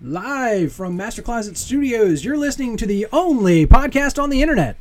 Live 0.00 0.72
from 0.72 0.96
Master 0.96 1.22
Closet 1.22 1.56
Studios, 1.56 2.24
you're 2.24 2.36
listening 2.36 2.76
to 2.76 2.86
the 2.86 3.06
only 3.12 3.66
podcast 3.66 4.22
on 4.22 4.30
the 4.30 4.42
internet. 4.42 4.76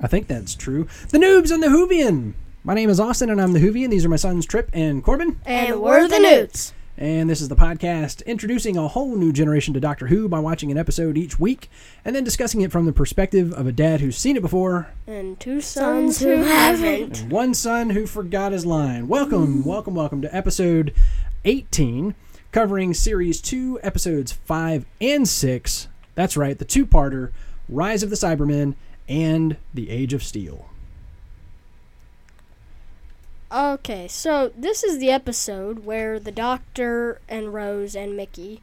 I 0.00 0.06
think 0.06 0.28
that's 0.28 0.54
true. 0.54 0.86
The 1.08 1.18
Noobs 1.18 1.50
and 1.50 1.62
the 1.62 1.68
Whovian. 1.68 2.34
My 2.62 2.74
name 2.74 2.88
is 2.90 3.00
Austin, 3.00 3.30
and 3.30 3.40
I'm 3.40 3.52
the 3.52 3.58
Whovian. 3.60 3.90
These 3.90 4.04
are 4.04 4.08
my 4.08 4.16
sons 4.16 4.46
Trip 4.46 4.70
and 4.72 5.02
Corbin. 5.02 5.40
And 5.44 5.80
we're 5.80 6.06
the 6.06 6.18
Newts. 6.20 6.72
And 6.98 7.28
this 7.28 7.40
is 7.40 7.48
the 7.48 7.56
podcast 7.56 8.24
introducing 8.26 8.76
a 8.76 8.88
whole 8.88 9.16
new 9.16 9.32
generation 9.32 9.74
to 9.74 9.80
Doctor 9.80 10.06
Who 10.06 10.28
by 10.28 10.38
watching 10.38 10.70
an 10.70 10.78
episode 10.78 11.18
each 11.18 11.38
week 11.38 11.68
and 12.04 12.14
then 12.16 12.24
discussing 12.24 12.60
it 12.62 12.72
from 12.72 12.86
the 12.86 12.92
perspective 12.92 13.52
of 13.52 13.66
a 13.66 13.72
dad 13.72 14.00
who's 14.00 14.16
seen 14.16 14.36
it 14.36 14.40
before 14.42 14.88
And 15.06 15.38
two 15.38 15.60
sons 15.60 16.20
who 16.20 16.28
haven't. 16.36 17.22
and 17.22 17.30
one 17.32 17.52
son 17.54 17.90
who 17.90 18.06
forgot 18.06 18.52
his 18.52 18.64
line. 18.64 19.08
Welcome, 19.08 19.62
welcome, 19.64 19.94
welcome 19.94 20.22
to 20.22 20.34
episode 20.34 20.94
18, 21.44 22.14
covering 22.52 22.94
series 22.94 23.40
2, 23.40 23.80
episodes 23.82 24.32
5 24.32 24.86
and 25.00 25.28
6. 25.28 25.88
That's 26.14 26.36
right, 26.36 26.58
the 26.58 26.64
two 26.64 26.86
parter 26.86 27.32
Rise 27.68 28.02
of 28.02 28.10
the 28.10 28.16
Cybermen 28.16 28.74
and 29.08 29.56
The 29.74 29.90
Age 29.90 30.12
of 30.12 30.22
Steel. 30.22 30.66
Okay, 33.52 34.08
so 34.08 34.52
this 34.56 34.82
is 34.82 34.98
the 34.98 35.10
episode 35.10 35.84
where 35.84 36.18
the 36.18 36.32
Doctor 36.32 37.20
and 37.28 37.54
Rose 37.54 37.94
and 37.94 38.16
Mickey. 38.16 38.60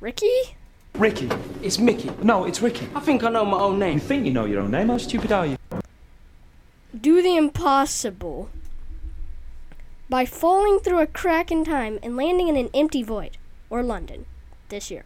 Ricky? 0.00 0.56
Ricky. 0.94 1.28
It's 1.62 1.78
Mickey. 1.78 2.10
No, 2.22 2.44
it's 2.44 2.60
Ricky. 2.60 2.88
I 2.94 3.00
think 3.00 3.24
I 3.24 3.30
know 3.30 3.44
my 3.44 3.58
own 3.58 3.78
name. 3.78 3.94
You 3.94 4.00
think 4.00 4.26
you 4.26 4.32
know 4.32 4.44
your 4.44 4.60
own 4.60 4.70
name? 4.70 4.88
How 4.88 4.98
stupid 4.98 5.32
are 5.32 5.46
you? 5.46 5.56
Do 6.98 7.22
the 7.22 7.36
impossible 7.36 8.50
by 10.08 10.24
falling 10.24 10.78
through 10.78 11.00
a 11.00 11.06
crack 11.06 11.50
in 11.50 11.64
time 11.64 11.98
and 12.02 12.16
landing 12.16 12.48
in 12.48 12.56
an 12.56 12.70
empty 12.72 13.02
void, 13.02 13.38
or 13.70 13.82
London, 13.82 14.26
this 14.68 14.90
year, 14.90 15.04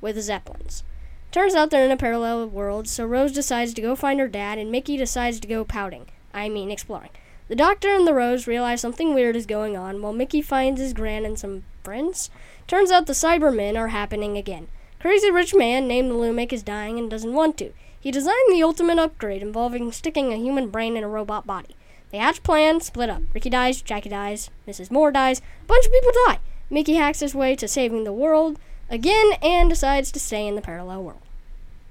with 0.00 0.20
Zeppelins. 0.20 0.84
Turns 1.30 1.54
out 1.54 1.70
they're 1.70 1.84
in 1.84 1.90
a 1.90 1.96
parallel 1.96 2.46
world, 2.48 2.88
so 2.88 3.04
Rose 3.04 3.32
decides 3.32 3.74
to 3.74 3.82
go 3.82 3.94
find 3.94 4.18
her 4.20 4.28
dad, 4.28 4.58
and 4.58 4.70
Mickey 4.70 4.96
decides 4.96 5.40
to 5.40 5.48
go 5.48 5.64
pouting. 5.64 6.06
I 6.32 6.48
mean, 6.48 6.70
exploring. 6.70 7.10
The 7.48 7.56
Doctor 7.56 7.88
and 7.88 8.06
the 8.06 8.14
Rose 8.14 8.46
realize 8.46 8.80
something 8.80 9.14
weird 9.14 9.36
is 9.36 9.46
going 9.46 9.76
on, 9.76 10.02
while 10.02 10.12
Mickey 10.12 10.42
finds 10.42 10.80
his 10.80 10.92
gran 10.92 11.24
and 11.24 11.38
some 11.38 11.64
friends. 11.82 12.30
Turns 12.66 12.90
out 12.90 13.06
the 13.06 13.14
Cybermen 13.14 13.76
are 13.76 13.88
happening 13.88 14.36
again. 14.36 14.68
Crazy 15.00 15.30
rich 15.30 15.54
man 15.54 15.88
named 15.88 16.12
Lumic 16.12 16.52
is 16.52 16.62
dying 16.62 16.98
and 16.98 17.10
doesn't 17.10 17.32
want 17.32 17.56
to. 17.58 17.72
He 17.98 18.10
designed 18.10 18.50
the 18.50 18.62
ultimate 18.62 18.98
upgrade 18.98 19.42
involving 19.42 19.90
sticking 19.92 20.32
a 20.32 20.36
human 20.36 20.68
brain 20.68 20.96
in 20.96 21.04
a 21.04 21.08
robot 21.08 21.46
body. 21.46 21.76
They 22.10 22.18
hatch 22.18 22.42
plan, 22.42 22.80
split 22.80 23.10
up. 23.10 23.22
Ricky 23.34 23.50
dies, 23.50 23.82
Jackie 23.82 24.08
dies, 24.08 24.50
Mrs. 24.66 24.90
Moore 24.90 25.10
dies, 25.12 25.40
a 25.40 25.66
bunch 25.66 25.84
of 25.86 25.92
people 25.92 26.12
die. 26.26 26.38
Mickey 26.70 26.94
hacks 26.94 27.20
his 27.20 27.34
way 27.34 27.54
to 27.56 27.68
saving 27.68 28.04
the 28.04 28.12
world 28.12 28.58
again 28.90 29.32
and 29.42 29.68
decides 29.68 30.10
to 30.12 30.20
stay 30.20 30.46
in 30.46 30.54
the 30.54 30.60
parallel 30.62 31.02
world. 31.04 31.20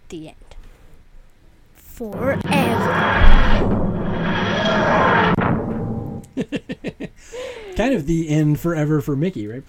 The 0.10 0.30
end. 0.30 0.36
Forever. 1.76 2.42
Kind 7.76 7.94
of 7.94 8.06
the 8.08 8.30
end 8.30 8.60
forever 8.60 9.02
for 9.02 9.16
Mickey, 9.16 9.48
right? 9.48 9.64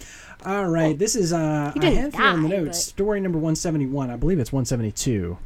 All 0.47 0.67
right, 0.69 0.99
this 0.99 1.15
is, 1.17 1.33
uh, 1.33 1.73
I 1.79 1.87
have 1.87 2.15
here 2.15 2.25
on 2.25 2.43
the 2.43 2.49
notes, 2.49 2.69
but- 2.69 2.75
story 2.77 3.21
number 3.21 3.39
171. 3.39 4.11
I 4.11 4.17
believe 4.17 4.39
it's 4.39 4.53
172. 4.53 5.37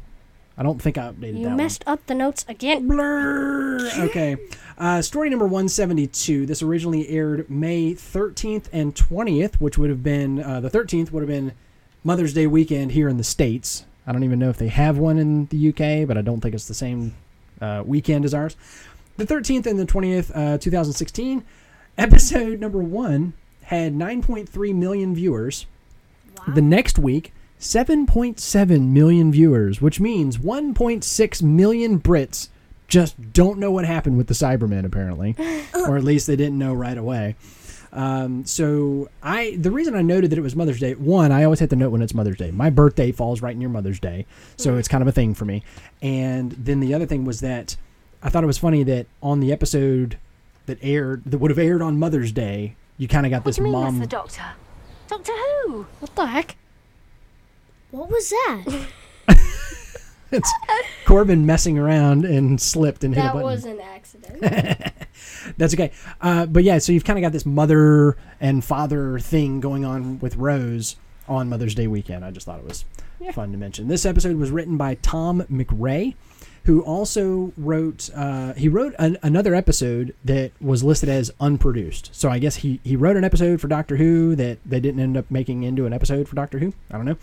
I 0.57 0.63
don't 0.63 0.81
think 0.81 0.97
I 0.97 1.11
updated 1.11 1.37
You 1.37 1.43
that 1.43 1.49
one. 1.49 1.57
messed 1.57 1.83
up 1.87 2.05
the 2.05 2.15
notes 2.15 2.45
again. 2.47 2.87
Blur. 2.87 3.89
Okay. 3.97 4.37
Uh, 4.77 5.01
story 5.01 5.29
number 5.29 5.45
172. 5.45 6.45
This 6.45 6.61
originally 6.61 7.07
aired 7.09 7.49
May 7.49 7.93
13th 7.93 8.65
and 8.71 8.93
20th, 8.95 9.55
which 9.55 9.77
would 9.77 9.89
have 9.89 10.03
been 10.03 10.41
uh, 10.43 10.59
the 10.59 10.69
13th 10.69 11.11
would 11.11 11.21
have 11.21 11.27
been 11.27 11.53
Mother's 12.03 12.33
Day 12.33 12.47
weekend 12.47 12.91
here 12.91 13.07
in 13.09 13.17
the 13.17 13.23
States. 13.23 13.85
I 14.05 14.11
don't 14.11 14.23
even 14.23 14.39
know 14.39 14.49
if 14.49 14.57
they 14.57 14.67
have 14.67 14.97
one 14.97 15.17
in 15.17 15.45
the 15.47 15.69
UK, 15.69 16.07
but 16.07 16.17
I 16.17 16.21
don't 16.21 16.41
think 16.41 16.53
it's 16.55 16.67
the 16.67 16.73
same 16.73 17.13
uh, 17.61 17.83
weekend 17.85 18.25
as 18.25 18.33
ours. 18.33 18.55
The 19.17 19.25
13th 19.25 19.65
and 19.65 19.79
the 19.79 19.85
20th, 19.85 20.31
uh, 20.35 20.57
2016. 20.57 21.43
Episode 21.97 22.59
number 22.59 22.79
one 22.79 23.33
had 23.63 23.93
9.3 23.93 24.75
million 24.75 25.13
viewers. 25.15 25.65
The 26.47 26.61
next 26.61 26.97
week, 26.99 27.31
7.7 27.63 28.87
million 28.89 29.31
viewers, 29.31 29.81
which 29.81 29.99
means 29.99 30.37
1.6 30.37 31.43
million 31.43 31.99
Brits 31.99 32.49
just 32.87 33.33
don't 33.33 33.57
know 33.57 33.71
what 33.71 33.85
happened 33.85 34.17
with 34.17 34.27
the 34.27 34.33
Cybermen, 34.33 34.85
apparently, 34.85 35.35
or 35.73 35.97
at 35.97 36.03
least 36.03 36.27
they 36.27 36.35
didn't 36.35 36.59
know 36.59 36.73
right 36.73 36.97
away. 36.97 37.35
Um, 37.93 38.43
so 38.45 39.09
I, 39.21 39.55
the 39.59 39.71
reason 39.71 39.95
I 39.95 40.01
noted 40.01 40.31
that 40.31 40.37
it 40.37 40.41
was 40.41 40.55
Mother's 40.55 40.79
Day, 40.79 40.93
one, 40.95 41.31
I 41.31 41.43
always 41.45 41.59
have 41.61 41.69
to 41.69 41.75
note 41.75 41.91
when 41.91 42.01
it's 42.01 42.13
Mother's 42.13 42.37
Day. 42.37 42.51
My 42.51 42.69
birthday 42.69 43.11
falls 43.11 43.41
right 43.41 43.55
near 43.55 43.69
Mother's 43.69 43.99
Day, 43.99 44.25
so 44.57 44.77
it's 44.77 44.87
kind 44.87 45.01
of 45.01 45.07
a 45.07 45.11
thing 45.11 45.33
for 45.33 45.45
me. 45.45 45.63
And 46.01 46.51
then 46.51 46.79
the 46.81 46.93
other 46.93 47.05
thing 47.05 47.23
was 47.23 47.39
that 47.41 47.77
I 48.21 48.29
thought 48.29 48.43
it 48.43 48.47
was 48.47 48.57
funny 48.57 48.83
that 48.83 49.05
on 49.21 49.39
the 49.39 49.51
episode 49.53 50.17
that 50.65 50.79
aired, 50.81 51.23
that 51.25 51.37
would 51.37 51.51
have 51.51 51.59
aired 51.59 51.81
on 51.81 51.97
Mother's 51.97 52.31
Day, 52.31 52.75
you 52.97 53.07
kind 53.07 53.25
of 53.25 53.29
got 53.29 53.37
What 53.37 53.45
this 53.45 53.55
do 53.55 53.61
you 53.61 53.65
mean 53.65 53.73
mom. 53.73 53.99
that's 53.99 54.09
the 54.09 54.15
doctor? 54.17 54.55
Doctor 55.07 55.31
Who? 55.31 55.85
What 55.99 56.15
the 56.15 56.25
heck? 56.25 56.55
What 57.93 58.09
was 58.09 58.27
that? 58.31 58.87
it's 60.31 60.51
Corbin 61.05 61.45
messing 61.45 61.77
around 61.77 62.25
and 62.25 62.59
slipped 62.59 63.03
and 63.03 63.13
hit 63.13 63.21
a 63.21 63.23
That 63.25 63.33
button. 63.33 63.45
was 63.47 63.65
an 63.65 63.79
accident. 63.79 64.41
That's 65.57 65.75
okay. 65.75 65.91
Uh, 66.19 66.47
but 66.47 66.63
yeah, 66.63 66.79
so 66.79 66.91
you've 66.91 67.05
kind 67.05 67.19
of 67.19 67.21
got 67.21 67.33
this 67.33 67.45
mother 67.45 68.17
and 68.41 68.65
father 68.65 69.19
thing 69.19 69.59
going 69.59 69.85
on 69.85 70.17
with 70.17 70.35
Rose 70.37 70.95
on 71.27 71.49
Mother's 71.49 71.75
Day 71.75 71.85
weekend. 71.85 72.25
I 72.25 72.31
just 72.31 72.47
thought 72.47 72.57
it 72.57 72.65
was 72.65 72.83
fun 73.31 73.51
to 73.51 73.59
mention. 73.59 73.87
This 73.89 74.07
episode 74.07 74.37
was 74.37 74.49
written 74.49 74.75
by 74.75 74.95
Tom 74.95 75.43
McRae, 75.43 76.15
who 76.63 76.81
also 76.81 77.53
wrote. 77.57 78.09
Uh, 78.15 78.53
he 78.53 78.67
wrote 78.69 78.95
an, 78.97 79.17
another 79.21 79.53
episode 79.53 80.15
that 80.25 80.51
was 80.59 80.83
listed 80.83 81.09
as 81.09 81.29
unproduced. 81.39 82.09
So 82.13 82.29
I 82.29 82.39
guess 82.39 82.55
he 82.57 82.79
he 82.83 82.95
wrote 82.95 83.17
an 83.17 83.23
episode 83.23 83.61
for 83.61 83.67
Doctor 83.67 83.97
Who 83.97 84.35
that 84.35 84.57
they 84.65 84.79
didn't 84.79 84.99
end 84.99 85.15
up 85.15 85.29
making 85.29 85.63
into 85.63 85.85
an 85.85 85.93
episode 85.93 86.27
for 86.27 86.35
Doctor 86.35 86.57
Who. 86.59 86.73
I 86.89 86.95
don't 86.97 87.05
know. 87.05 87.17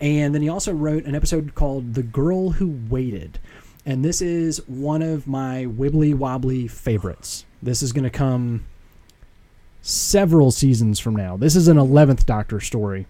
And 0.00 0.34
then 0.34 0.42
he 0.42 0.48
also 0.48 0.72
wrote 0.72 1.04
an 1.04 1.14
episode 1.14 1.54
called 1.54 1.94
"The 1.94 2.02
Girl 2.02 2.50
Who 2.50 2.78
Waited." 2.88 3.38
And 3.84 4.04
this 4.04 4.20
is 4.20 4.66
one 4.66 5.00
of 5.00 5.28
my 5.28 5.64
wibbly 5.64 6.12
wobbly 6.12 6.66
favorites. 6.66 7.44
This 7.62 7.82
is 7.82 7.92
going 7.92 8.04
to 8.04 8.10
come 8.10 8.66
several 9.80 10.50
seasons 10.50 10.98
from 10.98 11.14
now. 11.14 11.36
This 11.36 11.54
is 11.54 11.68
an 11.68 11.76
11th 11.76 12.26
Doctor 12.26 12.58
story. 12.58 13.06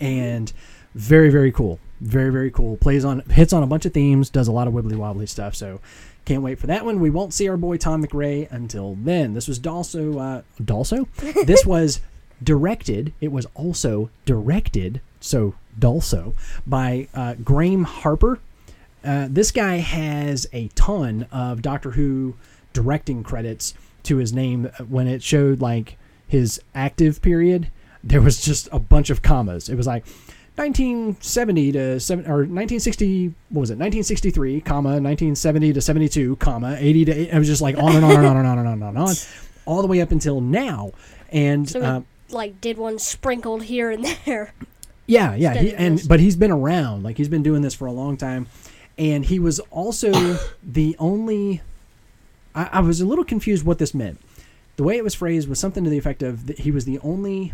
And 0.00 0.50
very, 0.94 1.28
very 1.28 1.52
cool. 1.52 1.78
Very, 2.00 2.32
very 2.32 2.50
cool. 2.50 2.78
Plays 2.78 3.04
on, 3.04 3.20
hits 3.20 3.52
on 3.52 3.62
a 3.62 3.66
bunch 3.66 3.84
of 3.84 3.92
themes, 3.92 4.30
does 4.30 4.48
a 4.48 4.52
lot 4.52 4.66
of 4.66 4.72
wibbly 4.72 4.96
wobbly 4.96 5.26
stuff. 5.26 5.54
So 5.54 5.80
can't 6.24 6.42
wait 6.42 6.58
for 6.58 6.66
that 6.66 6.86
one. 6.86 6.98
We 6.98 7.10
won't 7.10 7.34
see 7.34 7.48
our 7.50 7.58
boy 7.58 7.76
Tom 7.76 8.02
McRae 8.02 8.50
until 8.50 8.96
then. 9.02 9.34
This 9.34 9.46
was 9.46 9.64
also, 9.66 10.18
uh, 10.18 10.42
Dalso? 10.62 11.06
this 11.46 11.66
was 11.66 12.00
directed, 12.42 13.12
it 13.20 13.30
was 13.30 13.46
also 13.54 14.08
directed, 14.24 15.02
so 15.20 15.54
Dalso, 15.78 16.34
by 16.66 17.08
uh, 17.14 17.34
Graham 17.42 17.84
Harper. 17.84 18.38
Uh, 19.04 19.28
this 19.30 19.50
guy 19.50 19.76
has 19.76 20.46
a 20.52 20.68
ton 20.68 21.26
of 21.32 21.62
Doctor 21.62 21.92
Who 21.92 22.36
directing 22.72 23.22
credits 23.22 23.74
to 24.04 24.16
his 24.18 24.32
name. 24.32 24.70
When 24.88 25.06
it 25.06 25.22
showed 25.22 25.60
like 25.60 25.96
his 26.26 26.60
active 26.74 27.22
period, 27.22 27.70
there 28.04 28.20
was 28.20 28.40
just 28.40 28.68
a 28.72 28.78
bunch 28.78 29.10
of 29.10 29.22
commas. 29.22 29.68
It 29.68 29.76
was 29.76 29.86
like 29.86 30.04
1970 30.56 31.72
to 31.72 32.00
seven 32.00 32.26
or 32.26 32.38
1960. 32.44 33.34
What 33.48 33.60
was 33.60 33.70
it? 33.70 33.74
1963, 33.74 34.60
comma 34.60 34.88
1970 35.00 35.72
to 35.72 35.80
72, 35.80 36.36
comma 36.36 36.76
80 36.78 37.04
to. 37.06 37.12
8, 37.12 37.28
it 37.30 37.38
was 37.38 37.48
just 37.48 37.62
like 37.62 37.78
on 37.78 37.96
and 37.96 38.04
on 38.04 38.16
and 38.16 38.26
on 38.26 38.36
and 38.36 38.46
on 38.46 38.58
and 38.58 38.68
on 38.68 38.74
and 38.74 38.82
on, 38.82 38.88
and 38.88 38.98
on 38.98 39.14
all 39.66 39.82
the 39.82 39.88
way 39.88 40.00
up 40.00 40.10
until 40.10 40.40
now. 40.40 40.92
And 41.30 41.68
So 41.68 41.80
uh, 41.80 42.00
like 42.30 42.60
did 42.60 42.76
one 42.76 42.98
sprinkled 42.98 43.64
here 43.64 43.90
and 43.90 44.04
there. 44.26 44.52
Yeah, 45.10 45.34
yeah, 45.34 45.54
he, 45.54 45.74
and 45.74 46.00
but 46.08 46.20
he's 46.20 46.36
been 46.36 46.50
around. 46.50 47.02
Like 47.02 47.16
he's 47.16 47.28
been 47.28 47.42
doing 47.42 47.62
this 47.62 47.74
for 47.74 47.86
a 47.86 47.92
long 47.92 48.16
time, 48.16 48.46
and 48.96 49.24
he 49.24 49.38
was 49.38 49.58
also 49.70 50.12
the 50.62 50.96
only. 50.98 51.62
I, 52.54 52.68
I 52.72 52.80
was 52.80 53.00
a 53.00 53.06
little 53.06 53.24
confused 53.24 53.64
what 53.64 53.78
this 53.78 53.92
meant. 53.94 54.20
The 54.76 54.84
way 54.84 54.96
it 54.96 55.04
was 55.04 55.14
phrased 55.14 55.48
was 55.48 55.58
something 55.58 55.84
to 55.84 55.90
the 55.90 55.98
effect 55.98 56.22
of 56.22 56.46
that 56.46 56.60
he 56.60 56.70
was 56.70 56.84
the 56.84 56.98
only 57.00 57.52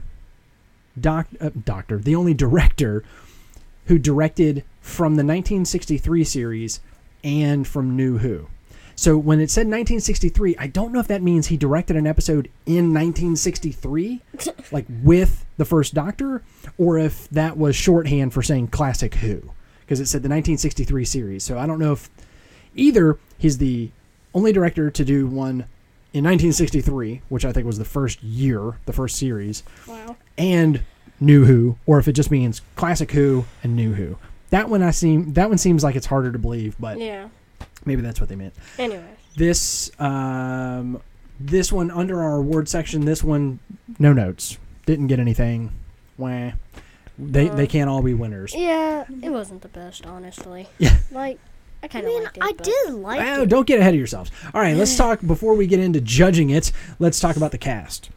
doc, 1.00 1.29
uh, 1.41 1.50
doctor, 1.64 1.99
the 1.99 2.14
only 2.14 2.35
director 2.35 3.05
who 3.87 3.99
directed 3.99 4.64
from 4.81 5.14
the 5.14 5.25
1963 5.25 6.25
series 6.25 6.81
and 7.25 7.67
from 7.67 7.97
New 7.97 8.19
Who. 8.19 8.49
So 8.99 9.19
when 9.19 9.41
it 9.41 9.51
said 9.51 9.67
1963, 9.67 10.57
I 10.59 10.67
don't 10.69 10.91
know 10.91 11.01
if 11.01 11.09
that 11.09 11.23
means 11.23 11.49
he 11.49 11.57
directed 11.59 11.97
an 11.97 12.07
episode 12.07 12.49
in 12.65 12.95
1963, 12.95 14.23
like 14.73 14.87
with 15.03 15.45
the 15.59 15.65
first 15.67 15.93
Doctor, 15.95 16.43
or 16.79 16.99
if 16.99 17.29
that 17.29 17.59
was 17.59 17.77
shorthand 17.77 18.33
for 18.33 18.43
saying 18.43 18.69
classic 18.69 19.17
Who, 19.17 19.53
because 19.81 20.01
it 20.01 20.07
said 20.07 20.23
the 20.23 20.29
1963 20.31 21.05
series. 21.05 21.45
So 21.45 21.59
I 21.59 21.67
don't 21.67 21.79
know 21.79 21.93
if 21.93 22.09
either 22.75 23.19
he's 23.39 23.59
the 23.59 23.91
only 24.35 24.53
director 24.53 24.91
to 24.91 25.05
do 25.05 25.27
one 25.27 25.67
in 26.15 26.25
1963, 26.25 27.21
which 27.29 27.45
I 27.45 27.53
think 27.53 27.67
was 27.67 27.79
the 27.79 27.85
first 27.85 28.23
year, 28.23 28.79
the 28.87 28.93
first 28.95 29.17
series, 29.17 29.63
Wow. 29.87 30.17
and 30.39 30.83
New 31.21 31.45
Who, 31.45 31.77
or 31.85 31.99
if 31.99 32.09
it 32.09 32.13
just 32.13 32.31
means 32.31 32.63
Classic 32.77 33.11
Who 33.13 33.45
and 33.63 33.77
New 33.77 33.93
Who. 33.95 34.17
That 34.51 34.71
one 34.71 34.83
I 34.83 34.91
seem 34.93 35.35
that 35.35 35.49
one 35.51 35.59
seems 35.59 35.83
like 35.85 35.97
it's 35.97 36.07
harder 36.07 36.33
to 36.33 36.39
believe, 36.39 36.77
but 36.81 36.99
Yeah. 36.99 37.29
Maybe 37.87 38.03
that's 38.03 38.21
what 38.21 38.29
they 38.29 38.37
meant. 38.37 38.55
Anyway. 38.79 39.05
This 39.37 39.91
um, 39.99 41.00
this 41.41 41.73
one 41.73 41.91
under 41.91 42.23
our 42.23 42.37
award 42.37 42.69
section. 42.69 43.05
This 43.06 43.23
one 43.25 43.59
no 43.99 44.12
notes. 44.12 44.59
Didn't 44.85 45.06
get 45.06 45.19
anything. 45.19 45.73
Wah. 46.19 46.53
They 47.19 47.49
they 47.49 47.67
can't 47.67 47.88
all 47.88 48.03
be 48.03 48.12
winners. 48.15 48.55
Yeah, 48.55 49.05
it 49.23 49.31
wasn't 49.31 49.62
the 49.62 49.69
best, 49.69 50.05
honestly. 50.06 50.69
Yeah. 50.79 50.97
Like, 51.11 51.38
I 51.83 51.87
I 51.87 51.88
kind 51.88 52.06
of 52.06 52.12
mean, 52.12 52.23
liked 52.25 52.37
it. 52.37 52.43
I 52.43 52.53
but- 52.53 52.65
did 52.65 52.91
like 52.94 53.21
Wow, 53.21 53.43
it. 53.43 53.49
don't 53.49 53.67
get 53.67 53.81
ahead 53.81 53.94
of 53.94 53.99
yourselves. 53.99 54.31
All 54.53 54.61
right, 54.61 54.77
let's 54.77 54.97
talk 54.97 55.21
before 55.27 55.55
we 55.55 55.67
get 55.67 55.81
into 55.81 56.00
judging 56.00 56.50
it. 56.50 56.73
Let's 56.99 57.21
talk 57.21 57.37
about 57.37 57.53
the 57.53 57.59
cast. 57.59 58.11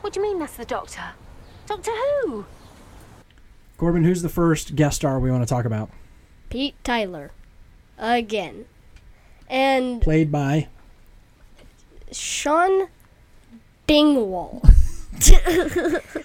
What 0.00 0.12
do 0.12 0.20
you 0.20 0.26
mean 0.26 0.38
that's 0.38 0.56
the 0.56 0.64
Doctor? 0.64 1.00
Doctor 1.66 1.90
who? 2.22 2.46
Corbin, 3.76 4.04
who's 4.04 4.22
the 4.22 4.28
first 4.28 4.74
guest 4.76 4.96
star 4.96 5.18
we 5.20 5.30
want 5.30 5.42
to 5.42 5.48
talk 5.52 5.64
about? 5.64 5.90
Pete 6.50 6.74
Tyler. 6.84 7.30
Again. 7.98 8.66
And 9.48 10.00
Played 10.02 10.30
by 10.30 10.68
Shaun 12.12 12.88
Dingwall. 13.86 14.62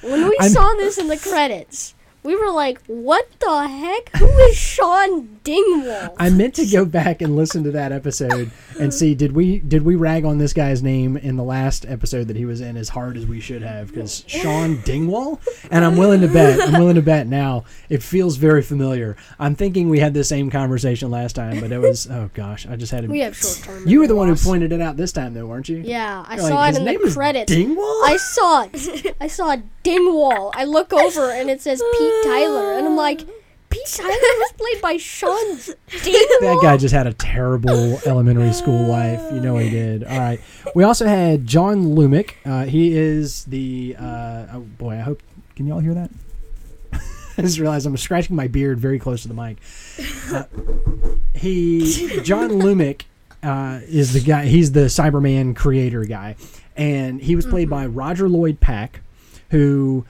when 0.02 0.30
we 0.30 0.38
I'm- 0.40 0.50
saw 0.50 0.74
this 0.76 0.98
in 0.98 1.08
the 1.08 1.18
credits, 1.18 1.96
we 2.24 2.36
were 2.36 2.52
like, 2.52 2.82
what 2.88 3.28
the 3.40 3.68
heck? 3.68 4.10
Who 4.18 4.26
is 4.26 4.56
Shaun 4.56 5.35
Dingwall? 5.46 6.16
I 6.18 6.30
meant 6.30 6.56
to 6.56 6.66
go 6.66 6.84
back 6.86 7.22
and 7.22 7.36
listen 7.36 7.64
to 7.64 7.72
that 7.72 7.92
episode 7.92 8.52
and 8.80 8.94
see 8.94 9.14
did 9.16 9.32
we 9.34 9.60
did 9.60 9.84
we 9.86 9.96
rag 9.96 10.26
on 10.26 10.40
this 10.40 10.52
guy's 10.54 10.82
name 10.84 11.16
in 11.18 11.38
the 11.38 11.44
last 11.44 11.86
episode 11.86 12.28
that 12.28 12.36
he 12.36 12.46
was 12.46 12.62
in 12.62 12.76
as 12.76 12.90
hard 12.90 13.16
as 13.16 13.26
we 13.26 13.40
should 13.40 13.62
have 13.62 13.88
because 13.88 14.24
Shaun 14.28 14.82
Dingwall 14.82 15.40
and 15.72 15.86
I'm 15.86 15.96
willing 15.98 16.22
to 16.22 16.28
bet 16.28 16.60
I'm 16.60 16.80
willing 16.80 16.96
to 16.96 17.02
bet 17.02 17.28
now 17.28 17.64
it 17.90 18.02
feels 18.04 18.38
very 18.38 18.62
familiar. 18.64 19.16
I'm 19.40 19.56
thinking 19.56 19.90
we 19.90 20.00
had 20.00 20.14
the 20.14 20.24
same 20.24 20.50
conversation 20.50 21.12
last 21.12 21.36
time, 21.36 21.60
but 21.62 21.72
it 21.72 21.80
was 21.80 22.08
oh 22.12 22.30
gosh, 22.34 22.66
I 22.68 22.76
just 22.76 22.92
had 22.92 23.04
to. 23.04 23.08
we 23.10 23.20
have 23.20 23.38
short 23.38 23.62
term. 23.64 23.88
you 23.88 24.00
were 24.00 24.08
the 24.08 24.16
one 24.16 24.28
who 24.28 24.36
pointed 24.36 24.72
it 24.72 24.82
out 24.82 24.98
this 24.98 25.12
time 25.12 25.34
though, 25.36 25.46
weren't 25.46 25.70
you? 25.70 25.78
Yeah, 25.78 26.26
I 26.28 26.36
You're 26.38 26.48
saw 26.50 26.56
like, 26.56 26.76
it 26.76 26.80
"His 26.82 26.88
in 26.88 27.02
the 27.02 27.12
credits. 27.14 27.52
Dingwall. 27.52 28.02
I 28.06 28.18
saw 28.18 28.68
it. 28.74 29.16
I 29.22 29.28
saw 29.28 29.56
Dingwall. 29.84 30.52
I 30.56 30.66
look 30.66 30.92
over 30.92 31.30
and 31.32 31.50
it 31.50 31.62
says 31.62 31.82
Pete 31.98 32.24
Tyler, 32.26 32.74
and 32.74 32.88
I'm 32.88 32.96
like, 32.96 33.22
Pete 33.76 33.88
Tyler 33.88 34.10
was 34.14 34.54
played 34.54 34.82
by 34.82 34.96
Shaun. 34.96 35.58
That 35.58 36.60
guy 36.62 36.78
just 36.78 36.94
had 36.94 37.08
a 37.08 37.14
terrible 37.14 38.00
elementary 38.06 38.54
school 38.54 38.88
life. 38.88 39.20
You 39.34 39.42
know 39.42 39.58
he 39.58 39.70
did. 39.70 40.06
All 40.06 40.18
right. 40.18 40.40
We 40.74 40.86
also 40.86 41.06
had 41.06 41.46
John 41.46 41.84
Lumic. 41.88 42.36
Uh, 42.46 42.64
he 42.64 42.96
is 42.96 43.44
the. 43.44 43.98
Uh, 44.00 44.46
oh 44.54 44.60
boy, 44.78 44.94
I 44.94 45.02
hope. 45.02 45.22
Can 45.58 45.68
y'all 45.68 45.82
hear 45.82 45.94
that? 45.94 46.10
I 47.38 47.42
just 47.42 47.60
realized 47.60 47.86
I'm 47.86 47.98
scratching 47.98 48.34
my 48.34 48.48
beard 48.48 48.80
very 48.80 48.98
close 48.98 49.24
to 49.24 49.28
the 49.28 49.34
mic. 49.34 49.58
Uh, 50.32 50.46
he 51.34 52.22
John 52.22 52.52
Lumic 52.52 53.02
uh, 53.44 53.82
is 53.90 54.14
the 54.14 54.22
guy. 54.22 54.46
He's 54.46 54.72
the 54.72 54.86
Cyberman 54.86 55.54
creator 55.54 56.06
guy, 56.06 56.38
and 56.78 57.22
he 57.22 57.36
was 57.36 57.46
played 57.46 57.70
by 57.70 57.88
Roger 57.88 58.30
Lloyd 58.30 58.62
Pack, 58.62 59.02
who 59.50 60.06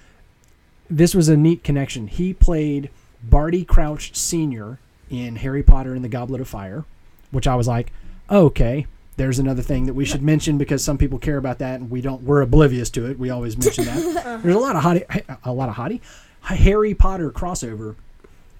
this 0.88 1.16
was 1.16 1.30
a 1.30 1.36
neat 1.36 1.64
connection. 1.64 2.06
He 2.06 2.32
played 2.32 2.92
Barty 3.30 3.66
Crouch 3.66 4.16
Sr. 4.16 4.80
in 5.10 5.38
Harry 5.38 5.64
Potter 5.64 5.94
and 5.94 6.04
the 6.04 6.10
Goblet 6.10 6.42
of 6.42 6.48
Fire, 6.48 6.86
which 7.32 7.48
I 7.48 7.56
was 7.56 7.68
like, 7.68 7.92
oh, 8.30 8.46
okay, 8.46 8.88
there's 9.18 9.40
another 9.40 9.62
thing 9.62 9.86
that 9.86 9.94
we 9.94 10.06
should 10.06 10.22
mention 10.22 10.58
because 10.58 10.84
some 10.84 10.98
people 10.98 11.20
care 11.20 11.38
about 11.38 11.60
that 11.60 11.80
and 11.80 11.90
we 11.90 12.02
don't. 12.02 12.24
We're 12.24 12.42
oblivious 12.42 12.90
to 12.92 13.10
it. 13.10 13.18
We 13.18 13.30
always 13.30 13.58
mention 13.58 13.86
that. 13.86 14.42
There's 14.44 14.56
a 14.56 14.60
lot 14.60 14.76
of 14.76 14.84
hottie, 14.84 15.38
a 15.44 15.54
lot 15.54 15.70
of 15.70 15.76
hottie, 15.76 16.02
Harry 16.42 16.94
Potter 16.94 17.32
crossover 17.32 17.96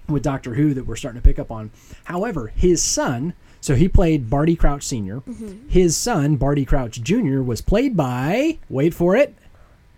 with 0.08 0.22
Doctor 0.22 0.54
Who 0.54 0.72
that 0.74 0.86
we're 0.86 0.96
starting 0.96 1.20
to 1.20 1.24
pick 1.24 1.38
up 1.38 1.50
on. 1.50 1.70
However, 2.04 2.48
his 2.48 2.82
son. 2.82 3.34
So 3.60 3.74
he 3.74 3.88
played 3.88 4.30
Barty 4.30 4.54
Crouch 4.54 4.84
senior 4.84 5.22
mm-hmm. 5.22 5.68
His 5.68 5.96
son, 5.96 6.36
Barty 6.36 6.64
Crouch 6.64 7.02
Jr., 7.02 7.40
was 7.40 7.60
played 7.60 7.96
by, 7.96 8.58
wait 8.68 8.94
for 8.94 9.16
it, 9.16 9.34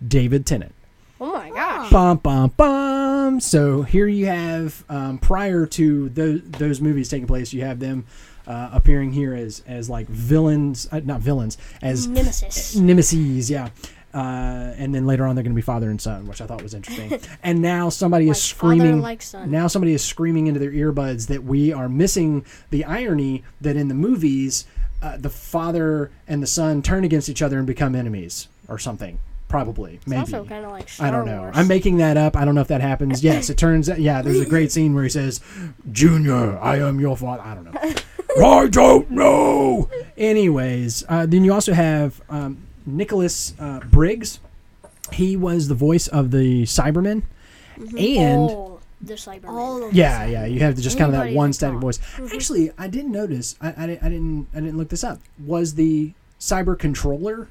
David 0.05 0.47
Tennant. 0.47 0.73
Oh 1.21 1.33
my 1.33 1.49
gosh. 1.49 1.91
Bum 1.91 2.17
bum 2.17 2.53
bum. 2.55 3.39
So 3.39 3.81
here 3.83 4.07
you 4.07 4.27
have 4.27 4.83
um, 4.89 5.17
prior 5.17 5.65
to 5.67 6.09
those 6.09 6.41
those 6.43 6.81
movies 6.81 7.09
taking 7.09 7.27
place, 7.27 7.51
you 7.53 7.61
have 7.61 7.79
them 7.79 8.05
uh, 8.47 8.69
appearing 8.71 9.11
here 9.11 9.33
as 9.35 9.61
as 9.67 9.89
like 9.89 10.07
villains, 10.07 10.87
uh, 10.91 11.01
not 11.03 11.19
villains, 11.21 11.57
as 11.81 12.07
Nemesis. 12.07 12.75
nemesis. 12.75 13.49
Yeah. 13.49 13.69
Uh, 14.11 14.73
and 14.77 14.95
then 14.95 15.05
later 15.05 15.23
on, 15.27 15.35
they're 15.35 15.43
going 15.43 15.51
to 15.53 15.55
be 15.55 15.61
father 15.61 15.91
and 15.91 16.01
son, 16.01 16.25
which 16.25 16.41
I 16.41 16.47
thought 16.47 16.63
was 16.63 16.73
interesting. 16.73 17.19
and 17.43 17.61
now 17.61 17.89
somebody 17.89 18.27
is 18.27 18.37
Like 18.51 18.57
father, 18.59 18.75
screaming. 18.79 19.01
like 19.01 19.21
son. 19.21 19.51
Now 19.51 19.67
somebody 19.67 19.93
is 19.93 20.03
screaming 20.03 20.47
into 20.47 20.59
their 20.59 20.71
earbuds 20.71 21.27
that 21.27 21.43
we 21.43 21.71
are 21.71 21.87
missing 21.87 22.43
the 22.71 22.85
irony 22.85 23.43
that 23.61 23.75
in 23.75 23.87
the 23.87 23.93
movies, 23.93 24.65
uh, 25.03 25.17
the 25.17 25.29
father 25.29 26.09
and 26.27 26.41
the 26.41 26.47
son 26.47 26.81
turn 26.81 27.03
against 27.03 27.29
each 27.29 27.43
other 27.43 27.59
and 27.59 27.67
become 27.67 27.93
enemies 27.93 28.47
or 28.67 28.79
something. 28.79 29.19
Probably, 29.49 29.95
It's 29.95 30.07
maybe. 30.07 30.19
also 30.19 30.45
kind 30.45 30.63
of 30.63 30.71
like 30.71 30.87
Star 30.87 31.07
I 31.07 31.11
don't 31.11 31.25
know. 31.25 31.41
Wars. 31.41 31.55
I'm 31.57 31.67
making 31.67 31.97
that 31.97 32.15
up. 32.17 32.37
I 32.37 32.45
don't 32.45 32.55
know 32.55 32.61
if 32.61 32.67
that 32.69 32.81
happens. 32.81 33.23
Yes, 33.23 33.49
it 33.49 33.57
turns 33.57 33.89
out. 33.89 33.99
Yeah, 33.99 34.21
there's 34.21 34.39
a 34.39 34.45
great 34.55 34.71
scene 34.71 34.93
where 34.93 35.03
he 35.03 35.09
says, 35.09 35.41
"Junior, 35.91 36.57
I 36.59 36.77
am 36.77 36.99
your 36.99 37.17
father." 37.17 37.41
I 37.43 37.55
don't 37.55 37.65
know. 37.73 37.93
I 38.47 38.67
don't 38.67 39.09
know. 39.11 39.89
Anyways, 40.17 41.03
uh, 41.09 41.25
then 41.25 41.43
you 41.43 41.51
also 41.51 41.73
have 41.73 42.21
um, 42.29 42.59
Nicholas 42.85 43.53
uh, 43.59 43.79
Briggs. 43.79 44.39
He 45.13 45.35
was 45.35 45.67
the 45.67 45.73
voice 45.75 46.07
of 46.07 46.29
the 46.31 46.63
Cybermen, 46.63 47.23
and 47.97 48.41
All 48.51 48.81
the 49.01 49.15
Cybermen. 49.15 49.49
All 49.49 49.83
of 49.85 49.93
yeah, 49.95 50.25
yeah, 50.25 50.45
you 50.45 50.59
have 50.59 50.77
just 50.77 50.97
kind 50.99 51.07
of 51.07 51.13
that 51.13 51.21
Anybody 51.21 51.35
one 51.37 51.49
that 51.49 51.53
static 51.55 51.81
talks. 51.81 51.97
voice. 51.97 52.33
Actually, 52.35 52.71
I 52.77 52.87
didn't 52.87 53.11
notice. 53.11 53.55
I, 53.59 53.73
I, 53.75 53.87
di- 53.87 53.99
I 53.99 54.09
didn't. 54.09 54.47
I 54.53 54.59
didn't 54.59 54.77
look 54.77 54.89
this 54.89 55.03
up. 55.03 55.19
Was 55.43 55.73
the 55.73 56.13
cyber 56.39 56.77
controller 56.77 57.47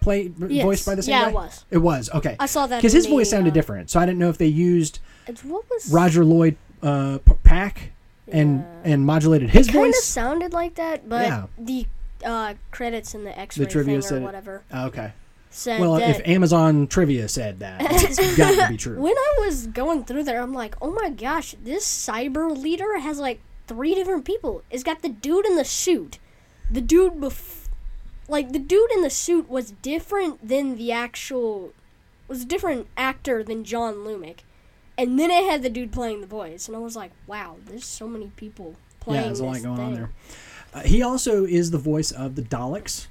played 0.00 0.34
Yes. 0.48 0.64
voiced 0.64 0.86
by 0.86 0.94
the 0.94 1.02
same 1.02 1.12
Yeah, 1.12 1.22
guy? 1.24 1.28
it 1.30 1.34
was. 1.34 1.64
It 1.70 1.78
was 1.78 2.10
okay. 2.14 2.36
I 2.38 2.46
saw 2.46 2.66
that 2.66 2.78
because 2.78 2.92
his 2.92 3.06
voice 3.06 3.30
sounded 3.30 3.50
uh, 3.50 3.54
different. 3.54 3.90
So 3.90 4.00
I 4.00 4.06
didn't 4.06 4.18
know 4.18 4.28
if 4.30 4.38
they 4.38 4.46
used 4.46 4.98
what 5.42 5.64
was 5.70 5.90
Roger 5.92 6.24
Lloyd 6.24 6.56
uh, 6.82 7.18
Pack 7.42 7.92
and 8.30 8.60
Yeah. 8.84 8.92
and 8.92 9.06
modulated 9.06 9.50
his 9.50 9.66
voice. 9.68 9.74
It 9.74 9.78
Kind 9.80 9.94
of 9.94 10.04
sounded 10.04 10.52
like 10.52 10.74
that, 10.76 11.08
but 11.08 11.26
Yeah. 11.26 11.46
the 11.58 11.86
uh, 12.24 12.54
credits 12.72 13.14
in 13.14 13.24
the 13.24 13.38
X-ray 13.38 13.66
trivia 13.66 14.02
thing 14.02 14.18
or 14.18 14.26
whatever 14.26 14.62
Oh, 14.72 14.86
okay. 14.86 15.12
said 15.50 15.80
Well, 15.80 15.96
if 15.96 16.20
Amazon 16.26 16.86
trivia 16.88 17.28
said 17.28 17.60
that, 17.60 17.80
it's 17.80 18.18
got 18.36 18.54
to 18.60 18.68
be 18.68 18.76
true. 18.76 19.00
when 19.00 19.16
I 19.16 19.34
was 19.46 19.68
going 19.68 20.04
through 20.04 20.24
there, 20.24 20.40
I'm 20.42 20.52
like, 20.52 20.74
oh 20.82 20.90
my 20.90 21.10
gosh, 21.10 21.54
this 21.62 21.84
cyber 21.86 22.50
leader 22.56 22.98
has 22.98 23.18
like 23.20 23.40
three 23.68 23.94
different 23.94 24.24
people. 24.24 24.62
It's 24.70 24.82
got 24.82 25.02
the 25.02 25.08
dude 25.08 25.46
in 25.46 25.54
the 25.56 25.64
suit, 25.64 26.18
the 26.70 26.80
dude 26.80 27.14
bef- 27.14 27.57
like 28.28 28.52
the 28.52 28.58
dude 28.58 28.90
in 28.92 29.02
the 29.02 29.10
suit 29.10 29.48
was 29.48 29.70
different 29.70 30.46
than 30.46 30.76
the 30.76 30.92
actual, 30.92 31.72
was 32.28 32.42
a 32.42 32.46
different 32.46 32.86
actor 32.96 33.42
than 33.42 33.64
John 33.64 33.96
Lumic, 33.96 34.40
and 34.96 35.18
then 35.18 35.30
it 35.30 35.44
had 35.50 35.62
the 35.62 35.70
dude 35.70 35.92
playing 35.92 36.20
the 36.20 36.26
voice, 36.26 36.68
and 36.68 36.76
I 36.76 36.80
was 36.80 36.94
like, 36.96 37.12
wow, 37.26 37.56
there's 37.66 37.84
so 37.84 38.06
many 38.08 38.32
people 38.36 38.76
playing. 39.00 39.22
yeah, 39.22 39.26
there's 39.26 39.40
a 39.40 39.44
lot 39.46 39.62
going 39.62 39.80
on 39.80 39.94
there. 39.94 40.10
Uh, 40.74 40.80
he 40.80 41.02
also 41.02 41.44
is 41.44 41.70
the 41.70 41.78
voice 41.78 42.10
of 42.10 42.34
the 42.34 42.42
Daleks. 42.42 43.06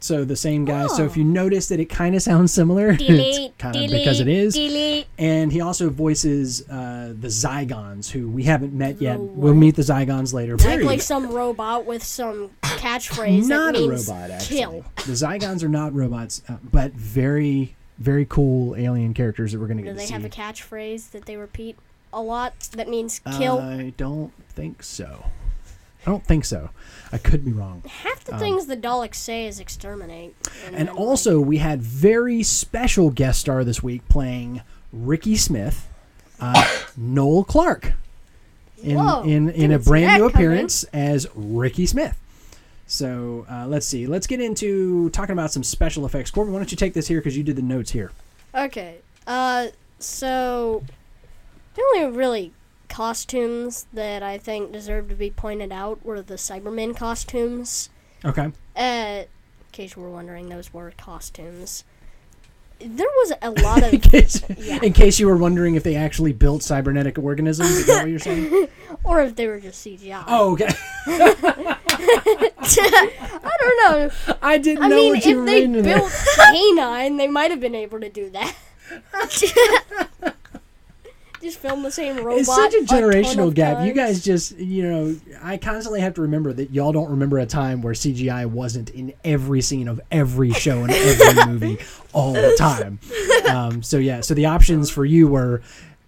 So 0.00 0.24
the 0.24 0.36
same 0.36 0.64
guy. 0.64 0.86
So 0.86 1.04
if 1.04 1.16
you 1.16 1.24
Oh. 1.24 1.26
notice 1.26 1.68
that 1.68 1.80
it 1.80 1.86
kind 1.86 2.14
of 2.14 2.22
sounds 2.22 2.52
similar, 2.52 2.90
it's 3.00 3.54
kind 3.58 3.76
of 3.76 3.90
because 3.90 4.20
it 4.20 4.28
is. 4.28 4.54
Delete. 4.54 5.06
And 5.18 5.52
he 5.52 5.60
also 5.60 5.90
voices 5.90 6.68
uh, 6.68 7.14
the 7.18 7.28
Zygons, 7.28 8.10
who 8.10 8.28
we 8.28 8.44
haven't 8.44 8.72
met 8.72 9.00
yet. 9.00 9.18
We'll 9.18 9.54
meet 9.54 9.74
the 9.76 9.82
Zygons 9.82 10.32
later. 10.32 10.56
Act 10.66 10.82
like 10.84 11.00
some 11.02 11.32
robot 11.32 11.84
with 11.84 12.02
some 12.04 12.50
catchphrase 12.62 13.48
not 13.48 13.74
that 13.74 13.82
a 13.82 13.88
means 13.88 14.08
robot, 14.08 14.30
actually. 14.30 14.56
kill. 14.58 14.84
The 15.06 15.12
Zygons 15.12 15.62
are 15.64 15.68
not 15.68 15.92
robots, 15.94 16.42
uh, 16.48 16.56
but 16.70 16.92
very, 16.92 17.74
very 17.98 18.24
cool 18.26 18.76
alien 18.76 19.14
characters 19.14 19.52
that 19.52 19.58
we're 19.58 19.66
going 19.66 19.78
to 19.78 19.82
get 19.82 19.90
to 19.90 19.96
they 19.96 20.06
see. 20.06 20.12
have 20.12 20.24
a 20.24 20.28
catchphrase 20.28 21.10
that 21.10 21.26
they 21.26 21.36
repeat 21.36 21.76
a 22.12 22.22
lot 22.22 22.54
that 22.72 22.88
means 22.88 23.20
kill? 23.36 23.58
I 23.58 23.92
don't 23.96 24.32
think 24.50 24.82
so. 24.82 25.24
I 26.06 26.10
don't 26.10 26.24
think 26.24 26.44
so. 26.44 26.70
I 27.12 27.18
could 27.18 27.44
be 27.44 27.52
wrong. 27.52 27.82
Half 27.86 28.24
the 28.24 28.38
things 28.38 28.66
the 28.66 28.76
Daleks 28.76 29.16
say 29.16 29.46
is 29.46 29.60
exterminate. 29.60 30.34
And 30.72 30.88
like, 30.88 30.96
also, 30.96 31.40
we 31.40 31.58
had 31.58 31.82
very 31.82 32.42
special 32.42 33.10
guest 33.10 33.40
star 33.40 33.64
this 33.64 33.82
week 33.82 34.08
playing 34.08 34.62
Ricky 34.92 35.36
Smith, 35.36 35.88
uh, 36.40 36.78
Noel 36.96 37.44
Clarke, 37.44 37.94
in 38.82 38.96
Whoa, 38.96 39.22
in 39.24 39.50
in 39.50 39.72
a 39.72 39.78
brand 39.78 40.20
new 40.20 40.28
coming. 40.28 40.34
appearance 40.34 40.84
as 40.84 41.26
Ricky 41.34 41.86
Smith. 41.86 42.16
So 42.86 43.44
uh, 43.50 43.66
let's 43.66 43.86
see. 43.86 44.06
Let's 44.06 44.26
get 44.26 44.40
into 44.40 45.10
talking 45.10 45.32
about 45.32 45.52
some 45.52 45.62
special 45.62 46.06
effects. 46.06 46.30
Corbin, 46.30 46.52
why 46.52 46.58
don't 46.60 46.70
you 46.70 46.76
take 46.76 46.94
this 46.94 47.06
here 47.08 47.20
because 47.20 47.36
you 47.36 47.42
did 47.42 47.56
the 47.56 47.62
notes 47.62 47.90
here. 47.90 48.12
Okay. 48.54 48.98
Uh, 49.26 49.68
so 49.98 50.84
the 51.74 51.82
only 51.82 52.16
really 52.16 52.52
costumes 52.88 53.86
that 53.92 54.22
I 54.22 54.38
think 54.38 54.72
deserve 54.72 55.08
to 55.10 55.14
be 55.14 55.30
pointed 55.30 55.72
out 55.72 56.04
were 56.04 56.22
the 56.22 56.34
Cybermen 56.34 56.96
costumes. 56.96 57.90
Okay. 58.24 58.50
Uh, 58.76 59.22
in 59.24 59.26
case 59.72 59.94
you 59.96 60.02
were 60.02 60.10
wondering, 60.10 60.48
those 60.48 60.72
were 60.74 60.92
costumes. 60.96 61.84
there 62.80 63.06
was 63.06 63.32
a 63.42 63.50
lot 63.62 63.82
in 63.82 63.96
of 63.96 64.02
case 64.02 64.42
Yeah. 64.56 64.78
in 64.82 64.92
case 64.92 65.18
you 65.20 65.26
were 65.28 65.36
wondering 65.36 65.74
if 65.74 65.82
they 65.82 65.96
actually 65.96 66.32
built 66.32 66.62
cybernetic 66.62 67.18
organisms. 67.18 67.70
Is 67.70 67.86
that 67.86 68.02
what 68.02 68.10
you're 68.10 68.18
saying? 68.18 68.68
or 69.04 69.20
if 69.22 69.36
they 69.36 69.46
were 69.46 69.60
just 69.60 69.84
CGI. 69.86 70.24
Oh, 70.26 70.52
okay. 70.52 70.68
I 71.10 71.76
don't 73.60 73.92
know. 73.92 74.10
I 74.42 74.58
didn't 74.58 74.84
I 74.84 74.88
know 74.88 74.96
mean, 74.96 75.14
what 75.14 75.24
you 75.24 75.30
if 75.32 75.36
were 75.38 75.44
they 75.46 75.54
reading 75.66 75.82
there. 75.82 75.98
built 75.98 76.12
Canine, 76.36 77.16
they 77.16 77.28
might 77.28 77.50
have 77.50 77.60
been 77.60 77.74
able 77.74 78.00
to 78.00 78.08
do 78.08 78.30
that. 78.30 78.54
Just 81.42 81.58
film 81.58 81.82
the 81.82 81.90
same 81.90 82.16
robot. 82.16 82.40
It's 82.40 82.54
such 82.54 82.74
a 82.74 82.84
generational 82.84 83.48
of 83.48 83.54
gap. 83.54 83.86
You 83.86 83.92
guys 83.92 84.22
just, 84.22 84.56
you 84.56 84.88
know, 84.88 85.16
I 85.42 85.56
constantly 85.56 86.00
have 86.00 86.14
to 86.14 86.22
remember 86.22 86.52
that 86.52 86.72
y'all 86.72 86.92
don't 86.92 87.10
remember 87.10 87.38
a 87.38 87.46
time 87.46 87.82
where 87.82 87.94
CGI 87.94 88.46
wasn't 88.46 88.90
in 88.90 89.14
every 89.24 89.60
scene 89.60 89.88
of 89.88 90.00
every 90.10 90.52
show 90.52 90.82
and 90.82 90.90
every 90.90 91.44
movie 91.46 91.78
all 92.12 92.32
the 92.32 92.54
time. 92.58 92.98
Um, 93.48 93.82
so 93.82 93.98
yeah, 93.98 94.20
so 94.20 94.34
the 94.34 94.46
options 94.46 94.90
for 94.90 95.04
you 95.04 95.28
were 95.28 95.62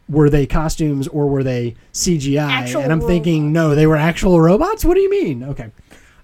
were 0.08 0.28
they 0.28 0.46
costumes 0.46 1.06
or 1.08 1.28
were 1.28 1.44
they 1.44 1.76
CGI? 1.92 2.40
Actual 2.40 2.82
and 2.82 2.92
I'm 2.92 3.00
thinking, 3.00 3.52
no, 3.52 3.74
they 3.74 3.86
were 3.86 3.96
actual 3.96 4.40
robots. 4.40 4.84
What 4.84 4.94
do 4.94 5.00
you 5.00 5.10
mean? 5.10 5.44
Okay. 5.44 5.70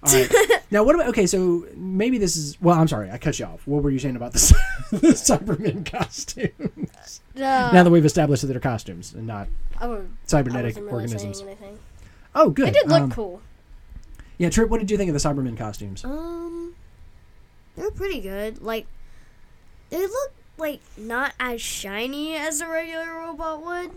All 0.03 0.13
right. 0.13 0.61
now, 0.71 0.83
what 0.83 0.95
about? 0.95 1.07
Okay, 1.09 1.25
so 1.25 1.65
maybe 1.75 2.17
this 2.17 2.35
is. 2.35 2.59
Well, 2.61 2.77
I'm 2.77 2.87
sorry, 2.87 3.09
I 3.09 3.17
cut 3.17 3.39
you 3.39 3.45
off. 3.45 3.65
What 3.65 3.83
were 3.83 3.89
you 3.89 3.99
saying 3.99 4.15
about 4.15 4.33
the, 4.33 4.57
the 4.91 5.07
Cybermen 5.09 5.89
costumes? 5.89 7.21
Uh, 7.41 7.71
now 7.71 7.83
that 7.83 7.89
we've 7.89 8.05
established 8.05 8.41
that 8.41 8.47
they're 8.47 8.59
costumes 8.59 9.13
and 9.13 9.27
not 9.27 9.47
I, 9.79 9.87
would, 9.87 10.01
I 10.01 10.27
cybernetic 10.27 10.75
wasn't 10.75 10.85
really 10.85 10.95
organisms. 11.03 11.41
anything. 11.41 11.79
Oh, 12.35 12.49
good. 12.49 12.69
It 12.69 12.73
did 12.73 12.87
look 12.89 13.01
Um, 13.03 13.11
cool. 13.11 13.41
Yeah, 14.37 14.49
Trip. 14.49 14.69
What 14.69 14.79
did 14.79 14.91
you 14.91 14.97
think 14.97 15.09
of 15.09 15.19
the 15.19 15.29
Cybermen 15.29 15.57
costumes? 15.57 16.05
Um, 16.05 16.75
they're 17.75 17.89
pretty 17.91 18.19
good. 18.21 18.61
Like, 18.61 18.85
they 19.89 19.99
look 20.01 20.31
like 20.57 20.81
not 20.97 21.33
as 21.39 21.61
shiny 21.61 22.35
as 22.35 22.61
a 22.61 22.67
regular 22.67 23.11
robot 23.13 23.63
would. 23.65 23.91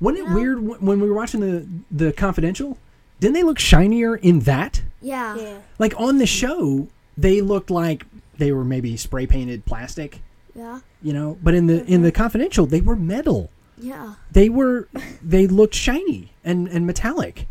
Wasn't 0.00 0.26
it 0.26 0.28
no. 0.30 0.34
weird 0.34 0.58
wh- 0.58 0.82
when 0.82 1.00
we 1.00 1.08
were 1.08 1.14
watching 1.14 1.40
the 1.40 1.66
the 1.90 2.12
Confidential? 2.12 2.76
Didn't 3.20 3.34
they 3.34 3.42
look 3.42 3.58
shinier 3.58 4.16
in 4.16 4.40
that? 4.40 4.82
Yeah. 5.00 5.36
Yeah. 5.36 5.58
Like 5.78 5.94
on 5.98 6.18
the 6.18 6.26
show, 6.26 6.88
they 7.16 7.40
looked 7.40 7.70
like 7.70 8.06
they 8.36 8.50
were 8.52 8.64
maybe 8.64 8.96
spray 8.96 9.26
painted 9.26 9.64
plastic, 9.64 10.20
Yeah. 10.58 10.80
you 11.02 11.12
know. 11.12 11.38
But 11.42 11.54
in 11.54 11.66
the 11.66 11.84
in 11.86 12.02
the 12.02 12.10
Confidential, 12.12 12.66
they 12.66 12.80
were 12.80 12.96
metal. 12.96 13.50
Yeah. 13.78 14.14
They 14.32 14.48
were 14.48 14.88
they 15.22 15.46
looked 15.46 15.74
shiny 15.74 16.32
and 16.44 16.66
and 16.68 16.84
metallic. 16.86 17.46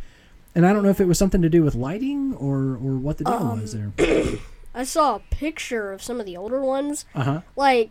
And 0.53 0.65
I 0.65 0.73
don't 0.73 0.83
know 0.83 0.89
if 0.89 0.99
it 0.99 1.05
was 1.07 1.17
something 1.17 1.41
to 1.41 1.49
do 1.49 1.63
with 1.63 1.73
lighting 1.75 2.33
or 2.35 2.57
or 2.73 2.97
what 2.97 3.17
the 3.17 3.23
deal 3.23 3.33
Um, 3.33 3.61
was 3.61 3.73
there. 3.73 3.91
I 4.75 4.83
saw 4.83 5.15
a 5.15 5.19
picture 5.31 5.93
of 5.93 6.03
some 6.03 6.19
of 6.19 6.25
the 6.25 6.35
older 6.35 6.61
ones. 6.61 7.05
Uh 7.15 7.23
huh. 7.23 7.41
Like, 7.55 7.89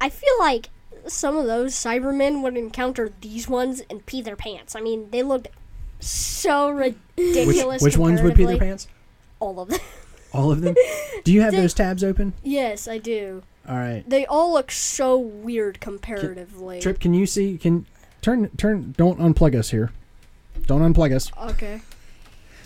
I 0.00 0.08
feel 0.08 0.34
like 0.40 0.70
some 1.06 1.36
of 1.36 1.46
those 1.46 1.74
Cybermen 1.74 2.42
would 2.42 2.56
encounter 2.56 3.10
these 3.20 3.46
ones 3.48 3.82
and 3.90 4.04
pee 4.06 4.22
their 4.22 4.36
pants. 4.36 4.74
I 4.74 4.80
mean, 4.80 5.10
they 5.10 5.22
looked 5.22 5.48
so 6.00 6.70
ridiculous. 6.70 7.82
which 7.82 7.96
ones 7.98 8.22
would 8.22 8.34
pee 8.34 8.46
their 8.46 8.58
pants? 8.58 8.88
All 9.38 9.60
of 9.60 9.68
them. 9.68 9.80
All 10.34 10.50
of 10.52 10.60
them. 10.60 10.74
Do 11.24 11.32
you 11.32 11.40
have 11.42 11.52
They- 11.54 11.60
those 11.60 11.72
tabs 11.74 12.02
open? 12.04 12.34
yes, 12.42 12.86
I 12.88 12.98
do. 12.98 13.42
All 13.66 13.76
right. 13.76 14.04
They 14.06 14.26
all 14.26 14.52
look 14.52 14.70
so 14.70 15.16
weird 15.16 15.80
comparatively. 15.80 16.80
Trip, 16.80 17.00
can 17.00 17.14
you 17.14 17.24
see? 17.24 17.56
Can 17.56 17.86
turn 18.20 18.50
turn? 18.58 18.94
Don't 18.98 19.18
unplug 19.18 19.54
us 19.54 19.70
here. 19.70 19.90
Don't 20.66 20.82
unplug 20.94 21.14
us. 21.14 21.30
Okay. 21.52 21.80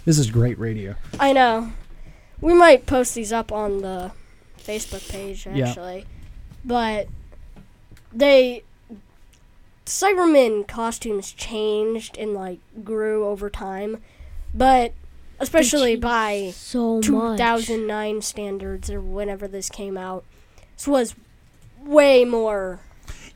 This 0.04 0.18
is 0.18 0.30
great 0.30 0.58
radio. 0.58 0.96
I 1.20 1.32
know. 1.32 1.72
We 2.40 2.52
might 2.54 2.86
post 2.86 3.14
these 3.14 3.32
up 3.32 3.52
on 3.52 3.82
the 3.82 4.10
Facebook 4.58 5.08
page 5.08 5.46
Yeah. 5.46 5.68
actually. 5.68 6.06
But 6.64 7.06
they 8.12 8.64
Cybermen 9.86 10.66
costumes 10.66 11.32
changed 11.32 12.16
and 12.18 12.34
like 12.34 12.58
grew 12.84 13.24
over 13.26 13.48
time. 13.48 14.02
But 14.54 14.92
especially 15.40 15.96
by 15.96 16.50
So 16.54 16.96
much. 16.96 17.04
2009 17.06 18.22
standards 18.22 18.90
or 18.90 19.00
whenever 19.00 19.46
this 19.48 19.68
came 19.68 19.96
out. 19.96 20.24
This 20.76 20.86
was 20.88 21.14
way 21.84 22.24
more 22.24 22.80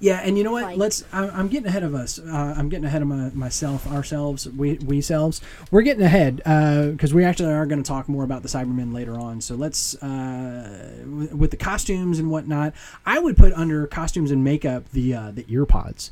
Yeah, 0.00 0.21
and 0.25 0.37
you 0.37 0.42
know 0.44 0.50
what? 0.52 0.64
Like- 0.64 0.78
Let's. 0.78 1.04
I, 1.12 1.28
I'm 1.28 1.47
getting 1.49 1.66
ahead 1.68 1.85
of 1.85 1.94
us. 1.94 2.18
Uh, 2.18 2.54
I'm 2.56 2.68
getting 2.68 2.85
ahead 2.85 3.02
of 3.02 3.09
my, 3.09 3.30
myself, 3.35 3.87
ourselves, 3.87 4.49
we 4.49 4.75
we 4.75 5.00
selves. 5.00 5.40
We're 5.71 5.82
getting 5.82 6.02
ahead 6.02 6.37
because 6.38 7.14
we 7.14 7.25
actually 7.25 7.52
are 7.52 7.66
going 7.66 7.80
to 7.82 7.87
talk 7.87 8.09
more 8.09 8.25
about 8.25 8.42
the 8.42 8.49
Cybermen 8.49 8.92
later 8.92 9.14
on. 9.18 9.40
So 9.40 9.54
let's 9.54 9.94
uh, 10.02 10.97
w- 11.04 11.37
with 11.37 11.52
the 11.52 11.56
costumes 11.56 12.18
and 12.18 12.30
whatnot. 12.30 12.75
I 13.06 13.21
would 13.21 13.37
put 13.37 13.52
under 13.52 13.87
costumes 13.87 14.32
and 14.32 14.42
makeup 14.42 14.90
the 14.90 15.14
uh, 15.14 15.30
the 15.30 15.44
ear 15.49 15.66
pods. 15.66 16.11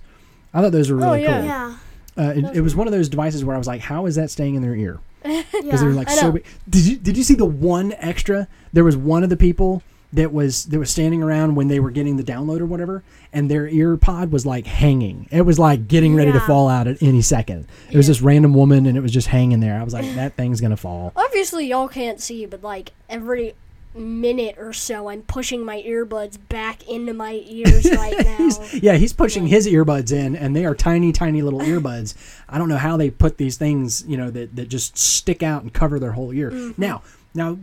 I 0.55 0.61
thought 0.63 0.71
those 0.73 0.89
were 0.91 0.97
Oh, 1.05 1.11
really 1.13 1.23
yeah. 1.25 1.37
cool. 1.39 1.45
Yeah. 1.47 1.77
Uh, 2.19 2.33
it, 2.37 2.57
it 2.57 2.61
was 2.61 2.75
one 2.75 2.87
of 2.87 2.93
those 2.93 3.09
devices 3.09 3.45
where 3.45 3.55
I 3.55 3.59
was 3.59 3.67
like, 3.67 3.81
"How 3.81 4.07
is 4.07 4.15
that 4.17 4.31
staying 4.31 4.55
in 4.55 4.63
their 4.63 4.75
ear?" 4.75 4.99
because 5.23 5.45
Yeah. 5.65 5.77
they 5.77 5.85
were 5.87 5.93
like 5.93 6.09
so 6.11 6.33
big. 6.33 6.45
Did 6.69 6.87
you 6.87 6.97
did 6.97 7.17
you 7.17 7.23
see 7.23 7.35
the 7.35 7.45
one 7.47 7.93
extra? 7.99 8.49
There 8.73 8.85
was 8.85 8.97
one 8.97 9.23
of 9.23 9.31
the 9.31 9.37
people 9.37 9.83
that 10.13 10.33
was 10.33 10.65
that 10.67 10.79
was 10.79 10.91
standing 10.91 11.23
around 11.23 11.55
when 11.55 11.69
they 11.69 11.79
were 11.79 11.91
getting 11.91 12.17
the 12.17 12.25
download 12.25 12.61
or 12.61 12.67
whatever, 12.67 13.03
and 13.33 13.51
their 13.51 13.69
ear 13.69 13.97
pod 13.97 14.33
was 14.33 14.45
like 14.45 14.67
hanging. 14.67 15.29
It 15.31 15.43
was 15.43 15.59
like 15.59 15.87
getting 15.89 16.15
ready 16.17 16.33
to 16.33 16.41
fall 16.41 16.69
out 16.69 16.89
at 16.89 17.01
any 17.03 17.23
second. 17.23 17.69
It 17.91 17.97
was 17.97 18.07
this 18.09 18.21
random 18.21 18.53
woman, 18.55 18.87
and 18.87 18.97
it 18.97 19.01
was 19.03 19.13
just 19.13 19.29
hanging 19.29 19.61
there. 19.61 19.79
I 19.79 19.85
was 19.85 19.95
like, 19.95 20.13
that 20.17 20.35
thing's 20.35 20.61
gonna 20.61 20.77
fall. 20.77 21.13
Obviously, 21.17 21.67
y'all 21.67 21.89
can't 21.89 22.21
see, 22.21 22.45
but 22.47 22.63
like 22.63 22.93
every 23.09 23.55
minute 23.95 24.57
or 24.59 24.73
so, 24.73 25.09
I'm 25.09 25.23
pushing 25.23 25.65
my 25.65 25.83
earbuds 25.83 26.39
back 26.49 26.89
into 26.89 27.13
my 27.13 27.43
ears 27.47 27.91
right 27.93 28.25
now. 28.25 28.49
Yeah, 28.73 28.95
he's 28.95 29.13
pushing 29.13 29.47
his 29.47 29.67
earbuds 29.67 30.13
in, 30.13 30.37
and 30.37 30.55
they 30.55 30.65
are 30.65 30.75
tiny, 30.75 31.13
tiny 31.13 31.43
little 31.43 31.61
earbuds. 31.61 32.15
I 32.49 32.59
don't 32.59 32.69
know 32.69 32.77
how 32.77 32.97
they 32.97 33.11
put 33.11 33.37
these 33.37 33.57
things, 33.57 34.05
you 34.07 34.17
know, 34.17 34.31
that, 34.31 34.57
that 34.57 34.69
just 34.69 34.97
stick 34.97 35.43
out 35.43 35.63
and 35.63 35.73
cover 35.73 35.99
their 35.99 36.13
whole 36.13 36.33
ear. 36.33 36.51
Mm-hmm. 36.51 36.81
Now, 36.81 37.03
now 37.35 37.59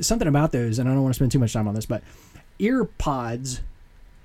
something 0.00 0.28
about 0.28 0.52
those, 0.52 0.78
and 0.78 0.88
I 0.88 0.92
don't 0.92 1.02
want 1.02 1.14
to 1.14 1.18
spend 1.18 1.32
too 1.32 1.38
much 1.38 1.52
time 1.52 1.68
on 1.68 1.74
this, 1.74 1.86
but 1.86 2.02
ear 2.58 2.84
pods 2.84 3.60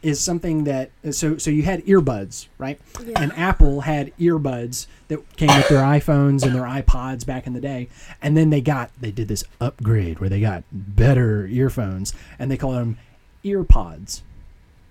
is 0.04 0.20
something 0.20 0.66
that 0.66 0.92
so 1.12 1.38
so 1.38 1.50
you 1.50 1.64
had 1.64 1.84
earbuds, 1.86 2.48
right? 2.58 2.80
Yeah. 3.04 3.22
And 3.22 3.32
Apple 3.34 3.82
had 3.82 4.16
earbuds 4.18 4.88
that 5.08 5.38
came 5.38 5.48
with 5.48 5.70
their 5.70 5.82
iPhones 5.82 6.44
and 6.44 6.54
their 6.54 6.64
iPods 6.64 7.26
back 7.26 7.48
in 7.48 7.54
the 7.54 7.62
day, 7.62 7.88
and 8.22 8.38
then 8.38 8.50
they 8.50 8.62
got 8.62 8.92
they 9.00 9.12
did 9.12 9.30
this 9.30 9.44
upgrade 9.62 10.20
where 10.20 10.30
they 10.30 10.42
got 10.42 10.64
better 10.72 11.48
earphones, 11.48 12.14
and 12.38 12.52
they 12.52 12.58
called 12.58 12.76
them 12.76 12.98
ear 13.44 13.64
pods. 13.64 14.24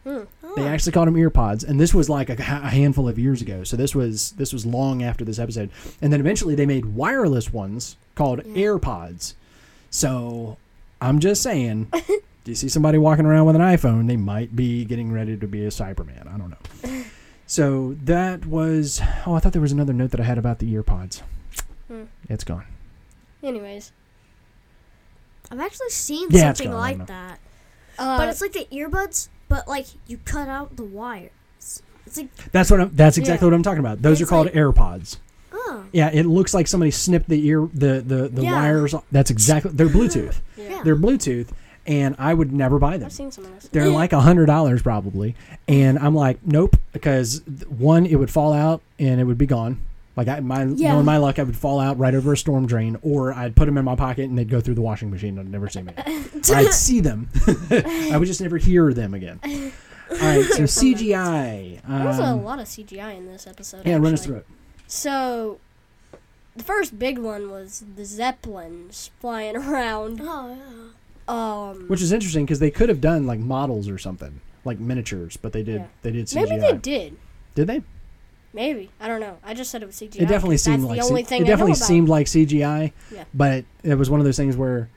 Hmm. 0.05 0.23
They 0.57 0.63
oh. 0.63 0.67
actually 0.67 0.93
called 0.93 1.07
them 1.07 1.15
earpods, 1.15 1.67
and 1.67 1.79
this 1.79 1.95
was 1.95 2.09
like 2.09 2.29
a, 2.29 2.33
a 2.33 2.71
handful 2.71 3.09
of 3.09 3.19
years 3.19 3.41
ago. 3.41 3.65
So 3.65 3.77
this 3.77 3.95
was 3.95 4.33
this 4.33 4.53
was 4.53 4.67
long 4.67 5.03
after 5.03 5.25
this 5.25 5.39
episode, 5.39 5.71
and 6.01 6.13
then 6.13 6.21
eventually 6.21 6.55
they 6.55 6.67
made 6.67 6.87
wireless 6.87 7.53
ones 7.53 7.97
called 8.15 8.41
AirPods. 8.41 9.35
So 9.91 10.57
I'm 11.01 11.21
just 11.21 11.43
saying, 11.43 11.93
do 12.45 12.51
you 12.51 12.55
see 12.57 12.69
somebody 12.69 12.99
walking 12.99 13.25
around 13.27 13.47
with 13.47 13.57
an 13.57 13.63
iPhone? 13.63 14.07
They 14.09 14.17
might 14.17 14.55
be 14.57 14.85
getting 14.85 15.13
ready 15.13 15.37
to 15.37 15.47
be 15.47 15.65
a 15.65 15.69
Cyberman. 15.69 16.27
I 16.33 16.37
don't 16.39 16.51
know. 16.51 17.03
So 17.45 17.97
that 18.05 18.47
was. 18.47 19.03
Oh, 19.27 19.35
I 19.35 19.41
thought 19.41 19.53
there 19.53 19.61
was 19.61 19.73
another 19.73 19.93
note 19.93 20.11
that 20.13 20.21
I 20.21 20.25
had 20.25 20.39
about 20.39 20.59
the 20.59 20.73
ear 20.73 20.83
pods. 20.83 21.23
Hmm. 21.87 22.05
It's 22.27 22.45
gone. 22.45 22.65
Anyways, 23.43 23.93
I've 25.51 25.61
actually 25.61 25.91
seen 25.91 26.29
Yeah, 26.31 26.55
something 26.55 26.71
gone, 26.71 26.81
like 26.81 27.07
that. 27.09 27.41
uh, 27.99 28.17
but 28.17 28.29
it's 28.31 28.41
like 28.41 28.53
the 28.53 28.67
earbuds, 28.73 29.29
but 29.49 29.69
like 29.69 29.85
you 30.07 30.17
cut 30.25 30.49
out 30.49 30.77
the 30.77 30.85
wires. 30.85 31.31
It's 32.07 32.17
like, 32.17 32.35
That's 32.53 32.71
what. 32.71 32.81
I'm, 32.81 32.91
that's 32.97 33.19
exactly 33.19 33.45
Yeah. 33.47 33.51
what 33.51 33.55
I'm 33.57 33.63
talking 33.63 33.81
about. 33.81 34.01
Those 34.01 34.23
are 34.23 34.27
called 34.27 34.47
like- 34.47 34.55
AirPods. 34.55 35.19
oh, 35.53 35.85
Yeah, 35.93 36.09
it 36.11 36.25
looks 36.25 36.55
like 36.55 36.67
somebody 36.67 36.91
snipped 36.91 37.29
the 37.29 37.45
ear, 37.47 37.69
the 37.75 38.01
the, 38.01 38.29
the 38.29 38.43
Yeah. 38.45 38.53
wires. 38.55 38.95
That's 39.11 39.31
exactly. 39.31 39.73
They're 39.75 39.89
Bluetooth. 39.89 40.41
yeah. 40.57 40.69
yeah. 40.71 40.83
They're 40.85 40.97
Bluetooth, 40.97 41.49
and 41.87 42.15
I 42.19 42.35
would 42.35 42.53
never 42.53 42.79
buy 42.79 42.97
them. 42.97 43.07
I've 43.07 43.13
seen 43.13 43.31
some 43.31 43.45
of 43.45 43.55
this. 43.55 43.69
They're 43.69 43.89
like 43.89 44.13
a 44.13 44.21
hundred 44.21 44.47
dollars 44.47 44.83
probably, 44.83 45.35
and 45.69 45.99
I'm 45.99 46.15
like, 46.15 46.39
nope, 46.47 46.77
because 46.93 47.43
one, 47.69 48.07
it 48.07 48.17
would 48.17 48.31
fall 48.31 48.53
out 48.53 48.83
and 48.99 49.21
it 49.21 49.25
would 49.25 49.39
be 49.39 49.47
gone. 49.47 49.81
Like 50.15 50.29
I, 50.29 50.41
my 50.41 50.65
Yeah. 50.65 50.93
knowing 50.93 51.07
my 51.07 51.17
luck, 51.17 51.39
I 51.39 51.43
would 51.43 51.57
fall 51.57 51.81
out 51.81 51.99
right 51.99 52.15
over 52.15 52.35
a 52.35 52.37
storm 52.37 52.67
drain, 52.67 52.99
or 53.03 53.33
I'd 53.33 53.57
put 53.57 53.65
them 53.67 53.79
in 53.79 53.85
my 53.85 53.97
pocket 53.97 54.25
and 54.29 54.37
they'd 54.39 54.49
go 54.51 54.61
through 54.61 54.75
the 54.75 54.83
washing 54.83 55.11
machine. 55.11 55.39
And 55.39 55.49
I'd 55.49 55.53
never 55.53 55.69
see 55.71 55.81
them 55.81 55.95
I'd 56.55 56.73
see 56.75 57.01
them. 57.01 57.29
I 57.71 58.17
would 58.19 58.27
just 58.27 58.41
never 58.43 58.59
hear 58.59 58.93
them 58.93 59.15
again. 59.15 59.41
All 60.13 60.19
right, 60.19 60.45
so 60.45 60.65
CGI. 60.65 61.81
There 61.89 62.07
was 62.07 62.19
a 62.19 62.25
Um, 62.25 62.45
lot 62.45 62.59
of 62.59 62.67
CGI 62.67 63.17
in 63.17 63.27
this 63.27 63.47
episode. 63.47 63.87
yeah, 63.87 63.95
run 63.97 64.13
us 64.13 64.27
through 64.27 64.37
it. 64.37 64.47
So, 64.87 65.59
the 66.55 66.63
first 66.63 66.99
big 66.99 67.17
one 67.19 67.51
was 67.51 67.83
the 67.97 68.05
Zeppelins 68.05 69.11
flying 69.21 69.57
around. 69.57 70.21
Oh 70.23 70.49
yeah. 70.55 70.91
Um, 71.29 71.87
Which 71.89 72.03
is 72.03 72.13
interesting 72.13 72.45
because 72.45 72.59
they 72.59 72.71
could 72.71 72.89
have 72.89 73.01
done 73.01 73.27
like 73.27 73.39
models 73.39 73.89
or 73.89 73.99
something, 73.99 74.41
like 74.65 74.79
miniatures, 74.79 75.37
but 75.37 75.53
they 75.53 75.63
did. 75.63 75.81
Yeah. 75.83 75.87
They 76.03 76.11
did 76.13 76.27
CGI. 76.27 76.35
maybe 76.49 76.57
they 76.61 76.73
did. 76.77 77.17
Did 77.55 77.67
they? 77.69 77.83
Maybe 78.55 78.91
I 79.01 79.09
don't 79.09 79.21
know. 79.21 79.39
I 79.43 79.55
just 79.55 79.71
said 79.71 79.83
it 79.83 79.87
was 79.87 79.97
CGI. 79.97 80.23
It 80.23 80.29
definitely 80.29 80.59
seemed 80.59 80.83
that's 80.83 80.89
like 80.89 80.99
the 80.99 81.05
C- 81.05 81.11
only 81.11 81.23
thing 81.25 81.41
it 81.41 81.45
I 81.45 81.45
know 81.45 81.51
definitely 81.53 81.73
about 81.73 81.87
seemed 81.87 82.09
like 82.09 82.27
CGI. 82.27 82.93
Yeah. 83.11 83.25
But 83.33 83.65
it 83.83 83.95
was 83.95 84.11
one 84.11 84.21
of 84.21 84.27
those 84.27 84.37
things 84.37 84.57
where 84.57 84.91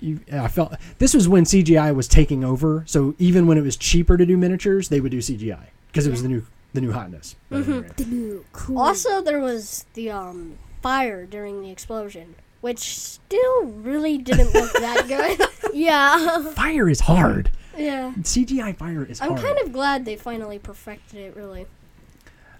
you, 0.00 0.20
I 0.32 0.48
felt 0.48 0.74
this 0.98 1.14
was 1.14 1.28
when 1.28 1.44
CGI 1.44 1.94
was 1.94 2.08
taking 2.08 2.42
over. 2.44 2.84
So 2.86 3.14
even 3.18 3.46
when 3.46 3.58
it 3.58 3.62
was 3.62 3.76
cheaper 3.76 4.16
to 4.16 4.24
do 4.24 4.36
miniatures, 4.36 4.88
they 4.88 5.00
would 5.00 5.10
do 5.10 5.18
CGI 5.18 5.66
because 5.88 6.06
it 6.06 6.10
was 6.10 6.22
the 6.22 6.28
new 6.28 6.46
the 6.72 6.80
new 6.80 6.92
hotness. 6.92 7.36
But 7.50 7.68
anyway. 7.68 7.88
The 7.96 8.04
new 8.06 8.44
cool. 8.52 8.78
Also, 8.78 9.20
there 9.20 9.40
was 9.40 9.84
the 9.94 10.10
um 10.10 10.58
fire 10.82 11.26
during 11.26 11.62
the 11.62 11.70
explosion, 11.70 12.34
which 12.64 12.98
still 12.98 13.64
really 13.64 14.16
didn't 14.16 14.54
look 14.54 14.72
that 14.72 15.04
good. 15.68 15.74
yeah. 15.74 16.42
fire 16.52 16.88
is 16.88 17.00
hard. 17.00 17.50
yeah. 17.76 18.10
CGI 18.20 18.74
fire 18.74 19.04
is 19.04 19.20
I'm 19.20 19.32
hard. 19.32 19.42
kind 19.42 19.58
of 19.58 19.70
glad 19.70 20.06
they 20.06 20.16
finally 20.16 20.58
perfected 20.58 21.18
it, 21.18 21.36
really. 21.36 21.66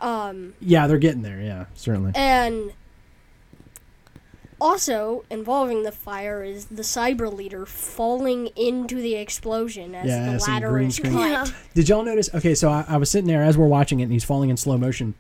Um, 0.01 0.53
yeah, 0.61 0.87
they're 0.87 0.99
getting 0.99 1.23
there. 1.23 1.41
Yeah, 1.41 1.65
certainly. 1.73 2.13
and 2.15 2.75
also 4.61 5.25
involving 5.31 5.85
the 5.85 5.93
fire 5.93 6.45
is 6.45 6.67
the 6.67 6.83
cyber 6.83 7.33
leader 7.33 7.65
falling 7.65 8.49
into 8.57 8.97
the 8.97 9.15
explosion 9.15 9.95
as 9.95 10.07
Yeah, 10.07 10.33
the 10.37 10.39
ladder 10.39 10.79
is 10.81 11.01
cut. 11.01 11.13
Yeah. 11.13 11.47
Did 11.73 11.89
y'all 11.89 12.05
notice? 12.05 12.29
Okay, 12.35 12.55
so 12.55 12.69
I, 12.69 12.85
I 12.87 12.99
was 12.99 13.09
sitting 13.11 13.27
there 13.29 13.43
as 13.43 13.57
we're 13.57 13.69
watching 13.69 14.01
it, 14.01 14.05
and 14.05 14.13
he's 14.13 14.25
falling 14.25 14.51
in 14.51 14.59
slow 14.59 14.77
motion. 14.77 15.15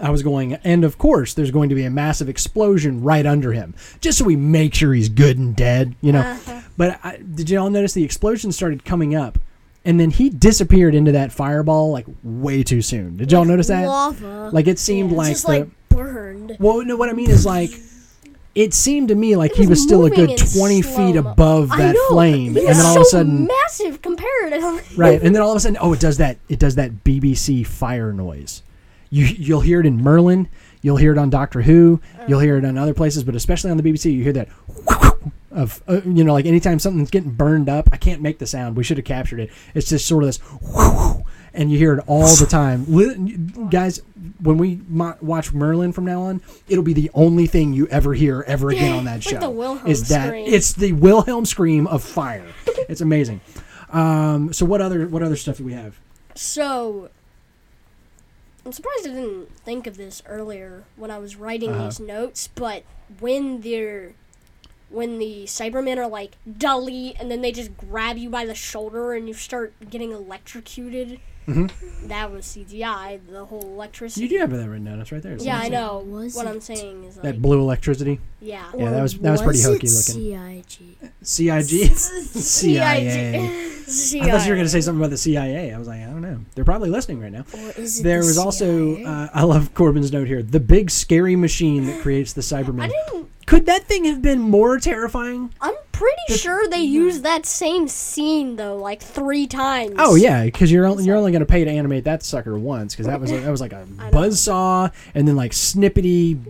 I 0.00 0.10
was 0.10 0.22
going, 0.22 0.54
and 0.54 0.84
of 0.84 0.98
course, 0.98 1.34
there's 1.34 1.50
going 1.50 1.68
to 1.68 1.74
be 1.74 1.84
a 1.84 1.90
massive 1.90 2.28
explosion 2.28 3.02
right 3.02 3.26
under 3.26 3.52
him, 3.52 3.74
just 4.00 4.18
so 4.18 4.24
we 4.24 4.36
make 4.36 4.74
sure 4.74 4.92
he's 4.94 5.08
good 5.08 5.38
and 5.38 5.54
dead, 5.54 5.94
you 6.00 6.12
know. 6.12 6.20
Uh-huh. 6.20 6.60
But 6.76 7.00
I, 7.04 7.18
did 7.18 7.50
y'all 7.50 7.70
notice 7.70 7.92
the 7.92 8.04
explosion 8.04 8.52
started 8.52 8.84
coming 8.84 9.14
up, 9.14 9.38
and 9.84 10.00
then 10.00 10.10
he 10.10 10.30
disappeared 10.30 10.94
into 10.94 11.12
that 11.12 11.32
fireball 11.32 11.90
like 11.92 12.06
way 12.22 12.62
too 12.62 12.82
soon? 12.82 13.16
Did 13.16 13.30
y'all 13.32 13.44
notice 13.44 13.68
that? 13.68 13.86
Lava. 13.86 14.50
Like 14.52 14.66
it 14.66 14.78
seemed 14.78 15.10
Yeah, 15.12 15.16
like 15.18 15.32
just 15.32 15.46
the. 15.46 15.52
like 15.52 15.68
burned. 15.90 16.56
well, 16.58 16.82
no, 16.84 16.96
what 16.96 17.08
I 17.08 17.12
mean 17.12 17.30
is 17.30 17.44
like. 17.46 17.70
It 18.52 18.74
seemed 18.74 19.08
to 19.08 19.14
me 19.14 19.36
like 19.36 19.52
It 19.52 19.58
he 19.58 19.60
was 19.62 19.70
was 19.78 19.82
still 19.84 20.06
a 20.06 20.10
good 20.10 20.36
20 20.36 20.82
feet 20.82 21.14
above 21.14 21.68
that 21.68 21.94
know, 21.94 22.08
flame. 22.08 22.56
And 22.56 22.66
then 22.66 22.76
all 22.84 22.94
so 22.94 23.00
of 23.00 23.06
a 23.06 23.08
sudden. 23.10 23.46
massive 23.46 24.02
comparatively. 24.02 24.82
Right, 24.96 25.22
and 25.22 25.32
then 25.32 25.40
all 25.40 25.52
of 25.52 25.56
a 25.56 25.60
sudden, 25.60 25.78
oh, 25.80 25.92
it 25.92 26.00
does 26.00 26.16
that. 26.16 26.36
It 26.48 26.58
does 26.58 26.74
that 26.74 27.04
BBC 27.04 27.64
fire 27.64 28.12
noise. 28.12 28.62
You 29.10 29.24
you'll 29.26 29.60
hear 29.60 29.80
it 29.80 29.86
in 29.86 30.02
Merlin. 30.02 30.48
You'll 30.82 30.96
hear 30.96 31.12
it 31.12 31.18
on 31.18 31.28
Doctor 31.30 31.62
Who. 31.62 32.00
You'll 32.28 32.40
hear 32.40 32.56
it 32.56 32.64
on 32.64 32.78
other 32.78 32.94
places, 32.94 33.24
but 33.24 33.34
especially 33.34 33.70
on 33.70 33.76
the 33.76 33.82
BBC, 33.82 34.12
you 34.12 34.22
hear 34.22 34.32
that 34.32 34.48
of 35.50 35.82
uh, 35.88 36.00
you 36.04 36.24
know 36.24 36.32
like 36.32 36.46
anytime 36.46 36.78
something's 36.78 37.10
getting 37.10 37.30
burned 37.32 37.68
up. 37.68 37.88
I 37.92 37.96
can't 37.96 38.22
make 38.22 38.38
the 38.38 38.46
sound. 38.46 38.76
We 38.76 38.84
should 38.84 38.96
have 38.96 39.04
captured 39.04 39.40
it. 39.40 39.50
It's 39.74 39.88
just 39.88 40.06
sort 40.06 40.22
of 40.24 40.28
this, 40.28 40.38
and 41.54 41.70
you 41.72 41.76
hear 41.78 41.94
it 41.94 42.04
all 42.06 42.34
the 42.36 42.46
time. 42.48 42.86
Guys, 43.68 44.00
when 44.40 44.56
we 44.58 44.80
mo- 44.88 45.16
watch 45.20 45.52
Merlin 45.52 45.92
from 45.92 46.04
now 46.04 46.22
on, 46.22 46.40
it'll 46.68 46.84
be 46.84 46.92
the 46.94 47.10
only 47.12 47.46
thing 47.46 47.72
you 47.72 47.88
ever 47.88 48.14
hear 48.14 48.44
ever 48.46 48.70
again 48.70 48.96
on 48.96 49.04
that 49.04 49.22
show. 49.24 49.32
like 49.32 49.40
the 49.40 49.50
Wilhelm 49.50 49.86
is 49.86 50.08
that 50.08 50.28
scream. 50.28 50.46
it's 50.46 50.72
the 50.72 50.92
Wilhelm 50.92 51.44
scream 51.44 51.86
of 51.88 52.02
fire. 52.02 52.46
it's 52.88 53.00
amazing. 53.00 53.40
Um, 53.90 54.52
so 54.52 54.64
what 54.64 54.80
other 54.80 55.08
what 55.08 55.22
other 55.22 55.36
stuff 55.36 55.56
do 55.58 55.64
we 55.64 55.72
have? 55.72 55.98
So, 56.36 57.10
I'm 58.64 58.72
surprised 58.72 59.06
I 59.06 59.10
didn't 59.10 59.56
think 59.58 59.86
of 59.86 59.96
this 59.96 60.22
earlier 60.26 60.84
when 60.96 61.10
I 61.10 61.18
was 61.18 61.36
writing 61.36 61.70
Uh-huh. 61.70 61.84
these 61.84 62.00
notes. 62.00 62.48
But 62.54 62.84
when 63.18 63.60
they're 63.62 64.12
when 64.90 65.18
the 65.20 65.44
Cybermen 65.44 65.98
are 65.98 66.08
like 66.08 66.36
delete, 66.58 67.14
and 67.20 67.30
then 67.30 67.42
they 67.42 67.52
just 67.52 67.76
grab 67.76 68.18
you 68.18 68.28
by 68.28 68.44
the 68.44 68.56
shoulder 68.56 69.12
and 69.14 69.28
you 69.28 69.34
start 69.34 69.72
getting 69.88 70.10
electrocuted. 70.10 71.20
That 71.46 72.30
was 72.32 72.44
CGI. 72.46 73.20
The 73.28 73.44
whole 73.44 73.60
electricity. 73.62 74.26
Mm-hmm. 74.26 74.32
You 74.32 74.38
do 74.38 74.40
have 74.50 74.50
that 74.58 74.68
written 74.68 74.84
down. 74.84 75.00
It's 75.00 75.10
right 75.12 75.22
there. 75.22 75.36
Yeah, 75.36 75.56
I 75.58 75.66
It's- 75.66 75.72
know. 75.72 75.98
Was 75.98 76.34
what 76.36 76.46
it 76.46 76.50
I'm 76.50 76.60
saying 76.60 77.04
is 77.04 77.16
like, 77.16 77.24
That 77.24 77.42
blue 77.42 77.60
electricity. 77.60 78.20
yeah. 78.40 78.70
Yeah, 78.76 78.90
that 78.90 79.02
was 79.02 79.18
that 79.18 79.30
was 79.32 79.42
pretty 79.42 79.62
hokey 79.62 79.86
it 79.86 79.90
looking. 79.90 80.64
CIG. 80.64 81.10
CIG, 81.22 81.96
CIA. 81.96 83.50
CIA. 83.86 84.28
I 84.28 84.30
thought 84.30 84.44
you 84.46 84.50
were 84.50 84.56
going 84.56 84.66
to 84.66 84.68
say 84.70 84.80
something 84.80 85.00
about 85.00 85.10
the 85.10 85.16
CIA. 85.16 85.72
I 85.74 85.78
was 85.78 85.88
like, 85.88 86.00
I 86.02 86.04
don't 86.06 86.20
know. 86.22 86.38
They're 86.54 86.64
probably 86.64 86.90
listening 86.90 87.20
right 87.20 87.32
now. 87.32 87.44
Or 87.52 87.70
is 87.76 88.00
it 88.00 88.02
There 88.04 88.20
the 88.20 88.26
was 88.26 88.38
also, 88.38 89.02
uh, 89.04 89.28
I 89.34 89.42
love 89.42 89.74
Corbin's 89.74 90.12
note 90.12 90.28
here, 90.28 90.42
the 90.42 90.60
big 90.60 90.90
scary 90.90 91.34
machine 91.36 91.86
that 91.86 92.00
creates 92.00 92.32
the 92.32 92.40
I 92.40 92.62
Cybermen. 92.62 92.90
didn't. 92.90 93.28
Could 93.46 93.66
that 93.66 93.84
thing 93.84 94.04
have 94.04 94.22
been 94.22 94.38
more 94.40 94.78
terrifying? 94.78 95.52
I'm 95.60 95.74
pretty 96.00 96.40
sure 96.40 96.66
they 96.68 96.80
used 96.80 97.22
that 97.24 97.44
same 97.44 97.86
scene 97.86 98.56
though, 98.56 98.76
like 98.76 99.02
three 99.02 99.46
times. 99.46 99.94
Oh 99.98 100.14
yeah, 100.14 100.44
because 100.44 100.72
you're 100.72 100.86
only, 100.86 101.04
you're 101.04 101.16
only 101.16 101.30
going 101.30 101.40
to 101.40 101.46
pay 101.46 101.62
to 101.62 101.70
animate 101.70 102.04
that 102.04 102.22
sucker 102.22 102.58
once, 102.58 102.94
because 102.94 103.06
that 103.06 103.20
was 103.20 103.30
that 103.30 103.50
was 103.50 103.60
like 103.60 103.72
a 103.72 103.84
buzzsaw, 104.10 104.92
and 105.14 105.28
then 105.28 105.36
like 105.36 105.52
snippety, 105.52 106.40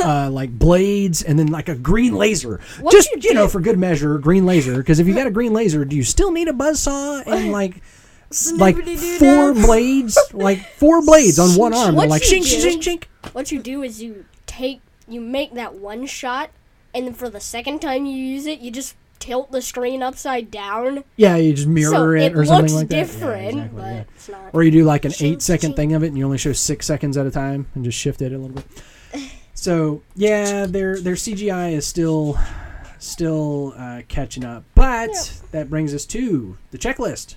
uh, 0.04 0.30
like 0.30 0.50
blades, 0.58 1.22
and 1.22 1.38
then 1.38 1.46
like 1.46 1.68
a 1.68 1.76
green 1.76 2.14
laser. 2.14 2.60
What 2.80 2.92
Just 2.92 3.10
you 3.10 3.20
you 3.22 3.34
know, 3.34 3.46
for 3.46 3.60
good 3.60 3.78
measure, 3.78 4.18
green 4.18 4.44
laser. 4.44 4.78
Because 4.78 4.98
if 4.98 5.06
you 5.06 5.14
got 5.14 5.28
a 5.28 5.30
green 5.30 5.52
laser, 5.52 5.84
do 5.84 5.94
you 5.94 6.04
still 6.04 6.32
need 6.32 6.48
a 6.48 6.52
buzzsaw 6.52 7.22
and 7.26 7.52
like 7.52 7.80
like 8.56 8.76
four 9.18 9.54
blades, 9.54 10.18
like 10.32 10.66
four 10.74 11.00
blades 11.04 11.38
on 11.38 11.50
one 11.56 11.72
arm? 11.74 11.94
What 11.94 12.08
like 12.08 12.22
shink, 12.22 12.42
shink, 12.42 12.82
shink. 12.82 13.04
What 13.32 13.52
you 13.52 13.60
do 13.60 13.82
is 13.82 14.02
you 14.02 14.24
take, 14.46 14.80
you 15.06 15.20
make 15.20 15.54
that 15.54 15.74
one 15.74 16.06
shot, 16.06 16.50
and 16.94 17.06
then 17.06 17.14
for 17.14 17.28
the 17.28 17.40
second 17.40 17.80
time 17.80 18.06
you 18.06 18.16
use 18.16 18.46
it, 18.46 18.60
you 18.60 18.70
just 18.70 18.96
tilt 19.18 19.52
the 19.52 19.60
screen 19.60 20.02
upside 20.02 20.50
down. 20.50 21.04
Yeah, 21.16 21.36
you 21.36 21.52
just 21.52 21.68
mirror 21.68 21.90
so 21.90 22.10
it, 22.10 22.32
it 22.32 22.36
or 22.36 22.44
something 22.44 22.62
looks 22.62 22.72
like 22.74 22.88
that. 22.88 22.96
Yeah, 22.96 23.02
different, 23.02 23.48
exactly, 23.48 23.80
but 23.80 23.86
yeah. 23.86 24.04
it's 24.14 24.28
not. 24.28 24.50
Or 24.52 24.62
you 24.62 24.70
do 24.70 24.84
like 24.84 25.04
an 25.04 25.12
eight 25.20 25.42
second 25.42 25.76
thing 25.76 25.92
of 25.92 26.02
it, 26.02 26.08
and 26.08 26.18
you 26.18 26.24
only 26.24 26.38
show 26.38 26.52
six 26.52 26.86
seconds 26.86 27.16
at 27.16 27.26
a 27.26 27.30
time, 27.30 27.66
and 27.74 27.84
just 27.84 27.98
shift 27.98 28.22
it 28.22 28.32
a 28.32 28.38
little 28.38 28.56
bit. 28.56 28.66
So 29.54 30.02
yeah, 30.16 30.64
their 30.66 30.98
their 31.00 31.16
CGI 31.16 31.72
is 31.72 31.86
still 31.86 32.38
still 32.98 33.74
uh, 33.76 34.02
catching 34.08 34.44
up, 34.44 34.64
but 34.74 35.42
that 35.50 35.68
brings 35.68 35.92
us 35.92 36.06
to 36.06 36.56
the 36.70 36.78
checklist. 36.78 37.36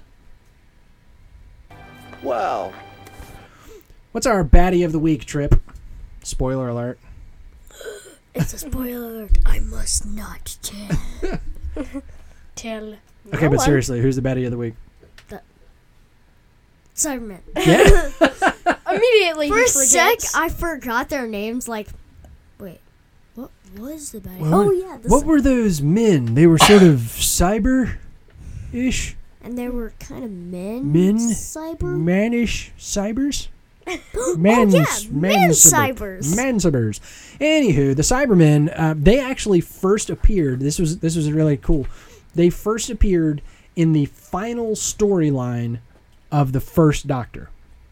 Well, 2.21 2.73
What's 4.13 4.27
our 4.27 4.43
baddie 4.43 4.85
of 4.85 4.91
the 4.91 4.99
week, 4.99 5.25
Trip? 5.25 5.59
Spoiler 6.21 6.69
alert. 6.69 6.99
It's 8.35 8.53
a 8.53 8.57
spoiler 8.59 9.07
alert. 9.07 9.37
I 9.45 9.59
must 9.59 10.05
not 10.07 10.57
tell. 10.61 11.39
Tell. 12.55 12.83
Okay, 13.33 13.45
no 13.45 13.49
but 13.49 13.57
one. 13.57 13.59
seriously, 13.59 13.99
who's 13.99 14.15
the 14.15 14.21
baddie 14.21 14.45
of 14.45 14.51
the 14.51 14.57
week? 14.57 14.75
Cyberman. 16.95 17.39
Yeah, 17.55 18.11
Immediately 18.91 19.49
For 19.49 19.57
he 19.57 19.63
a 19.63 19.67
sec. 19.67 20.19
I 20.35 20.49
forgot 20.49 21.09
their 21.09 21.25
names. 21.27 21.67
Like, 21.67 21.87
wait, 22.59 22.79
what 23.33 23.49
was 23.75 24.11
the 24.11 24.19
bad? 24.21 24.39
What 24.39 24.53
oh 24.53 24.71
yeah, 24.71 24.97
the 25.01 25.09
what 25.09 25.21
cy- 25.21 25.25
were 25.25 25.41
those 25.41 25.81
men? 25.81 26.35
They 26.35 26.45
were 26.45 26.59
sort 26.59 26.83
of 26.83 26.97
cyber 26.99 27.97
ish, 28.71 29.15
and 29.41 29.57
they 29.57 29.69
were 29.69 29.93
kind 29.99 30.23
of 30.23 30.29
men. 30.29 30.91
Men? 30.91 31.17
Cyber. 31.17 31.97
manish 31.97 32.69
cybers. 32.77 33.47
Mans, 34.37 34.73
Oh, 34.73 34.77
yeah, 34.77 34.85
men 35.11 35.49
cybers. 35.49 36.35
Mansibers. 36.35 36.99
Anywho, 37.39 37.95
the 37.95 38.01
Cybermen, 38.03 38.73
uh, 38.77 38.93
they 38.97 39.19
actually 39.19 39.61
first 39.61 40.09
appeared. 40.09 40.59
This 40.59 40.79
was 40.79 40.99
this 40.99 41.15
was 41.15 41.31
really 41.31 41.57
cool. 41.57 41.87
They 42.35 42.49
first 42.49 42.89
appeared 42.89 43.41
in 43.75 43.93
the 43.93 44.05
final 44.05 44.71
storyline 44.71 45.79
of 46.31 46.51
the 46.53 46.59
first 46.59 47.07
Doctor. 47.07 47.49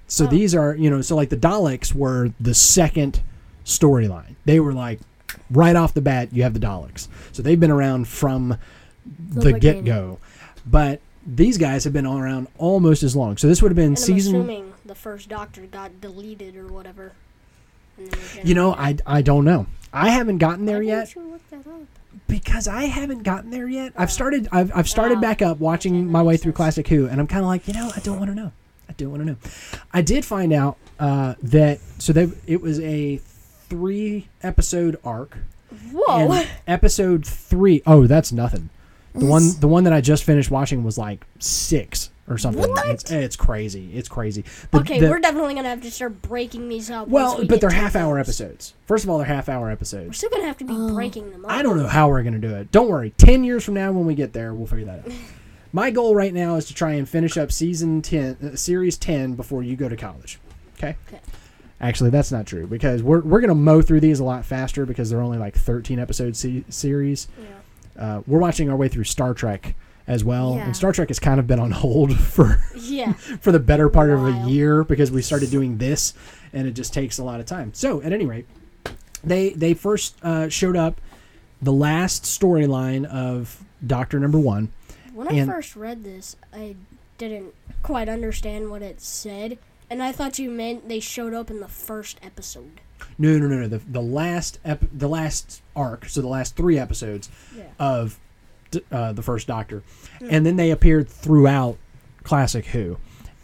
So 0.08 0.26
these 0.28 0.54
are 0.54 0.76
you 0.76 0.90
know 0.90 1.02
so 1.02 1.16
like 1.16 1.30
the 1.30 1.38
Daleks 1.38 1.94
were 1.94 2.32
the 2.40 2.54
second 2.54 3.22
storyline. 3.66 4.36
They 4.46 4.60
were 4.60 4.74
like 4.74 5.00
right 5.50 5.76
off 5.76 5.94
the 5.94 6.02
bat 6.02 6.34
you 6.34 6.44
have 6.44 6.54
the 6.54 6.60
Daleks. 6.60 7.08
So 7.32 7.42
they've 7.42 7.60
been 7.60 7.72
around 7.72 8.08
from 8.08 8.58
the, 9.06 9.54
beginning. 9.54 9.84
get 9.84 9.86
go, 9.86 10.20
but 10.66 11.00
these 11.26 11.58
guys 11.58 11.84
have 11.86 11.94
been 11.94 12.06
around 12.06 12.48
almost 12.58 13.04
as 13.04 13.16
long. 13.16 13.38
So 13.38 13.48
this 13.48 13.62
would 13.62 13.72
have 13.72 13.76
been 13.78 13.88
and 13.88 14.00
season. 14.00 14.71
The 14.86 14.96
first 14.96 15.30
Doctor 15.30 15.62
got 15.68 16.02
deleted 16.02 16.56
or 16.56 16.68
whatever. 16.68 17.14
And 17.98 18.12
then 18.12 18.20
they 18.36 18.50
You 18.50 18.56
know, 18.56 18.74
I, 18.74 18.98
I 19.06 19.22
don't 19.22 19.46
know. 19.46 19.68
I 19.94 20.10
haven't 20.10 20.38
gotten 20.40 20.66
there 20.66 20.82
yet 20.82 21.14
you 21.16 21.22
look 21.24 21.50
that 21.50 21.68
up? 21.68 21.82
because 22.28 22.68
I 22.68 22.86
haven't 22.86 23.24
gotten 23.24 23.52
there 23.52 23.68
yet. 23.68 23.94
I've 23.98 24.12
started 24.12 24.48
I've, 24.52 24.72
I've 24.76 24.90
started 24.90 25.18
Oh, 25.18 25.22
back 25.22 25.42
up 25.42 25.60
watching 25.60 26.10
my 26.10 26.22
way 26.24 26.38
through. 26.38 26.54
Classic 26.54 26.88
Who, 26.88 27.08
and 27.08 27.20
I'm 27.20 27.28
kind 27.28 27.42
of 27.42 27.48
like, 27.48 27.68
you 27.68 27.74
know, 27.74 27.92
I 27.96 28.00
don't 28.00 28.18
want 28.18 28.32
to 28.32 28.36
know. 28.36 28.52
I 28.90 28.94
don't 28.94 29.10
want 29.12 29.22
to 29.24 29.26
know. 29.32 29.38
I 29.94 30.02
did 30.02 30.26
find 30.26 30.52
out 30.54 30.78
uh, 31.00 31.36
that 31.44 31.80
so 32.00 32.14
they 32.14 32.30
it 32.48 32.62
was 32.62 32.80
a 32.80 33.18
three 33.70 34.28
episode 34.44 34.98
arc. 35.04 35.38
Whoa. 35.94 36.44
Episode 36.68 37.26
three 37.26 37.82
oh 37.86 38.08
that's 38.08 38.32
nothing. 38.32 38.70
The 39.14 39.26
one 39.26 39.44
the 39.60 39.68
one 39.68 39.84
that 39.84 39.94
I 39.94 40.02
just 40.02 40.24
finished 40.24 40.52
watching 40.52 40.84
was 40.84 40.98
like 40.98 41.26
six 41.40 42.10
or 42.28 42.38
something. 42.38 42.64
It's, 42.86 43.12
it's 43.12 43.36
crazy. 43.36 43.92
It's 43.94 44.08
crazy. 44.08 44.46
The- 44.72 44.80
okay, 44.80 45.00
the- 45.00 45.10
we're 45.10 45.20
definitely 45.20 45.54
gonna 45.56 45.68
have 45.70 45.82
to 45.82 45.92
start 45.92 46.22
breaking 46.22 46.70
these 46.70 46.90
up. 46.90 47.08
once 47.10 47.12
well, 47.12 47.38
we 47.40 47.46
but 47.48 47.60
they're 47.60 47.70
half 47.72 47.96
hour 47.96 48.18
episodes. 48.18 48.74
First 48.86 49.04
of 49.04 49.10
all, 49.10 49.18
they're 49.18 49.28
half 49.28 49.50
hour 49.50 49.70
episodes. 49.70 50.08
We're 50.08 50.14
still 50.14 50.30
gonna 50.30 50.46
have 50.46 50.58
to 50.60 50.64
be 50.64 50.74
breaking 50.94 51.32
them 51.32 51.44
up. 51.44 51.52
I 51.52 51.62
don't 51.62 51.78
know 51.78 51.88
how 51.88 52.08
we're 52.10 52.24
going 52.24 52.40
to 52.40 52.48
do 52.48 52.56
it. 52.56 52.72
Don't 52.72 52.90
worry. 52.90 53.10
10 53.18 53.44
years 53.44 53.66
from 53.66 53.74
now, 53.74 53.92
when 53.92 54.06
we 54.06 54.16
get 54.16 54.32
there, 54.34 54.54
we'll 54.54 54.68
figure 54.68 54.86
that 54.86 55.00
out. 55.00 55.12
My 55.74 55.90
goal 55.90 56.16
right 56.16 56.34
now 56.34 56.56
is 56.56 56.66
to 56.66 56.74
try 56.74 56.94
and 56.94 57.08
finish 57.08 57.38
up 57.38 57.52
season 57.52 58.02
10, 58.02 58.38
uh, 58.54 58.56
series 58.56 58.98
10 58.98 59.36
before 59.36 59.64
you 59.64 59.76
go 59.78 59.88
to 59.90 59.96
college. 59.96 60.38
Okay? 60.78 60.96
Okay. 61.08 61.20
Actually, 61.80 62.10
that's 62.10 62.32
not 62.32 62.46
true 62.46 62.68
because 62.68 63.02
we're, 63.02 63.22
we're 63.22 63.40
going 63.40 63.50
to 63.50 63.56
mow 63.56 63.82
through 63.82 64.02
these 64.02 64.20
a 64.20 64.24
lot 64.24 64.44
faster 64.46 64.86
because 64.86 65.10
they're 65.10 65.22
only 65.22 65.38
like 65.38 65.56
13 65.56 65.98
episode 65.98 66.36
se- 66.36 66.66
series. 66.70 67.28
Yeah. 67.42 67.48
Uh, 67.98 68.22
we're 68.28 68.40
watching 68.40 68.70
our 68.70 68.76
way 68.76 68.88
through 68.88 69.04
Star 69.06 69.34
Trek 69.34 69.76
as 70.08 70.24
well, 70.24 70.56
Yeah. 70.56 70.66
and 70.66 70.76
Star 70.76 70.92
Trek 70.92 71.10
has 71.10 71.20
kind 71.20 71.40
of 71.40 71.48
been 71.48 71.60
on 71.60 71.72
hold 71.84 72.18
for 72.18 72.64
Yeah. 72.76 73.14
for 73.42 73.52
the 73.52 73.60
better 73.60 73.90
part 73.90 74.10
of 74.10 74.26
a 74.26 74.50
year 74.50 74.84
because 74.84 75.12
we 75.12 75.22
started 75.22 75.52
doing 75.52 75.78
this, 75.78 76.14
and 76.54 76.68
it 76.68 76.72
just 76.72 76.94
takes 76.94 77.18
a 77.18 77.24
lot 77.24 77.40
of 77.40 77.46
time. 77.46 77.74
So 77.74 78.02
at 78.02 78.12
any 78.14 78.26
rate, 78.26 78.46
they 79.24 79.50
they 79.52 79.74
first 79.74 80.16
uh, 80.24 80.50
showed 80.50 80.76
up 80.76 81.00
the 81.62 81.72
last 81.74 82.24
storyline 82.24 83.06
of 83.06 83.64
Doctor 83.86 84.20
Number 84.20 84.40
One. 84.40 84.72
When 85.14 85.28
I 85.28 85.46
first 85.46 85.76
read 85.76 86.04
this, 86.04 86.36
I 86.54 86.76
didn't 87.18 87.54
quite 87.84 88.10
understand 88.10 88.72
what 88.72 88.82
it 88.82 89.00
said, 89.02 89.60
and 89.90 90.02
I 90.02 90.12
thought 90.12 90.40
you 90.40 90.50
meant 90.50 90.88
they 90.90 91.00
showed 91.00 91.34
up 91.36 91.52
in 91.52 91.60
the 91.60 91.68
first 91.68 92.20
episode. 92.24 92.82
No, 93.18 93.38
no, 93.38 93.48
no, 93.48 93.58
no. 93.62 93.68
The, 93.68 93.78
the 93.80 94.02
last 94.02 94.60
ep- 94.66 94.84
the 94.94 95.08
last 95.10 95.62
arc, 95.76 96.06
so 96.06 96.22
the 96.22 96.28
last 96.28 96.56
three 96.56 96.78
episodes 96.80 97.30
Yeah. 97.56 97.64
of 97.80 98.20
d- 98.72 98.82
uh, 98.92 99.14
the 99.14 99.22
first 99.24 99.48
Doctor, 99.48 99.84
and 100.30 100.46
then 100.46 100.56
they 100.56 100.72
appeared 100.72 101.10
throughout 101.10 101.78
Classic 102.24 102.66
Who. 102.68 102.98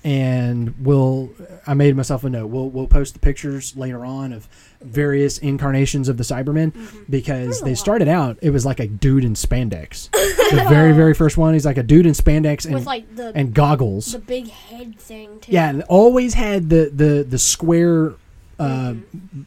And 0.04 0.74
we'll, 0.86 1.32
I 1.66 1.74
made 1.74 1.98
myself 1.98 2.24
a 2.24 2.30
note. 2.30 2.48
We'll 2.48 2.70
we'll 2.70 2.88
post 2.88 3.14
the 3.14 3.20
pictures 3.20 3.76
later 3.76 4.06
on 4.06 4.32
of 4.32 4.48
various 4.80 5.38
incarnations 5.40 6.08
of 6.08 6.16
the 6.16 6.24
Cybermen 6.24 6.72
because 7.10 7.48
There's 7.60 7.62
a 7.62 7.66
they 7.66 7.76
started 7.76 8.08
out. 8.08 8.38
It 8.42 8.52
was 8.52 8.66
like 8.66 8.80
a 8.80 8.88
dude 8.88 9.26
in 9.26 9.34
spandex. 9.34 10.10
the 10.12 10.66
very 10.70 10.94
very 10.94 11.14
first 11.14 11.36
one, 11.36 11.54
he's 11.56 11.66
like 11.66 11.78
a 11.80 11.84
dude 11.84 12.06
in 12.06 12.14
spandex 12.14 12.66
and 12.66 12.86
like 12.86 13.14
the 13.18 13.34
and 13.36 13.54
goggles. 13.54 14.14
the 14.14 14.20
big 14.20 14.48
head 14.50 14.98
thing 14.98 15.40
too. 15.42 15.52
Yeah, 15.52 15.70
and 15.70 15.84
always 15.90 16.36
had 16.36 16.70
the 16.70 16.90
the 16.94 17.26
the 17.28 17.40
square 17.40 18.14
uh, 18.60 18.94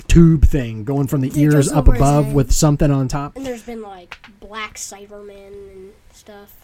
tube 0.09 0.45
thing 0.45 0.85
going 0.85 1.07
from 1.07 1.21
the 1.21 1.29
That 1.31 1.39
ears 1.39 1.71
up 1.73 1.89
above 1.89 2.27
head. 2.27 2.35
with 2.35 2.53
something 2.53 2.91
on 2.91 3.09
top. 3.09 3.37
And 3.37 3.45
there's 3.45 3.63
been 3.63 3.83
like 3.83 4.17
black 4.41 4.75
Cybermen 4.77 5.47
and 5.73 5.93
stuff. 6.13 6.55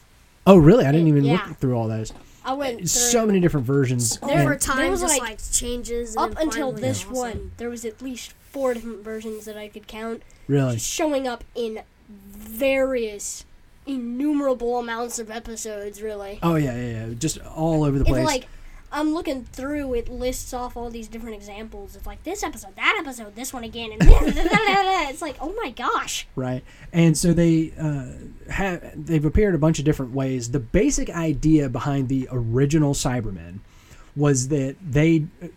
Oh, 0.47 0.57
really? 0.57 0.85
I 0.87 0.93
didn't 0.93 1.09
even 1.09 1.25
Yeah. 1.25 1.45
look 1.49 1.59
through 1.59 1.75
all 1.77 1.89
those. 1.89 2.13
I 2.45 2.53
went 2.53 2.79
through 2.79 2.87
So 2.87 3.27
many 3.27 3.41
different 3.41 3.67
versions. 3.67 4.19
There- 4.19 4.43
Over 4.43 4.53
And- 4.53 4.61
time, 4.61 4.77
there 4.79 4.91
was, 4.91 5.01
just 5.01 5.19
like, 5.19 5.31
like, 5.31 5.41
changes. 5.53 6.17
up 6.17 6.35
then 6.37 6.45
until 6.45 6.71
this 6.71 7.03
awesome. 7.03 7.13
one. 7.17 7.51
There 7.57 7.69
was 7.69 7.85
at 7.85 8.01
least 8.01 8.33
four 8.53 8.73
different 8.75 9.03
versions 9.03 9.45
that 9.47 9.57
I 9.57 9.67
could 9.67 9.89
count, 9.89 10.23
really? 10.47 10.79
showing 10.79 11.27
up 11.27 11.43
in 11.57 11.81
various 12.09 13.45
innumerable 13.87 14.79
amounts 14.79 15.19
of 15.19 15.31
episodes. 15.31 16.01
Really, 16.03 16.39
Oh 16.43 16.55
yeah, 16.55 16.77
yeah, 16.77 17.07
yeah. 17.09 17.15
Just 17.19 17.39
all 17.39 17.83
over 17.85 17.99
the 17.99 18.05
it's 18.05 18.11
place. 18.11 18.25
like 18.27 18.49
I'm 18.93 19.13
looking 19.13 19.45
through. 19.45 19.95
It 19.95 20.09
lists 20.09 20.55
off 20.55 20.77
all 20.77 20.91
these 20.91 21.09
different 21.09 21.35
examples 21.35 21.97
of 21.97 22.07
like 22.07 22.23
this 22.23 22.43
episode, 22.43 22.77
that 22.77 22.97
episode, 23.01 23.35
this 23.35 23.53
one 23.53 23.65
again, 23.65 23.93
and 23.93 24.01
it's 24.07 25.23
like, 25.23 25.37
oh 25.41 25.53
my 25.61 25.71
gosh. 25.71 26.27
right? 26.37 26.63
And 26.93 27.17
so 27.17 27.33
they 27.33 27.73
uh, 27.81 28.53
have 28.53 29.07
they've 29.07 29.25
appeared 29.25 29.55
a 29.55 29.59
bunch 29.59 29.79
of 29.79 29.85
different 29.85 30.13
ways. 30.13 30.51
The 30.51 30.61
basic 30.61 31.11
idea 31.11 31.69
behind 31.69 32.09
the 32.09 32.29
original 32.31 32.95
Cybermen 32.95 33.59
was 34.15 34.49
that 34.49 34.77
they 34.81 35.27
it, 35.41 35.53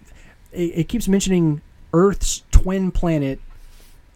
it 0.51 0.89
keeps 0.89 1.07
mentioning 1.07 1.61
Earth's 1.93 2.43
twin 2.51 2.91
planet. 2.91 3.39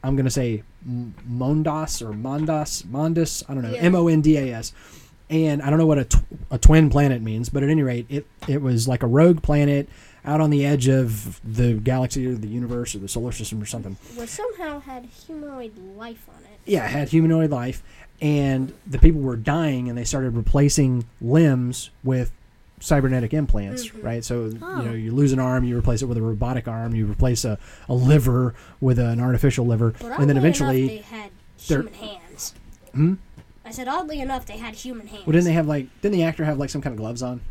I'm 0.03 0.15
gonna 0.15 0.29
say 0.29 0.63
Mondas 0.87 2.01
or 2.01 2.11
Mondas, 2.13 2.83
Mondas. 2.83 3.43
I 3.47 3.53
don't 3.53 3.63
know. 3.63 3.73
M 3.73 3.95
O 3.95 4.07
N 4.07 4.21
D 4.21 4.37
A 4.37 4.53
S. 4.55 4.73
And 5.33 5.61
I 5.63 5.69
don't 5.71 5.79
know 5.79 5.85
what 5.87 5.97
a, 5.97 6.03
tw- 6.05 6.23
a 6.51 6.57
twin 6.59 6.89
planet 6.91 7.21
means, 7.21 7.49
but 7.49 7.63
at 7.63 7.69
any 7.69 7.81
rate, 7.81 8.05
it 8.07 8.27
it 8.47 8.61
was 8.61 8.87
like 8.87 9.01
a 9.01 9.07
rogue 9.07 9.41
planet 9.41 9.89
out 10.23 10.39
on 10.41 10.51
the 10.51 10.63
edge 10.65 10.87
of 10.87 11.41
the 11.43 11.73
galaxy 11.73 12.27
or 12.27 12.35
the 12.35 12.47
universe 12.47 12.93
or 12.93 12.99
the 12.99 13.07
solar 13.07 13.31
system 13.31 13.59
or 13.61 13.65
something. 13.65 13.97
Which 14.15 14.29
somehow 14.29 14.79
had 14.81 15.05
humanoid 15.05 15.73
life 15.97 16.27
on 16.29 16.43
it. 16.43 16.59
yeah, 16.65 16.85
it 16.85 16.91
had 16.91 17.09
humanoid 17.09 17.49
life, 17.49 17.81
and 18.21 18.73
the 18.85 18.99
people 18.99 19.21
were 19.21 19.35
dying, 19.35 19.89
and 19.89 19.97
they 19.97 20.03
started 20.03 20.35
replacing 20.35 21.05
limbs 21.19 21.89
with 22.03 22.31
cybernetic 22.79 23.33
implants, 23.33 23.87
Mm-hmm. 23.87 24.01
right? 24.05 24.23
So 24.23 24.51
Oh. 24.61 24.81
you 24.81 24.85
know, 24.87 24.93
you 24.93 25.11
lose 25.13 25.31
an 25.33 25.39
arm, 25.39 25.63
you 25.63 25.75
replace 25.77 26.01
it 26.03 26.05
with 26.05 26.17
a 26.17 26.21
robotic 26.21 26.67
arm, 26.67 26.93
you 26.93 27.07
replace 27.07 27.43
a, 27.43 27.57
a 27.89 27.93
liver 27.95 28.53
with 28.81 28.99
an 28.99 29.19
artificial 29.19 29.65
liver, 29.65 29.93
But 29.99 30.19
and 30.19 30.29
then 30.29 30.37
eventually, 30.37 30.97
enough, 30.97 31.09
they 31.09 31.17
had 31.17 31.31
human 31.57 31.93
hands. 31.95 32.53
Hmm? 32.93 33.13
I 33.65 33.71
said 33.71 33.87
oddly 33.87 34.19
enough, 34.19 34.45
they 34.45 34.57
had 34.57 34.75
human 34.75 35.07
hands. 35.07 35.25
well, 35.25 35.31
didn't 35.33 35.45
they 35.45 35.53
have 35.53 35.67
like, 35.67 35.87
didn't 36.01 36.17
the 36.17 36.23
actor 36.23 36.43
have 36.43 36.57
like 36.57 36.69
some 36.69 36.81
kind 36.81 36.93
of 36.93 36.97
gloves 36.97 37.23
on? 37.23 37.41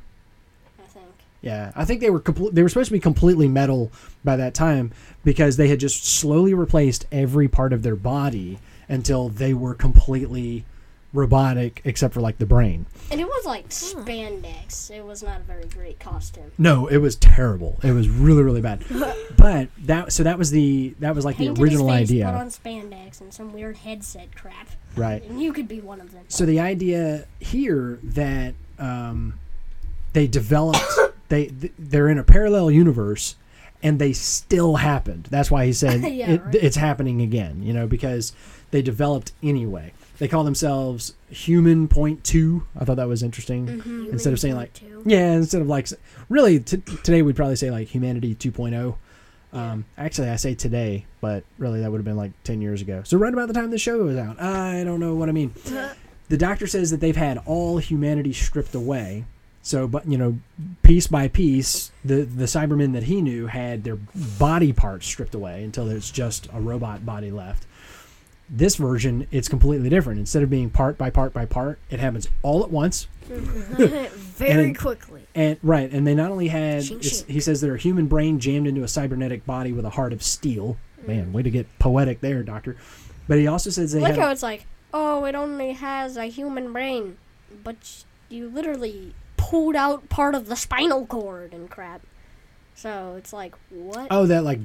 I 0.79 0.87
think. 0.87 1.07
Yeah, 1.41 1.73
I 1.75 1.85
think 1.85 2.01
they 2.01 2.11
were 2.11 2.21
compl- 2.21 2.53
they 2.53 2.63
were 2.63 2.69
supposed 2.69 2.89
to 2.89 2.93
be 2.93 3.01
completely 3.01 3.49
metal 3.49 3.91
by 4.23 4.37
that 4.37 4.55
time 4.55 4.93
because 5.25 5.57
they 5.57 5.69
had 5.69 5.81
just 5.81 6.05
slowly 6.05 6.55
replaced 6.55 7.07
every 7.11 7.49
part 7.49 7.73
of 7.73 7.83
their 7.83 7.97
body 7.97 8.59
until 8.89 9.29
they 9.29 9.55
were 9.55 9.75
completely 9.75 10.65
robotic 11.13 11.83
except 11.85 12.15
for 12.15 12.21
like 12.21 12.39
the 12.39 12.47
brain. 12.47 12.87
And 13.11 13.21
it 13.21 13.27
was 13.27 13.45
like 13.45 13.69
spandex. 13.69 14.91
It 14.91 15.05
was 15.05 15.23
not 15.23 15.41
a 15.41 15.45
very 15.45 15.67
great 15.67 16.01
costume. 16.01 16.51
No, 16.59 16.87
it 16.87 16.99
was 16.99 17.17
terrible. 17.17 17.79
It 17.83 17.93
was 17.93 18.09
really 18.09 18.43
really 18.43 18.61
bad. 18.61 18.85
but 19.37 19.69
that 19.85 20.13
so 20.13 20.23
that 20.23 20.39
was 20.39 20.51
the 20.51 20.95
that 21.01 21.15
was 21.15 21.25
like 21.25 21.37
Painted 21.37 21.57
the 21.57 21.63
original 21.63 21.89
his 21.89 22.09
face, 22.09 22.11
idea, 22.11 22.25
Put 22.27 22.35
on 22.35 22.49
spandex 22.49 23.21
and 23.21 23.33
some 23.33 23.53
weird 23.53 23.77
headset 23.77 24.35
crap. 24.35 24.69
right? 24.97 25.23
And 25.25 25.43
you 25.43 25.53
could 25.53 25.69
be 25.69 25.81
one 25.81 26.01
of 26.01 26.13
them. 26.13 26.25
So 26.29 26.47
the 26.47 26.61
idea 26.61 27.27
here 27.41 27.99
that 28.03 28.55
um, 28.79 29.39
they 30.15 30.27
developed 30.27 30.81
they 31.29 31.47
th- 31.47 31.73
they're 31.79 32.09
in 32.09 32.19
a 32.19 32.25
parallel 32.25 32.71
universe 32.71 33.37
and 33.83 33.99
they 33.99 34.13
still 34.13 34.77
happened. 34.77 35.27
That's 35.31 35.51
why 35.51 35.67
he 35.67 35.73
said 35.73 36.01
Yeah, 36.13 36.31
it, 36.31 36.43
right. 36.45 36.55
it's 36.55 36.77
happening 36.77 37.21
again. 37.21 37.63
You 37.63 37.75
know 37.75 37.87
because 37.87 38.33
they 38.71 38.81
developed 38.81 39.33
anyway. 39.43 39.93
They 40.23 40.29
call 40.29 40.45
themselves 40.45 41.15
Human 41.31 41.89
Point 41.89 42.23
Two. 42.23 42.65
I 42.79 42.85
thought 42.85 42.95
that 42.99 43.09
was 43.09 43.25
interesting. 43.25 43.67
Mm-hmm. 43.67 44.11
Instead 44.13 44.33
of 44.33 44.39
saying 44.39 44.55
like 44.55 44.73
Two. 44.73 45.03
yeah, 45.05 45.33
instead 45.33 45.61
of 45.61 45.67
like 45.67 45.89
really 46.29 46.61
t- 46.61 46.77
today 47.03 47.23
we'd 47.23 47.35
probably 47.35 47.57
say 47.57 47.73
like 47.73 47.89
Humanity 47.89 48.37
2.0. 48.37 48.95
Um, 49.53 49.85
actually, 49.99 50.29
I 50.29 50.37
say 50.37 50.55
today, 50.55 51.07
but 51.21 51.43
really 51.59 51.81
that 51.81 51.91
would 51.91 51.99
have 51.99 52.05
been 52.05 52.17
like 52.17 52.31
10 52.45 52.63
years 52.63 52.81
ago. 52.81 53.03
So 53.05 53.19
right 53.19 53.33
about 53.33 53.49
the 53.49 53.53
time 53.55 53.73
the 53.73 53.79
show 53.79 54.05
was 54.05 54.17
out. 54.17 54.41
I 54.41 54.85
don't 54.85 55.01
know 55.01 55.17
what 55.17 55.29
I 55.29 55.33
mean. 55.33 55.55
The 56.29 56.39
doctor 56.39 56.69
says 56.69 56.93
that 56.93 57.01
they've 57.01 57.17
had 57.17 57.39
all 57.45 57.79
humanity 57.79 58.33
stripped 58.33 58.77
away. 58.77 59.25
So, 59.61 59.89
but 59.89 60.07
you 60.09 60.17
know, 60.17 60.39
piece 60.83 61.09
by 61.09 61.27
piece, 61.27 61.91
the 62.05 62.23
the 62.23 62.45
Cybermen 62.45 62.93
that 62.93 63.03
he 63.03 63.21
knew 63.21 63.49
had 63.49 63.83
their 63.83 63.97
body 64.39 64.73
parts 64.73 65.05
stripped 65.05 65.35
away 65.35 65.65
until 65.65 65.85
there's 65.85 66.13
just 66.13 66.47
a 66.53 66.61
robot 66.61 67.05
body 67.05 67.33
left. 67.33 67.67
This 68.55 68.77
version, 68.77 69.27
it's 69.31 69.49
completely 69.49 69.89
different. 69.89 70.21
Instead 70.21 70.43
of 70.43 70.51
being 70.51 70.69
part 70.69 70.99
by 70.99 71.09
part 71.09 71.33
by 71.33 71.47
part, 71.47 71.79
it 71.91 71.99
happens 72.01 72.29
all 72.43 72.63
at 72.63 72.71
once. 72.71 73.09
Mm-hmm. 73.29 74.15
Very 74.15 74.65
And- 74.65 74.79
quickly. 74.79 75.21
And 75.35 75.57
right, 75.63 75.91
and 75.91 76.07
they 76.07 76.15
not 76.15 76.31
only 76.31 76.49
had 76.49 76.85
Shing, 76.85 76.99
it's, 76.99 77.21
shing. 77.21 77.29
he 77.29 77.41
says 77.41 77.63
they're 77.63 77.75
a 77.77 77.79
human 77.79 78.07
brain 78.07 78.39
jammed 78.39 78.67
into 78.67 78.83
a 78.83 78.89
cybernetic 78.89 79.47
body 79.47 79.73
with 79.73 79.87
a 79.87 79.91
heart 79.91 80.13
of 80.13 80.23
steel. 80.23 80.77
Man, 81.07 81.33
way 81.33 81.43
to 81.43 81.49
get 81.51 81.67
poetic 81.79 82.21
there, 82.21 82.43
doctor. 82.43 82.77
But 83.27 83.39
he 83.39 83.47
also 83.47 83.71
says 83.71 83.93
they 83.93 84.01
Like 84.01 84.17
how 84.19 84.31
it's 84.31 84.43
like, 84.43 84.67
oh, 84.93 85.25
it 85.25 85.35
only 85.35 85.73
has 85.73 86.19
a 86.19 86.27
human 86.27 86.71
brain, 86.75 87.17
but 87.65 88.05
you 88.29 88.51
literally 88.51 89.15
pulled 89.39 89.75
out 89.75 90.11
part 90.11 90.35
of 90.35 90.49
the 90.49 90.57
spinal 90.57 91.07
cord 91.07 91.55
and 91.55 91.71
crap. 91.71 92.03
So 92.75 93.15
it's 93.17 93.33
like, 93.33 93.55
what? 93.71 94.09
oh 94.11 94.27
that 94.27 94.45
like 94.45 94.61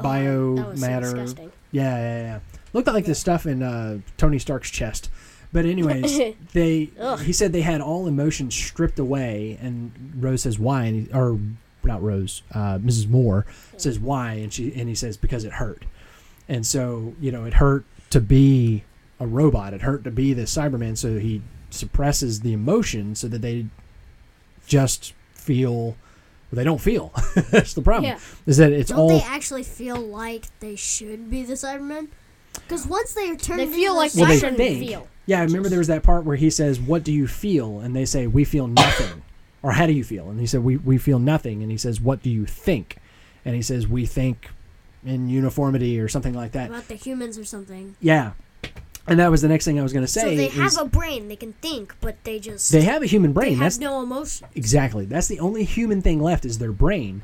Oh, 0.00 0.54
that 0.56 0.66
was 0.68 0.80
so 0.80 0.86
biomatter. 0.88 1.00
disgusting. 1.02 1.52
yeah, 1.70 1.98
yeah, 1.98 2.20
yeah. 2.22 2.38
Looked 2.78 2.94
like 2.94 3.06
the 3.06 3.14
stuff 3.14 3.44
in 3.44 3.62
uh, 3.62 3.98
Tony 4.16 4.38
Stark's 4.38 4.70
chest. 4.70 5.10
But 5.52 5.64
anyways, 5.64 6.36
they 6.52 6.90
he 7.24 7.32
said 7.32 7.52
they 7.52 7.62
had 7.62 7.80
all 7.80 8.06
emotions 8.06 8.54
stripped 8.54 9.00
away, 9.00 9.58
and 9.60 9.90
Rose 10.16 10.42
says 10.42 10.58
why, 10.60 10.84
and 10.84 11.06
he, 11.06 11.12
or 11.12 11.40
not 11.82 12.00
Rose, 12.02 12.42
uh, 12.52 12.78
Mrs. 12.78 13.08
Moore 13.08 13.46
says 13.76 13.98
why, 13.98 14.34
and 14.34 14.52
she 14.52 14.72
and 14.74 14.88
he 14.88 14.94
says 14.94 15.16
because 15.16 15.44
it 15.44 15.54
hurt, 15.54 15.86
and 16.48 16.64
so 16.64 17.14
you 17.20 17.32
know 17.32 17.44
it 17.44 17.54
hurt 17.54 17.84
to 18.10 18.20
be 18.20 18.84
a 19.18 19.26
robot, 19.26 19.74
it 19.74 19.82
hurt 19.82 20.04
to 20.04 20.12
be 20.12 20.32
the 20.32 20.42
Cyberman, 20.42 20.96
so 20.96 21.18
he 21.18 21.42
suppresses 21.70 22.40
the 22.42 22.52
emotion 22.52 23.16
so 23.16 23.26
that 23.26 23.42
they 23.42 23.66
just 24.66 25.14
feel. 25.34 25.96
Well, 26.50 26.56
they 26.56 26.64
don't 26.64 26.80
feel. 26.80 27.12
That's 27.50 27.74
the 27.74 27.82
problem. 27.82 28.04
Yeah. 28.04 28.18
Is 28.46 28.56
that 28.56 28.72
it's 28.72 28.90
Don't 28.90 28.98
all 29.00 29.08
they 29.08 29.20
actually 29.20 29.64
feel 29.64 29.96
like 29.96 30.46
they 30.60 30.76
should 30.76 31.30
be 31.30 31.42
the 31.42 31.54
Cybermen? 31.54 32.08
Because 32.68 32.86
once 32.86 33.14
they 33.14 33.28
are 33.30 33.36
turned 33.36 33.60
They 33.60 33.66
feel 33.66 33.92
into 33.92 33.94
like 33.94 34.12
the 34.12 34.20
Well, 34.20 34.28
they 34.28 34.34
they 34.34 34.40
shouldn't 34.40 34.58
think. 34.58 34.86
feel. 34.88 35.08
Yeah, 35.26 35.40
I 35.40 35.44
remember 35.44 35.68
there 35.68 35.78
was 35.78 35.88
that 35.88 36.02
part 36.02 36.24
where 36.24 36.36
he 36.36 36.50
says, 36.50 36.78
"What 36.80 37.02
do 37.04 37.12
you 37.12 37.26
feel?" 37.26 37.80
and 37.80 37.94
they 37.96 38.04
say, 38.04 38.26
"We 38.26 38.44
feel 38.44 38.66
nothing," 38.66 39.22
or 39.62 39.72
"How 39.72 39.86
do 39.86 39.92
you 39.92 40.04
feel?" 40.04 40.30
and 40.30 40.38
he 40.40 40.46
said, 40.46 40.62
"We 40.64 40.76
we 40.76 40.98
feel 40.98 41.18
nothing," 41.18 41.62
and 41.62 41.70
he 41.70 41.76
says, 41.78 42.00
"What 42.00 42.22
do 42.22 42.30
you 42.30 42.46
think?" 42.46 42.96
and 43.44 43.54
he 43.54 43.62
says, 43.62 43.86
"We 43.88 44.06
think 44.06 44.48
in 45.04 45.28
uniformity 45.28 46.00
or 46.00 46.08
something 46.08 46.34
like 46.34 46.52
that." 46.52 46.70
about 46.70 46.88
the 46.88 46.94
humans 46.94 47.38
or 47.38 47.44
something. 47.44 47.94
Yeah, 48.00 48.32
and 49.06 49.18
that 49.18 49.30
was 49.30 49.42
the 49.42 49.48
next 49.48 49.64
thing 49.66 49.78
I 49.78 49.82
was 49.82 49.92
going 49.92 50.04
to 50.04 50.10
say. 50.10 50.20
So 50.22 50.26
say. 50.28 50.36
they 50.36 50.46
is 50.46 50.54
have 50.76 50.78
a 50.86 50.88
brain, 50.88 51.28
they 51.28 51.36
can 51.36 51.52
think, 51.54 51.94
but 52.00 52.16
they 52.24 52.38
just 52.38 52.72
they 52.72 52.82
have 52.82 53.02
a 53.02 53.06
human 53.06 53.32
they 53.32 53.40
brain. 53.40 53.52
have 53.54 53.60
That's 53.60 53.78
no 53.78 54.02
emotion. 54.02 54.46
exactly 54.54 55.04
that's 55.04 55.28
the 55.28 55.40
only 55.40 55.64
human 55.64 56.00
thing 56.02 56.20
left 56.22 56.44
is 56.46 56.56
their 56.58 56.72
brain, 56.72 57.20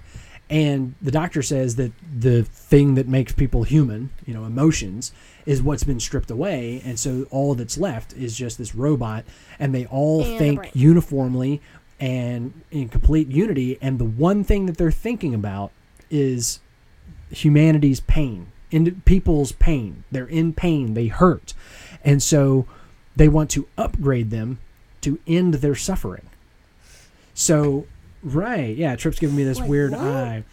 And 0.51 0.95
the 1.01 1.11
doctor 1.11 1.43
says 1.43 1.77
that 1.77 1.93
the 2.21 2.45
thing 2.45 2.97
that 2.97 3.09
makes 3.09 3.33
people 3.33 3.63
human, 3.63 4.11
you 4.27 4.35
know, 4.35 4.45
emotions, 4.45 5.13
is 5.47 5.63
what's 5.63 5.85
been 5.85 6.01
stripped 6.01 6.31
away, 6.31 6.83
and 6.85 6.99
so 6.99 7.27
all 7.31 7.55
that's 7.55 7.79
left 7.79 8.13
is 8.13 8.37
just 8.37 8.59
this 8.59 8.75
robot, 8.75 9.25
and 9.59 9.75
they 9.75 9.87
all 9.87 10.23
And 10.23 10.39
think 10.39 10.71
uniformly 10.75 11.61
and 11.99 12.63
in 12.71 12.89
complete 12.89 13.29
unity. 13.29 13.79
And 13.81 13.99
the 13.99 14.05
one 14.05 14.45
thing 14.45 14.67
that 14.67 14.77
they're 14.77 14.91
thinking 14.91 15.35
about 15.35 15.73
is 16.11 16.61
humanity's 17.31 18.01
pain, 18.01 18.49
in 18.71 19.01
people's 19.07 19.53
pain. 19.53 20.05
They're 20.11 20.27
in 20.27 20.53
pain. 20.53 20.95
They 20.95 21.07
hurt, 21.07 21.55
and 22.05 22.23
so 22.23 22.67
they 23.17 23.29
want 23.29 23.51
to 23.51 23.67
upgrade 23.79 24.31
them 24.31 24.59
to 25.01 25.19
end 25.27 25.55
their 25.55 25.75
suffering. 25.75 26.29
So, 27.33 27.87
right, 28.25 28.77
yeah, 28.77 28.97
Trip's 28.97 29.19
giving 29.19 29.37
me 29.37 29.45
this 29.45 29.61
Wait, 29.61 29.69
weird 29.69 29.91
what? 29.93 30.01
eye. 30.01 30.45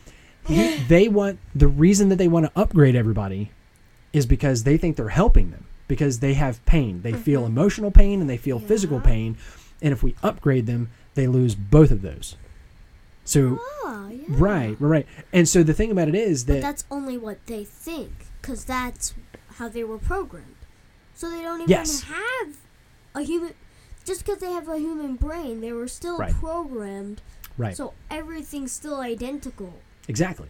He- 0.45 0.77
they 0.87 1.07
want 1.07 1.39
the 1.55 1.67
reason 1.67 2.09
that 2.09 2.17
they 2.17 2.27
want 2.27 2.45
to 2.45 2.51
upgrade 2.59 2.95
everybody 2.95 3.51
is 4.13 4.25
because 4.25 4.63
they 4.63 4.77
think 4.77 4.97
they're 4.97 5.09
helping 5.09 5.51
them 5.51 5.65
because 5.87 6.19
they 6.19 6.33
have 6.33 6.63
pain. 6.65 7.01
They 7.01 7.13
feel 7.13 7.45
emotional 7.45 7.91
pain 7.91 8.21
and 8.21 8.29
they 8.29 8.37
feel 8.37 8.59
physical 8.59 8.97
Mm-hmm. 8.99 9.07
Pain, 9.07 9.37
and 9.81 9.91
if 9.93 10.03
we 10.03 10.15
upgrade 10.23 10.65
them, 10.67 10.89
they 11.15 11.27
lose 11.27 11.55
both 11.55 11.91
of 11.91 12.01
those. 12.01 12.35
So, 13.23 13.59
Oh, 13.83 14.09
yeah. 14.11 14.23
right, 14.29 14.75
right. 14.79 15.05
And 15.31 15.47
so 15.47 15.63
the 15.63 15.73
thing 15.73 15.91
about 15.91 16.07
it 16.07 16.15
is 16.15 16.43
But 16.43 16.53
that 16.53 16.61
that's 16.61 16.85
only 16.91 17.17
what 17.17 17.45
they 17.45 17.63
think, 17.63 18.11
because 18.41 18.65
that's 18.65 19.13
how 19.55 19.67
they 19.69 19.83
were 19.83 19.97
programmed. 19.97 20.55
So 21.15 21.29
they 21.29 21.41
don't 21.41 21.61
even 21.61 21.69
Yes. 21.69 22.03
have 22.03 22.57
a 23.13 23.21
human. 23.21 23.53
Just 24.05 24.25
because 24.25 24.39
they 24.39 24.51
have 24.51 24.67
a 24.67 24.77
human 24.79 25.15
brain, 25.15 25.61
they 25.61 25.71
were 25.71 25.87
still 25.87 26.17
Right. 26.17 26.33
programmed. 26.33 27.21
Right, 27.61 27.75
So 27.77 27.93
everything's 28.09 28.71
still 28.71 28.99
identical. 28.99 29.73
exactly. 30.07 30.49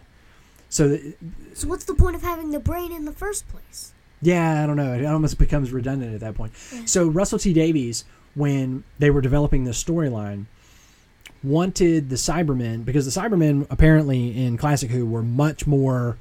So 0.68 0.88
th- 0.96 1.14
So 1.54 1.68
what's 1.68 1.84
the 1.84 1.94
point 1.94 2.16
of 2.16 2.22
having 2.22 2.50
the 2.50 2.58
brain 2.60 2.90
in 2.92 3.04
the 3.04 3.12
first 3.12 3.46
place? 3.48 3.92
Yeah, 4.22 4.62
I 4.62 4.66
don't 4.66 4.76
know. 4.76 4.94
It 4.94 5.04
almost 5.04 5.38
becomes 5.38 5.72
redundant 5.72 6.14
at 6.14 6.20
that 6.20 6.34
point. 6.34 6.52
So 6.86 7.06
Russell 7.08 7.38
T 7.38 7.52
Davies, 7.52 8.04
when 8.34 8.84
they 8.98 9.10
were 9.10 9.20
developing 9.20 9.64
this 9.64 9.82
storyline, 9.82 10.46
wanted 11.44 12.08
the 12.08 12.16
Cybermen 12.16 12.84
because 12.84 13.04
the 13.12 13.20
Cybermen 13.20 13.66
apparently 13.68 14.44
in 14.44 14.56
Classic 14.56 14.90
Who 14.90 15.04
were 15.04 15.22
much 15.22 15.66
more 15.66 16.16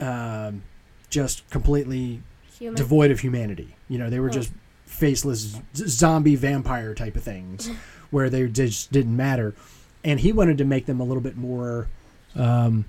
um, 0.00 0.62
just 1.10 1.48
completely 1.50 2.22
Human. 2.58 2.74
devoid 2.76 3.10
of 3.10 3.20
humanity. 3.20 3.76
You 3.88 3.98
know, 3.98 4.10
they 4.10 4.20
were 4.20 4.28
Oh. 4.28 4.32
just 4.32 4.52
faceless 4.86 5.58
z- 5.76 5.86
zombie 5.86 6.36
vampire 6.36 6.94
type 6.94 7.14
of 7.16 7.22
things 7.22 7.70
where 8.10 8.30
they 8.30 8.46
just 8.46 8.92
didn't 8.92 9.16
matter. 9.16 9.54
And 10.04 10.20
he 10.20 10.32
wanted 10.32 10.58
to 10.58 10.64
make 10.64 10.86
them 10.86 11.00
a 11.00 11.04
little 11.04 11.22
bit 11.22 11.36
more, 11.36 11.88
um, 12.34 12.84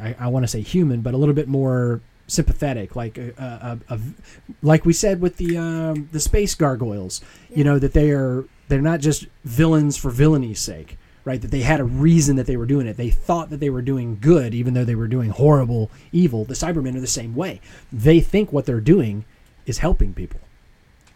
I, 0.00 0.16
I 0.18 0.28
want 0.28 0.44
to 0.44 0.48
say 0.48 0.60
human, 0.60 1.00
but 1.00 1.14
a 1.14 1.16
little 1.16 1.34
bit 1.34 1.48
more 1.48 2.00
sympathetic, 2.26 2.96
like 2.96 3.18
a, 3.18 3.32
a, 3.38 3.78
a, 3.92 3.94
a 3.94 4.00
like 4.62 4.84
we 4.84 4.92
said 4.92 5.20
with 5.20 5.36
the 5.36 5.56
um, 5.56 6.08
the 6.12 6.20
space 6.20 6.54
gargoyles. 6.54 7.20
You 7.54 7.64
know 7.64 7.78
that 7.78 7.92
they 7.92 8.10
are 8.10 8.44
they're 8.68 8.80
not 8.80 9.00
just 9.00 9.26
villains 9.44 9.96
for 9.96 10.10
villainy's 10.10 10.60
sake. 10.60 10.98
Right, 11.26 11.40
that 11.40 11.50
they 11.50 11.60
had 11.62 11.80
a 11.80 11.84
reason 11.84 12.36
that 12.36 12.46
they 12.46 12.58
were 12.58 12.66
doing 12.66 12.86
it. 12.86 12.98
They 12.98 13.08
thought 13.08 13.48
that 13.48 13.56
they 13.58 13.70
were 13.70 13.80
doing 13.80 14.18
good, 14.20 14.52
even 14.52 14.74
though 14.74 14.84
they 14.84 14.94
were 14.94 15.08
doing 15.08 15.30
horrible 15.30 15.90
evil. 16.12 16.44
The 16.44 16.52
Cybermen 16.52 16.96
are 16.96 17.00
the 17.00 17.06
same 17.06 17.34
way. 17.34 17.62
They 17.90 18.20
think 18.20 18.52
what 18.52 18.66
they're 18.66 18.78
doing 18.78 19.24
is 19.64 19.78
helping 19.78 20.12
people. 20.12 20.40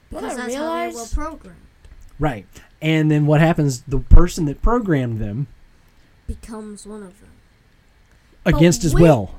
What 0.09 0.23
Because 0.23 0.39
I 0.39 0.43
that's 0.43 0.55
how 0.55 0.89
they 0.89 0.95
were 0.95 1.07
programmed. 1.13 1.61
Right. 2.19 2.47
And 2.81 3.11
then 3.11 3.27
what 3.27 3.41
happens? 3.41 3.83
The 3.83 3.99
person 3.99 4.45
that 4.47 4.63
programmed 4.63 5.21
them 5.21 5.47
Becomes 6.27 6.87
one 6.87 7.03
of 7.03 7.19
them. 7.21 7.31
against 8.45 8.83
his 8.83 8.95
wait. 8.95 9.03
will. 9.03 9.35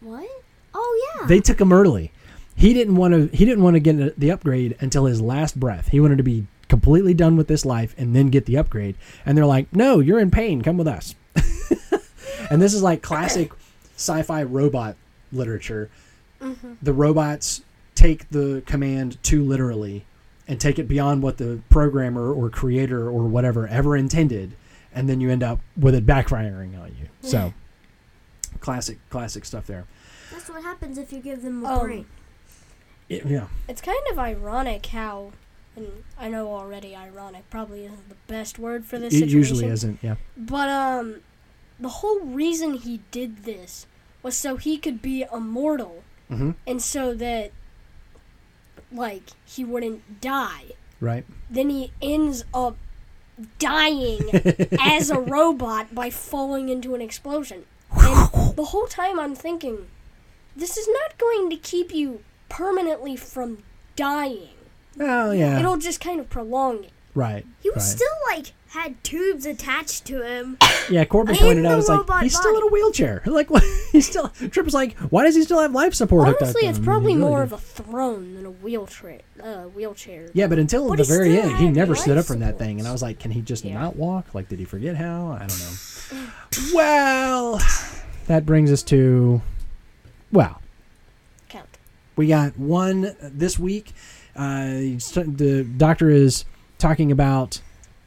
What? 0.00 0.28
Oh 0.74 1.16
yeah. 1.20 1.26
They 1.26 1.40
took 1.40 1.60
him 1.60 1.72
early. 1.72 2.12
He 2.54 2.74
didn't 2.74 2.96
want 2.96 3.14
to. 3.14 3.36
He 3.36 3.44
didn't 3.44 3.62
want 3.64 3.74
to 3.74 3.80
get 3.80 4.18
the 4.18 4.30
upgrade 4.30 4.76
until 4.80 5.06
his 5.06 5.20
last 5.20 5.58
breath. 5.58 5.88
He 5.88 6.00
wanted 6.00 6.18
to 6.18 6.24
be 6.24 6.46
completely 6.68 7.14
done 7.14 7.36
with 7.36 7.48
this 7.48 7.64
life 7.64 7.94
and 7.96 8.14
then 8.14 8.28
get 8.28 8.46
the 8.46 8.58
upgrade. 8.58 8.96
And 9.24 9.36
they're 9.38 9.46
like, 9.46 9.72
"No, 9.74 10.00
you're 10.00 10.20
in 10.20 10.30
pain. 10.30 10.62
Come 10.62 10.76
with 10.76 10.88
us." 10.88 11.14
and 12.50 12.60
this 12.60 12.74
is 12.74 12.82
like 12.82 13.00
classic 13.02 13.52
sci-fi 13.96 14.42
robot 14.42 14.96
literature. 15.32 15.88
Mm-hmm. 16.40 16.74
The 16.82 16.92
robots 16.92 17.62
take 17.94 18.28
the 18.30 18.62
command 18.66 19.22
too 19.24 19.42
literally 19.42 20.04
and 20.48 20.58
take 20.60 20.78
it 20.78 20.88
beyond 20.88 21.22
what 21.22 21.36
the 21.36 21.60
programmer 21.68 22.32
or 22.32 22.48
creator 22.50 23.06
or 23.08 23.24
whatever 23.28 23.68
ever 23.68 23.96
intended, 23.96 24.54
and 24.94 25.08
then 25.08 25.20
you 25.20 25.30
end 25.30 25.42
up 25.42 25.60
with 25.76 25.94
it 25.94 26.06
backfiring 26.06 26.80
on 26.80 26.88
you. 26.98 27.08
So, 27.20 27.52
classic, 28.60 28.98
classic 29.10 29.44
stuff 29.44 29.66
there. 29.66 29.84
That's 30.32 30.48
what 30.48 30.62
happens 30.62 30.98
if 30.98 31.12
you 31.12 31.20
give 31.20 31.42
them 31.42 31.64
a 31.64 31.68
Um, 31.74 31.80
brain. 31.80 32.06
It- 33.08 33.26
yeah. 33.26 33.48
It's 33.68 33.80
kind 33.80 34.00
of 34.10 34.18
ironic 34.18 34.86
how, 34.86 35.32
and 35.76 36.04
I 36.18 36.28
know 36.28 36.48
already 36.48 36.94
ironic 36.96 37.48
probably 37.50 37.84
isn't 37.84 38.08
the 38.08 38.16
best 38.26 38.58
word 38.58 38.84
for 38.84 38.98
this 38.98 39.12
It 39.14 39.18
situation. 39.18 39.38
usually 39.38 39.66
isn't. 39.66 39.98
Yeah. 40.02 40.16
But 40.36 40.68
um, 40.68 41.16
the 41.78 41.88
whole 41.88 42.20
reason 42.20 42.74
he 42.74 43.00
did 43.10 43.44
this 43.44 43.86
was 44.22 44.36
so 44.36 44.56
he 44.56 44.78
could 44.78 45.00
be 45.02 45.24
immortal, 45.32 46.02
Mm-hmm. 46.30 46.50
and 46.66 46.82
so 46.82 47.14
that, 47.14 47.52
like, 48.92 49.30
he 49.44 49.64
wouldn't 49.64 50.20
die. 50.20 50.72
Right. 51.00 51.24
Then 51.50 51.70
he 51.70 51.92
ends 52.02 52.44
up 52.52 52.76
dying 53.58 54.20
as 54.80 55.10
a 55.10 55.18
robot 55.20 55.94
by 55.94 56.10
falling 56.10 56.68
into 56.68 56.94
an 56.94 57.00
explosion. 57.00 57.64
And 57.92 58.56
the 58.56 58.66
whole 58.70 58.86
time 58.86 59.18
I'm 59.18 59.34
thinking, 59.34 59.88
this 60.56 60.76
is 60.76 60.88
not 60.88 61.18
going 61.18 61.50
to 61.50 61.56
keep 61.56 61.94
you 61.94 62.22
permanently 62.48 63.16
from 63.16 63.62
dying. 63.96 64.50
Oh 65.00 65.30
yeah. 65.30 65.58
It'll 65.58 65.76
just 65.76 66.00
kind 66.00 66.18
of 66.20 66.28
prolong 66.28 66.84
it. 66.84 66.92
right. 67.14 67.46
He 67.60 67.70
was 67.70 67.84
right. 67.84 67.96
still 67.96 68.16
like 68.36 68.52
had 68.68 69.02
tubes 69.02 69.46
attached 69.46 70.04
to 70.06 70.22
him. 70.22 70.58
Yeah. 70.90 71.04
Corbin 71.04 71.36
pointed 71.36 71.66
out, 71.66 71.86
like 71.86 72.22
he's 72.22 72.34
still 72.34 72.56
in 72.56 72.62
a 72.62 72.66
wheelchair. 72.68 73.22
Like 73.26 73.50
what? 73.50 73.62
He's 73.92 74.08
still. 74.08 74.28
Trip 74.28 74.64
was 74.64 74.72
like, 74.72 74.96
why 75.10 75.24
does 75.24 75.34
he 75.34 75.42
still 75.42 75.60
have 75.60 75.72
life 75.72 75.92
support? 75.92 76.26
hooked 76.26 76.40
up 76.40 76.48
Honestly, 76.48 76.66
it's 76.66 76.78
probably 76.78 77.14
more 77.14 77.42
of 77.42 77.52
a 77.52 77.58
throne 77.58 78.34
than 78.34 78.46
a 78.46 78.50
wheelchair. 78.50 79.20
Uh, 79.42 79.64
wheelchair. 79.64 80.30
Yeah, 80.32 80.46
but 80.46 80.58
until 80.58 80.88
the 80.88 81.04
very 81.04 81.38
end, 81.38 81.58
he 81.58 81.68
never 81.68 81.94
stood 81.94 82.16
up 82.16 82.24
from 82.24 82.40
that 82.40 82.58
thing, 82.58 82.78
and 82.78 82.88
I 82.88 82.92
was 82.92 83.02
like, 83.02 83.18
can 83.18 83.30
he 83.30 83.42
just 83.42 83.66
not 83.66 83.96
walk? 83.96 84.34
Like, 84.34 84.48
did 84.48 84.58
he 84.58 84.64
forget 84.64 84.96
how? 84.96 85.32
I 85.32 85.46
don't 85.46 85.60
know. 85.60 86.26
well, 86.74 87.60
that 88.28 88.46
brings 88.46 88.72
us 88.72 88.82
to, 88.84 89.42
well, 90.32 90.62
Count. 91.50 91.68
We 92.16 92.28
got 92.28 92.58
one 92.58 93.14
this 93.20 93.58
week. 93.58 93.92
Uh, 94.34 94.68
the 94.68 95.68
doctor 95.76 96.08
is 96.08 96.46
talking 96.78 97.12
about 97.12 97.60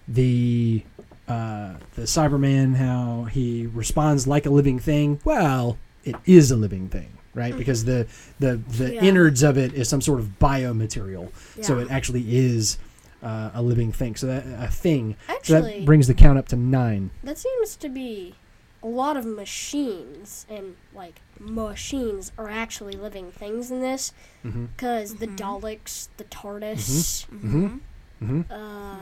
the 0.07 0.83
uh, 1.27 1.75
the 1.95 2.01
Cyberman, 2.03 2.75
how 2.75 3.23
he 3.25 3.67
responds 3.67 4.27
like 4.27 4.45
a 4.45 4.49
living 4.49 4.79
thing. 4.79 5.19
Well, 5.23 5.77
it 6.03 6.15
is 6.25 6.51
a 6.51 6.55
living 6.57 6.89
thing, 6.89 7.17
right? 7.33 7.55
Because 7.55 7.85
the 7.85 8.07
the 8.39 8.57
the 8.57 8.95
Yeah. 8.95 9.01
innards 9.03 9.43
of 9.43 9.57
it 9.57 9.73
is 9.73 9.87
some 9.87 10.01
sort 10.01 10.19
of 10.19 10.39
biomaterial, 10.39 11.31
so 11.61 11.79
it 11.79 11.89
actually 11.91 12.35
is 12.35 12.77
uh, 13.23 13.51
a 13.53 13.61
living 13.61 13.91
thing. 13.91 14.15
So 14.15 14.27
that 14.27 14.45
a 14.59 14.67
thing. 14.67 15.15
So 15.43 15.61
that 15.61 15.85
brings 15.85 16.07
the 16.07 16.13
count 16.13 16.37
up 16.39 16.47
to 16.49 16.55
nine. 16.55 17.11
that 17.23 17.37
seems 17.37 17.75
to 17.77 17.87
be 17.89 18.35
a 18.83 18.87
lot 18.87 19.15
of 19.15 19.25
machines, 19.25 20.45
and 20.49 20.75
like 20.93 21.21
machines 21.39 22.31
are 22.37 22.49
actually 22.49 22.93
living 22.95 23.31
things 23.31 23.69
in 23.71 23.79
this, 23.79 24.11
Mm-hmm. 24.43 24.65
because 24.75 25.15
the 25.15 25.27
Daleks, 25.27 26.07
the 26.17 26.23
TARDIS. 26.25 27.27
Mm-hmm. 27.27 27.77
Mm-hmm. 28.23 28.51
Uh, 28.51 28.55
I 28.55 28.99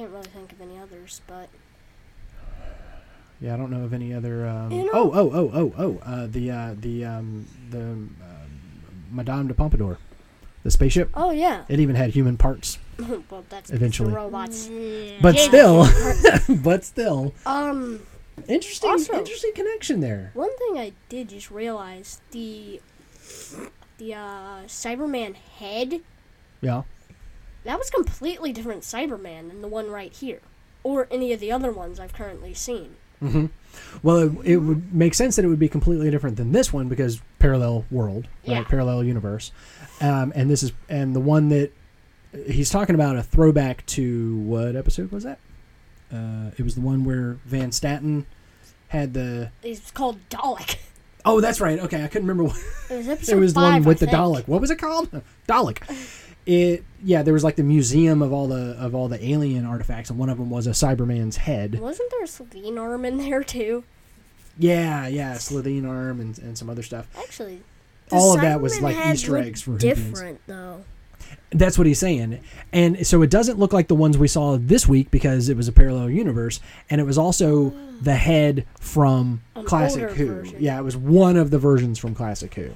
can't 0.00 0.12
really 0.12 0.28
think 0.28 0.50
of 0.52 0.60
any 0.62 0.78
others, 0.78 1.20
but 1.26 1.50
Yeah, 3.38 3.52
I 3.52 3.56
don't 3.58 3.70
know 3.70 3.84
of 3.84 3.92
any 3.92 4.14
other. 4.14 4.46
Um, 4.48 4.70
You 4.72 4.84
know- 4.84 4.90
oh, 4.94 5.10
oh, 5.12 5.30
oh, 5.34 5.50
oh, 5.54 5.74
oh! 5.76 5.98
Uh, 6.02 6.26
the 6.26 6.50
uh, 6.50 6.74
the 6.78 7.04
um, 7.04 7.46
the 7.70 7.80
um, 7.80 8.16
Madame 9.10 9.48
de 9.48 9.52
Pompadour, 9.54 9.98
the 10.62 10.70
spaceship. 10.70 11.10
oh 11.14 11.32
yeah. 11.32 11.64
It 11.68 11.80
even 11.80 11.96
had 11.96 12.10
human 12.10 12.38
parts, 12.38 12.78
well, 13.30 13.44
that's 13.50 13.70
Eventually. 13.70 14.10
the 14.10 14.16
robots. 14.16 14.68
but 15.20 15.34
Yeah. 15.36 15.48
still, 15.48 16.56
but 16.62 16.82
still, 16.84 17.34
Um, 17.44 18.00
interesting, 18.48 18.88
Also- 18.90 19.18
interesting 19.18 19.52
connection 19.54 20.00
there. 20.00 20.30
one 20.32 20.56
thing 20.56 20.78
I 20.78 20.92
did 21.10 21.28
just 21.28 21.50
realize 21.50 22.20
the 22.30 22.80
the 23.98 24.14
uh, 24.14 24.62
Cyberman 24.66 25.34
head 25.34 26.00
Yeah, 26.62 26.82
that 27.64 27.78
was 27.78 27.90
completely 27.90 28.52
different 28.52 28.82
Cyberman 28.82 29.48
than 29.48 29.62
the 29.62 29.68
one 29.68 29.90
right 29.90 30.12
here, 30.12 30.40
or 30.82 31.06
any 31.10 31.32
of 31.32 31.40
the 31.40 31.52
other 31.52 31.70
ones 31.72 31.98
I've 32.00 32.12
currently 32.12 32.54
seen. 32.54 32.96
hmm 33.20 33.46
Well, 34.02 34.18
it, 34.18 34.52
it 34.52 34.56
would 34.58 34.94
make 34.94 35.14
sense 35.14 35.36
that 35.36 35.44
it 35.44 35.48
would 35.48 35.58
be 35.58 35.68
completely 35.68 36.10
different 36.10 36.36
than 36.36 36.52
this 36.52 36.72
one 36.72 36.88
because 36.88 37.20
parallel 37.38 37.84
world, 37.90 38.28
right? 38.46 38.58
Yeah. 38.58 38.64
Parallel 38.64 39.04
universe, 39.04 39.52
um, 40.00 40.32
and 40.34 40.50
this 40.50 40.62
is 40.62 40.72
and 40.88 41.14
the 41.14 41.20
one 41.20 41.48
that 41.50 41.72
he's 42.46 42.70
talking 42.70 42.94
about 42.94 43.16
a 43.16 43.22
throwback 43.22 43.84
to 43.86 44.36
what 44.38 44.76
episode 44.76 45.10
was 45.12 45.24
that? 45.24 45.38
Uh, 46.12 46.50
it 46.56 46.62
was 46.62 46.74
the 46.74 46.80
one 46.80 47.04
where 47.04 47.38
Van 47.44 47.70
Statten 47.72 48.26
had 48.88 49.14
the. 49.14 49.50
It's 49.62 49.90
called 49.90 50.18
Dalek. 50.28 50.76
Oh, 51.24 51.40
that's 51.40 51.60
right. 51.60 51.78
Okay, 51.78 52.02
I 52.02 52.08
couldn't 52.08 52.26
remember. 52.26 52.44
What, 52.50 52.56
It 52.90 52.96
was 52.96 53.08
episode 53.08 53.32
it 53.36 53.40
was 53.40 53.54
the 53.54 53.60
one 53.60 53.84
with 53.84 53.98
I 54.02 54.06
the 54.06 54.10
think. 54.10 54.18
Dalek. 54.18 54.48
What 54.48 54.60
was 54.60 54.70
it 54.70 54.76
called? 54.78 55.10
Dalek. 55.48 55.82
It 56.50 56.82
yeah, 57.04 57.22
there 57.22 57.32
was 57.32 57.44
like 57.44 57.54
the 57.54 57.62
museum 57.62 58.22
of 58.22 58.32
all 58.32 58.48
the 58.48 58.76
of 58.76 58.92
all 58.92 59.06
the 59.06 59.24
alien 59.24 59.64
artifacts, 59.64 60.10
and 60.10 60.18
one 60.18 60.28
of 60.28 60.36
them 60.36 60.50
was 60.50 60.66
a 60.66 60.70
Cyberman's 60.70 61.36
head. 61.36 61.78
Wasn't 61.78 62.10
there 62.10 62.24
a 62.24 62.26
Slitheen 62.26 62.76
arm 62.76 63.04
in 63.04 63.18
there 63.18 63.44
too? 63.44 63.84
Yeah, 64.58 65.06
yeah, 65.06 65.34
Slitheen 65.34 65.88
arm 65.88 66.20
and, 66.20 66.36
and 66.40 66.58
some 66.58 66.68
other 66.68 66.82
stuff. 66.82 67.06
Actually, 67.16 67.62
all 68.10 68.34
of 68.34 68.40
that 68.40 68.60
was 68.60 68.80
like 68.80 68.96
Easter 69.14 69.36
eggs 69.36 69.62
for 69.62 69.78
different 69.78 70.40
though. 70.48 70.82
That's 71.50 71.78
what 71.78 71.86
he's 71.86 72.00
saying. 72.00 72.42
And 72.72 73.06
so 73.06 73.22
it 73.22 73.30
doesn't 73.30 73.60
look 73.60 73.72
like 73.72 73.86
the 73.86 73.94
ones 73.94 74.18
we 74.18 74.26
saw 74.26 74.56
this 74.58 74.88
week 74.88 75.12
because 75.12 75.48
it 75.48 75.56
was 75.56 75.68
a 75.68 75.72
parallel 75.72 76.10
universe. 76.10 76.58
And 76.88 77.00
it 77.00 77.04
was 77.04 77.18
also 77.18 77.70
the 78.00 78.16
head 78.16 78.66
from 78.80 79.42
An 79.54 79.64
Classic 79.64 80.10
Who. 80.10 80.26
version. 80.26 80.56
Yeah, 80.58 80.78
it 80.80 80.82
was 80.82 80.96
one 80.96 81.36
of 81.36 81.50
the 81.52 81.58
versions 81.60 82.00
from 82.00 82.16
Classic 82.16 82.52
Who. 82.54 82.70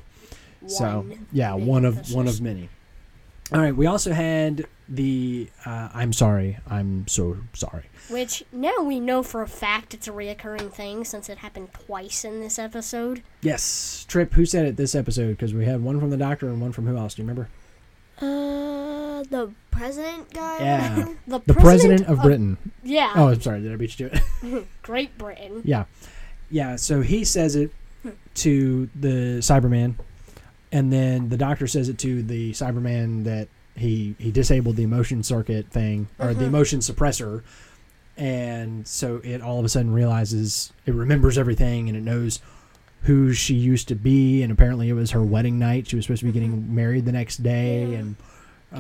So, 0.69 1.01
One. 1.01 1.27
yeah, 1.33 1.55
one 1.55 1.85
of 1.85 2.13
one 2.13 2.29
of 2.29 2.41
many. 2.41 2.69
All 3.53 3.61
right, 3.61 3.77
we 3.77 3.87
also 3.87 4.13
had 4.13 4.67
the 4.89 5.49
uh, 5.67 5.89
I'm 5.95 6.13
sorry, 6.13 6.59
I'm 6.69 7.07
so 7.09 7.37
sorry. 7.53 7.85
which 8.11 8.43
now 8.53 8.75
we 8.83 9.01
know 9.01 9.23
for 9.23 9.43
a 9.43 9.47
fact 9.49 9.93
it's 9.95 10.09
a 10.09 10.13
reoccurring 10.13 10.73
thing 10.73 11.05
since 11.05 11.29
it 11.29 11.39
happened 11.39 11.69
twice 11.73 12.25
in 12.25 12.41
this 12.41 12.59
episode. 12.59 13.23
Yes, 13.43 14.05
Trip, 14.09 14.33
who 14.35 14.45
said 14.47 14.67
it 14.67 14.77
this 14.77 14.95
episode? 14.95 15.31
Because 15.31 15.53
we 15.55 15.65
had 15.67 15.83
one 15.83 16.01
from 16.01 16.11
the 16.11 16.17
doctor 16.17 16.49
and 16.49 16.61
one 16.61 16.73
from 16.73 16.87
who 16.87 16.97
else? 16.97 17.15
Do 17.15 17.23
you 17.23 17.29
remember? 17.29 17.49
Uh, 18.19 19.23
the 19.25 19.53
president 19.71 20.33
guy. 20.33 20.59
Yeah. 20.61 21.09
The, 21.27 21.41
The 21.47 21.55
president 21.55 22.07
of 22.07 22.21
Britain. 22.23 22.59
Yeah, 22.83 23.13
Oh, 23.15 23.29
I'm 23.29 23.41
sorry, 23.41 23.61
did 23.63 23.73
I 23.73 23.77
beat 23.77 23.99
you 23.99 24.09
to 24.11 24.17
it? 24.43 24.67
Great 24.83 25.17
Britain. 25.19 25.63
Yeah. 25.65 25.85
Yeah, 26.51 26.77
so 26.77 27.01
he 27.03 27.25
says 27.25 27.57
it 27.57 27.73
to 28.37 28.89
the 28.95 29.39
Cyberman 29.41 29.95
and 30.75 30.93
then 30.93 31.29
the 31.31 31.37
doctor 31.39 31.67
says 31.67 31.89
it 31.89 31.97
to 31.99 32.23
the 32.23 32.53
Cyberman 32.53 33.25
that 33.25 33.49
he 33.77 34.15
he 34.19 34.31
disabled 34.31 34.77
the 34.77 34.83
emotion 34.83 35.23
circuit 35.23 35.69
thing 35.71 36.09
or 36.19 36.35
the 36.35 36.45
Mhm. 36.45 36.49
emotion 36.49 36.81
suppressor 36.81 37.43
and 38.17 38.87
so 38.87 39.21
it 39.25 39.41
all 39.43 39.59
of 39.59 39.65
a 39.65 39.69
sudden 39.69 39.93
realizes 39.93 40.73
it 40.87 40.95
remembers 40.95 41.37
everything 41.39 41.89
and 41.89 41.97
it 41.99 42.03
knows 42.03 42.41
who 43.03 43.33
she 43.33 43.55
used 43.55 43.89
to 43.89 43.95
be 43.95 44.43
and 44.43 44.53
apparently 44.53 44.89
it 44.89 44.93
was 44.93 45.11
her 45.11 45.23
wedding 45.23 45.59
night 45.59 45.89
she 45.89 45.97
was 45.97 46.05
supposed 46.05 46.21
to 46.21 46.27
be 46.27 46.33
getting 46.33 46.73
married 46.75 47.05
the 47.05 47.13
next 47.13 47.43
day 47.43 47.91
Yeah. 47.93 47.99
and 47.99 48.17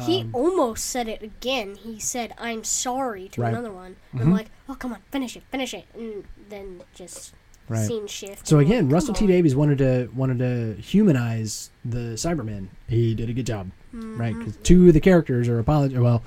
he 0.06 0.22
um, 0.22 0.30
almost 0.32 0.86
said 0.86 1.06
it 1.06 1.22
again. 1.22 1.76
He 1.76 2.00
said, 2.00 2.34
"I'm 2.36 2.64
sorry" 2.64 3.28
to 3.28 3.42
Right. 3.42 3.50
another 3.52 3.70
one. 3.70 3.94
Mhm. 4.12 4.22
I'm 4.22 4.32
like, 4.32 4.48
"Oh, 4.68 4.74
come 4.74 4.92
on, 4.92 4.98
finish 5.12 5.36
it, 5.36 5.44
finish 5.52 5.72
it," 5.72 5.84
and 5.94 6.24
then 6.50 6.80
just 6.96 7.32
right 7.68 7.86
scene 7.86 8.06
shift. 8.06 8.46
So 8.46 8.58
again, 8.58 8.86
like, 8.86 8.94
Russell 8.94 9.14
T 9.14 9.24
on." 9.24 9.30
Davies 9.30 9.56
wanted 9.56 9.78
to 9.78 10.08
wanted 10.14 10.38
to 10.38 10.80
humanize 10.80 11.70
the 11.84 12.14
Cybermen. 12.14 12.68
He 12.88 13.14
did 13.14 13.28
a 13.28 13.32
good 13.32 13.46
job, 13.46 13.70
right? 13.92 14.36
Because 14.36 14.56
two 14.62 14.88
of 14.88 14.94
the 14.94 15.00
characters 15.00 15.48
are 15.48 15.62
apolog 15.62 15.98
Well, 15.98 16.22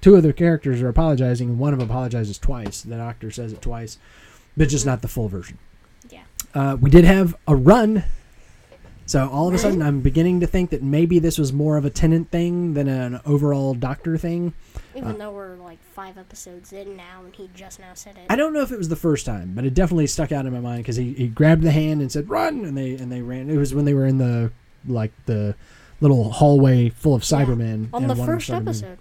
two 0.00 0.16
of 0.16 0.22
the 0.22 0.32
characters 0.32 0.82
are 0.82 0.88
apologizing, 0.88 1.48
and 1.50 1.58
one 1.58 1.72
of 1.72 1.78
them 1.78 1.88
apologizes 1.88 2.38
twice. 2.38 2.82
The 2.82 2.96
Doctor 2.96 3.30
says 3.30 3.52
it 3.52 3.62
twice, 3.62 3.98
but 4.56 4.68
just 4.68 4.84
not 4.86 5.02
the 5.02 5.08
full 5.08 5.28
version. 5.28 5.58
Yeah. 6.10 6.22
Uh, 6.54 6.76
we 6.80 6.90
did 6.90 7.04
have 7.04 7.34
a 7.46 7.56
run. 7.56 8.04
So 9.04 9.28
all 9.28 9.48
of 9.48 9.54
a 9.54 9.58
sudden, 9.58 9.82
I'm 9.82 10.00
beginning 10.00 10.40
to 10.40 10.46
think 10.46 10.70
that 10.70 10.82
maybe 10.82 11.18
this 11.18 11.36
was 11.36 11.52
more 11.52 11.76
of 11.76 11.84
a 11.84 11.90
Tennant 11.90 12.30
thing 12.30 12.74
than 12.74 12.88
an 12.88 13.20
overall 13.26 13.74
Doctor 13.74 14.16
thing. 14.16 14.54
Even 14.94 15.18
though 15.18 15.30
we're 15.32 15.56
like 15.56 15.78
five 15.94 16.18
episodes 16.18 16.72
in 16.72 16.96
now, 16.96 17.22
and 17.24 17.34
he 17.34 17.48
just 17.54 17.78
now 17.80 17.94
said 17.94 18.16
it. 18.16 18.26
I 18.28 18.36
don't 18.36 18.52
know 18.52 18.60
if 18.60 18.70
it 18.72 18.78
was 18.78 18.88
the 18.88 18.96
first 18.96 19.24
time, 19.26 19.52
but 19.54 19.64
it 19.64 19.72
definitely 19.74 20.06
stuck 20.06 20.32
out 20.32 20.44
in 20.46 20.52
my 20.52 20.60
mind 20.60 20.82
because 20.82 20.96
he, 20.96 21.12
he 21.14 21.28
grabbed 21.28 21.62
the 21.62 21.70
hand 21.70 22.00
and 22.02 22.10
said 22.12 22.28
"run," 22.28 22.64
and 22.64 22.76
they 22.76 22.94
and 22.94 23.10
they 23.10 23.22
ran. 23.22 23.48
It 23.48 23.56
was 23.56 23.74
when 23.74 23.84
they 23.84 23.94
were 23.94 24.06
in 24.06 24.18
the 24.18 24.52
like 24.86 25.12
the 25.26 25.54
little 26.00 26.30
hallway 26.32 26.88
full 26.90 27.14
of 27.14 27.22
Yeah, 27.30 27.38
Cybermen 27.44 27.88
on 27.92 28.02
and 28.02 28.10
the 28.10 28.10
one 28.10 28.10
of 28.10 28.16
them 28.18 28.26
first 28.26 28.46
started 28.46 28.64
moving. 28.66 28.82
episode. 28.84 28.98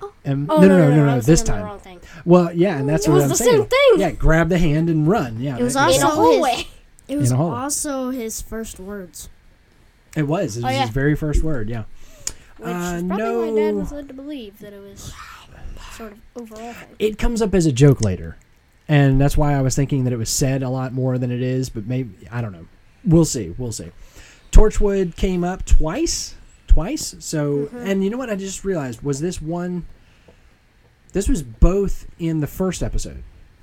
Oh. 0.00 0.12
And, 0.24 0.50
Oh 0.50 0.60
no, 0.60 0.68
no, 0.68 0.78
no, 0.78 0.96
no, 0.96 1.02
I 1.02 1.06
no, 1.06 1.16
was 1.16 1.26
this 1.26 1.40
thinking 1.42 1.54
the 1.54 1.60
time. 1.60 1.66
wrong 1.68 1.78
thing. 1.80 2.00
Well, 2.24 2.52
yeah, 2.52 2.78
and 2.78 2.88
that's 2.88 3.06
It 3.06 3.10
what 3.10 3.14
was 3.16 3.22
I'm 3.24 3.28
the 3.30 3.34
saying. 3.36 3.50
same 3.50 3.66
thing. 3.66 3.92
Yeah, 3.98 4.10
grab 4.12 4.48
the 4.48 4.58
hand 4.58 4.88
and 4.88 5.06
run. 5.08 5.40
Yeah, 5.40 5.58
It 5.58 5.62
was 5.62 5.74
that- 5.74 5.90
in 5.94 6.00
a 6.00 6.04
also 6.04 6.16
hallway. 6.16 6.66
It 7.08 7.16
was 7.16 7.30
hallway. 7.32 7.56
also 7.56 8.10
his 8.10 8.40
first 8.40 8.78
words. 8.80 9.28
It 10.16 10.22
was. 10.28 10.56
It 10.56 10.64
Oh, 10.64 10.68
yeah. 10.68 10.82
his 10.82 10.90
very 10.90 11.14
first 11.16 11.42
word. 11.42 11.68
Yeah. 11.68 11.84
Which 12.62 12.70
Uh, 12.74 12.94
is 12.96 13.02
probably 13.04 13.50
why 13.52 13.60
Dad 13.60 13.74
was 13.74 13.92
led 13.92 14.08
to 14.08 14.14
believe 14.14 14.58
that 14.60 14.72
it 14.72 14.80
was 14.82 15.12
sort 15.96 16.12
of 16.12 16.18
overall 16.36 16.72
thing. 16.72 16.88
It 16.98 17.18
comes 17.18 17.42
up 17.42 17.54
as 17.54 17.66
a 17.66 17.72
joke 17.72 18.00
later, 18.02 18.36
and 18.88 19.20
that's 19.20 19.36
why 19.36 19.54
I 19.54 19.62
was 19.62 19.74
thinking 19.74 20.04
that 20.04 20.12
it 20.12 20.16
was 20.16 20.30
said 20.30 20.62
a 20.62 20.68
lot 20.68 20.92
more 20.92 21.18
than 21.18 21.30
it 21.30 21.42
is. 21.42 21.68
But 21.70 21.86
maybe 21.86 22.28
I 22.30 22.40
don't 22.40 22.52
know. 22.52 22.66
We'll 23.04 23.24
see. 23.24 23.54
We'll 23.58 23.72
see. 23.72 23.90
Torchwood 24.52 25.16
came 25.16 25.42
up 25.44 25.64
twice, 25.64 26.34
twice. 26.68 27.16
So, 27.18 27.66
Mhm. 27.72 27.86
and 27.86 28.04
you 28.04 28.10
know 28.10 28.16
what? 28.18 28.30
I 28.30 28.36
just 28.36 28.64
realized 28.64 29.02
was 29.02 29.20
this 29.20 29.40
one. 29.42 29.86
This 31.12 31.28
was 31.28 31.42
both 31.42 32.06
in 32.18 32.40
the 32.40 32.46
first 32.46 32.82
episode, 32.82 33.22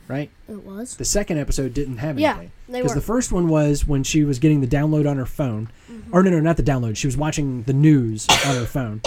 right? 0.10 0.30
It 0.50 0.64
was. 0.66 0.98
The 0.98 1.06
second 1.06 1.38
episode 1.38 1.74
didn't 1.74 1.98
have 1.98 2.20
Yeah, 2.20 2.32
anything. 2.32 2.52
they 2.68 2.80
Because 2.82 2.96
were. 2.96 3.00
the 3.00 3.06
first 3.06 3.32
one 3.32 3.48
was 3.48 3.88
when 3.88 4.04
she 4.04 4.26
was 4.26 4.40
getting 4.40 4.60
the 4.60 4.68
download 4.68 5.10
on 5.10 5.16
her 5.16 5.26
phone. 5.26 5.70
Or 6.12 6.22
no, 6.24 6.30
no, 6.32 6.40
not 6.42 6.58
the 6.58 6.64
download. 6.64 6.98
She 6.98 7.08
was 7.08 7.16
watching 7.16 7.64
the 7.64 7.74
news 7.74 8.28
on 8.46 8.56
her 8.56 8.66
phone. 8.66 9.02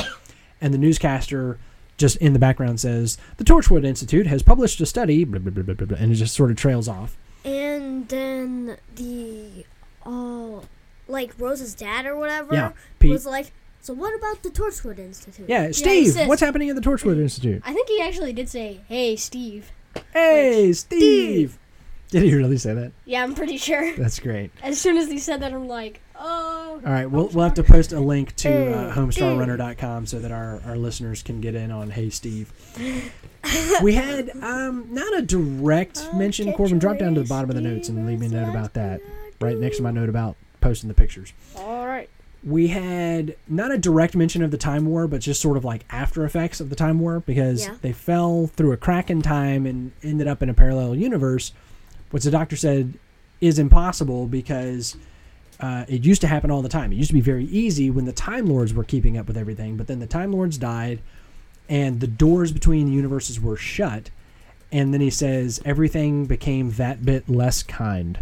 And 0.61 0.73
the 0.73 0.79
newscaster 0.79 1.59
just 1.99 2.17
in 2.19 2.33
the 2.33 2.39
background 2.39 2.81
says, 2.81 3.19
The 3.37 3.45
Torchwood 3.45 3.85
Institute 3.85 4.27
has 4.27 4.43
published 4.43 4.81
a 4.81 4.87
study, 4.87 5.25
blah, 5.25 5.39
blah, 5.41 5.51
blah, 5.53 5.63
blah, 5.63 5.75
blah, 5.75 5.87
blah, 5.89 5.99
and 5.99 6.11
it 6.13 6.15
just 6.15 6.35
sort 6.35 6.51
of 6.51 6.57
trails 6.57 6.89
off. 6.89 7.19
And 7.45 8.09
then 8.09 8.79
the 8.95 9.67
uh 10.07 10.61
like 11.09 11.33
Rose's 11.39 11.75
dad 11.75 12.07
or 12.07 12.17
whatever 12.17 12.55
Yeah, 12.55 12.73
Pete. 13.01 13.11
was 13.11 13.27
like, 13.27 13.53
So 13.81 13.93
what 13.93 14.15
about 14.17 14.43
the 14.45 14.51
Torchwood 14.51 14.99
Institute? 15.01 15.49
Yeah, 15.49 15.73
Steve, 15.73 16.13
says- 16.13 16.29
what's 16.29 16.41
happening 16.41 16.71
at 16.71 16.77
the 16.77 16.81
Torchwood 16.83 17.19
Institute? 17.21 17.61
I 17.67 17.73
think 17.75 17.89
he 17.89 18.01
actually 18.01 18.33
did 18.33 18.49
say, 18.49 18.81
"Hey, 18.89 19.17
Steve." 19.17 19.73
Hey, 20.13 20.73
Steve! 20.73 21.59
Did 22.11 22.25
he 22.25 22.35
really 22.35 22.59
say 22.59 22.75
that? 22.75 22.93
Yeah, 23.07 23.23
I'm 23.23 23.35
pretty 23.35 23.57
sure. 23.57 23.95
That's 23.97 24.21
great. 24.21 24.51
As 24.63 24.79
soon 24.79 24.99
as 24.99 25.11
he 25.11 25.19
said 25.19 25.41
that, 25.41 25.53
I'm 25.53 25.67
like, 25.67 26.03
"Oh." 26.15 26.81
All 26.85 26.93
right, 26.93 27.11
we'll, 27.11 27.29
we'll 27.29 27.45
have 27.45 27.55
to 27.55 27.63
post 27.63 27.93
a 27.93 28.01
link 28.01 28.37
to 28.37 28.51
uh, 28.75 28.95
homestarrunner.com 28.95 30.05
so 30.07 30.19
that 30.19 30.31
our, 30.31 30.61
our 30.67 30.77
listeners 30.77 31.23
can 31.23 31.41
get 31.41 31.55
in 31.55 31.71
on 31.71 31.91
Hey 31.91 32.11
Steve. 32.11 32.53
we 33.83 33.95
had 33.95 34.31
um, 34.43 34.89
not 34.91 35.17
a 35.17 35.23
direct 35.23 36.13
mention. 36.15 36.53
Corbin, 36.53 36.79
drop 36.79 36.99
down 36.99 37.15
to 37.15 37.23
the 37.23 37.29
bottom 37.29 37.49
of 37.49 37.57
the 37.57 37.63
notes 37.63 37.89
and 37.89 38.07
leave 38.07 38.21
me 38.21 38.27
a 38.27 38.31
note 38.31 38.51
about 38.51 38.75
that, 38.75 39.01
right 39.41 39.57
next 39.57 39.79
to 39.79 39.83
my 39.83 39.91
note 39.91 40.09
about 40.11 40.37
posting 40.61 40.89
the 40.89 40.95
pictures. 40.95 41.33
All 41.57 41.87
right. 41.87 42.11
We 42.45 42.69
had 42.69 43.37
not 43.49 43.71
a 43.71 43.79
direct 43.79 44.17
mention 44.17 44.43
of 44.43 44.51
the 44.51 44.57
Time 44.59 44.85
War, 44.87 45.07
but 45.07 45.21
just 45.21 45.41
sort 45.41 45.57
of 45.57 45.65
like 45.65 45.85
after 45.91 46.25
effects 46.25 46.61
of 46.61 46.71
the 46.71 46.77
Time 46.77 46.99
War 46.99 47.21
because 47.21 47.67
Yeah. 47.67 47.75
they 47.83 47.93
fell 47.93 48.49
through 48.49 48.73
a 48.73 48.77
crack 48.77 49.11
in 49.11 49.23
time 49.23 49.65
and 49.65 49.93
ended 50.03 50.27
up 50.27 50.43
in 50.43 50.49
a 50.49 50.55
parallel 50.55 50.97
universe, 50.97 51.53
which 52.11 52.25
the 52.25 52.31
doctor 52.33 52.57
said 52.57 52.95
is 53.41 53.59
impossible 53.61 54.27
because 54.27 54.97
uh, 55.61 55.85
it 55.89 56.05
used 56.05 56.21
to 56.23 56.27
happen 56.27 56.51
all 56.51 56.63
the 56.63 56.69
time. 56.69 56.93
It 56.93 56.97
used 56.97 57.11
to 57.11 57.15
be 57.15 57.21
very 57.21 57.45
easy 57.45 57.91
when 57.91 58.05
the 58.07 58.13
Time 58.13 58.47
Lords 58.47 58.75
were 58.75 58.83
keeping 58.85 59.17
up 59.17 59.29
with 59.29 59.37
everything, 59.37 59.77
but 59.77 59.87
then 59.87 60.01
the 60.01 60.07
Time 60.09 60.33
Lords 60.33 60.59
died 60.59 61.01
and 61.69 62.01
the 62.01 62.09
doors 62.09 62.51
between 62.51 62.87
the 62.87 62.93
universes 62.93 63.41
were 63.41 63.57
shut. 63.57 64.11
And 64.73 64.93
then 64.93 65.01
he 65.01 65.11
says 65.11 65.61
everything 65.65 66.25
became 66.27 66.73
that 66.73 67.05
bit 67.05 67.29
less 67.29 67.63
kind. 67.63 68.19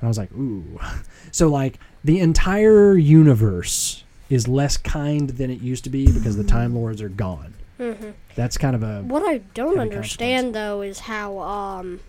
And 0.00 0.06
I 0.06 0.08
was 0.08 0.18
like, 0.18 0.32
ooh. 0.32 0.78
So, 1.32 1.48
like, 1.48 1.78
the 2.02 2.18
entire 2.18 2.96
universe 2.96 4.02
is 4.28 4.48
less 4.48 4.76
kind 4.76 5.30
than 5.30 5.48
it 5.50 5.60
used 5.60 5.84
to 5.84 5.90
be 5.90 6.10
because 6.10 6.36
the 6.36 6.42
Time 6.44 6.74
Lords 6.74 7.00
are 7.00 7.08
gone. 7.08 7.54
Mhm. 7.78 8.14
That's 8.34 8.58
kind 8.58 8.74
of 8.74 8.82
a. 8.82 9.02
What 9.02 9.22
I 9.22 9.38
don't 9.54 9.78
understand 9.78 10.54
though 10.54 10.82
is 10.82 11.00
how 11.00 11.38
um, 11.38 12.00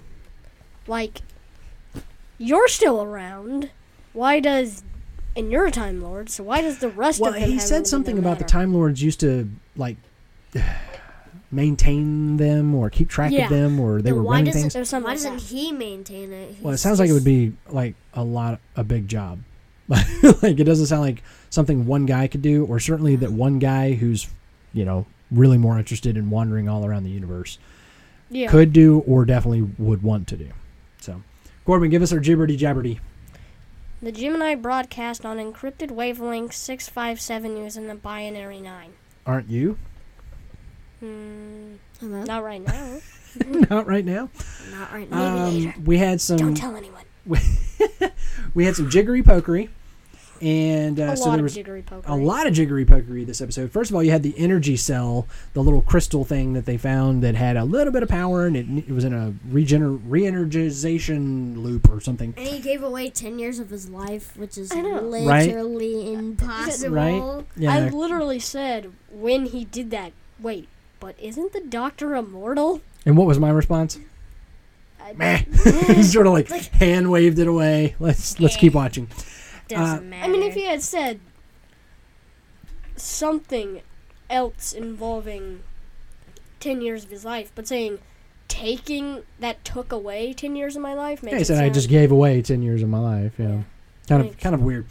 like, 0.87 1.21
you're 2.37 2.67
still 2.67 3.01
around. 3.03 3.69
Why 4.13 4.39
does, 4.39 4.83
and 5.35 5.51
you're 5.51 5.67
a 5.67 5.71
Time 5.71 6.01
Lord, 6.01 6.29
so 6.29 6.43
why 6.43 6.61
does 6.61 6.79
the 6.79 6.89
rest 6.89 7.21
Well, 7.21 7.33
of 7.33 7.39
them 7.39 7.47
he 7.49 7.55
have 7.55 7.63
said 7.63 7.87
something 7.87 8.17
about 8.17 8.39
the? 8.39 8.43
Time 8.45 8.73
Lords 8.73 9.01
used 9.03 9.19
to, 9.21 9.49
like, 9.77 9.97
maintain 11.51 12.37
them 12.37 12.73
or 12.73 12.89
keep 12.89 13.09
track 13.09 13.31
Yeah. 13.31 13.43
of 13.45 13.49
them 13.49 13.79
or 13.79 14.01
they 14.01 14.09
Then 14.11 14.15
were 14.17 14.23
why 14.23 14.31
running 14.35 14.45
doesn't 14.45 14.61
things. 14.61 14.73
There's 14.73 14.89
something 14.89 15.03
why 15.05 15.11
like 15.11 15.17
doesn't 15.17 15.33
that. 15.37 15.41
he 15.43 15.71
maintain 15.71 16.31
it? 16.31 16.55
Well, 16.61 16.69
it 16.69 16.73
He's 16.73 16.81
sounds 16.81 16.99
like 16.99 17.09
it 17.09 17.13
would 17.13 17.23
be 17.25 17.53
like 17.69 17.95
a 18.13 18.23
lot, 18.23 18.59
a 18.75 18.83
big 18.83 19.07
job. 19.07 19.39
like 19.87 20.59
it 20.59 20.63
doesn't 20.63 20.85
sound 20.85 21.01
like 21.01 21.21
something 21.49 21.85
one 21.85 22.05
guy 22.05 22.27
could 22.27 22.41
do, 22.41 22.65
or 22.65 22.79
certainly 22.79 23.15
that 23.17 23.31
one 23.31 23.59
guy 23.59 23.93
who's, 23.93 24.29
you 24.73 24.85
know, 24.85 25.05
really 25.29 25.57
more 25.57 25.77
interested 25.77 26.15
in 26.15 26.29
wandering 26.29 26.69
all 26.69 26.85
around 26.85 27.03
the 27.03 27.09
universe 27.09 27.57
Yeah. 28.29 28.47
could 28.49 28.71
do, 28.71 28.99
or 28.99 29.25
definitely 29.25 29.63
would 29.77 30.01
want 30.03 30.27
to 30.29 30.37
do. 30.37 30.47
So, 31.01 31.21
Corbin, 31.65 31.89
give 31.89 32.01
us 32.01 32.13
our 32.13 32.19
gibberty 32.19 32.57
jabberty. 32.57 32.99
The 34.01 34.11
Gemini 34.13 34.55
broadcast 34.55 35.25
on 35.25 35.37
encrypted 35.37 35.91
wavelength 35.91 36.53
657 36.53 37.57
using 37.57 37.87
the 37.87 37.95
binary 37.95 38.61
9. 38.61 38.91
Aren't 39.25 39.49
you? 39.49 39.77
Hello? 41.01 42.23
not 42.25 42.43
right 42.43 42.61
now. 42.61 42.99
Not 43.45 43.87
right 43.87 44.05
now. 44.05 44.29
Not 44.69 44.71
Not 44.71 44.91
right 44.93 45.09
now. 45.09 45.45
Um, 45.47 45.83
we 45.83 45.97
had 45.97 46.21
some. 46.21 46.37
Don't 46.37 46.53
tell 46.55 46.75
anyone. 46.75 47.03
we 48.53 48.65
had 48.65 48.75
some 48.75 48.89
jiggery 48.89 49.21
pokery, 49.23 49.69
and 50.41 50.99
uh, 50.99 51.03
A 51.03 51.17
so 51.17 51.25
lot 51.25 51.31
there 51.31 51.39
of 51.39 51.43
was 51.43 51.53
jiggery 51.55 51.81
pokery. 51.83 52.07
a 52.09 52.15
lot 52.15 52.45
of 52.47 52.53
jiggery 52.53 52.85
pokery 52.85 53.25
this 53.25 53.41
episode. 53.41 53.71
First 53.71 53.89
of 53.91 53.95
all, 53.95 54.03
you 54.03 54.11
had 54.11 54.21
the 54.23 54.33
energy 54.37 54.75
cell, 54.75 55.27
the 55.53 55.61
little 55.63 55.81
crystal 55.81 56.23
thing 56.25 56.53
that 56.53 56.65
they 56.65 56.77
found 56.77 57.23
that 57.23 57.35
had 57.35 57.57
a 57.57 57.63
little 57.63 57.93
bit 57.93 58.03
of 58.03 58.09
power, 58.09 58.45
and 58.45 58.55
it, 58.57 58.67
it 58.89 58.91
was 58.91 59.03
in 59.03 59.13
a 59.13 59.33
regener- 59.51 59.99
re-energization 60.07 61.61
loop 61.63 61.89
or 61.89 61.99
something. 62.01 62.33
And 62.37 62.47
he 62.47 62.59
gave 62.59 62.81
away 62.83 63.09
10 63.09 63.39
years 63.39 63.59
of 63.59 63.69
his 63.69 63.89
life, 63.89 64.35
which 64.37 64.57
is 64.57 64.71
I 64.71 64.81
know. 64.81 64.99
Right. 65.25 65.47
literally 65.47 66.13
impossible. 66.13 66.95
Right? 66.95 67.45
Yeah. 67.55 67.73
I 67.73 67.89
literally 67.89 68.39
said 68.39 68.91
when 69.11 69.45
he 69.47 69.65
did 69.65 69.91
that. 69.91 70.11
Wait, 70.39 70.67
but 71.01 71.15
isn't 71.19 71.51
the 71.51 71.59
Doctor 71.59 72.15
immortal? 72.15 72.79
and 73.05 73.17
what 73.17 73.27
was 73.27 73.37
my 73.39 73.49
response? 73.49 73.99
I- 75.03 75.11
Meh. 75.13 75.43
Sort 76.03 76.27
of 76.27 76.33
like 76.33 76.47
hand 76.47 77.11
waved 77.11 77.39
it 77.39 77.47
away. 77.47 77.95
Let's 77.99 78.39
let's 78.39 78.55
keep 78.55 78.73
watching. 78.73 79.09
Doesn't 79.67 79.97
Uh, 79.97 80.01
matter. 80.01 80.23
I 80.25 80.27
mean, 80.29 80.43
if 80.43 80.53
he 80.53 80.63
had 80.65 80.81
said 80.81 81.19
something 82.95 83.81
else 84.29 84.73
involving 84.73 85.61
10 86.59 86.81
years 86.81 87.03
of 87.03 87.09
his 87.09 87.25
life, 87.25 87.51
but 87.55 87.67
saying 87.67 87.99
taking 88.47 89.23
that 89.39 89.63
took 89.63 89.91
away 89.91 90.33
10 90.33 90.55
years 90.55 90.75
of 90.75 90.81
my 90.81 90.93
life 90.93 91.23
makes 91.23 91.31
Yeah, 91.31 91.37
he 91.37 91.41
it 91.41 91.45
said 91.45 91.63
I 91.63 91.69
just 91.69 91.89
gave 91.89 92.11
away 92.11 92.41
ten 92.41 92.61
years 92.61 92.83
of 92.83 92.89
my 92.89 92.99
life. 92.99 93.33
Yeah, 93.37 93.47
Yeah. 93.47 93.61
kind 94.07 94.27
of 94.27 94.37
kind 94.39 94.53
of 94.55 94.61
weird. 94.61 94.85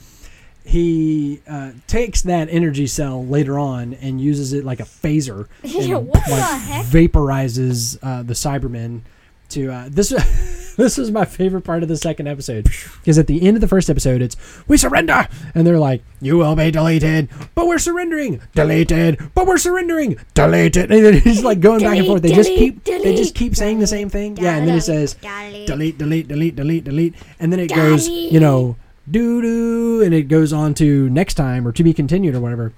He 0.64 1.40
uh, 1.48 1.72
takes 1.86 2.22
that 2.22 2.48
energy 2.50 2.86
cell 2.86 3.24
later 3.24 3.58
on 3.58 3.94
and 3.94 4.20
uses 4.20 4.52
it 4.52 4.64
like 4.64 4.80
a 4.80 4.84
phaser. 4.84 5.46
Yeah, 5.62 5.96
and, 5.96 6.08
what 6.08 6.24
the 6.26 6.32
like, 6.32 6.60
heck? 6.60 6.86
Vaporizes 6.86 7.98
uh, 8.02 8.22
the 8.22 8.34
Cybermen. 8.34 9.02
To 9.50 9.68
uh, 9.72 9.88
this, 9.90 10.10
this 10.76 10.96
was 10.96 11.10
my 11.10 11.24
favorite 11.24 11.62
part 11.62 11.82
of 11.82 11.88
the 11.88 11.96
second 11.96 12.28
episode 12.28 12.68
because 13.00 13.18
at 13.18 13.26
the 13.26 13.42
end 13.42 13.56
of 13.56 13.60
the 13.60 13.66
first 13.66 13.90
episode, 13.90 14.22
it's 14.22 14.36
we 14.68 14.76
surrender, 14.76 15.26
and 15.56 15.66
they're 15.66 15.78
like, 15.78 16.04
"You 16.20 16.38
will 16.38 16.54
be 16.54 16.70
deleted, 16.70 17.28
but 17.56 17.66
we're 17.66 17.80
surrendering, 17.80 18.40
deleted, 18.54 19.18
but 19.34 19.48
we're 19.48 19.58
surrendering, 19.58 20.18
deleted." 20.34 20.92
And 20.92 21.04
then 21.04 21.14
he's 21.14 21.42
like 21.42 21.58
going 21.58 21.80
back 21.80 21.98
and 21.98 22.06
forth. 22.06 22.22
They 22.22 22.32
just 22.32 22.48
keep 22.48 22.84
they 22.84 23.16
just 23.16 23.34
keep 23.34 23.56
saying 23.56 23.80
the 23.80 23.88
same 23.88 24.08
thing. 24.08 24.36
Yeah, 24.36 24.54
and 24.54 24.68
then 24.68 24.76
it 24.76 24.82
says 24.82 25.14
delete, 25.14 25.98
delete, 25.98 26.28
delete, 26.28 26.54
delete, 26.54 26.84
delete, 26.84 27.14
and 27.40 27.52
then 27.52 27.58
it 27.58 27.74
goes, 27.74 28.08
you 28.08 28.38
know, 28.38 28.76
doo 29.10 29.40
doo, 29.42 30.02
and 30.04 30.14
it 30.14 30.24
goes 30.28 30.52
on 30.52 30.74
to 30.74 31.08
next 31.10 31.34
time 31.34 31.66
or 31.66 31.72
to 31.72 31.82
be 31.84 31.92
continued 31.92 32.34
or 32.34 32.40
whatever, 32.40 32.72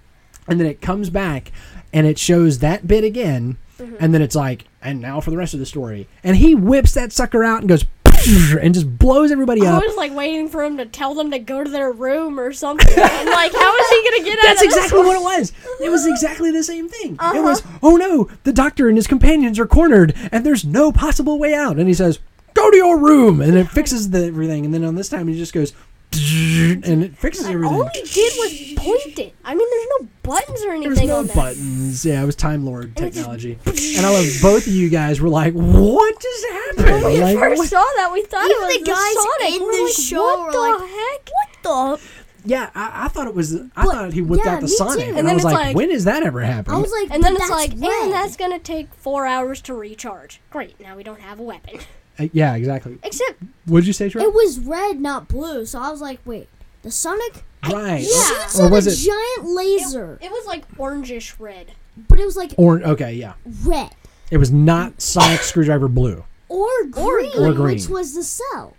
and 0.48 0.58
then 0.60 0.66
it 0.66 0.80
comes 0.80 1.10
back 1.10 1.52
and 1.92 2.06
it 2.06 2.18
shows 2.18 2.58
that 2.60 2.86
bit 2.86 3.04
again, 3.04 3.58
and 4.00 4.14
then 4.14 4.22
it's 4.22 4.34
like, 4.36 4.64
and 4.80 5.00
now 5.00 5.20
for 5.20 5.30
the 5.30 5.36
rest 5.36 5.52
of 5.54 5.60
the 5.60 5.66
story, 5.66 6.08
and 6.24 6.36
he 6.36 6.54
whips 6.54 6.92
that 6.94 7.12
sucker 7.12 7.44
out 7.44 7.60
and 7.60 7.68
goes. 7.68 7.84
And 8.24 8.72
just 8.72 8.98
blows 9.00 9.32
everybody 9.32 9.62
I 9.66 9.72
up. 9.72 9.82
I 9.82 9.86
was 9.86 9.96
like 9.96 10.14
waiting 10.14 10.48
for 10.48 10.62
him 10.62 10.76
to 10.76 10.86
tell 10.86 11.12
them 11.12 11.32
to 11.32 11.40
go 11.40 11.64
to 11.64 11.68
their 11.68 11.90
room 11.90 12.38
or 12.38 12.52
something. 12.52 12.86
and 12.96 13.28
like, 13.30 13.52
how 13.52 13.76
is 13.76 13.88
he 13.88 14.10
gonna 14.10 14.24
get 14.24 14.38
out 14.38 14.42
That's 14.42 14.62
of 14.62 14.68
this 14.68 14.74
That's 14.76 14.84
exactly 14.92 15.00
what 15.00 15.16
it 15.16 15.22
was. 15.40 15.52
It 15.80 15.88
was 15.88 16.06
exactly 16.06 16.52
the 16.52 16.62
same 16.62 16.88
thing. 16.88 17.14
It 17.14 17.20
Uh-huh. 17.20 17.42
was, 17.42 17.64
oh 17.82 17.96
no, 17.96 18.28
the 18.44 18.52
doctor 18.52 18.86
and 18.86 18.96
his 18.96 19.08
companions 19.08 19.58
are 19.58 19.66
cornered, 19.66 20.14
and 20.30 20.46
there's 20.46 20.64
no 20.64 20.92
possible 20.92 21.36
way 21.40 21.52
out. 21.52 21.78
And 21.80 21.88
he 21.88 21.94
says, 21.94 22.20
"Go 22.54 22.70
to 22.70 22.76
your 22.76 22.96
room," 22.96 23.40
and 23.40 23.56
it 23.58 23.66
fixes 23.68 24.10
the 24.10 24.26
everything. 24.26 24.64
And 24.64 24.72
then 24.72 24.84
on 24.84 24.94
this 24.94 25.08
time, 25.08 25.26
he 25.26 25.36
just 25.36 25.52
goes, 25.52 25.72
and 26.84 27.04
it 27.04 27.16
fixes 27.16 27.46
everything. 27.46 27.74
All 27.74 27.88
he 27.94 28.02
did 28.02 28.32
was 28.36 28.72
point 28.76 29.18
it. 29.18 29.34
I 29.44 29.54
mean, 29.54 29.66
there's 29.70 29.86
no 30.00 30.08
buttons 30.22 30.62
or 30.62 30.70
anything 30.72 30.82
There's 30.82 30.98
anything 30.98 31.08
no 31.08 31.16
on 31.18 31.26
that. 31.28 31.36
buttons. 31.36 32.04
Yeah, 32.04 32.22
it 32.22 32.26
was 32.26 32.36
Time 32.36 32.64
Lord 32.64 32.94
technology. 32.96 33.58
And 33.66 34.06
I 34.06 34.10
love 34.10 34.26
both 34.42 34.66
of 34.66 34.72
you 34.72 34.88
guys 34.88 35.20
were 35.20 35.28
like, 35.28 35.54
"What 35.54 36.20
just 36.20 36.46
happened?" 36.46 37.02
When 37.02 37.12
we 37.14 37.20
Like, 37.22 37.38
first 37.38 37.58
what- 37.58 37.68
saw 37.68 37.84
that, 37.96 38.10
we 38.12 38.22
thought 38.22 38.44
Even 38.44 38.56
it 38.56 38.66
was 38.66 38.78
the 38.78 38.84
guys 38.84 39.14
Sonic. 39.14 39.54
in 39.60 39.62
We're 39.66 39.76
the 39.76 39.82
like, 39.84 39.92
show 39.94 40.22
what 40.22 40.46
were 40.46 40.52
the 40.52 40.58
like, 40.58 40.90
heck? 40.90 41.30
What 41.62 41.98
the? 41.98 42.48
yeah, 42.48 42.70
I, 42.74 43.04
I 43.04 43.08
thought 43.08 43.26
it 43.28 43.34
was. 43.34 43.54
I 43.54 43.58
But- 43.76 43.84
thought 43.92 44.12
he 44.12 44.22
whipped 44.22 44.44
yeah, 44.44 44.52
out 44.54 44.60
the 44.60 44.66
me 44.66 44.72
Sonic, 44.72 44.94
too. 45.04 45.10
and, 45.10 45.18
And 45.18 45.26
I 45.26 45.30
then 45.30 45.34
was 45.36 45.44
it's 45.44 45.54
like, 45.54 45.66
like- 45.66 45.76
"When 45.76 45.90
has 45.90 46.04
that 46.04 46.22
ever 46.22 46.40
happened?" 46.40 46.76
I 46.76 46.80
was 46.80 46.92
like, 46.92 47.10
And 47.10 47.22
then 47.22 47.34
but 47.34 47.40
it's 47.42 47.50
that's 47.50 47.72
like, 47.72 47.80
red. 47.80 48.04
and 48.04 48.12
that's 48.12 48.36
gonna 48.36 48.58
take 48.58 48.92
four 48.94 49.26
hours 49.26 49.60
to 49.62 49.74
recharge. 49.74 50.40
Great, 50.50 50.78
now 50.80 50.96
we 50.96 51.02
don't 51.02 51.20
have 51.20 51.38
a 51.40 51.42
weapon. 51.42 51.80
Uh, 52.18 52.28
yeah, 52.32 52.54
exactly. 52.56 52.98
Except, 53.02 53.42
What'd 53.66 53.86
you 53.86 53.92
say, 53.92 54.08
Trey? 54.08 54.22
It 54.22 54.34
was 54.34 54.58
red, 54.60 55.00
not 55.00 55.28
blue. 55.28 55.64
So 55.66 55.78
I 55.80 55.90
was 55.90 56.00
like, 56.00 56.20
wait, 56.24 56.48
the 56.82 56.90
Sonic 56.90 57.42
right. 57.70 58.02
shoots 58.04 58.60
Or 58.60 58.68
was 58.68 58.86
a 58.86 58.90
it 58.90 58.96
giant 58.96 59.54
laser, 59.54 60.18
it 60.20 60.30
was 60.30 60.46
like 60.46 60.68
orangish 60.76 61.34
red. 61.38 61.72
but 62.08 62.20
it 62.20 62.24
was 62.26 62.36
like 62.36 62.52
orange? 62.58 62.84
Okay, 62.84 63.14
yeah. 63.14 63.34
red 63.64 63.90
It 64.30 64.36
was 64.38 64.50
not 64.50 65.00
Sonic 65.00 65.40
Screwdriver 65.40 65.88
Blue. 65.88 66.24
or 66.48 66.68
green, 66.90 67.32
Or 67.38 67.52
green. 67.52 67.76
which 67.76 67.88
was 67.88 68.14
the 68.14 68.22
cell. 68.24 68.76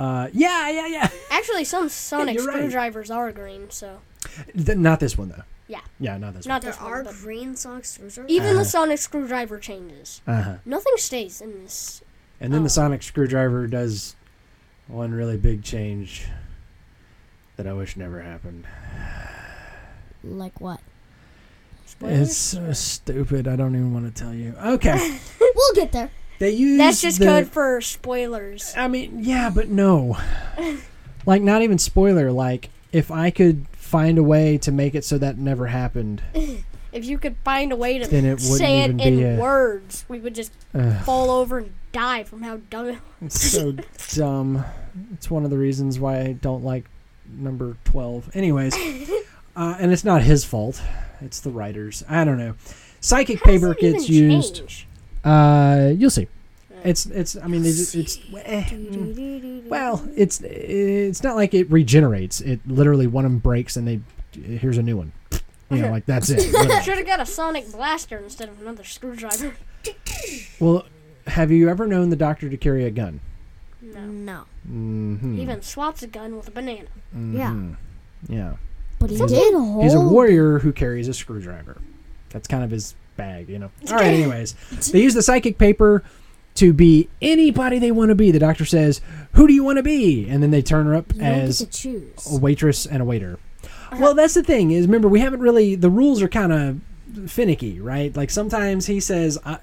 Uh, 0.00 0.28
yeah, 0.32 0.68
yeah, 0.70 0.86
yeah. 0.86 1.08
Actually, 1.30 1.64
some 1.64 1.88
Sonic 1.88 2.34
you're 2.36 2.46
right. 2.46 2.56
screwdrivers 2.56 3.10
are 3.10 3.30
green, 3.30 3.70
so 3.70 4.00
Th- 4.56 4.76
not 4.78 4.98
this 5.00 5.16
one 5.18 5.28
though. 5.28 5.42
yeah, 5.68 5.80
Yeah, 6.00 6.16
not 6.18 6.34
this 6.34 6.44
one. 6.46 6.54
not 6.54 6.62
There 6.62 6.72
this 6.72 6.80
are 6.80 6.90
one. 6.96 7.04
But 7.04 7.14
green 7.16 7.54
Sonic 7.56 7.84
screwdrivers. 7.84 8.30
even 8.30 8.50
Uh. 8.56 8.60
the 8.60 8.64
Sonic 8.64 8.98
screwdriver 8.98 9.58
changes. 9.58 10.20
Uh 10.26 10.42
huh. 10.42 10.54
Nothing 10.64 10.94
stays 10.96 11.40
in 11.40 11.62
this. 11.62 12.02
And 12.42 12.52
then 12.52 12.60
Oh. 12.60 12.64
the 12.64 12.70
Sonic 12.70 13.02
Screwdriver 13.02 13.66
does 13.68 14.16
one 14.88 15.12
really 15.12 15.36
big 15.36 15.62
change 15.62 16.26
that 17.56 17.66
I 17.66 17.72
wish 17.72 17.96
never 17.96 18.20
happened. 18.20 18.64
Like 20.24 20.60
what? 20.60 20.80
Spoilers? 21.86 22.28
It's 22.28 22.36
so 22.36 22.72
stupid. 22.72 23.46
I 23.46 23.56
don't 23.56 23.74
even 23.74 23.94
want 23.94 24.14
to 24.14 24.22
tell 24.22 24.34
you. 24.34 24.54
Okay, 24.64 25.18
We'll 25.40 25.74
get 25.74 25.92
there. 25.92 26.10
they 26.40 26.50
use 26.50 26.78
That's 26.78 27.00
just 27.00 27.18
the, 27.20 27.26
code 27.26 27.48
for 27.48 27.80
spoilers. 27.80 28.74
I 28.76 28.88
mean, 28.88 29.20
yeah, 29.22 29.50
but 29.54 29.68
no. 29.68 30.16
like, 31.26 31.42
not 31.42 31.62
even 31.62 31.78
spoiler. 31.78 32.32
Like, 32.32 32.70
if 32.92 33.10
I 33.10 33.30
could 33.30 33.66
find 33.72 34.18
a 34.18 34.22
way 34.22 34.58
to 34.58 34.72
make 34.72 34.94
it 34.96 35.04
so 35.04 35.16
that 35.18 35.38
never 35.38 35.66
happened, 35.68 36.22
If 36.92 37.06
you 37.06 37.18
could 37.18 37.36
find 37.44 37.72
a 37.72 37.76
way 37.76 37.98
to 37.98 38.06
then 38.06 38.24
it 38.26 38.40
say 38.40 38.80
it 38.82 39.00
in 39.00 39.24
a. 39.24 39.38
words, 39.40 40.04
we 40.08 40.18
would 40.20 40.34
just 40.34 40.52
Ugh. 40.74 41.02
fall 41.04 41.30
over 41.30 41.58
and 41.58 41.72
die 41.92 42.22
from 42.24 42.42
how 42.42 42.58
dumb 42.70 42.88
it 42.88 42.98
It's 43.22 43.40
so 43.40 43.74
dumb. 44.14 44.64
It's 45.14 45.30
one 45.30 45.44
of 45.44 45.50
the 45.50 45.58
reasons 45.58 45.98
why 45.98 46.20
I 46.20 46.32
don't 46.32 46.62
like 46.64 46.84
number 47.26 47.76
12. 47.84 48.36
Anyways, 48.36 48.74
uh, 49.56 49.76
and 49.78 49.90
it's 49.90 50.04
not 50.04 50.22
his 50.22 50.44
fault. 50.44 50.82
It's 51.22 51.40
the 51.40 51.50
writers. 51.50 52.04
I 52.08 52.24
don't 52.24 52.38
know. 52.38 52.54
Psychic 53.00 53.38
How 53.40 53.46
paper 53.46 53.74
gets 53.74 54.08
used. 54.08 54.56
change? 54.56 54.86
Uh, 55.24 55.92
you'll 55.96 56.10
see. 56.10 56.28
It's 56.84 57.06
it's. 57.06 57.36
I 57.36 57.46
mean, 57.46 57.62
just, 57.62 57.94
it's. 57.94 58.18
eh, 58.44 59.60
well, 59.66 60.04
it's 60.16 60.40
it's 60.40 61.22
not 61.22 61.36
like 61.36 61.54
it 61.54 61.70
regenerates. 61.70 62.40
It 62.40 62.60
literally 62.66 63.06
one 63.06 63.24
of 63.24 63.30
them 63.30 63.38
breaks 63.38 63.76
and 63.76 63.86
they 63.86 64.00
here's 64.32 64.78
a 64.78 64.82
new 64.82 64.96
one. 64.96 65.12
You 65.72 65.82
know, 65.82 65.90
like 65.90 66.06
that's 66.06 66.30
it. 66.30 66.40
Should 66.84 66.98
have 66.98 67.06
got 67.06 67.20
a 67.20 67.26
sonic 67.26 67.70
blaster 67.72 68.18
instead 68.18 68.48
of 68.48 68.60
another 68.60 68.84
screwdriver. 68.84 69.54
well, 70.60 70.84
have 71.26 71.50
you 71.50 71.68
ever 71.68 71.86
known 71.86 72.10
the 72.10 72.16
doctor 72.16 72.48
to 72.48 72.56
carry 72.56 72.84
a 72.84 72.90
gun? 72.90 73.20
No. 73.80 74.00
No. 74.06 74.44
Mm-hmm. 74.68 75.36
He 75.36 75.42
even 75.42 75.62
swaps 75.62 76.02
a 76.02 76.06
gun 76.06 76.36
with 76.36 76.48
a 76.48 76.50
banana. 76.52 76.88
Yeah. 77.14 77.56
Yeah. 78.28 78.52
But 78.98 79.10
he 79.10 79.16
did 79.18 79.54
hold. 79.54 79.82
He's 79.82 79.94
a 79.94 80.00
warrior 80.00 80.60
who 80.60 80.72
carries 80.72 81.08
a 81.08 81.14
screwdriver. 81.14 81.80
That's 82.30 82.46
kind 82.46 82.62
of 82.62 82.70
his 82.70 82.94
bag, 83.16 83.48
you 83.48 83.58
know. 83.58 83.70
All 83.90 83.96
right, 83.96 84.06
anyways. 84.06 84.54
They 84.92 85.02
use 85.02 85.14
the 85.14 85.22
psychic 85.22 85.58
paper 85.58 86.04
to 86.54 86.72
be 86.72 87.08
anybody 87.20 87.78
they 87.78 87.90
want 87.90 88.10
to 88.10 88.14
be. 88.14 88.30
The 88.30 88.38
doctor 88.38 88.64
says, 88.64 89.00
Who 89.32 89.46
do 89.48 89.52
you 89.52 89.64
want 89.64 89.78
to 89.78 89.82
be? 89.82 90.28
And 90.28 90.42
then 90.42 90.50
they 90.52 90.62
turn 90.62 90.86
her 90.86 90.94
up 90.94 91.12
You 91.14 91.20
don't 91.20 91.30
get 91.30 91.42
as 91.42 91.58
to 91.58 91.66
choose. 91.66 92.32
a 92.32 92.38
waitress 92.38 92.86
and 92.86 93.02
a 93.02 93.04
waiter. 93.04 93.38
Well, 93.98 94.14
that's 94.14 94.34
the 94.34 94.42
thing 94.42 94.70
is, 94.70 94.86
remember, 94.86 95.08
we 95.08 95.20
haven't 95.20 95.40
really, 95.40 95.74
the 95.74 95.90
rules 95.90 96.22
are 96.22 96.28
kind 96.28 96.52
of 96.52 96.80
finicky, 97.30 97.78
right? 97.78 98.16
Like 98.16 98.30
sometimes 98.30 98.86
he 98.86 98.98
says, 98.98 99.38
I, 99.44 99.58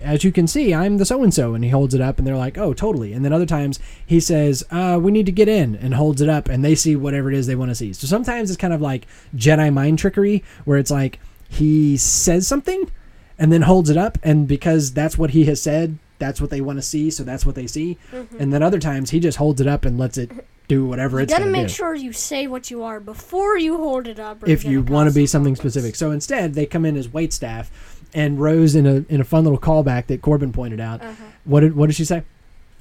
as 0.00 0.24
you 0.24 0.32
can 0.32 0.46
see, 0.46 0.72
I'm 0.72 0.96
the 0.96 1.04
so 1.04 1.22
and 1.22 1.34
so, 1.34 1.54
and 1.54 1.62
he 1.62 1.70
holds 1.70 1.94
it 1.94 2.00
up, 2.00 2.18
and 2.18 2.26
they're 2.26 2.36
like, 2.36 2.56
oh, 2.56 2.72
totally. 2.72 3.12
And 3.12 3.24
then 3.24 3.32
other 3.32 3.46
times 3.46 3.78
he 4.06 4.20
says, 4.20 4.64
uh, 4.70 4.98
we 5.00 5.12
need 5.12 5.26
to 5.26 5.32
get 5.32 5.48
in, 5.48 5.76
and 5.76 5.94
holds 5.94 6.22
it 6.22 6.28
up, 6.28 6.48
and 6.48 6.64
they 6.64 6.74
see 6.74 6.96
whatever 6.96 7.30
it 7.30 7.36
is 7.36 7.46
they 7.46 7.56
want 7.56 7.70
to 7.70 7.74
see. 7.74 7.92
So 7.92 8.06
sometimes 8.06 8.50
it's 8.50 8.56
kind 8.56 8.72
of 8.72 8.80
like 8.80 9.06
Jedi 9.36 9.72
mind 9.72 9.98
trickery, 9.98 10.42
where 10.64 10.78
it's 10.78 10.90
like 10.90 11.20
he 11.48 11.96
says 11.96 12.48
something 12.48 12.90
and 13.38 13.52
then 13.52 13.62
holds 13.62 13.90
it 13.90 13.96
up, 13.96 14.16
and 14.22 14.48
because 14.48 14.92
that's 14.92 15.18
what 15.18 15.30
he 15.30 15.44
has 15.44 15.60
said, 15.60 15.98
that's 16.18 16.40
what 16.40 16.50
they 16.50 16.60
want 16.60 16.78
to 16.78 16.82
see, 16.82 17.10
so 17.10 17.22
that's 17.22 17.44
what 17.44 17.54
they 17.54 17.66
see. 17.66 17.98
And 18.38 18.52
then 18.52 18.62
other 18.62 18.78
times 18.78 19.10
he 19.10 19.20
just 19.20 19.36
holds 19.36 19.60
it 19.60 19.66
up 19.66 19.84
and 19.84 19.98
lets 19.98 20.16
it 20.16 20.30
do 20.68 20.84
whatever 20.86 21.18
You 21.18 21.24
it's 21.24 21.32
gotta 21.32 21.44
going 21.44 21.54
to 21.54 21.60
make 21.60 21.68
do 21.68 21.74
sure 21.74 21.94
you 21.94 22.12
say 22.12 22.46
what 22.46 22.70
you 22.70 22.82
are 22.82 23.00
before 23.00 23.58
you 23.58 23.76
hold 23.76 24.06
it 24.06 24.18
up. 24.18 24.48
If 24.48 24.64
you 24.64 24.82
want 24.82 25.08
to 25.08 25.14
be 25.14 25.26
something 25.26 25.54
problems. 25.54 25.74
specific. 25.74 25.96
So 25.96 26.10
instead, 26.10 26.54
they 26.54 26.66
come 26.66 26.84
in 26.84 26.96
as 26.96 27.12
wait 27.12 27.32
staff, 27.32 28.00
and 28.14 28.40
Rose 28.40 28.74
in 28.74 28.86
a 28.86 29.04
in 29.08 29.20
a 29.20 29.24
fun 29.24 29.44
little 29.44 29.58
callback 29.58 30.06
that 30.06 30.22
Corbin 30.22 30.52
pointed 30.52 30.80
out. 30.80 31.02
Uh-huh. 31.02 31.24
What 31.44 31.60
did 31.60 31.76
what 31.76 31.86
did 31.86 31.96
she 31.96 32.04
say? 32.04 32.22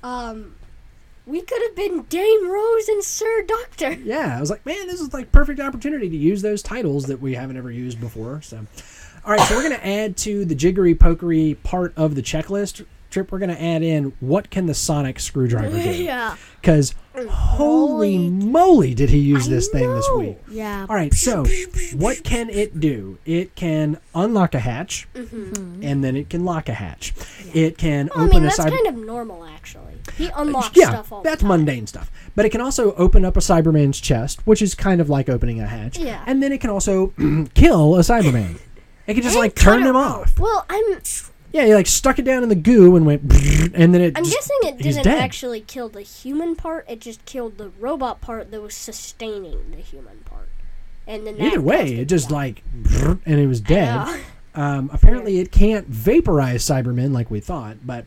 Um, 0.04 0.56
we 1.26 1.42
could 1.42 1.62
have 1.62 1.76
been 1.76 2.04
Dame 2.04 2.52
Rose 2.52 2.88
and 2.90 3.04
Sir 3.04 3.44
Doctor. 3.48 3.94
Yeah, 4.04 4.38
I 4.38 4.40
was 4.40 4.50
like, 4.50 4.66
man, 4.66 4.88
this 4.88 5.00
is 5.00 5.14
like 5.14 5.32
perfect 5.32 5.60
opportunity 5.60 6.10
to 6.10 6.18
use 6.18 6.42
those 6.42 6.62
titles 6.62 7.06
that 7.06 7.22
we 7.22 7.36
haven't 7.36 7.58
ever 7.58 7.72
used 7.72 8.00
before. 8.00 8.42
So, 8.42 8.66
all 9.26 9.32
right, 9.32 9.42
so 9.48 9.56
we're 9.56 9.64
gonna 9.64 9.76
add 9.76 10.18
to 10.18 10.46
the 10.46 10.56
jiggery 10.56 10.96
pokery 10.96 11.62
part 11.64 11.94
of 11.96 12.16
the 12.16 12.22
checklist 12.22 12.86
trip, 13.14 13.32
we're 13.32 13.40
gonna 13.40 13.54
add 13.54 13.84
in 13.84 14.14
what 14.20 14.50
can 14.50 14.66
the 14.66 14.74
sonic 14.74 15.20
screwdriver 15.20 15.70
do? 15.70 15.92
yeah. 16.04 16.36
Because 16.64 16.96
holy 17.20 18.30
moly, 18.30 18.94
did 18.94 19.10
he 19.10 19.18
use 19.18 19.50
this 19.50 19.68
thing 19.68 19.94
this 19.94 20.10
week? 20.16 20.38
Yeah. 20.50 20.86
All 20.90 20.96
right, 20.96 21.14
so 21.14 21.44
what 21.94 22.24
can 22.24 22.50
it 22.50 22.80
do? 22.80 23.18
It 23.26 23.54
can 23.56 24.00
unlock 24.16 24.56
a 24.56 24.60
hatch, 24.60 25.06
mm-hmm. 25.14 25.84
and 25.84 26.02
then 26.02 26.16
it 26.16 26.30
can 26.30 26.46
lock 26.46 26.70
a 26.70 26.74
hatch. 26.74 27.14
It 27.54 27.78
can 27.78 28.10
Well, 28.16 28.24
I 28.24 28.28
open 28.28 28.38
mean, 28.38 28.44
a 28.44 28.48
that's 28.48 28.60
cyber. 28.60 28.70
kind 28.70 28.88
of 28.88 28.96
normal, 28.96 29.44
actually. 29.44 29.94
He 30.18 30.30
uh, 30.30 30.42
unlocks 30.42 30.72
yeah, 30.78 30.88
stuff 30.92 31.12
all 31.12 31.22
that's 31.22 31.42
the 31.44 31.50
time. 31.50 31.58
mundane 31.60 31.86
stuff. 31.86 32.10
But 32.34 32.46
it 32.46 32.50
can 32.52 32.62
also 32.62 32.94
open 32.94 33.26
up 33.26 33.36
a 33.36 33.42
Cyberman's 33.42 34.00
chest, 34.00 34.40
which 34.48 34.62
is 34.62 34.74
kind 34.74 35.02
of 35.02 35.10
like 35.10 35.28
opening 35.28 35.60
a 35.60 35.68
hatch. 35.68 35.98
Yeah. 35.98 36.24
And 36.26 36.42
then 36.42 36.54
it 36.54 36.62
can 36.62 36.70
also 36.70 37.08
kill 37.56 37.96
a 37.98 38.00
Cyberman. 38.00 38.58
It 39.06 39.16
can 39.16 39.24
just 39.24 39.36
like 39.38 39.54
turn 39.54 39.84
them 39.84 39.98
off. 39.98 40.40
Well, 40.40 40.66
I'm 40.70 41.02
Yeah, 41.54 41.66
he 41.66 41.74
like 41.76 41.88
stuck 41.88 42.20
it 42.20 42.24
down 42.26 42.44
in 42.44 42.50
the 42.50 42.56
goo 42.56 42.96
and 42.98 43.06
went, 43.06 43.22
and 43.74 43.94
then 43.94 44.02
it. 44.02 44.18
I'm 44.18 44.24
just- 44.26 44.36
guessing 44.36 44.58
it 44.64 44.78
didn't 44.84 45.04
dead. 45.04 45.20
actually 45.20 45.62
kill 45.62 45.88
the 45.88 46.02
human 46.02 46.56
part. 46.56 46.86
It 46.90 47.00
just 47.00 47.24
killed 47.26 47.58
the 47.58 47.70
robot 47.80 48.20
part 48.22 48.52
that 48.52 48.62
was 48.62 48.74
sustaining 48.76 49.72
the 49.72 49.78
human 49.78 50.20
part. 50.26 50.50
And 51.08 51.26
then 51.28 51.40
Either 51.40 51.62
way, 51.62 51.96
it 52.00 52.06
just 52.06 52.30
die. 52.30 52.36
like, 52.36 52.64
and 53.26 53.40
it 53.40 53.48
was 53.48 53.62
dead. 53.62 54.22
Um, 54.56 54.92
apparently, 54.94 55.40
it 55.40 55.52
can't 55.52 55.88
vaporize 55.88 56.64
Cybermen 56.64 57.12
like 57.12 57.32
we 57.32 57.40
thought, 57.40 57.78
but 57.84 58.06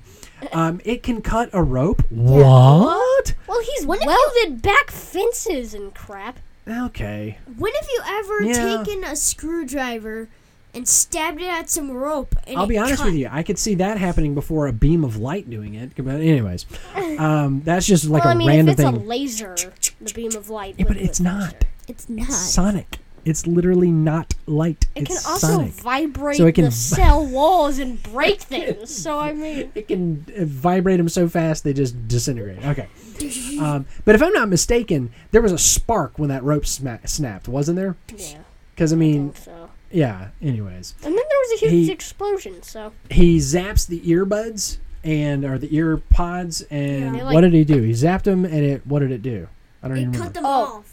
um, 0.53 0.81
it 0.85 1.03
can 1.03 1.21
cut 1.21 1.51
a 1.53 1.61
rope. 1.61 2.03
What? 2.09 3.35
Well, 3.49 3.61
he's 3.63 3.85
What 3.85 3.99
if 4.01 4.07
welded 4.07 4.63
back 4.63 4.93
fences 4.93 5.75
and 5.75 5.93
crap. 5.93 6.39
Okay. 6.69 7.39
When 7.59 7.73
have 7.75 7.89
you 7.93 8.01
ever 8.07 8.43
Yeah. 8.45 8.85
taken 8.85 9.03
a 9.03 9.17
screwdriver 9.17 10.29
and 10.77 10.87
stabbed 10.87 11.41
it 11.41 11.49
at 11.49 11.69
some 11.71 11.91
rope? 11.91 12.37
And 12.47 12.57
I'll 12.59 12.67
be 12.67 12.79
honest 12.79 12.99
cut? 12.99 13.07
with 13.07 13.15
you. 13.15 13.29
I 13.31 13.43
could 13.43 13.59
see 13.59 13.75
that 13.77 13.99
happening 13.99 14.35
before 14.35 14.67
a 14.69 14.73
beam 14.73 15.03
of 15.03 15.17
light 15.17 15.49
doing 15.51 15.75
it. 15.75 15.93
But 15.97 16.21
anyways, 16.21 16.67
um, 17.19 17.63
that's 17.65 17.87
just 17.87 18.05
like 18.05 18.25
well, 18.25 18.33
a 18.33 18.35
I 18.35 18.39
mean, 18.39 18.49
random 18.49 18.69
if 18.69 18.73
it's 18.79 18.83
thing. 18.89 18.95
a 18.97 18.99
laser, 19.05 19.57
the 20.01 20.13
beam 20.15 20.35
of 20.37 20.51
light. 20.51 20.75
yeah, 20.79 20.85
but 20.87 20.97
it's 20.97 21.19
not. 21.21 21.65
It's 21.89 22.09
not. 22.09 22.31
Sonic. 22.31 22.99
It's 23.25 23.45
literally 23.45 23.91
not 23.91 24.35
light. 24.47 24.87
It 24.95 25.03
it's 25.11 25.25
can 25.25 25.33
also 25.33 25.47
sonic. 25.49 25.73
vibrate 25.73 26.37
So 26.37 26.47
it 26.47 26.55
can 26.55 26.67
the 26.67 26.71
cell 26.71 27.27
walls 27.27 27.81
and 27.81 28.01
break 28.05 28.41
things. 28.55 28.95
So 28.97 29.19
I 29.19 29.33
mean, 29.33 29.73
it 29.75 29.89
can 29.89 30.25
uh, 30.29 30.45
vibrate 30.45 30.99
them 30.99 31.09
so 31.09 31.29
fast 31.29 31.65
they 31.65 31.73
just 31.73 32.07
disintegrate. 32.07 32.65
Okay. 32.65 32.89
Um, 33.59 33.87
but 34.05 34.15
if 34.15 34.23
I'm 34.23 34.35
not 34.35 34.51
mistaken, 34.51 35.11
there 35.31 35.41
was 35.41 35.51
a 35.51 35.57
spark 35.57 36.19
when 36.19 36.29
that 36.29 36.45
rope 36.45 36.67
sma- 36.67 37.01
snapped, 37.07 37.49
wasn't 37.49 37.77
there? 37.77 37.97
yeah. 38.15 38.41
Because 38.75 38.93
I 38.93 38.97
I 38.97 38.99
mean, 38.99 39.31
think 39.31 39.43
so. 39.45 39.66
Yeah. 39.91 40.29
Anyways, 40.43 40.95
And 41.05 41.13
then 41.15 41.15
there 41.15 41.39
was 41.49 41.63
a 41.63 41.67
huge 41.67 41.87
he- 41.87 41.93
explosion. 41.93 42.63
So 42.63 42.93
he 43.11 43.39
zaps 43.39 43.87
the 43.87 44.01
earbuds 44.01 44.79
and 45.05 45.45
or 45.45 45.59
the 45.59 45.75
ear 45.75 45.97
pods, 46.11 46.63
and 46.71 47.17
Yeah. 47.17 47.33
what 47.33 47.43
did 47.43 47.53
he 47.53 47.65
do? 47.65 47.83
He 47.83 47.93
zapped 47.93 48.25
them, 48.25 48.45
and 48.45 48.55
it. 48.65 48.87
What 48.87 49.01
did 49.01 49.13
it 49.13 49.23
do? 49.23 49.49
I 49.83 49.89
don't 49.89 49.97
It 49.99 50.01
even 50.03 50.13
cut 50.13 50.19
remember. 50.19 50.35
them 50.41 50.47
Oh. 50.47 50.49
off. 50.79 50.93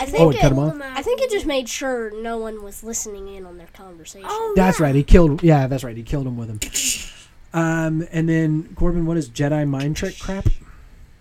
I 0.00 0.04
Oh, 0.04 0.06
think 0.06 0.34
it 0.36 0.40
cut 0.40 0.52
it, 0.52 0.54
'em 0.54 0.58
off? 0.60 0.76
I 0.94 1.02
think 1.02 1.20
it 1.20 1.28
just 1.28 1.44
made 1.44 1.68
sure 1.68 2.12
no 2.22 2.38
one 2.38 2.62
was 2.62 2.84
listening 2.84 3.26
in 3.34 3.44
on 3.44 3.58
their 3.58 3.66
conversation. 3.72 4.28
Oh, 4.30 4.52
That's 4.54 4.78
yeah. 4.78 4.86
right. 4.86 4.94
He 4.94 5.02
killed. 5.02 5.42
Yeah, 5.42 5.66
that's 5.66 5.82
right. 5.82 5.96
He 5.96 6.04
killed 6.04 6.26
him 6.28 6.36
with 6.36 6.48
him. 6.48 6.60
Um, 7.52 8.06
and 8.12 8.28
then 8.28 8.68
Corbin, 8.76 9.06
what 9.06 9.16
is 9.16 9.28
Jedi 9.28 9.66
mind 9.66 9.96
trick 9.96 10.16
crap? 10.20 10.46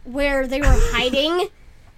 Where 0.03 0.45
they 0.45 0.59
were 0.61 0.67
hiding. 0.69 1.47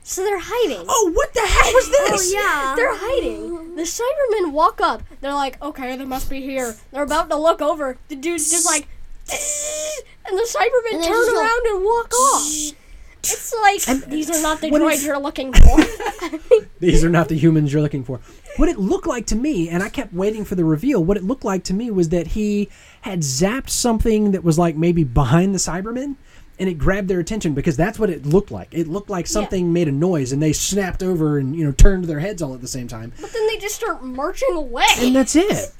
So 0.03 0.23
they're 0.23 0.39
hiding. 0.41 0.85
Oh, 0.87 1.11
what 1.13 1.33
the 1.33 1.41
heck 1.41 1.73
was 1.73 1.87
oh, 1.87 1.91
this? 1.91 2.33
Oh 2.33 2.37
yeah. 2.37 2.75
They're 2.75 2.95
hiding. 2.95 3.75
The 3.75 3.83
Cybermen 3.83 4.51
walk 4.51 4.81
up. 4.81 5.03
They're 5.21 5.33
like, 5.33 5.61
okay, 5.61 5.95
they 5.95 6.05
must 6.05 6.29
be 6.29 6.41
here. 6.41 6.75
They're 6.91 7.03
about 7.03 7.29
to 7.29 7.35
look 7.35 7.61
over. 7.61 7.97
The 8.07 8.15
dude's 8.15 8.49
just 8.49 8.65
like, 8.65 8.87
eh, 9.31 10.01
and 10.27 10.37
the 10.37 10.47
Cybermen 10.49 10.95
And 10.95 11.03
turn 11.03 11.13
just 11.13 11.31
go, 11.31 11.41
around 11.41 11.65
and 11.67 11.85
walk 11.85 12.13
off. 12.13 12.73
It's 13.21 13.53
like 13.53 14.05
these 14.05 14.29
are 14.29 14.41
not 14.41 14.61
the 14.61 14.69
what 14.69 14.81
droids 14.81 15.05
you're 15.05 15.19
looking 15.19 15.51
for. 15.51 15.77
These 16.79 17.03
are 17.03 17.09
not 17.09 17.27
the 17.27 17.35
humans 17.35 17.73
you're 17.73 17.81
looking 17.81 18.03
for. 18.03 18.19
What 18.57 18.69
it 18.69 18.79
looked 18.79 19.07
like 19.07 19.25
to 19.27 19.35
me, 19.35 19.69
and 19.69 19.83
I 19.83 19.89
kept 19.89 20.13
waiting 20.13 20.45
for 20.45 20.55
the 20.55 20.65
reveal, 20.65 21.03
what 21.03 21.17
it 21.17 21.23
looked 21.23 21.43
like 21.43 21.63
to 21.65 21.73
me 21.73 21.91
was 21.91 22.09
that 22.09 22.27
he 22.27 22.69
had 23.01 23.19
zapped 23.19 23.69
something 23.69 24.31
that 24.31 24.43
was 24.43 24.57
like 24.57 24.75
maybe 24.75 25.03
behind 25.03 25.53
the 25.53 25.59
Cybermen, 25.59 26.15
and 26.59 26.69
it 26.69 26.73
grabbed 26.77 27.07
their 27.07 27.19
attention 27.19 27.53
because 27.53 27.77
that's 27.77 27.97
what 27.97 28.09
it 28.09 28.25
looked 28.25 28.51
like. 28.51 28.67
It 28.71 28.87
looked 28.87 29.09
like 29.09 29.25
something 29.27 29.71
made 29.73 29.87
a 29.87 29.91
noise, 29.91 30.31
and 30.31 30.41
they 30.41 30.53
snapped 30.53 31.01
over 31.01 31.37
and 31.37 31.55
you 31.55 31.65
know 31.65 31.71
turned 31.71 32.05
their 32.05 32.19
heads 32.19 32.41
all 32.41 32.53
at 32.53 32.61
the 32.61 32.67
same 32.67 32.87
time, 32.87 33.13
but 33.21 33.31
then 33.31 33.47
they 33.47 33.57
just 33.57 33.75
start 33.75 34.03
marching 34.03 34.53
away. 34.53 34.85
and 34.99 35.15
that's 35.15 35.35
it. 35.35 35.71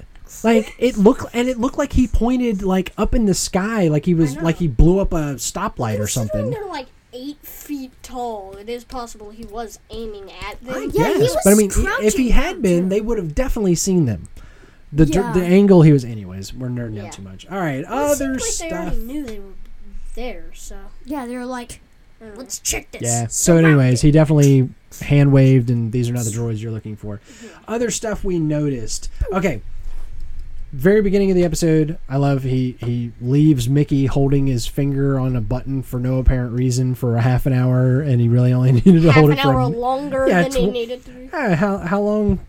Like 0.43 0.75
it 0.77 0.95
looked, 0.97 1.25
and 1.33 1.49
it 1.49 1.57
looked 1.59 1.77
like 1.77 1.93
he 1.93 2.07
pointed 2.07 2.61
like 2.61 2.93
up 2.97 3.15
in 3.15 3.25
the 3.25 3.33
sky, 3.33 3.87
like 3.87 4.05
he 4.05 4.13
was 4.13 4.37
like 4.37 4.57
he 4.57 4.67
blew 4.67 4.99
up 4.99 5.11
a 5.11 5.35
stoplight 5.35 5.99
or 5.99 6.07
something. 6.07 6.51
They're 6.51 6.65
like 6.67 6.87
eight 7.13 7.41
feet 7.43 7.91
tall. 8.03 8.55
It 8.55 8.69
is 8.69 8.83
possible 8.83 9.31
he 9.31 9.43
was 9.45 9.79
aiming 9.89 10.31
at 10.47 10.61
them. 10.63 10.75
I 10.75 10.79
Yeah, 10.93 11.13
he 11.13 11.19
guess, 11.19 11.19
was 11.19 11.37
but 11.43 11.53
I 11.53 11.55
mean, 11.55 11.71
if 12.05 12.13
he 12.13 12.29
had 12.29 12.61
been, 12.61 12.89
they 12.89 13.01
would 13.01 13.17
have 13.17 13.33
definitely 13.33 13.73
seen 13.73 14.05
them. 14.05 14.29
The 14.93 15.05
dr- 15.07 15.35
Yeah. 15.35 15.41
the 15.41 15.45
angle 15.47 15.81
he 15.81 15.91
was, 15.93 16.05
anyways. 16.05 16.53
We're 16.53 16.67
nerding 16.69 16.95
Yeah. 16.97 17.05
out 17.05 17.13
too 17.13 17.21
much. 17.23 17.47
All 17.49 17.57
right, 17.59 17.79
it 17.79 17.85
other 17.85 18.15
seems 18.15 18.41
like 18.41 18.69
they 18.69 18.75
stuff. 18.75 18.79
already 18.87 18.97
knew 18.97 19.23
they 19.25 19.39
were 19.39 19.53
there. 20.19 20.45
So 20.53 20.77
Yeah, 21.05 21.25
they're 21.25 21.45
like, 21.45 21.79
I 22.21 22.25
don't 22.25 22.33
know. 22.35 22.39
let's 22.41 22.59
check 22.59 22.91
this. 22.91 23.01
Yeah. 23.03 23.27
So, 23.27 23.55
anyways, 23.57 24.01
he 24.01 24.11
definitely 24.11 24.69
hand 25.01 25.31
waved, 25.31 25.69
and 25.69 25.91
these 25.91 26.09
are 26.09 26.13
not 26.13 26.25
the 26.25 26.31
droids 26.31 26.61
you're 26.61 26.71
looking 26.71 26.95
for. 26.97 27.21
Other 27.67 27.89
stuff 27.89 28.23
we 28.25 28.39
noticed. 28.39 29.09
Okay. 29.31 29.61
Very 30.71 31.01
beginning 31.01 31.31
of 31.31 31.35
the 31.35 31.43
episode, 31.45 31.97
I 32.07 32.17
love 32.17 32.43
he 32.43 32.75
he 32.79 33.11
leaves 33.19 33.67
Mickey 33.67 34.05
holding 34.05 34.45
his 34.45 34.67
finger 34.67 35.17
on 35.17 35.35
a 35.35 35.41
button 35.41 35.81
for 35.81 35.99
no 35.99 36.19
apparent 36.19 36.51
reason 36.53 36.93
for 36.93 37.15
a 37.15 37.21
half 37.21 37.47
an 37.47 37.53
hour, 37.53 38.01
and 38.01 38.21
he 38.21 38.27
really 38.27 38.53
only 38.53 38.71
needed 38.85 39.01
to 39.01 39.11
half 39.11 39.15
hold 39.15 39.31
an 39.31 39.39
it 39.39 39.41
for 39.41 39.47
hour 39.53 39.59
a, 39.61 39.67
longer 39.67 40.27
Yeah, 40.27 40.43
than 40.43 40.51
he 40.51 40.67
tw- 40.69 40.71
needed 40.73 41.05
to. 41.05 41.11
be. 41.11 41.29
Ah, 41.33 41.55
how 41.55 41.77
how 41.79 42.01
long 42.01 42.39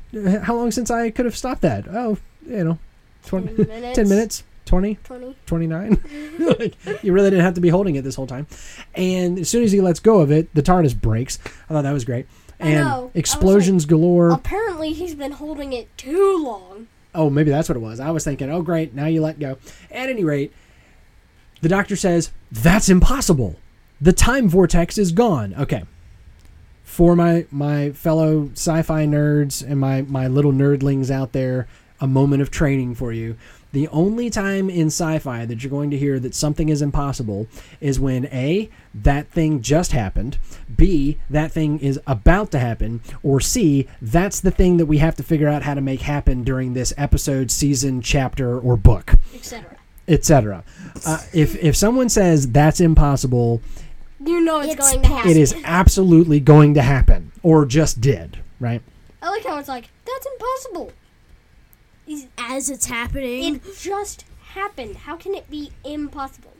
how 0.42 0.54
long 0.54 0.70
since 0.70 0.90
I 0.90 1.08
could 1.10 1.24
have 1.24 1.34
stopped 1.36 1.62
that? 1.62 1.86
Oh, 1.88 2.18
you 2.46 2.62
know, 2.64 2.78
20, 3.24 3.54
10 3.54 3.66
minutes. 3.66 3.96
10 3.96 4.08
minutes, 4.10 4.42
20, 4.70 4.94
Twenty. 5.02 5.36
29. 5.46 6.00
like, 6.60 7.02
you 7.02 7.12
really 7.12 7.28
didn't 7.28 7.44
have 7.44 7.54
to 7.54 7.60
be 7.60 7.70
holding 7.70 7.96
it 7.96 8.02
this 8.02 8.14
whole 8.14 8.28
time. 8.28 8.46
And 8.94 9.40
as 9.40 9.48
soon 9.48 9.64
as 9.64 9.72
he 9.72 9.80
lets 9.80 9.98
go 9.98 10.20
of 10.20 10.30
it, 10.30 10.54
the 10.54 10.62
TARDIS 10.62 10.98
breaks. 10.98 11.40
I 11.68 11.72
thought 11.72 11.82
that 11.82 11.92
was 11.92 12.04
great. 12.04 12.28
And 12.60 12.84
know. 12.84 12.86
I 12.86 12.98
was 13.00 13.10
explosions 13.16 13.84
galore. 13.84 14.30
Apparently, 14.30 14.92
he's 14.92 15.16
been 15.16 15.32
holding 15.32 15.72
it 15.72 15.88
too 15.98 16.44
long. 16.44 16.86
Oh, 17.16 17.30
maybe 17.30 17.50
that's 17.50 17.68
what 17.68 17.74
it 17.74 17.80
was. 17.80 17.98
I 17.98 18.12
was 18.12 18.22
thinking, 18.22 18.48
oh, 18.48 18.62
great, 18.62 18.94
now 18.94 19.06
you 19.06 19.20
let 19.20 19.40
go. 19.40 19.58
At 19.90 20.08
any 20.08 20.22
rate, 20.22 20.52
the 21.62 21.68
doctor 21.68 21.96
says, 21.96 22.30
that's 22.52 22.88
impossible. 22.88 23.56
The 24.00 24.12
time 24.12 24.48
vortex 24.48 24.98
is 24.98 25.10
gone. 25.10 25.52
Okay. 25.58 25.82
For 26.84 27.16
my, 27.16 27.44
my 27.50 27.90
fellow 27.90 28.50
sci 28.52 28.82
fi 28.82 29.04
nerds 29.04 29.68
and 29.68 29.80
my, 29.80 30.02
my 30.02 30.28
little 30.28 30.52
nerdlings 30.52 31.10
out 31.10 31.32
there, 31.32 31.66
a 32.00 32.06
moment 32.06 32.40
of 32.40 32.52
training 32.52 32.94
for 32.94 33.12
you. 33.12 33.36
The 33.72 33.86
only 33.88 34.30
time 34.30 34.68
in 34.68 34.88
sci 34.88 35.18
fi 35.20 35.46
that 35.46 35.62
you're 35.62 35.70
going 35.70 35.90
to 35.90 35.96
hear 35.98 36.18
that 36.20 36.34
something 36.34 36.68
is 36.68 36.82
impossible 36.82 37.46
is 37.80 38.00
when 38.00 38.26
A, 38.26 38.68
that 38.92 39.28
thing 39.28 39.62
just 39.62 39.92
happened, 39.92 40.38
B, 40.74 41.18
that 41.30 41.52
thing 41.52 41.78
is 41.78 42.00
about 42.06 42.50
to 42.50 42.58
happen, 42.58 43.00
or 43.22 43.38
C, 43.40 43.86
that's 44.02 44.40
the 44.40 44.50
thing 44.50 44.76
that 44.78 44.86
we 44.86 44.98
have 44.98 45.14
to 45.16 45.22
figure 45.22 45.46
out 45.48 45.62
how 45.62 45.74
to 45.74 45.80
make 45.80 46.00
happen 46.00 46.42
during 46.42 46.74
this 46.74 46.92
episode, 46.98 47.52
season, 47.52 48.00
chapter, 48.02 48.58
or 48.58 48.76
book, 48.76 49.14
etc. 49.34 49.76
etc. 50.08 50.64
Uh, 51.06 51.18
if, 51.32 51.54
if 51.62 51.76
someone 51.76 52.08
says 52.08 52.48
that's 52.50 52.80
impossible, 52.80 53.62
You 54.24 54.40
know 54.40 54.60
it's, 54.60 54.72
It's 54.74 54.90
going 54.90 55.02
to 55.02 55.08
happen. 55.08 55.30
it 55.30 55.36
is 55.36 55.54
absolutely 55.64 56.40
going 56.40 56.74
to 56.74 56.82
happen, 56.82 57.30
or 57.44 57.66
just 57.66 58.00
did, 58.00 58.38
right? 58.58 58.82
I 59.22 59.30
like 59.30 59.44
how 59.44 59.58
it's 59.58 59.68
like 59.68 59.90
that's 60.04 60.26
impossible. 60.26 60.92
As 62.38 62.70
it's 62.70 62.86
happening. 62.86 63.56
It 63.56 63.62
just 63.78 64.24
happened. 64.42 64.96
How 64.96 65.16
can 65.16 65.34
it 65.34 65.50
be 65.50 65.70
impossible? 65.84 66.52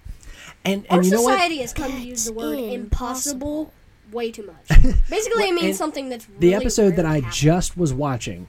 And, 0.65 0.87
Our 0.91 0.99
and 0.99 1.07
you 1.07 1.13
know 1.13 1.23
what? 1.23 1.33
society 1.35 1.59
has 1.59 1.73
come 1.73 1.91
to 1.93 1.99
use 1.99 2.27
the 2.27 2.33
word 2.33 2.57
That's 2.59 2.75
impossible 2.75 3.73
way 4.13 4.31
too 4.31 4.47
much. 4.47 4.69
Basically, 5.09 5.45
it 5.49 5.55
means 5.55 5.77
something 5.79 6.09
that's 6.09 6.27
the 6.39 6.55
episode 6.55 6.97
that 6.97 7.07
I 7.07 7.17
happens. 7.17 7.37
just 7.37 7.77
was 7.77 7.93
watching 7.95 8.49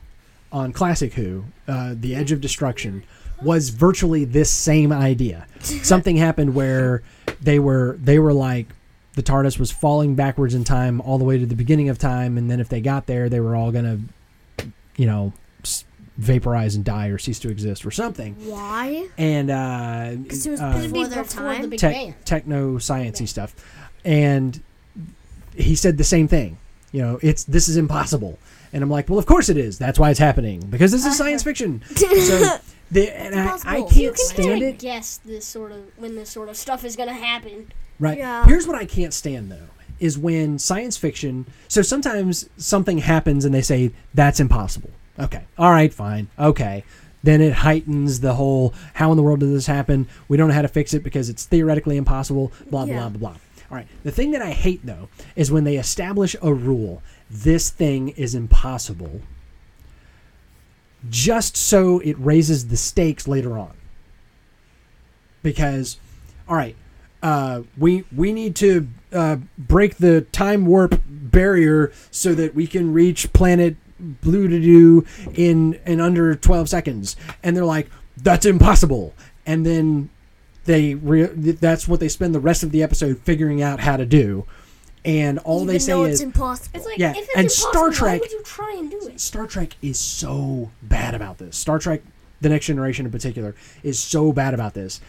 on 0.52 0.74
Classic 0.74 1.14
Who, 1.14 1.46
uh, 1.68 1.96
The 1.98 2.16
Edge 2.16 2.32
of 2.32 2.42
Destruction, 2.42 3.04
was 3.42 3.70
virtually 3.70 4.26
this 4.26 4.52
same 4.52 4.92
idea. 4.92 5.48
Something 5.62 6.18
happened 6.18 6.54
where 6.56 7.02
they 7.42 7.58
were 7.60 7.98
they 8.02 8.20
were 8.20 8.34
like 8.34 8.68
the 9.14 9.24
TARDIS 9.24 9.58
was 9.60 9.72
falling 9.72 10.16
backwards 10.16 10.54
in 10.54 10.64
time 10.64 11.02
all 11.02 11.18
the 11.18 11.24
way 11.26 11.38
to 11.38 11.46
the 11.46 11.56
beginning 11.56 11.90
of 11.90 11.98
time, 11.98 12.38
and 12.38 12.50
then 12.52 12.60
if 12.60 12.70
they 12.70 12.82
got 12.82 13.08
there, 13.08 13.30
they 13.30 13.40
were 13.40 13.56
all 13.56 13.72
gonna, 13.72 14.00
you 14.98 15.06
know, 15.06 15.34
s- 15.34 15.41
vaporize 16.22 16.76
and 16.76 16.86
die 16.86 17.08
or 17.08 17.18
cease 17.18 17.40
to 17.40 17.50
exist 17.50 17.86
or 17.86 17.92
something. 17.92 18.36
Why? 18.48 19.08
And 19.18 19.50
uh, 19.50 20.12
Because 20.22 20.46
it 20.46 20.52
was 20.52 20.62
uh, 20.62 20.74
before 20.74 20.90
Be 20.94 21.04
their 21.06 21.24
before 21.24 21.44
time. 21.44 21.62
the 21.64 21.68
Big 21.68 21.80
tech, 21.80 21.94
Bang. 21.94 22.16
techno 22.26 22.78
sciencey 22.78 23.28
stuff, 23.28 23.56
and 24.06 24.62
he 25.56 25.76
said 25.76 25.98
the 25.98 26.04
same 26.04 26.28
thing. 26.28 26.58
You 26.92 27.02
know, 27.02 27.20
it's 27.22 27.44
this 27.46 27.68
is 27.70 27.78
impossible, 27.78 28.38
and 28.74 28.84
I'm 28.84 28.90
like, 28.90 29.10
well, 29.10 29.18
of 29.20 29.26
course 29.26 29.50
it 29.50 29.58
is. 29.58 29.78
That's 29.80 29.98
why 29.98 30.10
it's 30.12 30.20
happening 30.20 30.60
because 30.70 30.92
this 30.92 31.06
is 31.06 31.18
science 31.22 31.44
fiction. 31.44 31.82
so 31.96 32.58
The, 32.92 33.10
and 33.18 33.40
I, 33.40 33.58
I 33.66 33.82
can't 33.84 33.96
You 33.96 34.08
can 34.10 34.18
stand 34.18 34.62
it. 34.64 34.78
guess 34.80 35.18
this 35.24 35.46
sort 35.46 35.72
of 35.72 35.80
when 35.98 36.16
this 36.16 36.30
sort 36.30 36.50
of 36.50 36.58
stuff 36.58 36.84
is 36.86 36.96
gonna 36.98 37.14
happen. 37.14 37.72
Right. 38.00 38.18
Yeah. 38.18 38.46
Here's 38.46 38.68
what 38.68 38.76
I 38.76 38.86
can't 38.86 39.14
stand 39.14 39.52
though 39.52 39.68
is 40.00 40.18
when 40.18 40.58
science 40.60 40.98
fiction. 40.98 41.46
So 41.68 41.82
sometimes 41.84 42.50
something 42.58 42.98
happens 42.98 43.46
and 43.46 43.54
they 43.54 43.62
say 43.62 43.92
that's 44.14 44.40
impossible. 44.40 44.90
Okay. 45.20 45.44
All 45.58 45.72
right. 45.72 45.94
Fine. 45.94 46.30
Okay. 46.40 46.84
Then 47.24 47.42
it 47.42 47.54
heightens 47.54 48.22
the 48.22 48.34
whole 48.34 48.74
how 48.96 49.12
in 49.12 49.18
the 49.18 49.24
world 49.24 49.42
did 49.42 49.50
this 49.54 49.68
happen? 49.68 50.08
We 50.28 50.38
don't 50.38 50.48
know 50.48 50.54
how 50.56 50.62
to 50.64 50.68
fix 50.68 50.94
it 50.94 51.04
because 51.04 51.30
it's 51.30 51.46
theoretically 51.46 51.98
impossible. 51.98 52.52
Blah 52.70 52.86
blah 52.86 52.94
Yeah. 52.96 53.10
blah 53.10 53.20
blah. 53.20 53.38
All 53.70 53.78
right. 53.78 53.88
The 54.04 54.12
thing 54.12 54.32
that 54.32 54.42
I 54.42 54.52
hate 54.52 54.86
though 54.86 55.08
is 55.36 55.52
when 55.52 55.64
they 55.64 55.78
establish 55.78 56.36
a 56.42 56.54
rule. 56.54 57.02
This 57.30 57.70
thing 57.70 58.10
is 58.10 58.34
impossible. 58.36 59.22
Just 61.10 61.58
so 61.58 62.00
it 62.00 62.18
raises 62.20 62.68
the 62.68 62.78
stakes 62.78 63.28
later 63.28 63.58
on. 63.58 63.72
Because, 65.42 65.98
all 66.48 66.56
right, 66.56 66.76
uh, 67.24 67.62
we 67.78 68.04
we 68.16 68.32
need 68.34 68.56
to 68.58 68.88
uh, 69.12 69.38
break 69.58 69.98
the 69.98 70.22
time 70.32 70.66
warp 70.66 71.02
barrier 71.08 71.92
so 72.12 72.36
that 72.36 72.54
we 72.54 72.68
can 72.68 72.94
reach 72.94 73.34
planet 73.34 73.76
Blue 74.22 74.48
to 74.48 74.60
do 74.60 75.06
in 75.36 75.80
in 75.86 76.00
under 76.02 76.36
twelve 76.36 76.68
seconds, 76.70 77.16
and 77.44 77.56
they're 77.56 77.66
like, 77.66 77.88
"That's 78.18 78.46
impossible," 78.46 79.14
and 79.46 79.66
then 79.66 80.10
they 80.66 80.96
re- 80.96 81.26
that's 81.26 81.88
what 81.88 82.00
they 82.00 82.10
spend 82.10 82.34
the 82.36 82.40
rest 82.40 82.64
of 82.64 82.72
the 82.72 82.82
episode 82.84 83.20
figuring 83.24 83.62
out 83.62 83.80
how 83.80 83.98
to 83.98 84.06
do, 84.06 84.46
and 85.06 85.40
all 85.40 85.66
they 85.66 85.80
say 85.80 85.92
though 85.92 86.06
is 86.06 86.22
impossible. 86.22 86.70
It's 86.78 86.86
like 86.86 86.98
Yeah, 86.98 87.12
if 87.12 87.18
it's 87.18 87.30
and 87.36 87.44
impossible, 87.46 87.72
Star 87.72 87.88
why 87.90 87.94
Trek- 87.96 88.22
would 88.22 88.32
you 88.32 88.44
try 88.44 88.76
and 88.78 88.90
do 88.92 89.00
it? 89.08 89.20
Star 89.20 89.46
Trek 89.48 89.76
is 89.82 90.00
so 90.00 90.72
bad 90.82 91.14
about 91.16 91.38
this. 91.38 91.56
Star 91.58 91.80
Trek: 91.80 92.02
The 92.42 92.50
Next 92.50 92.66
Generation, 92.66 93.06
in 93.06 93.12
particular, 93.12 93.56
is 93.84 94.00
so 94.00 94.32
bad 94.32 94.54
about 94.54 94.74
this. 94.74 95.00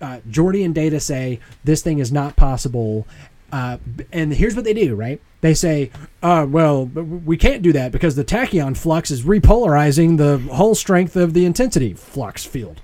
Uh, 0.00 0.18
Geordi 0.28 0.64
and 0.64 0.74
Data 0.74 1.00
say 1.00 1.38
this 1.64 1.80
thing 1.80 1.98
is 1.98 2.12
not 2.12 2.36
possible, 2.36 3.06
uh, 3.54 3.78
and 4.12 4.34
here's 4.34 4.56
what 4.56 4.64
they 4.64 4.74
do. 4.74 4.96
Right? 4.96 5.20
They 5.40 5.54
say, 5.54 5.90
uh, 6.22 6.46
"Well, 6.48 6.86
we 6.86 7.36
can't 7.36 7.62
do 7.62 7.72
that 7.72 7.92
because 7.92 8.16
the 8.16 8.24
tachyon 8.24 8.76
flux 8.76 9.10
is 9.10 9.22
repolarizing 9.22 10.18
the 10.18 10.38
whole 10.52 10.74
strength 10.74 11.14
of 11.14 11.34
the 11.34 11.44
intensity 11.44 11.94
flux 11.94 12.44
field," 12.44 12.80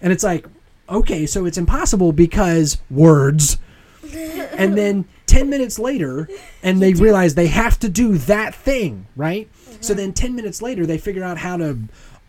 and 0.00 0.12
it's 0.12 0.24
like, 0.24 0.46
okay, 0.88 1.26
so 1.26 1.44
it's 1.44 1.58
impossible 1.58 2.12
because 2.12 2.78
words 2.90 3.58
and 4.14 4.76
then 4.76 5.04
10 5.26 5.48
minutes 5.48 5.78
later 5.78 6.28
and 6.62 6.82
they 6.82 6.92
realize 6.92 7.34
they 7.34 7.46
have 7.46 7.78
to 7.78 7.88
do 7.88 8.18
that 8.18 8.54
thing 8.54 9.06
right 9.16 9.48
so 9.80 9.94
then 9.94 10.12
10 10.12 10.34
minutes 10.34 10.60
later 10.60 10.84
they 10.84 10.98
figure 10.98 11.24
out 11.24 11.38
how 11.38 11.56
to 11.56 11.78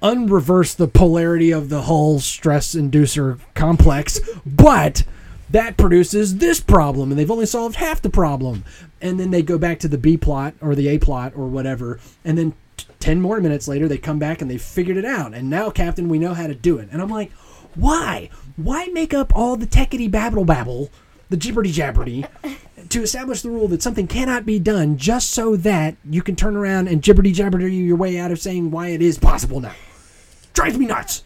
unreverse 0.02 0.76
the 0.76 0.88
polarity 0.88 1.52
of 1.52 1.70
the 1.70 1.82
whole 1.82 2.20
stress 2.20 2.76
inducer 2.76 3.40
complex 3.56 4.20
but 4.46 5.04
that 5.54 5.78
produces 5.78 6.38
this 6.38 6.60
problem 6.60 7.12
and 7.12 7.18
they've 7.18 7.32
only 7.32 7.46
solved 7.46 7.78
half 7.78 8.02
the 8.02 8.10
problem. 8.10 8.66
And 9.02 9.20
then 9.20 9.32
they 9.32 9.42
go 9.42 9.58
back 9.58 9.80
to 9.80 9.88
the 9.88 9.98
b 9.98 10.18
plot 10.18 10.56
or 10.62 10.76
the 10.76 10.90
a 10.90 10.98
plot 10.98 11.34
or 11.36 11.48
whatever 11.48 12.00
and 12.26 12.38
then 12.38 12.54
t- 12.76 12.88
10 13.00 13.22
more 13.22 13.40
minutes 13.40 13.68
later 13.68 13.88
they 13.88 13.98
come 13.98 14.20
back 14.20 14.42
and 14.42 14.50
they 14.52 14.58
figured 14.58 14.98
it 14.98 15.06
out. 15.06 15.34
And 15.34 15.50
now 15.50 15.70
captain 15.70 16.10
we 16.10 16.20
know 16.20 16.34
how 16.34 16.48
to 16.48 16.56
do 16.56 16.78
it. 16.78 16.90
And 16.92 17.02
i'm 17.02 17.10
like 17.10 17.32
why? 17.76 18.30
Why 18.56 18.88
make 18.88 19.14
up 19.14 19.36
all 19.36 19.56
the 19.56 19.66
techity 19.66 20.10
babble 20.10 20.46
babble 20.46 20.90
the 21.30 21.38
jibberty 21.38 21.74
jabberty 21.74 22.28
to 22.90 23.02
establish 23.02 23.42
the 23.42 23.50
rule 23.50 23.68
that 23.68 23.82
something 23.82 24.06
cannot 24.06 24.46
be 24.46 24.60
done 24.60 24.98
just 24.98 25.32
so 25.32 25.56
that 25.56 25.96
you 26.08 26.22
can 26.22 26.36
turn 26.36 26.56
around 26.56 26.88
and 26.88 27.02
jibberty 27.02 27.34
jabberty 27.34 27.86
your 27.86 27.98
way 27.98 28.20
out 28.20 28.30
of 28.30 28.40
saying 28.40 28.70
why 28.70 28.90
it 28.90 29.02
is 29.02 29.18
possible 29.18 29.60
now. 29.60 29.74
Drives 30.54 30.78
me 30.78 30.86
nuts. 30.86 31.24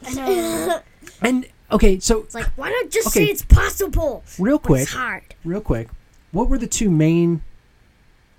And 1.22 1.46
okay, 1.72 2.00
so 2.00 2.20
It's 2.22 2.36
like, 2.36 2.46
why 2.56 2.70
not 2.70 2.90
just 2.90 3.08
Okay. 3.08 3.26
say 3.26 3.32
it's 3.32 3.42
possible? 3.44 4.24
real 4.40 4.60
quick, 4.60 4.84
It's 4.84 4.94
hard. 4.94 5.36
real 5.44 5.62
quick, 5.62 5.90
what 6.32 6.50
were 6.50 6.58
the 6.58 6.68
two 6.68 6.90
main 6.90 7.42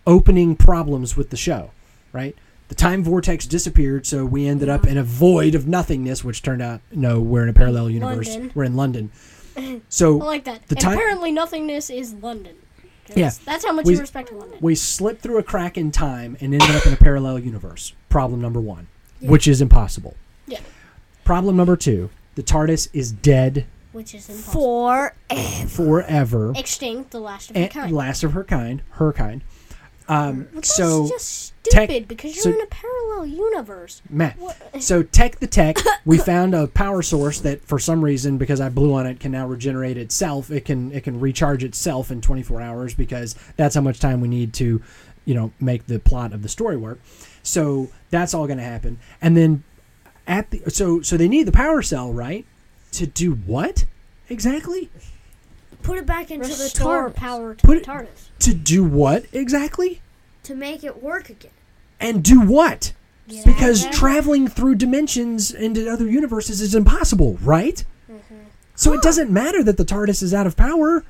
opening 0.07 0.57
problems 0.57 1.17
with 1.17 1.31
the 1.31 1.37
show? 1.37 1.71
Right, 2.13 2.35
the 2.69 2.75
time 2.75 3.05
vortex 3.05 3.47
disappeared, 3.47 4.07
so 4.07 4.25
we 4.25 4.47
ended 4.47 4.69
up 4.71 4.87
in 4.87 4.97
a 4.97 5.05
void 5.05 5.55
of 5.55 5.69
nothingness, 5.69 6.25
which 6.25 6.43
turned 6.43 6.63
out 6.63 6.81
no, 6.91 7.21
we're 7.21 7.43
in 7.43 7.49
a 7.51 7.53
parallel 7.53 7.91
universe. 7.91 8.29
London. 8.31 8.53
We're 8.55 8.65
in 8.65 8.77
London. 8.77 9.11
So 9.89 10.21
I 10.23 10.25
like 10.25 10.45
that. 10.45 10.67
The 10.69 10.77
and 10.77 10.81
time- 10.81 10.93
apparently 10.97 11.33
nothingness 11.33 11.91
is 11.91 12.15
London. 12.15 12.57
Yeah. 13.17 13.33
That's 13.45 13.65
how 13.65 13.73
much 13.73 13.87
We- 13.87 13.95
you 13.95 14.01
respect 14.01 14.33
London. 14.33 14.59
we 14.61 14.75
slipped 14.75 15.21
through 15.23 15.39
a 15.39 15.43
crack 15.43 15.77
in 15.77 15.91
time 15.91 16.37
and 16.41 16.55
ended 16.55 16.71
up 16.77 16.87
in 16.87 16.93
a 16.93 16.97
parallel 16.97 17.39
universe. 17.41 17.93
Problem 18.09 18.41
number 18.41 18.61
one, 18.61 18.87
which 19.21 19.49
is 19.49 19.61
impossible. 19.61 20.15
Yeah. 20.47 20.61
Problem 21.25 21.57
number 21.57 21.77
two, 21.77 22.09
the 22.39 22.45
TARDIS 22.45 22.89
is 22.93 23.11
dead 23.11 23.67
Which 23.91 24.15
is 24.15 24.29
impossible. 24.29 24.53
For 24.53 25.13
forever. 25.67 26.53
Extinct, 26.55 27.11
the 27.11 27.19
last 27.19 27.51
of 27.51 27.57
her 27.57 27.63
And 27.63 27.71
kind. 27.73 27.93
last 27.93 28.23
of 28.23 28.33
her 28.33 28.45
kind, 28.45 28.81
her 28.91 29.13
kind. 29.13 29.43
Um, 30.09 30.47
But 30.55 30.65
so 30.65 31.01
that's 31.09 31.11
just 31.11 31.53
tech- 31.65 31.91
stupid 31.91 32.07
because 32.07 32.37
you're 32.37 32.45
so- 32.45 32.51
in 32.51 32.61
a 32.61 32.67
parallel 32.67 33.27
universe. 33.27 34.03
Meh. 34.09 34.35
What? 34.39 34.57
So 34.81 35.03
tech 35.03 35.41
the 35.41 35.49
tech, 35.49 35.79
we 36.07 36.17
found 36.17 36.55
a 36.55 36.69
power 36.69 37.03
source 37.03 37.41
that 37.41 37.65
for 37.65 37.81
some 37.81 38.03
reason, 38.05 38.39
because 38.39 38.61
I 38.61 38.69
blew 38.69 38.95
on 38.95 39.05
it, 39.05 39.19
can 39.19 39.33
now 39.33 39.49
regenerate 39.49 39.97
itself. 39.99 40.49
It 40.53 40.65
can 40.65 40.93
it 40.93 41.03
can 41.03 41.19
recharge 41.19 41.65
itself 41.65 42.13
in 42.13 42.21
24 42.21 42.61
hours 42.63 42.95
because 42.95 43.35
that's 43.57 43.75
how 43.75 43.81
much 43.81 43.99
time 43.99 44.21
we 44.21 44.29
need 44.29 44.53
to, 44.55 44.81
you 45.25 45.35
know, 45.35 45.51
make 45.61 45.87
the 45.89 45.99
plot 45.99 46.33
of 46.33 46.43
the 46.45 46.49
story 46.49 46.77
work. 46.77 47.01
So 47.43 47.89
that's 48.11 48.33
all 48.33 48.47
going 48.47 48.59
to 48.59 48.65
happen. 48.65 48.99
And 49.21 49.37
then 49.37 49.65
at 50.29 50.51
the 50.51 50.63
so 50.71 51.03
so 51.03 51.17
they 51.17 51.27
need 51.29 51.45
the 51.45 51.53
power 51.53 51.83
cell, 51.83 52.13
right? 52.13 52.45
To 52.93 53.07
do 53.07 53.33
what 53.35 53.85
exactly? 54.29 54.91
put 55.83 55.97
it 55.99 56.07
back 56.07 56.31
into 56.31 56.49
the 56.49 56.55
Restore 56.65 57.09
TARDIS 57.11 57.15
power 57.15 57.55
to 57.55 57.67
Put 57.67 57.75
the 57.75 57.81
it- 57.81 57.87
TARDIS. 57.87 58.29
To 58.41 58.55
do 58.55 58.85
what 58.85 59.25
exactly? 59.33 60.03
to 60.45 60.55
make 60.55 60.83
it 60.85 61.03
work 61.03 61.29
again. 61.29 61.51
And 62.01 62.23
do 62.25 62.41
what? 62.41 62.93
Get 63.29 63.41
out 63.41 63.45
Because 63.47 63.79
of 63.85 63.91
there. 63.91 63.93
traveling 64.01 64.49
through 64.49 64.77
dimensions 64.77 65.51
into 65.51 65.91
other 65.91 66.07
universes 66.07 66.61
is 66.63 66.75
impossible, 66.75 67.39
right? 67.43 67.85
Mm-hmm. 68.11 68.35
So 68.75 68.95
it 68.95 69.03
doesn't 69.03 69.31
matter 69.31 69.63
that 69.65 69.77
the 69.77 69.85
TARDIS 69.85 70.23
is 70.23 70.33
out 70.33 70.47
of 70.47 70.57
power. 70.57 71.05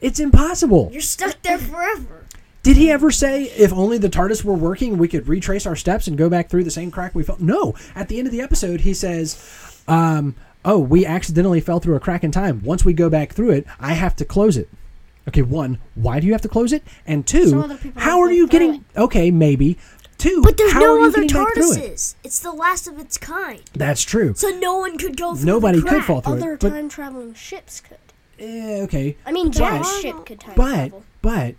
It's 0.00 0.18
impossible. 0.18 0.88
You're 0.92 1.02
stuck 1.02 1.40
there 1.42 1.58
forever. 1.58 2.24
Did 2.62 2.76
he 2.76 2.90
ever 2.90 3.10
say 3.10 3.44
if 3.44 3.72
only 3.72 3.96
the 3.96 4.10
TARDIS 4.10 4.44
were 4.44 4.52
working, 4.54 4.98
we 4.98 5.08
could 5.08 5.26
retrace 5.28 5.64
our 5.66 5.76
steps 5.76 6.06
and 6.06 6.18
go 6.18 6.28
back 6.28 6.50
through 6.50 6.64
the 6.64 6.70
same 6.70 6.90
crack 6.90 7.14
we 7.14 7.22
fell? 7.22 7.36
No. 7.40 7.74
At 7.94 8.08
the 8.08 8.18
end 8.18 8.26
of 8.28 8.32
the 8.32 8.42
episode, 8.42 8.82
he 8.82 8.92
says, 8.92 9.82
um, 9.88 10.34
"Oh, 10.64 10.78
we 10.78 11.06
accidentally 11.06 11.60
fell 11.60 11.80
through 11.80 11.96
a 11.96 12.00
crack 12.00 12.22
in 12.22 12.30
time. 12.30 12.60
Once 12.62 12.84
we 12.84 12.92
go 12.92 13.08
back 13.08 13.32
through 13.32 13.50
it, 13.52 13.66
I 13.80 13.94
have 13.94 14.14
to 14.16 14.24
close 14.26 14.58
it." 14.58 14.68
Okay, 15.28 15.42
one, 15.42 15.78
why 15.94 16.20
do 16.20 16.26
you 16.26 16.32
have 16.32 16.42
to 16.42 16.48
close 16.48 16.72
it? 16.72 16.82
And 17.06 17.26
two, 17.26 17.62
how 17.96 18.20
are 18.20 18.30
you 18.30 18.46
through 18.46 18.58
getting? 18.58 18.84
Okay, 18.96 19.30
maybe. 19.30 19.78
Two, 20.18 20.42
But 20.42 20.58
there's 20.58 20.72
how 20.72 20.80
no 20.80 20.94
are 20.96 20.98
you 20.98 21.06
other 21.06 21.22
getting 21.22 21.44
back 21.44 21.54
through 21.54 21.72
it? 21.76 22.14
It's 22.24 22.40
the 22.40 22.52
last 22.52 22.86
of 22.86 22.98
its 22.98 23.16
kind. 23.16 23.62
That's 23.72 24.02
true. 24.02 24.34
So 24.34 24.48
no 24.50 24.76
one 24.76 24.98
could 24.98 25.16
go 25.16 25.34
through 25.34 25.46
Nobody 25.46 25.80
the 25.80 25.88
could 25.88 26.04
fall 26.04 26.20
through 26.20 26.34
Other 26.34 26.52
it. 26.54 26.60
But 26.60 26.70
time 26.70 26.90
traveling 26.90 27.32
ships 27.32 27.80
could. 27.80 27.96
eh, 28.38 28.82
okay, 28.82 29.16
I 29.24 29.32
mean, 29.32 29.46
But- 29.46 29.54
Jack's 29.56 30.00
ship 30.00 30.26
could 30.26 30.40
time 30.40 30.52
but 30.56 30.74
travel. 30.90 31.04
but 31.22 31.54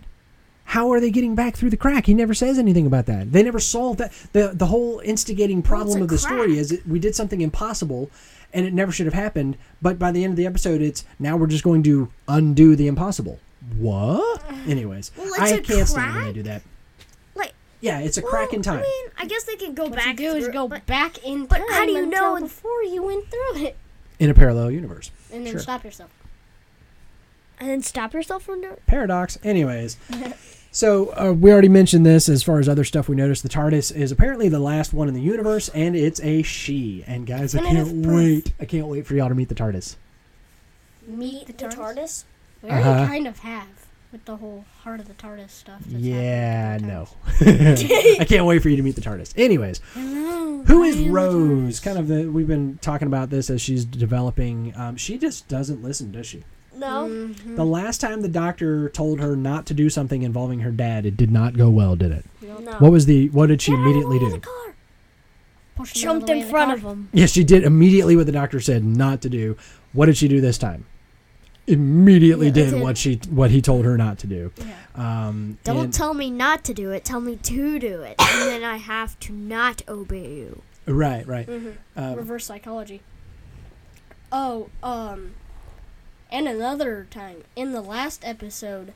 how 0.65 0.91
are 0.91 0.99
they 0.99 1.11
getting 1.11 1.35
back 1.35 1.55
through 1.55 1.69
the 1.71 1.77
crack? 1.77 2.05
He 2.05 2.13
never 2.13 2.33
says 2.33 2.57
anything 2.57 2.85
about 2.85 3.05
that. 3.07 3.31
They 3.31 3.43
never 3.43 3.59
solved 3.59 3.99
that. 3.99 4.11
the 4.33 4.51
The 4.53 4.67
whole 4.67 4.99
instigating 5.03 5.61
problem 5.61 5.99
a 5.99 6.03
of 6.03 6.09
the 6.09 6.17
story 6.17 6.57
is 6.57 6.69
that 6.69 6.87
we 6.87 6.97
did 6.99 7.13
something 7.15 7.41
impossible, 7.41 8.09
and 8.53 8.65
it 8.65 8.73
never 8.73 8.91
should 8.91 9.05
have 9.05 9.13
happened. 9.13 9.57
But 9.81 9.99
by 9.99 10.11
the 10.11 10.23
end 10.23 10.31
of 10.31 10.37
the 10.37 10.45
episode, 10.45 10.81
it's 10.81 11.03
now 11.19 11.35
we're 11.37 11.47
just 11.47 11.63
going 11.63 11.83
to 11.83 12.09
undo 12.27 12.75
the 12.75 12.87
impossible. 12.87 13.39
What? 13.77 14.43
Anyways, 14.67 15.11
Well, 15.17 15.27
it's 15.27 15.39
I 15.39 15.47
a 15.49 15.61
can't 15.61 15.87
stand 15.87 16.15
when 16.15 16.23
they 16.25 16.33
do 16.33 16.43
that. 16.43 16.61
Like 17.35 17.53
Yeah, 17.81 17.99
it's 17.99 18.17
a 18.17 18.21
crack 18.21 18.53
in 18.53 18.61
time. 18.61 18.79
I 18.79 18.81
mean, 18.81 19.11
I 19.17 19.25
guess 19.25 19.43
they 19.43 19.55
can 19.55 19.73
go 19.73 19.83
What 19.83 19.95
back. 19.95 20.07
you 20.19 20.31
do 20.31 20.35
is 20.37 20.47
go 20.47 20.67
but, 20.67 20.85
back 20.85 21.17
in 21.25 21.45
but 21.45 21.57
time 21.57 21.67
how 21.69 21.85
do 21.85 21.91
you 21.91 22.03
until 22.03 22.35
know 22.35 22.41
before 22.41 22.83
you 22.83 23.03
went 23.03 23.25
through 23.29 23.63
it, 23.65 23.77
in 24.19 24.29
a 24.29 24.33
parallel 24.33 24.71
universe. 24.71 25.11
and 25.33 25.45
then 25.45 25.53
Sure. 25.53 25.59
stop 25.61 25.83
yourself. 25.83 26.09
And 27.61 27.69
then 27.69 27.81
stop 27.81 28.13
yourself 28.13 28.43
from 28.43 28.59
doing. 28.61 28.75
paradox. 28.87 29.37
Anyways, 29.43 29.95
so 30.71 31.13
uh, 31.17 31.31
we 31.31 31.51
already 31.51 31.69
mentioned 31.69 32.05
this 32.05 32.27
as 32.27 32.43
far 32.43 32.59
as 32.59 32.67
other 32.67 32.83
stuff 32.83 33.07
we 33.07 33.15
noticed. 33.15 33.43
The 33.43 33.49
TARDIS 33.49 33.95
is 33.95 34.11
apparently 34.11 34.49
the 34.49 34.59
last 34.59 34.93
one 34.93 35.07
in 35.07 35.13
the 35.13 35.21
universe, 35.21 35.69
and 35.69 35.95
it's 35.95 36.19
a 36.21 36.41
she. 36.41 37.03
And 37.07 37.25
guys, 37.27 37.55
I 37.55 37.59
can't 37.61 38.05
wait. 38.07 38.53
I 38.59 38.65
can't 38.65 38.87
wait 38.87 39.05
for 39.05 39.15
y'all 39.15 39.29
to 39.29 39.35
meet 39.35 39.49
the 39.49 39.55
TARDIS. 39.55 39.95
Meet 41.07 41.47
the, 41.47 41.53
TARDIS. 41.53 42.23
We 42.61 42.69
Uh-huh. 42.69 43.05
kind 43.07 43.27
of 43.27 43.39
have 43.39 43.67
with 44.11 44.25
the 44.25 44.35
whole 44.37 44.65
heart 44.83 44.99
of 44.99 45.07
the 45.07 45.13
TARDIS 45.13 45.49
stuff. 45.49 45.81
that's 45.85 46.01
Yeah, 46.03 46.77
no. 46.81 47.07
I 47.41 48.25
can't 48.27 48.45
wait 48.45 48.61
for 48.61 48.69
you 48.69 48.75
to 48.77 48.83
meet 48.83 48.95
the 48.95 49.01
TARDIS. 49.01 49.33
Anyways, 49.37 49.79
Hello, 49.93 50.63
who 50.63 50.83
I 50.83 50.87
is 50.87 50.97
am 50.97 51.03
the 51.05 51.09
Rose? 51.11 51.79
Kind 51.79 51.97
of 51.97 52.07
the 52.07 52.27
we've 52.27 52.47
been 52.47 52.77
talking 52.81 53.07
about 53.07 53.29
this 53.29 53.49
as 53.49 53.61
she's 53.61 53.83
developing. 53.85 54.73
Um, 54.75 54.95
she 54.97 55.17
just 55.17 55.47
doesn't 55.47 55.81
listen, 55.81 56.11
does 56.11 56.27
she? 56.27 56.43
No. 56.75 57.07
Mhm. 57.09 57.55
The 57.57 57.65
last 57.65 57.99
time 58.01 58.21
the 58.21 58.27
doctor 58.29 58.89
told 58.89 59.19
her 59.19 59.35
not 59.35 59.65
to 59.67 59.73
do 59.73 59.89
something 59.89 60.23
involving 60.23 60.61
her 60.61 60.71
dad, 60.71 61.05
it 61.05 61.17
did 61.17 61.29
not 61.31 61.57
go 61.57 61.69
well, 61.69 61.95
did 61.95 62.11
it? 62.11 62.25
No. 62.41 62.71
What 62.79 62.91
was 62.91 63.05
the? 63.05 63.29
What 63.29 63.47
did 63.47 63.61
she 63.61 63.71
Get 63.71 63.79
out 63.79 63.79
of 63.79 63.83
the 63.85 63.89
immediately 63.91 64.17
way 64.19 64.25
of 64.25 64.31
do? 64.31 64.39
the 64.39 64.45
car. 64.45 64.75
Pushed 65.75 65.97
him 65.97 66.01
out 66.09 66.13
Jumped 66.13 66.27
the 66.27 66.33
way 66.33 66.39
in 66.39 66.45
the 66.45 66.49
front 66.51 66.67
car. 66.67 66.75
of 66.75 66.83
him. 66.97 67.09
Yes, 67.13 67.31
she 67.31 67.43
did 67.43 67.63
immediately 67.63 68.15
what 68.15 68.25
the 68.25 68.31
doctor 68.31 68.59
said 68.59 68.83
not 68.85 69.21
to 69.21 69.29
do. 69.29 69.57
What 69.93 70.05
did 70.07 70.17
she 70.17 70.27
do 70.27 70.39
this 70.41 70.57
time? 70.57 70.85
Immediately 71.67 72.47
Yeah, 72.47 72.53
did 72.53 72.71
did. 72.71 72.81
what 72.81 72.97
she 72.97 73.19
what 73.29 73.51
he 73.51 73.61
told 73.61 73.85
her 73.85 73.97
not 73.97 74.17
to 74.19 74.27
do. 74.27 74.51
Yeah. 74.57 75.27
Um, 75.27 75.57
Don't 75.63 75.85
and- 75.85 75.93
tell 75.93 76.13
me 76.13 76.31
not 76.31 76.63
to 76.65 76.73
do 76.73 76.91
it. 76.91 77.05
Tell 77.05 77.21
me 77.21 77.35
to 77.35 77.79
do 77.79 78.01
it, 78.01 78.15
and 78.19 78.41
then 78.49 78.63
I 78.63 78.77
have 78.77 79.19
to 79.21 79.33
not 79.33 79.81
obey 79.87 80.35
you. 80.37 80.61
right, 80.87 81.25
right. 81.27 81.47
Mhm. 81.47 81.73
Uh, 81.95 82.15
Reverse 82.17 82.45
psychology. 82.45 83.01
Oh, 84.31 84.69
um, 84.81 85.31
and 86.31 86.47
another 86.47 87.07
time 87.09 87.43
in 87.55 87.71
the 87.73 87.81
last 87.81 88.23
episode, 88.25 88.93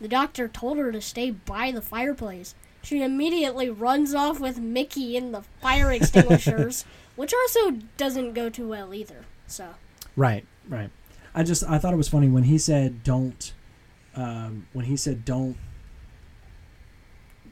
the 0.00 0.08
doctor 0.08 0.48
told 0.48 0.78
her 0.78 0.90
to 0.92 1.00
stay 1.00 1.30
by 1.30 1.70
the 1.70 1.82
fireplace. 1.82 2.54
She 2.82 3.02
immediately 3.02 3.68
runs 3.68 4.14
off 4.14 4.40
with 4.40 4.58
Mickey 4.58 5.16
in 5.16 5.32
the 5.32 5.42
fire 5.60 5.92
extinguishers, 5.92 6.84
which 7.16 7.34
also 7.34 7.72
doesn't 7.96 8.32
go 8.34 8.48
too 8.48 8.68
well 8.68 8.94
either. 8.94 9.24
So, 9.46 9.74
Right, 10.16 10.44
right. 10.68 10.90
I 11.34 11.42
just 11.42 11.62
I 11.68 11.78
thought 11.78 11.92
it 11.92 11.96
was 11.98 12.08
funny 12.08 12.28
when 12.28 12.44
he 12.44 12.58
said 12.58 13.02
don't 13.04 13.52
um, 14.16 14.66
when 14.72 14.86
he 14.86 14.96
said 14.96 15.24
don't 15.24 15.56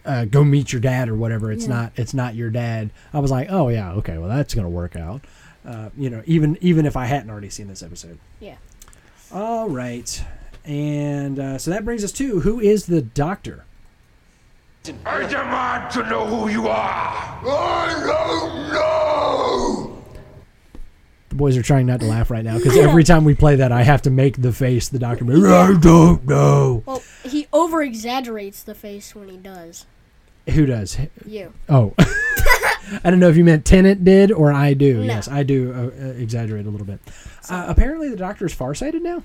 uh, 0.05 0.25
go 0.25 0.45
meet 0.45 0.73
your 0.73 0.81
dad 0.81 1.09
or 1.09 1.15
whatever. 1.15 1.51
It's 1.53 1.65
Yeah. 1.65 1.75
not 1.75 1.93
it's 1.97 2.15
not 2.15 2.35
your 2.35 2.51
dad. 2.51 2.91
I 3.13 3.19
was 3.19 3.31
like, 3.31 3.49
oh 3.51 3.69
yeah, 3.69 3.93
okay, 3.95 4.19
well 4.19 4.29
that's 4.29 4.55
gonna 4.55 4.69
work 4.71 4.97
out. 4.97 5.23
Uh, 5.65 5.91
you 5.97 6.09
know, 6.11 6.23
even 6.27 6.57
even 6.61 6.87
if 6.87 6.97
I 6.97 7.07
hadn't 7.07 7.31
already 7.31 7.51
seen 7.51 7.67
this 7.69 7.83
episode. 7.83 8.19
Yeah. 8.41 8.57
All 9.33 9.69
right, 9.69 10.23
and 10.65 11.39
uh, 11.39 11.59
so 11.59 11.71
that 11.71 11.85
brings 11.85 12.05
us 12.05 12.13
to 12.13 12.41
who 12.41 12.61
is 12.61 12.87
the 12.87 13.03
doctor? 13.03 13.65
I 15.05 15.27
demand 15.27 15.91
to 15.93 16.09
know 16.09 16.25
who 16.27 16.49
you 16.49 16.69
are. 16.69 17.41
I 17.45 18.03
don't 18.07 18.73
know. 18.73 20.03
The 21.29 21.35
boys 21.35 21.57
are 21.57 21.63
trying 21.63 21.87
not 21.87 21.99
to 22.01 22.07
laugh 22.07 22.31
right 22.31 22.45
now 22.45 22.57
because 22.57 22.77
every 22.77 23.03
time 23.03 23.25
we 23.25 23.35
play 23.35 23.57
that, 23.57 23.73
I 23.73 23.83
have 23.83 24.03
to 24.03 24.11
make 24.11 24.41
the 24.41 24.53
face 24.53 24.89
the 24.89 25.01
doctor 25.01 25.25
made. 25.25 25.45
I 25.45 25.77
don't 25.79 26.25
know. 26.25 26.85
well, 26.87 27.03
he 27.25 27.49
over 27.53 27.83
exaggerates 27.83 28.63
the 28.63 28.77
face 28.77 29.13
when 29.15 29.29
he 29.29 29.37
does. 29.37 29.87
Who 30.51 30.67
does? 30.67 30.97
You. 31.27 31.53
Oh, 31.69 31.93
I 33.05 33.11
don't 33.11 33.19
know 33.19 33.29
if 33.29 33.37
you 33.37 33.45
meant 33.45 33.65
Tennant 33.65 34.05
did 34.05 34.31
or 34.33 34.53
I 34.53 34.75
do. 34.75 34.99
No. 34.99 35.05
Yes, 35.05 35.29
I 35.29 35.43
do 35.43 35.73
uh, 35.73 36.05
uh, 36.05 36.09
exaggerate 36.13 36.67
a 36.67 36.71
little 36.71 36.87
bit. 36.87 37.01
Uh, 37.49 37.67
apparently, 37.69 38.09
the 38.09 38.17
doctor's 38.17 38.53
farsighted 38.55 39.03
now. 39.03 39.23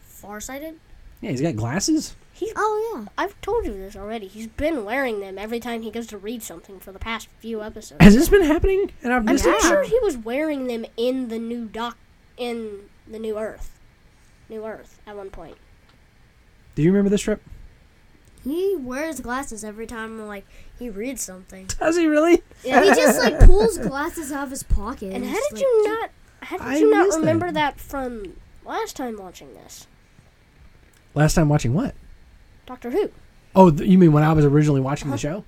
Farsighted? 0.00 0.78
Yeah, 1.20 1.30
he's 1.30 1.40
got 1.40 1.56
glasses. 1.56 2.16
He's. 2.32 2.52
Oh 2.56 2.94
yeah. 2.96 3.06
I've 3.18 3.38
told 3.42 3.66
you 3.66 3.72
this 3.74 3.96
already. 3.96 4.26
He's 4.26 4.46
been 4.46 4.84
wearing 4.84 5.20
them 5.20 5.38
every 5.38 5.60
time 5.60 5.82
he 5.82 5.90
goes 5.90 6.06
to 6.08 6.18
read 6.18 6.42
something 6.42 6.80
for 6.80 6.92
the 6.92 6.98
past 6.98 7.28
few 7.38 7.62
episodes. 7.62 8.02
Has 8.02 8.14
this 8.14 8.28
been 8.28 8.42
happening? 8.42 8.90
And 9.02 9.12
I've 9.12 9.20
I'm 9.20 9.26
missed 9.26 9.44
pretty 9.44 9.58
it. 9.58 9.68
sure 9.68 9.82
he 9.82 9.98
was 10.02 10.16
wearing 10.16 10.66
them 10.66 10.86
in 10.96 11.28
the 11.28 11.38
new 11.38 11.66
doc 11.66 11.98
in 12.36 12.88
the 13.06 13.18
new 13.18 13.38
Earth, 13.38 13.78
New 14.48 14.64
Earth 14.64 15.00
at 15.06 15.16
one 15.16 15.30
point. 15.30 15.56
Do 16.74 16.82
you 16.82 16.90
remember 16.90 17.10
this 17.10 17.22
trip? 17.22 17.42
He 18.42 18.74
wears 18.74 19.20
glasses 19.20 19.62
every 19.62 19.86
time 19.86 20.26
like 20.26 20.46
he 20.80 20.90
reads 20.90 21.22
something. 21.22 21.66
Does 21.78 21.96
he 21.96 22.06
really? 22.06 22.42
Yeah. 22.64 22.82
He 22.82 22.88
just 22.90 23.20
like 23.20 23.38
pulls 23.46 23.78
glasses 23.78 24.32
out 24.32 24.44
of 24.44 24.50
his 24.50 24.64
pocket. 24.64 25.12
and 25.12 25.24
how 25.24 25.34
did 25.34 25.52
like, 25.52 25.60
you 25.62 25.88
not? 25.88 26.10
How 26.40 26.56
did 26.58 26.66
I 26.66 26.76
you 26.78 26.90
not 26.90 27.04
missed 27.06 27.12
that. 27.12 27.20
remember 27.20 27.52
that. 27.52 27.78
from 27.80 28.36
last 28.64 28.96
time 28.96 29.16
watching 29.16 29.54
this 29.54 29.86
Last 31.14 31.34
time 31.34 31.48
watching 31.48 31.74
what? 31.74 31.94
Doctor 32.66 32.90
Who? 32.90 33.10
Oh, 33.54 33.70
th- 33.70 33.88
you 33.88 33.98
mean 33.98 34.12
when 34.12 34.22
I 34.22 34.32
was 34.32 34.44
originally 34.44 34.80
watching 34.80 35.10
the 35.10 35.18
show? 35.18 35.44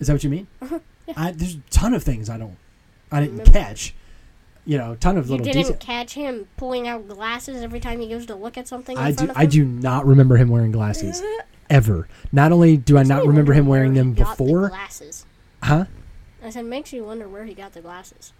Is 0.00 0.08
that 0.08 0.12
what 0.14 0.24
you 0.24 0.30
mean? 0.30 0.46
Uh-huh, 0.60 0.80
yeah. 1.06 1.14
I, 1.16 1.30
there's 1.30 1.54
a 1.54 1.60
ton 1.70 1.94
of 1.94 2.02
things 2.02 2.28
I 2.28 2.36
don't, 2.36 2.56
I 3.12 3.20
didn't 3.20 3.38
Remember. 3.38 3.52
catch. 3.58 3.94
You 4.66 4.78
know, 4.78 4.92
a 4.92 4.96
ton 4.96 5.16
of 5.16 5.26
You 5.26 5.32
little 5.32 5.46
You 5.46 5.52
didn't 5.52 5.78
details. 5.78 5.84
catch 5.84 6.14
him 6.14 6.48
pulling 6.56 6.88
out 6.88 7.06
glasses 7.06 7.62
every 7.62 7.78
time 7.80 8.00
he 8.00 8.08
goes 8.08 8.26
to 8.26 8.34
look 8.34 8.56
at 8.58 8.66
something. 8.66 8.96
In 8.96 9.02
I 9.02 9.12
front 9.12 9.28
do. 9.28 9.30
of 9.30 9.36
I 9.36 9.46
do 9.46 9.64
not 9.64 10.06
remember 10.06 10.36
him 10.38 10.48
wearing 10.48 10.72
glasses 10.72 11.22
ever. 11.70 12.08
Not 12.32 12.52
only 12.52 12.76
do 12.76 12.96
I 12.98 13.02
not 13.02 13.26
remember 13.26 13.52
him 13.52 13.66
wearing 13.66 13.94
them 13.94 14.14
he 14.14 14.22
got 14.22 14.36
the 14.36 14.44
before, 14.44 14.68
glasses. 14.68 15.26
huh? 15.62 15.86
I 16.42 16.50
said, 16.50 16.64
makes 16.66 16.92
you 16.92 17.04
wonder 17.04 17.26
where 17.28 17.44
he 17.44 17.54
got 17.54 17.72
the 17.72 17.80
glasses. 17.80 18.32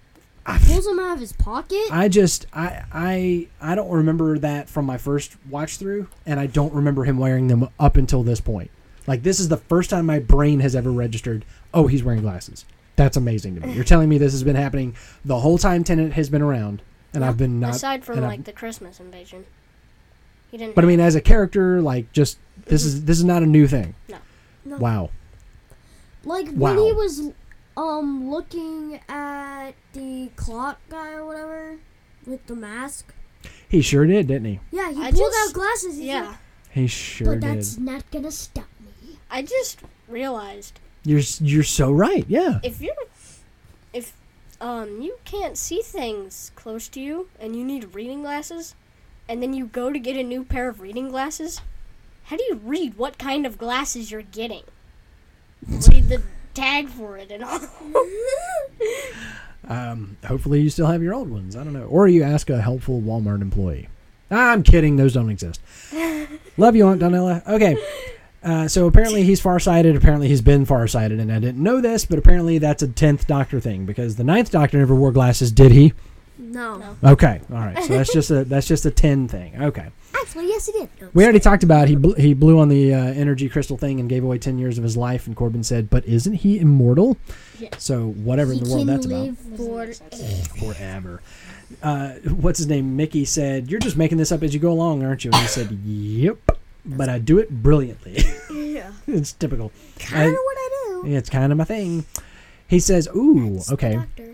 pulls 0.45 0.85
them 0.85 0.99
out 0.99 1.15
of 1.15 1.21
his 1.21 1.33
pocket. 1.33 1.85
I 1.91 2.09
just 2.09 2.47
I 2.53 2.85
I 2.93 3.49
I 3.61 3.75
don't 3.75 3.91
remember 3.91 4.39
that 4.39 4.69
from 4.69 4.85
my 4.85 4.99
first 4.99 5.37
watch 5.49 5.79
through, 5.79 6.09
and 6.27 6.39
I 6.39 6.47
don't 6.47 6.73
remember 6.75 7.05
him 7.05 7.17
wearing 7.19 7.49
them 7.49 7.69
up 7.81 7.97
until 7.97 8.23
this 8.23 8.41
point. 8.41 8.71
Like 9.07 9.23
this 9.23 9.41
is 9.41 9.49
the 9.49 9.57
first 9.57 9.91
time 9.91 10.07
my 10.07 10.19
brain 10.19 10.61
has 10.61 10.77
ever 10.77 10.91
registered. 10.93 11.45
Oh, 11.73 11.87
he's 11.87 12.03
wearing 12.05 12.21
glasses. 12.23 12.65
That's 12.97 13.17
amazing 13.17 13.55
to 13.57 13.67
me. 13.67 13.73
You're 13.73 13.85
telling 13.85 14.09
me 14.09 14.19
this 14.19 14.33
has 14.33 14.45
been 14.45 14.55
happening 14.57 14.95
the 15.25 15.41
whole 15.41 15.59
time 15.59 15.83
Tennant 15.83 16.13
has 16.13 16.29
been 16.31 16.43
around, 16.43 16.81
and 17.13 17.25
I've 17.25 17.37
been 17.39 17.59
not. 17.59 17.75
Aside 17.77 18.05
from 18.05 18.19
and 18.19 18.27
I've- 18.27 18.37
like 18.37 18.45
the 18.45 18.53
Christmas 18.53 19.01
invasion, 19.01 19.47
he 20.55 20.59
didn't. 20.59 20.77
but 20.77 20.85
I 20.85 20.87
mean, 20.87 21.01
as 21.01 21.17
a 21.17 21.21
character, 21.21 21.83
like 21.83 22.13
just 22.13 22.39
this 22.67 22.85
is 22.85 23.05
this 23.07 23.19
is 23.19 23.25
not 23.25 23.43
a 23.43 23.47
new 23.47 23.67
thing. 23.67 23.95
No. 24.09 24.19
No. 24.65 24.77
Wow. 24.77 25.11
Like 26.25 26.47
Wow. 26.53 26.75
when 26.75 26.79
he 26.79 26.93
was 26.93 27.33
um 27.77 28.31
looking 28.31 29.01
at 29.09 29.73
the 29.95 30.31
clock 30.37 30.79
guy 30.89 31.11
or 31.13 31.27
whatever 31.27 31.79
with 32.25 32.47
the 32.47 32.55
mask. 32.55 33.13
He 33.69 33.83
sure 33.83 34.07
did, 34.07 34.29
didn't 34.29 34.45
he? 34.47 34.61
Yeah, 34.71 34.93
he 34.93 35.01
I 35.03 35.11
pulled 35.11 35.33
just- 35.33 35.49
out 35.49 35.55
glasses. 35.55 35.97
he's 35.97 36.05
yeah, 36.07 36.29
like, 36.29 36.37
He 36.71 36.87
sure 36.87 37.27
but 37.27 37.33
did. 37.35 37.41
But 37.41 37.55
that's 37.55 37.79
not 37.79 38.11
gonna 38.13 38.31
stop 38.31 38.69
me. 38.81 39.19
I 39.31 39.43
just 39.43 39.81
realized 40.09 40.79
You're 41.05 41.21
you're 41.41 41.65
so 41.65 41.91
right. 41.91 42.25
Yeah. 42.29 42.61
if 42.63 42.81
you're 42.81 42.95
if 43.93 44.13
um 44.61 45.03
you 45.03 45.19
can't 45.25 45.59
see 45.59 45.83
things 45.83 46.53
close 46.55 46.87
to 46.89 47.01
you 47.01 47.29
and 47.41 47.57
you 47.57 47.65
need 47.65 47.93
reading 47.95 48.23
glasses 48.23 48.77
and 49.29 49.43
then 49.43 49.53
you 49.53 49.67
go 49.67 49.93
to 49.93 49.99
get 49.99 50.17
a 50.17 50.23
new 50.23 50.45
pair 50.45 50.69
of 50.69 50.81
reading 50.81 51.09
glasses 51.09 51.61
how 52.25 52.37
do 52.37 52.45
you 52.45 52.61
read 52.63 52.97
what 52.97 53.19
kind 53.19 53.47
of 53.47 53.59
glasses 53.59 54.11
you're 54.11 54.23
getting 54.23 54.65
read 55.89 56.09
the 56.09 56.23
tag 56.55 56.89
for 56.89 57.17
it 57.17 57.31
and 57.31 57.43
all 57.45 57.61
Um, 59.69 60.17
hopefully 60.27 60.61
you 60.61 60.71
still 60.71 60.87
have 60.87 61.03
your 61.03 61.15
old 61.15 61.31
ones. 61.31 61.57
I 61.57 61.65
don't 61.65 61.73
know. 61.73 61.85
Or 61.85 62.07
you 62.09 62.23
ask 62.23 62.51
a 62.51 62.61
helpful 62.61 63.01
Walmart 63.01 63.41
employee. 63.41 63.89
I'm 64.31 64.63
kidding. 64.63 64.97
Those 64.97 65.15
don't 65.15 65.31
exist. 65.31 65.61
Love 66.57 66.77
you, 66.77 66.87
Aunt 66.87 67.01
Donella. 67.01 67.47
Okay. 67.47 67.77
Uh, 68.43 68.69
so 68.69 68.87
apparently 68.87 69.23
he's 69.23 69.41
farsighted. 69.41 69.97
Apparently 69.97 70.29
he's 70.29 70.43
been 70.43 70.67
farsighted, 70.67 71.19
and 71.19 71.33
I 71.33 71.39
didn't 71.39 71.63
know 71.63 71.81
this, 71.81 72.05
but 72.05 72.19
apparently 72.19 72.59
that's 72.59 72.83
a 72.83 72.89
tenth 72.89 73.27
Doctor 73.27 73.59
thing 73.59 73.87
because 73.87 74.17
the 74.17 74.25
ninth 74.25 74.51
Doctor 74.51 74.79
never 74.79 74.95
wore 74.95 75.13
glasses, 75.13 75.51
did 75.51 75.73
he? 75.73 75.95
No. 76.55 76.77
No. 76.79 76.97
Okay, 77.13 77.41
all 77.53 77.59
right. 77.59 77.83
So 77.85 77.95
that's 77.99 78.13
just 78.19 78.31
a 78.31 78.45
that's 78.45 78.67
just 78.67 78.87
a 78.87 78.91
ten 78.91 79.29
thing. 79.29 79.61
Okay. 79.63 79.89
Actually, 80.15 80.47
yes, 80.47 80.67
he 80.67 80.73
did. 80.73 80.89
No, 81.01 81.09
We 81.13 81.25
already 81.25 81.41
talked 81.41 81.65
about 81.65 81.89
he 81.89 81.97
bl- 81.97 82.15
he 82.15 82.33
blew 82.35 82.59
on 82.59 82.69
the 82.69 82.95
uh, 82.95 82.99
energy 82.99 83.49
crystal 83.49 83.77
thing 83.77 84.01
and 84.01 84.09
gave 84.09 84.25
away 84.25 84.39
ten 84.39 84.59
years 84.59 84.79
of 84.79 84.85
his 84.85 84.97
life, 84.97 85.27
and 85.27 85.37
Corbin 85.37 85.63
said, 85.65 85.91
"But 85.91 86.05
isn't 86.07 86.33
he 86.35 86.59
immortal?" 86.59 87.17
Yeah. 87.59 87.71
So 87.79 88.09
whatever 88.11 88.53
he 88.53 88.59
in 88.59 88.65
the 88.65 88.71
world 88.71 88.87
can 88.87 88.95
that's 88.95 89.07
about. 89.07 89.21
live 89.21 89.39
for 89.57 89.93
forever. 90.73 91.21
Uh, 91.83 92.11
what's 92.41 92.59
his 92.59 92.69
name? 92.69 92.97
Mickey 92.97 93.25
said, 93.25 93.71
"You're 93.71 93.81
just 93.81 93.97
making 93.97 94.19
this 94.19 94.31
up 94.33 94.43
as 94.43 94.55
you 94.55 94.61
go 94.61 94.71
along, 94.71 95.05
aren't 95.05 95.25
you?" 95.25 95.31
And 95.33 95.41
he 95.43 95.49
said, 95.49 95.71
"Yep, 95.73 96.39
but 96.87 97.09
I 97.09 97.19
do 97.19 97.39
it 97.39 97.51
brilliantly." 97.51 98.23
yeah. 98.53 98.93
it's 99.07 99.33
typical. 99.33 99.73
Kind 99.99 100.29
of 100.29 100.35
what 100.35 100.57
I 100.57 100.69
do. 101.03 101.03
It's 101.07 101.29
kind 101.29 101.51
of 101.53 101.59
my 101.59 101.65
thing. 101.65 102.05
He 102.69 102.79
says, 102.81 103.09
"Ooh, 103.15 103.55
That's 103.55 103.67
the 103.67 103.75
okay." 103.75 104.34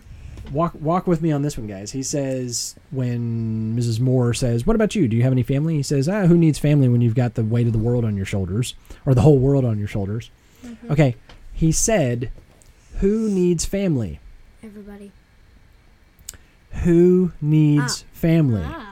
Walk 0.52 0.74
walk 0.74 1.06
with 1.06 1.22
me 1.22 1.30
on 1.30 1.42
this 1.42 1.56
one, 1.56 1.66
guys. 1.66 1.92
He 1.92 2.02
says 2.02 2.74
when 2.90 3.76
Mrs. 3.76 4.00
Moore 4.00 4.34
says, 4.34 4.66
"What 4.66 4.74
about 4.76 4.94
you? 4.94 5.06
Do 5.06 5.16
you 5.16 5.22
have 5.22 5.32
any 5.32 5.42
family?" 5.42 5.76
He 5.76 5.82
says, 5.82 6.08
"Ah, 6.08 6.26
who 6.26 6.36
needs 6.36 6.58
family 6.58 6.88
when 6.88 7.00
you've 7.00 7.14
got 7.14 7.34
the 7.34 7.44
weight 7.44 7.66
of 7.66 7.72
the 7.72 7.78
world 7.78 8.04
on 8.04 8.16
your 8.16 8.26
shoulders, 8.26 8.74
or 9.06 9.14
the 9.14 9.20
whole 9.20 9.38
world 9.38 9.64
on 9.64 9.78
your 9.78 9.88
shoulders?" 9.88 10.30
Okay. 10.90 11.14
He 11.52 11.70
said, 11.72 12.30
"Who 12.98 13.28
needs 13.28 13.64
family? 13.64 14.18
Everybody. 14.62 15.12
Who 16.84 17.32
needs 17.40 18.04
family?" 18.12 18.62
ah 18.64 18.86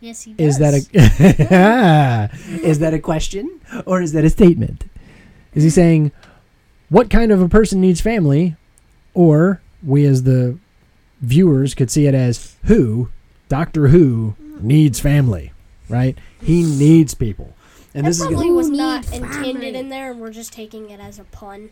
yes 0.00 0.22
he 0.22 0.34
does 0.34 0.46
Is 0.46 0.58
that 0.58 0.74
a 0.74 2.30
is 2.66 2.78
that 2.78 2.92
a 2.92 2.98
question 2.98 3.60
or 3.86 4.02
is 4.02 4.12
that 4.12 4.24
a 4.24 4.30
statement? 4.30 4.84
Is 5.54 5.64
he 5.64 5.70
saying 5.70 6.12
what 6.88 7.10
kind 7.10 7.32
of 7.32 7.40
a 7.40 7.48
person 7.48 7.80
needs 7.80 8.00
family, 8.00 8.56
or 9.14 9.60
we 9.84 10.04
as 10.06 10.22
the 10.22 10.58
viewers 11.20 11.74
could 11.74 11.90
see 11.90 12.06
it 12.06 12.14
as 12.14 12.56
who 12.64 13.10
Doctor 13.48 13.88
Who 13.88 14.34
needs 14.60 15.00
family, 15.00 15.52
right? 15.88 16.16
He 16.40 16.62
needs 16.62 17.14
people, 17.14 17.54
and 17.94 18.04
that 18.04 18.10
this 18.10 18.20
is 18.20 18.26
probably 18.26 18.46
gonna, 18.46 18.56
was 18.56 18.70
not 18.70 19.04
intended 19.12 19.34
family? 19.34 19.74
in 19.74 19.88
there 19.88 20.10
and 20.12 20.20
we're 20.20 20.30
just 20.30 20.52
taking 20.52 20.90
it 20.90 21.00
as 21.00 21.18
a 21.18 21.24
pun 21.24 21.70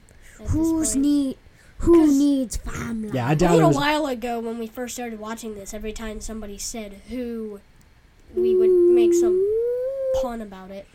Who's 0.48 0.96
need? 0.96 1.36
Who 1.78 2.06
needs 2.06 2.56
family? 2.56 3.10
yeah. 3.12 3.26
I 3.28 3.34
doubt 3.34 3.50
it 3.50 3.54
little 3.54 3.68
was. 3.70 3.76
while 3.76 4.06
ago, 4.06 4.38
when 4.38 4.58
we 4.58 4.66
first 4.66 4.94
started 4.94 5.18
watching 5.18 5.54
this, 5.54 5.74
every 5.74 5.92
time 5.92 6.20
somebody 6.20 6.58
said 6.58 7.00
who, 7.08 7.60
we 8.34 8.56
would 8.56 8.70
make 8.70 9.12
some 9.14 9.40
pun 10.20 10.40
about 10.40 10.70
it. 10.70 10.86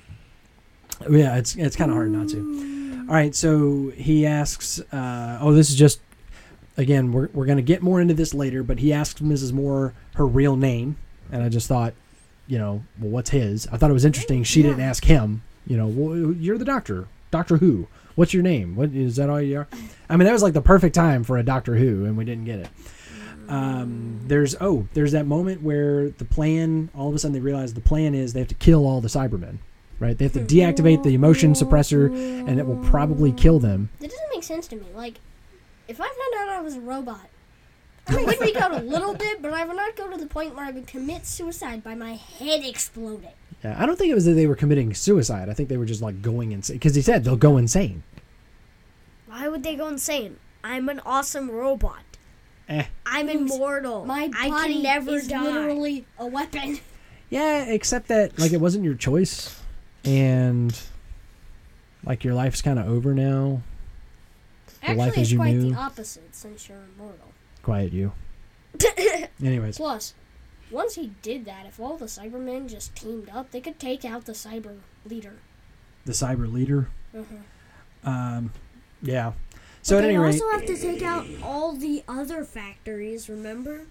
Yeah, 1.10 1.36
it's 1.38 1.56
it's 1.56 1.76
kind 1.76 1.92
of 1.92 1.96
hard 1.96 2.12
not 2.12 2.30
to. 2.30 3.06
All 3.10 3.14
right, 3.14 3.36
so 3.36 3.92
he 3.96 4.26
asks. 4.26 4.80
Uh, 4.92 5.38
oh, 5.42 5.54
this 5.54 5.70
is 5.70 5.76
just 5.76 6.00
again. 6.78 7.12
We're 7.12 7.30
we're 7.34 7.46
gonna 7.46 7.62
get 7.62 7.82
more 7.82 8.00
into 8.00 8.14
this 8.14 8.34
later, 8.34 8.64
but 8.64 8.80
he 8.80 8.94
asked 8.94 9.24
Mrs. 9.24 9.52
Moore 9.52 9.94
her 10.16 10.26
real 10.26 10.56
name, 10.56 10.98
and 11.32 11.44
I 11.44 11.50
just 11.50 11.68
thought, 11.68 11.94
you 12.48 12.58
know, 12.58 12.84
well, 13.00 13.12
what's 13.12 13.32
his? 13.32 13.68
I 13.72 13.78
thought 13.78 13.90
it 13.90 13.94
was 13.94 14.06
interesting. 14.06 14.44
She 14.44 14.62
didn't 14.62 14.82
ask 14.82 15.06
him. 15.06 15.42
You 15.66 15.76
know, 15.78 15.88
well, 15.88 16.32
you're 16.34 16.58
the 16.58 16.66
doctor. 16.66 17.08
Doctor 17.30 17.58
Who. 17.58 17.88
What's 18.16 18.34
your 18.34 18.42
name? 18.42 18.76
What 18.76 18.92
is 18.94 19.18
that? 19.18 19.30
All 19.30 19.42
you 19.42 19.60
are? 19.60 19.68
I 20.10 20.16
mean, 20.16 20.26
that 20.26 20.34
was 20.34 20.42
like 20.42 20.54
the 20.54 20.62
perfect 20.62 20.96
time 20.96 21.24
for 21.24 21.38
a 21.38 21.44
Doctor 21.44 21.76
Who, 21.76 22.06
and 22.06 22.18
we 22.18 22.26
didn't 22.26 22.46
get 22.46 22.60
it. 22.60 22.70
Um, 23.48 24.22
there's 24.26 24.56
oh, 24.60 24.88
there's 24.94 25.12
that 25.12 25.26
moment 25.26 25.62
where 25.62 26.10
the 26.10 26.26
plan. 26.26 26.90
All 26.96 27.10
of 27.10 27.16
a 27.16 27.20
sudden, 27.20 27.34
they 27.34 27.40
realize 27.40 27.74
the 27.74 27.82
plan 27.82 28.16
is 28.16 28.34
they 28.34 28.40
have 28.40 28.48
to 28.50 28.56
kill 28.56 28.88
all 28.88 29.02
the 29.02 29.08
Cybermen. 29.08 29.58
Right? 30.00 30.18
They 30.18 30.26
have 30.26 30.34
to 30.34 30.42
deactivate 30.42 31.02
the 31.04 31.16
emotion 31.16 31.54
suppressor, 31.54 32.08
and 32.48 32.60
it 32.60 32.68
will 32.68 32.84
probably 32.86 33.32
kill 33.32 33.60
them. 33.60 33.90
That 34.00 34.12
doesn't 34.12 34.30
make 34.32 34.44
sense 34.44 34.68
to 34.68 34.76
me. 34.76 34.86
Like, 34.96 35.20
if 35.88 36.00
I 36.02 36.06
found 36.08 36.50
out 36.50 36.50
I 36.50 36.62
was 36.62 36.76
a 36.76 36.82
robot, 36.82 37.30
I 38.08 38.24
would 38.24 38.36
freak 38.36 38.56
out 38.56 38.74
a 38.74 38.80
little 38.80 39.14
bit, 39.14 39.42
but 39.42 39.54
I 39.54 39.66
would 39.66 39.76
not 39.76 39.96
go 39.96 40.10
to 40.10 40.18
the 40.18 40.28
point 40.28 40.56
where 40.56 40.66
I 40.66 40.72
would 40.72 40.88
commit 40.88 41.26
suicide 41.26 41.84
by 41.84 41.96
my 41.96 42.14
head 42.14 42.64
exploding. 42.64 43.32
Yeah, 43.64 43.76
I 43.82 43.86
don't 43.86 43.98
think 43.98 44.12
it 44.12 44.16
was 44.16 44.26
that 44.26 44.34
they 44.34 44.48
were 44.48 44.56
committing 44.56 44.94
suicide. 44.94 45.50
I 45.50 45.54
think 45.54 45.68
they 45.70 45.78
were 45.78 45.86
just 45.86 46.02
like 46.02 46.22
going 46.22 46.52
insane 46.52 46.78
because 46.78 46.96
he 46.96 47.02
said 47.02 47.24
they'll 47.24 47.36
go 47.36 47.58
insane. 47.58 48.04
Why 49.26 49.48
would 49.48 49.64
they 49.64 49.76
go 49.76 49.88
insane? 49.88 50.38
I'm 50.64 50.90
an 50.90 51.02
awesome 51.06 51.50
robot. 51.52 52.00
Eh. 52.70 52.86
I'm 53.06 53.30
immortal. 53.30 54.06
My 54.06 54.30
I 54.38 54.50
body 54.50 54.74
can 54.76 54.84
never 54.84 55.12
is 55.16 55.28
die. 55.28 55.42
literally 55.42 56.06
a 56.18 56.28
weapon. 56.28 56.80
Yeah, 57.30 57.66
except 57.66 58.08
that 58.08 58.38
like 58.40 58.54
it 58.54 58.62
wasn't 58.62 58.86
your 58.86 58.96
choice, 58.96 59.62
and 60.06 60.78
like 62.06 62.24
your 62.24 62.34
life's 62.34 62.62
kind 62.62 62.80
of 62.80 62.88
over 62.88 63.14
now. 63.14 63.62
The 64.88 64.94
life 64.96 65.08
Actually, 65.10 65.22
as 65.22 65.28
it's 65.28 65.32
you 65.32 65.38
quite 65.38 65.56
knew. 65.56 65.72
the 65.72 65.78
opposite 65.78 66.36
since 66.36 66.70
you're 66.70 66.78
immortal. 66.96 67.32
Quiet 67.64 67.92
you. 67.94 68.14
Anyways, 69.44 69.78
Plus, 69.78 70.14
once 70.72 70.96
he 70.96 71.12
did 71.22 71.46
that, 71.46 71.66
if 71.66 71.80
all 71.80 71.98
the 71.98 72.06
Cybermen 72.06 72.70
just 72.70 72.96
teamed 72.96 73.30
up, 73.30 73.52
they 73.52 73.60
could 73.62 73.80
take 73.80 74.06
out 74.06 74.26
the 74.26 74.34
Cyber 74.34 74.78
leader. 75.06 75.34
the 76.06 76.14
cyber 76.14 76.52
leader. 76.52 76.88
Mhm. 77.14 77.26
Um, 78.06 78.54
yeah. 79.02 79.34
So 79.82 79.98
at 79.98 80.02
they 80.02 80.10
any 80.10 80.18
rate, 80.18 80.34
also 80.42 80.50
have 80.52 80.66
to 80.66 80.78
take 80.78 81.02
out 81.02 81.26
all 81.44 81.74
the 81.74 82.04
other 82.08 82.44
factories, 82.46 83.28
remember? 83.30 83.88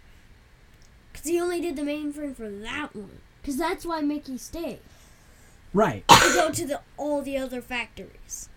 Because 1.13 1.27
he 1.29 1.39
only 1.41 1.61
did 1.61 1.77
the 1.77 1.83
mainframe 1.83 2.35
for 2.35 2.49
that 2.51 2.95
one. 2.97 3.19
Because 3.43 3.59
that's 3.59 3.85
why 3.85 4.01
Mickey 4.01 4.39
stayed. 4.39 4.79
right, 5.75 6.07
To 6.09 6.33
go 6.35 6.51
to 6.51 6.67
the 6.67 6.81
all 6.97 7.21
the 7.23 7.37
other 7.37 7.61
factories. 7.61 8.49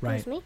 right. 0.00 0.14
Excuse 0.16 0.26
me? 0.26 0.42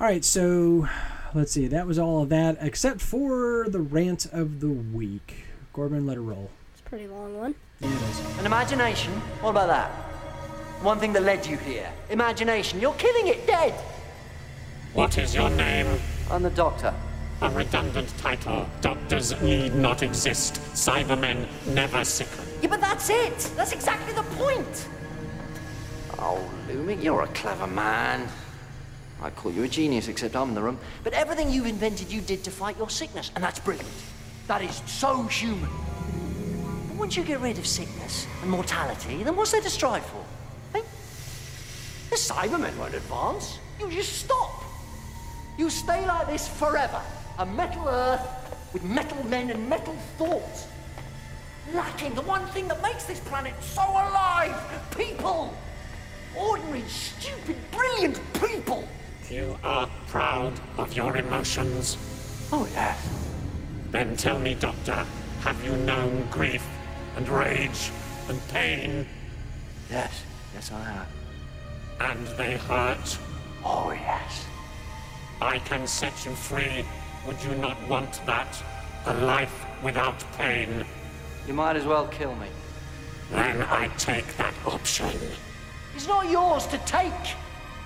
All 0.00 0.08
right, 0.08 0.24
so 0.24 0.88
let's 1.34 1.52
see. 1.52 1.68
That 1.68 1.86
was 1.86 2.00
all 2.00 2.22
of 2.22 2.28
that, 2.30 2.58
except 2.60 3.00
for 3.00 3.68
the 3.68 3.78
rant 3.78 4.26
of 4.26 4.58
the 4.58 4.68
week. 4.68 5.44
Corbin, 5.72 6.04
let 6.04 6.16
it 6.16 6.20
roll. 6.20 6.50
It's 6.72 6.80
a 6.80 6.82
pretty 6.82 7.06
long 7.06 7.38
one. 7.38 7.54
Yeah, 7.78 7.90
it 7.90 8.02
is. 8.10 8.36
And 8.38 8.44
imagination? 8.44 9.12
What 9.40 9.50
about 9.50 9.68
that? 9.68 9.90
One 10.82 10.98
thing 10.98 11.12
that 11.12 11.22
led 11.22 11.46
you 11.46 11.56
here. 11.58 11.88
Imagination. 12.10 12.80
You're 12.80 12.94
killing 12.94 13.28
it 13.28 13.46
dead. 13.46 13.72
What 14.94 15.16
is 15.16 15.32
your 15.32 15.48
name? 15.50 15.86
I'm 16.28 16.42
the 16.42 16.50
doctor. 16.50 16.92
A 17.40 17.50
redundant 17.50 18.12
title. 18.18 18.66
Doctors 18.80 19.40
need 19.42 19.76
not 19.76 20.02
exist. 20.02 20.54
Cybermen 20.72 21.46
never 21.68 22.04
sicken. 22.04 22.44
Yeah, 22.60 22.68
but 22.68 22.80
that's 22.80 23.10
it. 23.10 23.38
That's 23.56 23.72
exactly 23.72 24.12
the 24.12 24.22
point. 24.34 24.88
Oh, 26.18 26.44
Lumic, 26.68 27.00
you're 27.00 27.22
a 27.22 27.28
clever 27.28 27.68
man. 27.68 28.28
I 29.24 29.30
call 29.30 29.52
you 29.52 29.62
a 29.62 29.68
genius, 29.68 30.08
except 30.08 30.36
I'm 30.36 30.50
in 30.50 30.54
the 30.54 30.60
room. 30.60 30.78
But 31.02 31.14
everything 31.14 31.50
you've 31.50 31.64
invented, 31.64 32.12
you 32.12 32.20
did 32.20 32.44
to 32.44 32.50
fight 32.50 32.76
your 32.76 32.90
sickness, 32.90 33.30
and 33.34 33.42
that's 33.42 33.58
brilliant. 33.58 33.88
That 34.48 34.60
is 34.60 34.82
so 34.84 35.22
human. 35.22 35.70
But 36.88 36.98
once 36.98 37.16
you 37.16 37.24
get 37.24 37.40
rid 37.40 37.56
of 37.56 37.66
sickness 37.66 38.26
and 38.42 38.50
mortality, 38.50 39.22
then 39.22 39.34
what's 39.34 39.52
there 39.52 39.62
to 39.62 39.70
strive 39.70 40.04
for? 40.04 40.22
Hey? 40.74 40.84
The 42.10 42.16
Cybermen 42.16 42.76
won't 42.76 42.92
advance. 42.92 43.58
You 43.80 43.90
just 43.90 44.12
stop. 44.12 44.62
You 45.56 45.70
stay 45.70 46.04
like 46.06 46.26
this 46.26 46.46
forever. 46.46 47.00
A 47.38 47.46
metal 47.46 47.88
Earth 47.88 48.20
with 48.74 48.84
metal 48.84 49.24
men 49.28 49.48
and 49.48 49.70
metal 49.70 49.94
thoughts. 50.18 50.66
Lacking 51.72 52.14
the 52.14 52.22
one 52.22 52.44
thing 52.48 52.68
that 52.68 52.82
makes 52.82 53.04
this 53.04 53.20
planet 53.20 53.54
so 53.62 53.80
alive 53.80 54.54
people! 54.94 55.54
Ordinary, 56.36 56.82
stupid, 56.82 57.56
brilliant 57.72 58.20
people! 58.34 58.86
You 59.30 59.58
are 59.64 59.88
proud 60.08 60.52
of 60.76 60.94
your 60.94 61.16
emotions. 61.16 61.96
Oh, 62.52 62.68
yes. 62.72 62.98
Then 63.90 64.16
tell 64.16 64.38
me, 64.38 64.54
Doctor, 64.54 65.06
have 65.40 65.64
you 65.64 65.74
known 65.78 66.28
grief 66.30 66.66
and 67.16 67.26
rage 67.28 67.90
and 68.28 68.38
pain? 68.48 69.06
Yes, 69.90 70.22
yes, 70.54 70.70
I 70.72 70.84
have. 70.84 71.08
And 72.00 72.26
they 72.36 72.58
hurt? 72.58 73.18
Oh, 73.64 73.92
yes. 73.92 74.44
I 75.40 75.58
can 75.60 75.86
set 75.86 76.26
you 76.26 76.32
free. 76.32 76.84
Would 77.26 77.42
you 77.44 77.54
not 77.54 77.76
want 77.88 78.20
that? 78.26 78.62
A 79.06 79.14
life 79.14 79.64
without 79.82 80.22
pain? 80.36 80.84
You 81.46 81.54
might 81.54 81.76
as 81.76 81.86
well 81.86 82.06
kill 82.08 82.34
me. 82.36 82.48
Then 83.30 83.62
I 83.62 83.88
take 83.96 84.36
that 84.36 84.54
option. 84.66 85.18
It's 85.94 86.06
not 86.06 86.28
yours 86.30 86.66
to 86.66 86.78
take. 86.78 87.12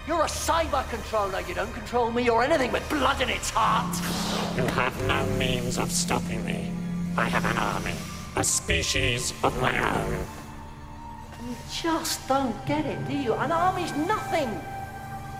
You're 0.08 0.22
a 0.22 0.24
cyber 0.24 0.88
controller. 0.88 1.42
You 1.42 1.54
don't 1.54 1.74
control 1.74 2.10
me 2.10 2.30
or 2.30 2.42
anything 2.42 2.72
with 2.72 2.88
blood 2.88 3.20
in 3.20 3.28
its 3.28 3.50
heart. 3.50 3.94
You 4.56 4.64
have 4.68 5.06
no 5.06 5.26
means 5.36 5.76
of 5.76 5.92
stopping 5.92 6.42
me. 6.46 6.72
I 7.18 7.26
have 7.26 7.44
an 7.44 7.58
army, 7.58 7.92
a 8.34 8.42
species 8.42 9.34
of 9.44 9.60
my 9.60 9.76
own. 9.78 10.12
You 11.46 11.54
just 11.70 12.26
don't 12.26 12.56
get 12.64 12.86
it, 12.86 13.06
do 13.06 13.18
you? 13.18 13.34
An 13.34 13.52
army's 13.52 13.94
nothing. 13.96 14.48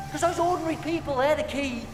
Because 0.04 0.20
those 0.20 0.38
ordinary 0.38 0.76
people, 0.76 1.16
they're 1.16 1.34
the 1.34 1.44
key. 1.44 1.84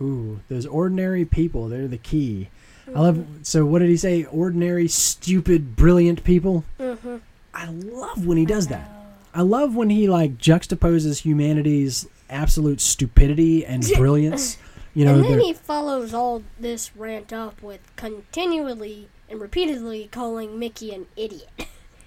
Ooh, 0.00 0.40
those 0.48 0.64
ordinary 0.64 1.26
people, 1.26 1.68
they're 1.68 1.88
the 1.88 1.98
key. 1.98 2.48
I 2.88 3.00
love. 3.00 3.22
So, 3.42 3.66
what 3.66 3.80
did 3.80 3.90
he 3.90 3.98
say? 3.98 4.24
Ordinary, 4.24 4.88
stupid, 4.88 5.76
brilliant 5.76 6.24
people. 6.24 6.64
Mm-hmm. 6.80 7.16
I 7.52 7.66
love 7.66 8.26
when 8.26 8.38
he 8.38 8.46
does 8.46 8.68
that. 8.68 8.93
I 9.34 9.42
love 9.42 9.74
when 9.74 9.90
he 9.90 10.08
like 10.08 10.38
juxtaposes 10.38 11.22
humanity's 11.22 12.06
absolute 12.30 12.80
stupidity 12.80 13.66
and 13.66 13.84
brilliance. 13.96 14.56
You 14.94 15.04
know, 15.04 15.16
and 15.16 15.24
then 15.24 15.40
he 15.40 15.52
follows 15.52 16.14
all 16.14 16.44
this 16.58 16.94
rant 16.94 17.32
up 17.32 17.60
with 17.60 17.80
continually 17.96 19.08
and 19.28 19.40
repeatedly 19.40 20.08
calling 20.12 20.56
Mickey 20.58 20.94
an 20.94 21.06
idiot. 21.16 21.66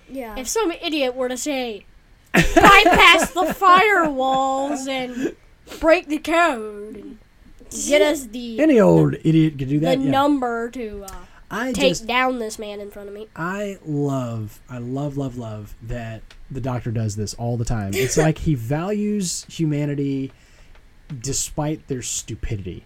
Yeah. 0.09 0.35
If 0.37 0.47
some 0.47 0.71
idiot 0.71 1.13
were 1.13 1.27
to 1.27 1.35
say, 1.35 1.85
bypass 2.33 3.31
the 3.31 3.41
firewalls 3.59 4.87
and 4.87 5.35
break 5.81 6.07
the 6.07 6.19
code 6.19 6.95
and 6.95 7.17
get 7.87 8.01
us 8.01 8.27
the, 8.27 8.61
any 8.61 8.79
old 8.79 9.15
idiot 9.23 9.57
could 9.57 9.67
do 9.67 9.79
the 9.79 9.85
that. 9.87 9.99
yeah. 9.99 10.09
number 10.09 10.69
to 10.69 11.03
uh, 11.03 11.11
I 11.49 11.71
take 11.71 11.91
just, 11.91 12.07
down 12.07 12.39
this 12.39 12.59
man 12.59 12.81
in 12.81 12.91
front 12.91 13.07
of 13.07 13.15
me. 13.15 13.27
I 13.35 13.77
love, 13.85 14.59
I 14.69 14.79
love, 14.79 15.17
love, 15.17 15.37
love 15.37 15.75
that 15.83 16.21
the 16.51 16.59
Doctor 16.59 16.91
does 16.91 17.15
this 17.15 17.33
all 17.35 17.57
the 17.57 17.65
time. 17.65 17.91
It's 17.93 18.17
like 18.17 18.39
he 18.39 18.55
values 18.55 19.45
humanity 19.49 20.31
despite 21.21 21.87
their 21.87 22.01
stupidity. 22.01 22.85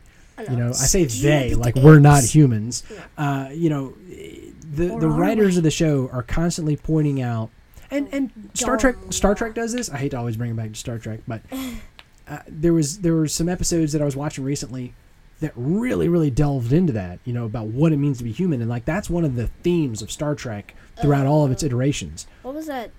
You 0.49 0.55
know, 0.55 0.69
I 0.69 0.71
say 0.71 1.05
they 1.05 1.53
like 1.53 1.75
we're 1.75 1.99
not 1.99 2.23
humans. 2.23 2.83
Uh, 3.15 3.49
you 3.51 3.69
know, 3.69 3.93
the 3.99 4.97
the 4.97 5.07
writers 5.07 5.57
of 5.57 5.63
the 5.63 5.69
show 5.69 6.09
are 6.11 6.23
constantly 6.23 6.75
pointing 6.75 7.21
out, 7.21 7.51
and 7.91 8.09
and 8.11 8.31
Star 8.55 8.75
Trek 8.75 8.95
Star 9.11 9.35
Trek 9.35 9.53
does 9.53 9.71
this. 9.71 9.89
I 9.91 9.97
hate 9.97 10.11
to 10.11 10.17
always 10.17 10.37
bring 10.37 10.51
it 10.51 10.55
back 10.55 10.69
to 10.69 10.75
Star 10.75 10.97
Trek, 10.97 11.19
but 11.27 11.41
uh, 12.27 12.39
there 12.47 12.73
was 12.73 12.99
there 12.99 13.13
were 13.13 13.27
some 13.27 13.49
episodes 13.49 13.93
that 13.93 14.01
I 14.01 14.05
was 14.05 14.15
watching 14.15 14.43
recently 14.43 14.95
that 15.41 15.51
really 15.55 16.07
really 16.07 16.31
delved 16.31 16.71
into 16.73 16.93
that. 16.93 17.19
You 17.25 17.33
know 17.33 17.45
about 17.45 17.67
what 17.67 17.91
it 17.91 17.97
means 17.97 18.17
to 18.19 18.23
be 18.23 18.31
human, 18.31 18.61
and 18.61 18.69
like 18.69 18.85
that's 18.85 19.09
one 19.09 19.25
of 19.25 19.35
the 19.35 19.47
themes 19.63 20.01
of 20.01 20.09
Star 20.11 20.33
Trek 20.33 20.73
throughout 21.01 21.27
all 21.27 21.43
of 21.45 21.51
its 21.51 21.61
iterations. 21.63 22.25
What 22.41 22.55
was 22.55 22.67
that 22.67 22.91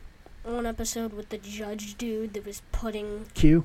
one 0.45 0.67
episode 0.67 1.13
with 1.13 1.29
the 1.31 1.39
judge 1.39 1.97
dude 1.97 2.35
that 2.35 2.45
was 2.45 2.63
putting. 2.73 3.27
Q, 3.35 3.65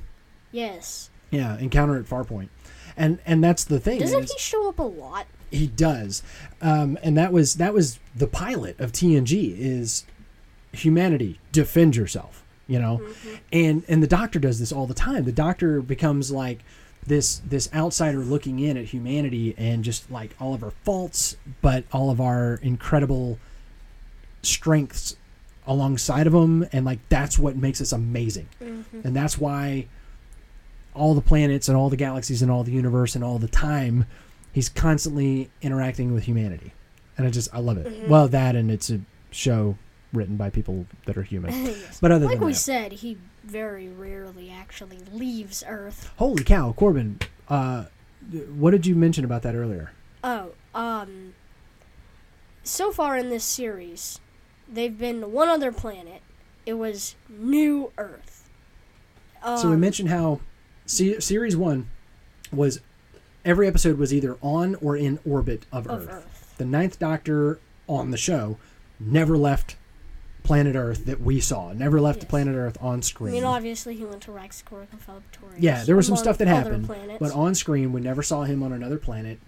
Yes. 0.52 1.10
yeah, 1.30 1.58
Encounter 1.58 1.96
at 1.98 2.06
Farpoint, 2.06 2.48
and 2.96 3.18
and 3.26 3.44
that's 3.44 3.64
the 3.64 3.78
thing. 3.80 4.00
Doesn't 4.00 4.24
is- 4.24 4.32
he 4.32 4.38
show 4.38 4.68
up 4.68 4.78
a 4.78 4.82
lot? 4.82 5.26
He 5.50 5.66
does, 5.66 6.22
um, 6.60 6.98
and 7.02 7.16
that 7.16 7.32
was 7.32 7.54
that 7.54 7.72
was 7.74 7.98
the 8.14 8.26
pilot 8.26 8.78
of 8.80 8.92
TNG 8.92 9.54
is 9.58 10.04
humanity 10.72 11.40
defend 11.52 11.96
yourself, 11.96 12.44
you 12.66 12.78
know, 12.78 13.00
and 13.52 13.82
and 13.88 14.02
the 14.02 14.06
Doctor 14.06 14.38
does 14.38 14.58
this 14.58 14.72
all 14.72 14.86
the 14.86 14.94
time. 14.94 15.24
The 15.24 15.32
Doctor 15.32 15.80
becomes 15.80 16.30
like 16.30 16.60
this 17.06 17.40
this 17.46 17.68
outsider 17.74 18.18
looking 18.18 18.58
in 18.60 18.76
at 18.76 18.86
humanity 18.86 19.54
and 19.56 19.82
just 19.84 20.10
like 20.10 20.34
all 20.40 20.54
of 20.54 20.62
our 20.62 20.72
faults, 20.84 21.36
but 21.62 21.84
all 21.92 22.10
of 22.10 22.20
our 22.20 22.58
incredible 22.62 23.38
strengths 24.42 25.16
alongside 25.66 26.26
of 26.26 26.32
them, 26.32 26.66
and 26.72 26.84
like 26.84 26.98
that's 27.08 27.38
what 27.38 27.56
makes 27.56 27.80
us 27.80 27.92
amazing, 27.92 28.48
and 28.60 29.14
that's 29.16 29.38
why 29.38 29.86
all 30.94 31.14
the 31.14 31.20
planets 31.20 31.68
and 31.68 31.76
all 31.76 31.90
the 31.90 31.96
galaxies 31.96 32.42
and 32.42 32.50
all 32.50 32.64
the 32.64 32.72
universe 32.72 33.14
and 33.14 33.22
all 33.22 33.38
the 33.38 33.48
time, 33.48 34.06
he's 34.52 34.68
constantly 34.68 35.50
interacting 35.62 36.12
with 36.14 36.24
humanity, 36.24 36.72
and 37.16 37.26
I 37.26 37.30
just 37.30 37.52
I 37.54 37.58
love 37.58 37.78
it. 37.78 37.86
Mhm. 37.86 38.08
Well, 38.08 38.28
that 38.28 38.56
and 38.56 38.70
it's 38.70 38.90
a 38.90 39.00
show 39.30 39.76
written 40.12 40.36
by 40.36 40.48
people 40.48 40.86
that 41.04 41.18
are 41.18 41.22
human. 41.22 41.52
But 42.00 42.12
other 42.12 42.20
than 42.20 42.28
like 42.28 42.38
than 42.38 42.46
we 42.46 42.52
that, 42.52 42.58
said, 42.58 42.92
he 42.92 43.18
very 43.48 43.88
rarely 43.88 44.50
actually 44.50 44.98
leaves 45.12 45.64
Earth. 45.66 46.10
holy 46.16 46.44
cow, 46.44 46.72
Corbin, 46.72 47.18
uh, 47.48 47.86
what 48.54 48.70
did 48.72 48.86
you 48.86 48.94
mention 48.94 49.24
about 49.24 49.42
that 49.42 49.54
earlier? 49.54 49.92
Oh, 50.22 50.50
um. 50.74 51.34
So 52.62 52.92
far 52.92 53.16
in 53.16 53.30
this 53.30 53.44
series, 53.44 54.20
they've 54.70 54.96
been 54.96 55.20
to 55.22 55.28
one 55.28 55.48
other 55.48 55.72
planet. 55.72 56.20
It 56.66 56.74
was 56.74 57.14
New 57.28 57.92
Earth. 57.96 58.48
Um, 59.42 59.56
so 59.58 59.70
we 59.70 59.76
mentioned 59.76 60.10
how 60.10 60.40
se- 60.84 61.20
series 61.20 61.56
one 61.56 61.88
was 62.52 62.80
every 63.44 63.66
episode 63.66 63.96
was 63.96 64.12
either 64.12 64.36
on 64.42 64.74
or 64.76 64.96
in 64.96 65.18
orbit 65.24 65.64
of, 65.72 65.86
Of 65.86 66.02
Earth. 66.02 66.10
Earth. 66.10 66.54
The 66.58 66.66
ninth 66.66 66.98
Doctor 66.98 67.58
on 67.86 68.10
the 68.10 68.18
show 68.18 68.58
never 69.00 69.38
left 69.38 69.76
planet 70.48 70.76
Earth 70.76 71.04
that 71.04 71.20
we 71.20 71.40
saw. 71.40 71.74
Never 71.74 72.00
left 72.00 72.20
the 72.20 72.26
planet 72.26 72.56
Earth 72.56 72.78
on 72.80 73.02
screen. 73.02 73.34
I 73.34 73.36
mean, 73.36 73.44
obviously, 73.44 73.94
he 73.94 74.06
went 74.06 74.22
to 74.22 74.30
Corricofabritorius. 74.30 75.56
yeah, 75.58 75.84
there 75.84 75.94
was 75.94 76.06
some 76.06 76.16
stuff 76.16 76.38
that 76.38 76.48
happened, 76.48 76.86
planets. 76.86 77.18
but 77.20 77.32
on 77.32 77.54
screen 77.54 77.92
we 77.92 78.00
never 78.00 78.22
saw 78.22 78.44
him 78.44 78.62
on 78.62 78.72
another 78.72 78.96
planet. 78.96 79.38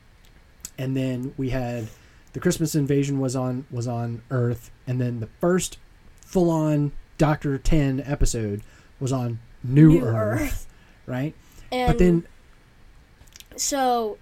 And 0.76 0.94
then 0.94 1.32
we 1.38 1.50
had 1.50 1.88
the 2.34 2.40
Christmas 2.40 2.74
invasion 2.74 3.18
was 3.18 3.34
on 3.34 3.64
was 3.70 3.88
on 3.88 4.20
Earth, 4.30 4.70
and 4.86 5.00
then 5.00 5.20
the 5.20 5.28
first 5.40 5.78
full 6.20 6.50
on 6.50 6.92
Doctor 7.16 7.56
Ten 7.56 8.02
episode 8.04 8.60
was 9.00 9.10
on 9.10 9.40
New, 9.64 9.88
New 9.88 10.04
Earth, 10.04 10.40
Earth. 10.42 10.66
right? 11.06 11.34
And 11.72 11.88
but 11.88 11.98
then 11.98 12.26
So, 13.56 14.18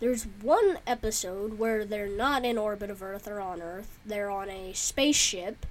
there's 0.00 0.24
one 0.40 0.78
episode 0.86 1.58
where 1.58 1.84
they're 1.84 2.08
not 2.08 2.46
in 2.46 2.56
orbit 2.56 2.88
of 2.88 3.02
Earth 3.02 3.28
or 3.28 3.42
on 3.42 3.60
Earth. 3.60 3.98
They're 4.06 4.30
on 4.30 4.48
a 4.48 4.72
spaceship 4.72 5.66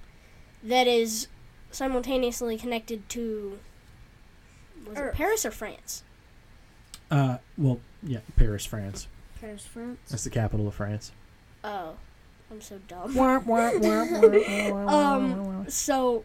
that 0.62 0.86
is 0.86 1.28
simultaneously 1.70 2.56
connected 2.56 3.08
to 3.10 3.58
was 4.86 4.98
it 4.98 5.14
Paris 5.14 5.44
or 5.44 5.50
France? 5.50 6.02
Uh, 7.10 7.38
well, 7.56 7.80
yeah, 8.02 8.20
Paris, 8.36 8.64
France. 8.64 9.06
Paris, 9.40 9.64
France. 9.64 9.98
That's 10.08 10.24
the 10.24 10.30
capital 10.30 10.68
of 10.68 10.74
France. 10.74 11.12
Oh, 11.64 11.94
I'm 12.50 12.60
so 12.60 12.78
dumb. 12.88 13.18
Um, 14.88 15.66
so, 15.68 16.24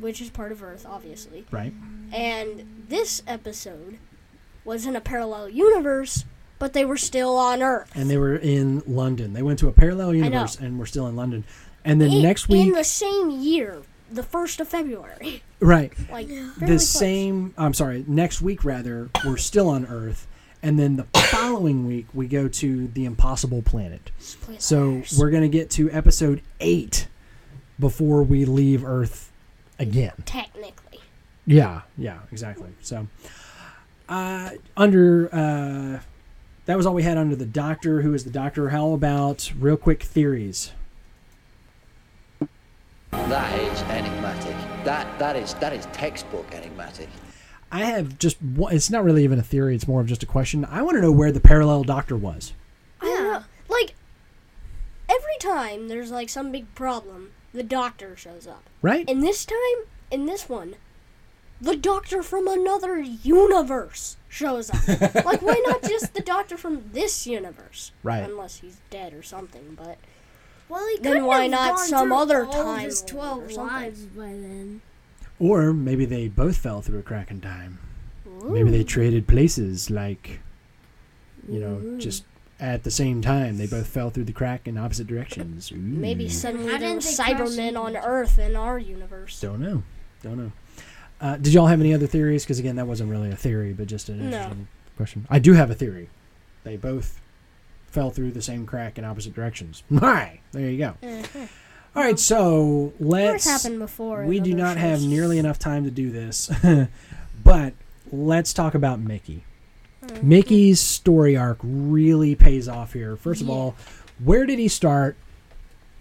which 0.00 0.20
is 0.20 0.30
part 0.30 0.52
of 0.52 0.62
Earth, 0.62 0.86
obviously. 0.88 1.46
Right. 1.50 1.72
And 2.12 2.84
this 2.88 3.22
episode 3.26 3.98
was 4.64 4.86
in 4.86 4.96
a 4.96 5.00
parallel 5.00 5.48
universe, 5.48 6.24
but 6.58 6.72
they 6.72 6.84
were 6.84 6.96
still 6.96 7.36
on 7.36 7.62
Earth. 7.62 7.90
And 7.94 8.10
they 8.10 8.18
were 8.18 8.36
in 8.36 8.82
London. 8.86 9.32
They 9.32 9.42
went 9.42 9.58
to 9.60 9.68
a 9.68 9.72
parallel 9.72 10.14
universe 10.14 10.56
and 10.56 10.78
were 10.78 10.86
still 10.86 11.06
in 11.06 11.16
London. 11.16 11.44
And 11.84 12.00
then 12.00 12.10
in, 12.12 12.22
next 12.22 12.48
week, 12.48 12.66
in 12.66 12.72
the 12.72 12.84
same 12.84 13.30
year, 13.30 13.82
the 14.10 14.22
first 14.22 14.60
of 14.60 14.68
February, 14.68 15.42
right, 15.60 15.92
like 16.10 16.28
the 16.28 16.52
close. 16.58 16.88
same. 16.88 17.54
I'm 17.56 17.74
sorry. 17.74 18.04
Next 18.06 18.42
week, 18.42 18.64
rather, 18.64 19.08
we're 19.24 19.36
still 19.36 19.68
on 19.68 19.86
Earth, 19.86 20.26
and 20.62 20.78
then 20.78 20.96
the 20.96 21.04
following 21.30 21.86
week 21.86 22.06
we 22.12 22.26
go 22.26 22.48
to 22.48 22.88
the 22.88 23.04
Impossible 23.04 23.62
Planet. 23.62 24.10
So 24.58 25.02
Spoilers. 25.02 25.18
we're 25.18 25.30
gonna 25.30 25.48
get 25.48 25.70
to 25.70 25.90
episode 25.90 26.42
eight 26.60 27.08
before 27.78 28.22
we 28.22 28.44
leave 28.44 28.84
Earth 28.84 29.30
again. 29.78 30.12
technically. 30.26 31.00
Yeah, 31.46 31.82
yeah, 31.96 32.18
exactly. 32.30 32.68
So, 32.82 33.06
uh, 34.08 34.50
under 34.76 35.28
uh, 35.32 36.00
that 36.66 36.76
was 36.76 36.84
all 36.84 36.92
we 36.92 37.02
had 37.04 37.16
under 37.16 37.36
the 37.36 37.46
Doctor. 37.46 38.02
Who 38.02 38.12
is 38.12 38.24
the 38.24 38.30
Doctor? 38.30 38.68
How 38.68 38.90
about 38.92 39.50
real 39.58 39.78
quick 39.78 40.02
theories? 40.02 40.72
That 43.10 43.58
is 43.60 43.82
enigmatic. 43.82 44.56
That 44.84 45.18
that 45.18 45.36
is 45.36 45.54
that 45.54 45.72
is 45.72 45.86
textbook 45.86 46.52
enigmatic. 46.54 47.08
I 47.70 47.84
have 47.84 48.18
just 48.18 48.40
one, 48.42 48.74
it's 48.74 48.90
not 48.90 49.04
really 49.04 49.24
even 49.24 49.38
a 49.38 49.42
theory. 49.42 49.74
It's 49.74 49.88
more 49.88 50.00
of 50.00 50.06
just 50.06 50.22
a 50.22 50.26
question. 50.26 50.64
I 50.64 50.82
want 50.82 50.96
to 50.96 51.02
know 51.02 51.12
where 51.12 51.32
the 51.32 51.40
parallel 51.40 51.84
Doctor 51.84 52.16
was. 52.16 52.52
Yeah. 53.02 53.42
Like 53.68 53.94
every 55.08 55.36
time 55.40 55.88
there's 55.88 56.10
like 56.10 56.28
some 56.28 56.50
big 56.50 56.74
problem, 56.74 57.32
the 57.52 57.62
doctor 57.62 58.16
shows 58.16 58.46
up. 58.46 58.64
Right? 58.82 59.08
And 59.08 59.22
this 59.22 59.44
time, 59.44 59.86
in 60.10 60.26
this 60.26 60.48
one, 60.48 60.76
the 61.60 61.76
doctor 61.76 62.22
from 62.22 62.46
another 62.46 62.98
universe 62.98 64.16
shows 64.28 64.70
up. 64.70 64.88
like 65.24 65.42
why 65.42 65.62
not 65.66 65.82
just 65.82 66.14
the 66.14 66.22
doctor 66.22 66.56
from 66.56 66.90
this 66.92 67.26
universe? 67.26 67.92
Right. 68.02 68.22
Unless 68.22 68.58
he's 68.60 68.80
dead 68.90 69.12
or 69.12 69.22
something, 69.22 69.76
but 69.76 69.98
Well, 70.68 70.86
he 70.88 70.98
Then 70.98 71.24
why 71.24 71.42
have 71.42 71.50
not 71.50 71.76
gone 71.76 71.86
some 71.88 72.12
other 72.12 72.44
all 72.44 72.52
time 72.52 72.84
his 72.84 73.02
twelve 73.02 73.44
or 73.44 73.52
lives 73.52 74.04
by 74.06 74.26
then. 74.26 74.80
Or 75.38 75.72
maybe 75.72 76.04
they 76.04 76.28
both 76.28 76.56
fell 76.58 76.82
through 76.82 76.98
a 76.98 77.02
crack 77.02 77.30
in 77.30 77.40
time. 77.40 77.78
Maybe 78.44 78.70
they 78.70 78.84
traded 78.84 79.26
places, 79.26 79.90
like, 79.90 80.40
you 81.48 81.58
know, 81.60 81.98
just 81.98 82.24
at 82.60 82.82
the 82.84 82.90
same 82.90 83.20
time. 83.22 83.56
They 83.58 83.66
both 83.66 83.86
fell 83.86 84.10
through 84.10 84.24
the 84.24 84.32
crack 84.32 84.66
in 84.68 84.76
opposite 84.78 85.06
directions. 85.06 85.72
Ooh. 85.72 85.76
maybe 85.76 86.28
suddenly 86.28 86.66
How 86.66 86.78
there 86.78 86.88
didn't 86.90 86.96
was 87.04 87.16
they 87.16 87.24
crash 87.24 87.40
Cybermen 87.40 87.78
on 87.80 87.96
Earth 87.96 88.38
in 88.38 88.54
our 88.56 88.78
universe. 88.78 89.40
Don't 89.40 89.60
know. 89.60 89.82
Don't 90.22 90.36
know. 90.36 90.52
Uh, 91.20 91.36
did 91.36 91.52
y'all 91.52 91.66
have 91.66 91.80
any 91.80 91.92
other 91.94 92.06
theories? 92.06 92.44
Because 92.44 92.58
again, 92.58 92.76
that 92.76 92.86
wasn't 92.86 93.10
really 93.10 93.30
a 93.30 93.36
theory, 93.36 93.72
but 93.72 93.86
just 93.88 94.08
an 94.08 94.18
No. 94.18 94.24
interesting 94.26 94.68
question. 94.96 95.26
I 95.30 95.38
do 95.40 95.52
have 95.54 95.70
a 95.70 95.74
theory. 95.74 96.10
They 96.64 96.76
both 96.76 97.20
fell 97.90 98.10
through 98.10 98.32
the 98.32 98.42
same 98.42 98.66
crack 98.66 98.98
in 98.98 99.04
opposite 99.04 99.34
directions. 99.34 99.82
All 99.92 99.98
right, 100.00 100.40
there 100.52 100.68
you 100.70 100.78
go. 100.78 100.94
Mhm. 101.02 101.48
All 101.96 102.02
right, 102.04 102.18
so 102.18 102.92
let's. 103.00 103.44
happened 103.46 103.78
before. 103.80 104.24
We 104.24 104.40
do 104.40 104.54
not 104.54 104.76
have 104.76 105.02
nearly 105.02 105.38
enough 105.38 105.58
time 105.58 105.84
to 105.84 105.90
do 105.90 106.10
this, 106.10 106.50
but 107.44 107.72
let's 108.12 108.52
talk 108.52 108.74
about 108.74 109.00
Mickey. 109.00 109.44
Mm-hmm. 110.04 110.28
Mickey's 110.28 110.80
story 110.80 111.36
arc 111.36 111.58
really 111.62 112.34
pays 112.36 112.68
off 112.68 112.92
here. 112.92 113.16
First 113.16 113.40
of 113.42 113.48
Yeah. 113.48 113.54
all, 113.54 113.76
where 114.22 114.46
did 114.46 114.58
he 114.58 114.68
start? 114.68 115.16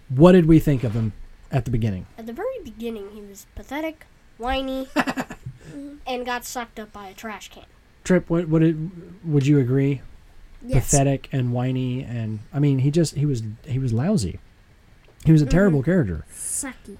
What 0.09 0.33
did 0.33 0.45
we 0.45 0.59
think 0.59 0.83
of 0.83 0.93
him 0.93 1.13
at 1.51 1.65
the 1.65 1.71
beginning? 1.71 2.05
At 2.17 2.27
the 2.27 2.33
very 2.33 2.59
beginning, 2.63 3.09
he 3.13 3.21
was 3.21 3.47
pathetic, 3.55 4.05
whiny, 4.37 4.87
and 6.05 6.25
got 6.25 6.45
sucked 6.45 6.79
up 6.79 6.93
by 6.93 7.07
a 7.07 7.13
trash 7.13 7.49
can. 7.49 7.65
Trip, 8.03 8.29
what, 8.29 8.47
what 8.47 8.59
did, 8.61 9.25
would 9.25 9.47
you 9.47 9.59
agree? 9.59 10.01
Yes. 10.67 10.89
Pathetic 10.91 11.29
and 11.31 11.53
whiny, 11.53 12.03
and 12.03 12.39
I 12.53 12.59
mean, 12.59 12.79
he 12.79 12.91
just 12.91 13.15
he 13.15 13.25
was 13.25 13.41
he 13.65 13.79
was 13.79 13.93
lousy. 13.93 14.39
He 15.25 15.31
was 15.31 15.41
a 15.41 15.45
Mm-hmm. 15.45 15.51
terrible 15.51 15.83
character. 15.83 16.25
Sucky. 16.33 16.97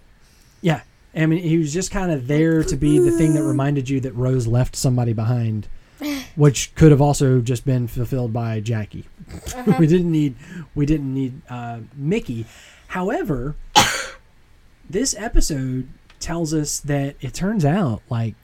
Yeah, 0.62 0.82
I 1.16 1.26
mean, 1.26 1.42
he 1.44 1.58
was 1.58 1.74
just 1.74 1.92
kind 1.92 2.12
of 2.12 2.28
there 2.28 2.64
to 2.64 2.76
be 2.76 2.98
the 3.00 3.12
thing 3.12 3.34
that 3.36 3.44
reminded 3.44 3.90
you 3.90 4.00
that 4.02 4.14
Rose 4.14 4.48
left 4.48 4.76
somebody 4.76 5.14
behind, 5.14 5.68
which 6.36 6.74
could 6.76 6.92
have 6.92 7.02
also 7.02 7.42
just 7.42 7.66
been 7.66 7.88
fulfilled 7.88 8.32
by 8.34 8.60
Jackie. 8.60 9.06
we 9.80 9.86
didn't 9.88 10.12
need 10.12 10.36
we 10.74 10.86
didn't 10.86 11.14
need 11.14 11.42
uh, 11.50 11.80
Mickey. 11.96 12.46
However, 12.88 13.56
this 14.90 15.16
episode 15.18 15.88
tells 16.20 16.54
us 16.54 16.80
that 16.80 17.16
it 17.22 17.34
turns 17.34 17.66
out 17.66 18.02
like 18.10 18.36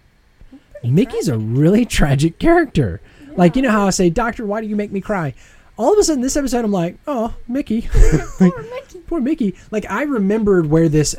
Mickey's 0.84 1.28
a 1.30 1.38
really 1.38 1.86
tragic 1.86 2.39
character. 2.39 2.99
Like 3.36 3.55
you 3.55 3.61
know 3.61 3.71
how 3.71 3.88
I 3.88 3.91
say, 3.91 4.09
Doctor, 4.09 4.45
why 4.45 4.61
do 4.61 4.67
you 4.67 4.75
make 4.75 4.91
me 4.91 5.01
cry? 5.01 5.34
All 5.75 5.91
of 5.93 5.97
a 5.99 6.03
sudden, 6.03 6.21
this 6.21 6.38
episode, 6.38 6.63
I'm 6.63 6.71
like, 6.71 6.97
oh, 7.07 7.34
Mickey, 7.47 7.89
Like, 8.39 8.53
poor 8.53 8.61
Mickey. 8.63 8.99
Poor 9.07 9.19
Mickey. 9.21 9.55
Like 9.71 9.89
I 9.89 10.03
remembered 10.03 10.67
where 10.67 10.88
this, 10.88 11.15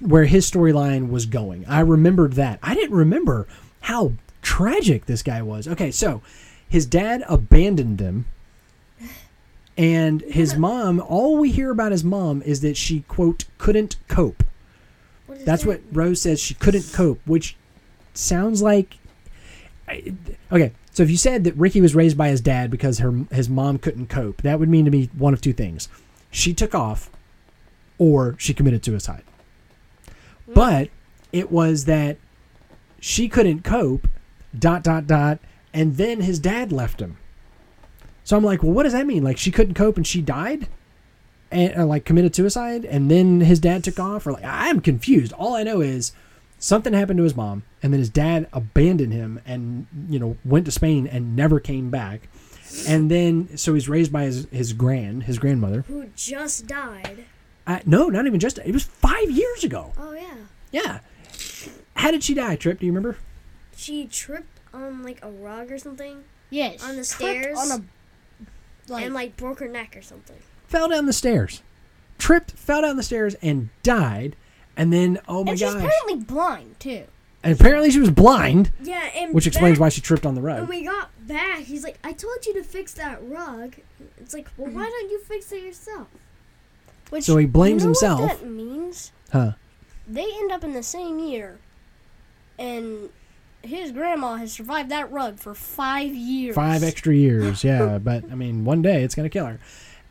where 0.00 0.24
his 0.24 0.50
storyline 0.50 1.10
was 1.10 1.26
going. 1.26 1.66
I 1.66 1.80
remembered 1.80 2.32
that. 2.34 2.58
I 2.62 2.74
didn't 2.74 2.96
remember 2.96 3.46
how 3.82 4.12
tragic 4.40 5.06
this 5.06 5.22
guy 5.22 5.42
was. 5.42 5.68
Okay, 5.68 5.90
so 5.90 6.22
his 6.68 6.86
dad 6.86 7.22
abandoned 7.28 8.00
him, 8.00 8.24
and 9.76 10.22
his 10.22 10.54
mom. 10.56 11.00
All 11.00 11.36
we 11.36 11.50
hear 11.52 11.70
about 11.70 11.92
his 11.92 12.02
mom 12.04 12.40
is 12.42 12.60
that 12.62 12.76
she 12.78 13.00
quote 13.08 13.44
couldn't 13.58 13.96
cope. 14.08 14.42
What 15.26 15.44
That's 15.44 15.64
that? 15.64 15.68
what 15.68 15.80
Rose 15.92 16.22
says. 16.22 16.40
She 16.40 16.54
couldn't 16.54 16.90
cope, 16.94 17.20
which 17.26 17.56
sounds 18.14 18.62
like. 18.62 18.96
Okay, 20.50 20.72
so 20.92 21.02
if 21.02 21.10
you 21.10 21.16
said 21.16 21.44
that 21.44 21.56
Ricky 21.56 21.80
was 21.80 21.94
raised 21.94 22.18
by 22.18 22.28
his 22.28 22.40
dad 22.40 22.70
because 22.70 22.98
her 22.98 23.24
his 23.30 23.48
mom 23.48 23.78
couldn't 23.78 24.08
cope, 24.08 24.42
that 24.42 24.58
would 24.58 24.68
mean 24.68 24.84
to 24.84 24.90
me 24.90 25.08
one 25.16 25.32
of 25.32 25.40
two 25.40 25.54
things: 25.54 25.88
she 26.30 26.52
took 26.52 26.74
off, 26.74 27.10
or 27.98 28.36
she 28.38 28.52
committed 28.52 28.84
suicide. 28.84 29.22
But 30.46 30.90
it 31.32 31.50
was 31.50 31.86
that 31.86 32.18
she 33.00 33.28
couldn't 33.28 33.64
cope, 33.64 34.06
dot 34.56 34.84
dot 34.84 35.06
dot, 35.06 35.38
and 35.72 35.96
then 35.96 36.20
his 36.20 36.38
dad 36.38 36.72
left 36.72 37.00
him. 37.00 37.16
So 38.24 38.36
I'm 38.36 38.44
like, 38.44 38.62
well, 38.62 38.72
what 38.72 38.82
does 38.84 38.92
that 38.92 39.06
mean? 39.06 39.24
Like 39.24 39.38
she 39.38 39.50
couldn't 39.50 39.74
cope 39.74 39.96
and 39.96 40.06
she 40.06 40.20
died, 40.20 40.68
and 41.50 41.76
uh, 41.76 41.86
like 41.86 42.04
committed 42.04 42.36
suicide, 42.36 42.84
and 42.84 43.10
then 43.10 43.40
his 43.40 43.60
dad 43.60 43.82
took 43.82 43.98
off, 43.98 44.26
or 44.26 44.32
like 44.32 44.44
I'm 44.44 44.80
confused. 44.80 45.32
All 45.32 45.54
I 45.54 45.62
know 45.62 45.80
is 45.80 46.12
something 46.62 46.92
happened 46.92 47.16
to 47.18 47.24
his 47.24 47.34
mom, 47.34 47.64
and 47.82 47.92
then 47.92 47.98
his 47.98 48.08
dad 48.08 48.46
abandoned 48.52 49.12
him 49.12 49.40
and 49.44 49.86
you 50.08 50.18
know 50.18 50.36
went 50.44 50.64
to 50.66 50.70
Spain 50.72 51.06
and 51.06 51.34
never 51.36 51.58
came 51.60 51.90
back. 51.90 52.28
And 52.88 53.10
then 53.10 53.56
so 53.58 53.74
he's 53.74 53.88
raised 53.88 54.12
by 54.12 54.22
his 54.22 54.46
his 54.50 54.72
grand 54.72 55.24
his 55.24 55.38
grandmother. 55.38 55.82
Who 55.88 56.06
just 56.16 56.66
died? 56.66 57.24
Uh, 57.66 57.80
no, 57.84 58.08
not 58.08 58.26
even 58.26 58.40
just 58.40 58.58
it 58.58 58.72
was 58.72 58.84
five 58.84 59.30
years 59.30 59.64
ago. 59.64 59.92
Oh 59.98 60.12
yeah. 60.12 60.34
Yeah. 60.70 61.00
How 61.96 62.10
did 62.10 62.22
she 62.24 62.34
die? 62.34 62.56
Trip? 62.56 62.78
Do 62.80 62.86
you 62.86 62.92
remember? 62.92 63.18
She 63.76 64.06
tripped 64.06 64.60
on 64.72 65.02
like 65.02 65.18
a 65.22 65.30
rug 65.30 65.70
or 65.70 65.78
something 65.78 66.24
Yes. 66.50 66.82
on 66.82 66.90
the 66.96 67.04
tripped 67.04 67.06
stairs 67.06 67.58
On 67.58 67.70
a, 67.80 68.90
like, 68.92 69.04
and 69.04 69.14
like 69.14 69.36
broke 69.36 69.58
her 69.60 69.68
neck 69.68 69.96
or 69.96 70.02
something. 70.02 70.36
Fell 70.66 70.88
down 70.88 71.04
the 71.06 71.12
stairs, 71.12 71.62
tripped, 72.18 72.52
fell 72.52 72.80
down 72.82 72.96
the 72.96 73.02
stairs, 73.02 73.34
and 73.42 73.68
died. 73.82 74.34
And 74.76 74.92
then 74.92 75.18
oh 75.28 75.44
my 75.44 75.50
and 75.52 75.58
she's 75.60 75.72
gosh! 75.72 75.82
apparently 75.84 76.24
blind 76.24 76.80
too. 76.80 77.04
And 77.44 77.52
apparently 77.58 77.90
she 77.90 77.98
was 77.98 78.10
blind, 78.10 78.70
Yeah, 78.80 79.10
and 79.16 79.34
which 79.34 79.46
explains 79.48 79.74
back- 79.76 79.80
why 79.80 79.88
she 79.88 80.00
tripped 80.00 80.24
on 80.24 80.34
the 80.36 80.40
When 80.40 80.60
rug. 80.60 80.68
we 80.68 80.84
got 80.84 81.10
back, 81.26 81.60
he's 81.60 81.82
like, 81.82 81.98
"I 82.04 82.12
told 82.12 82.46
you 82.46 82.54
to 82.54 82.62
fix 82.62 82.94
that 82.94 83.18
rug." 83.28 83.74
It's 84.18 84.32
like, 84.32 84.48
well, 84.56 84.70
why 84.70 84.84
don't 84.88 85.10
you 85.10 85.18
fix 85.20 85.50
it 85.52 85.62
yourself? 85.62 86.06
Which, 87.10 87.24
So 87.24 87.36
he 87.36 87.46
blames 87.46 87.82
you 87.82 87.86
know 87.86 87.90
himself. 87.90 88.20
What 88.20 88.40
that 88.40 88.46
means 88.48 89.12
Huh? 89.32 89.52
they 90.08 90.24
end 90.24 90.52
up 90.52 90.62
in 90.64 90.72
the 90.72 90.82
same 90.84 91.18
year, 91.18 91.58
and 92.58 93.08
his 93.62 93.92
grandma 93.92 94.36
has 94.36 94.52
survived 94.52 94.88
that 94.90 95.10
rug 95.12 95.38
for 95.38 95.54
five 95.54 96.14
years. 96.14 96.54
Five 96.54 96.82
extra 96.82 97.14
years, 97.14 97.64
yeah. 97.70 97.98
But 97.98 98.24
I 98.30 98.34
mean, 98.34 98.64
one 98.64 98.82
day 98.82 99.02
it's 99.02 99.14
gonna 99.14 99.28
kill 99.28 99.46
her. 99.46 99.58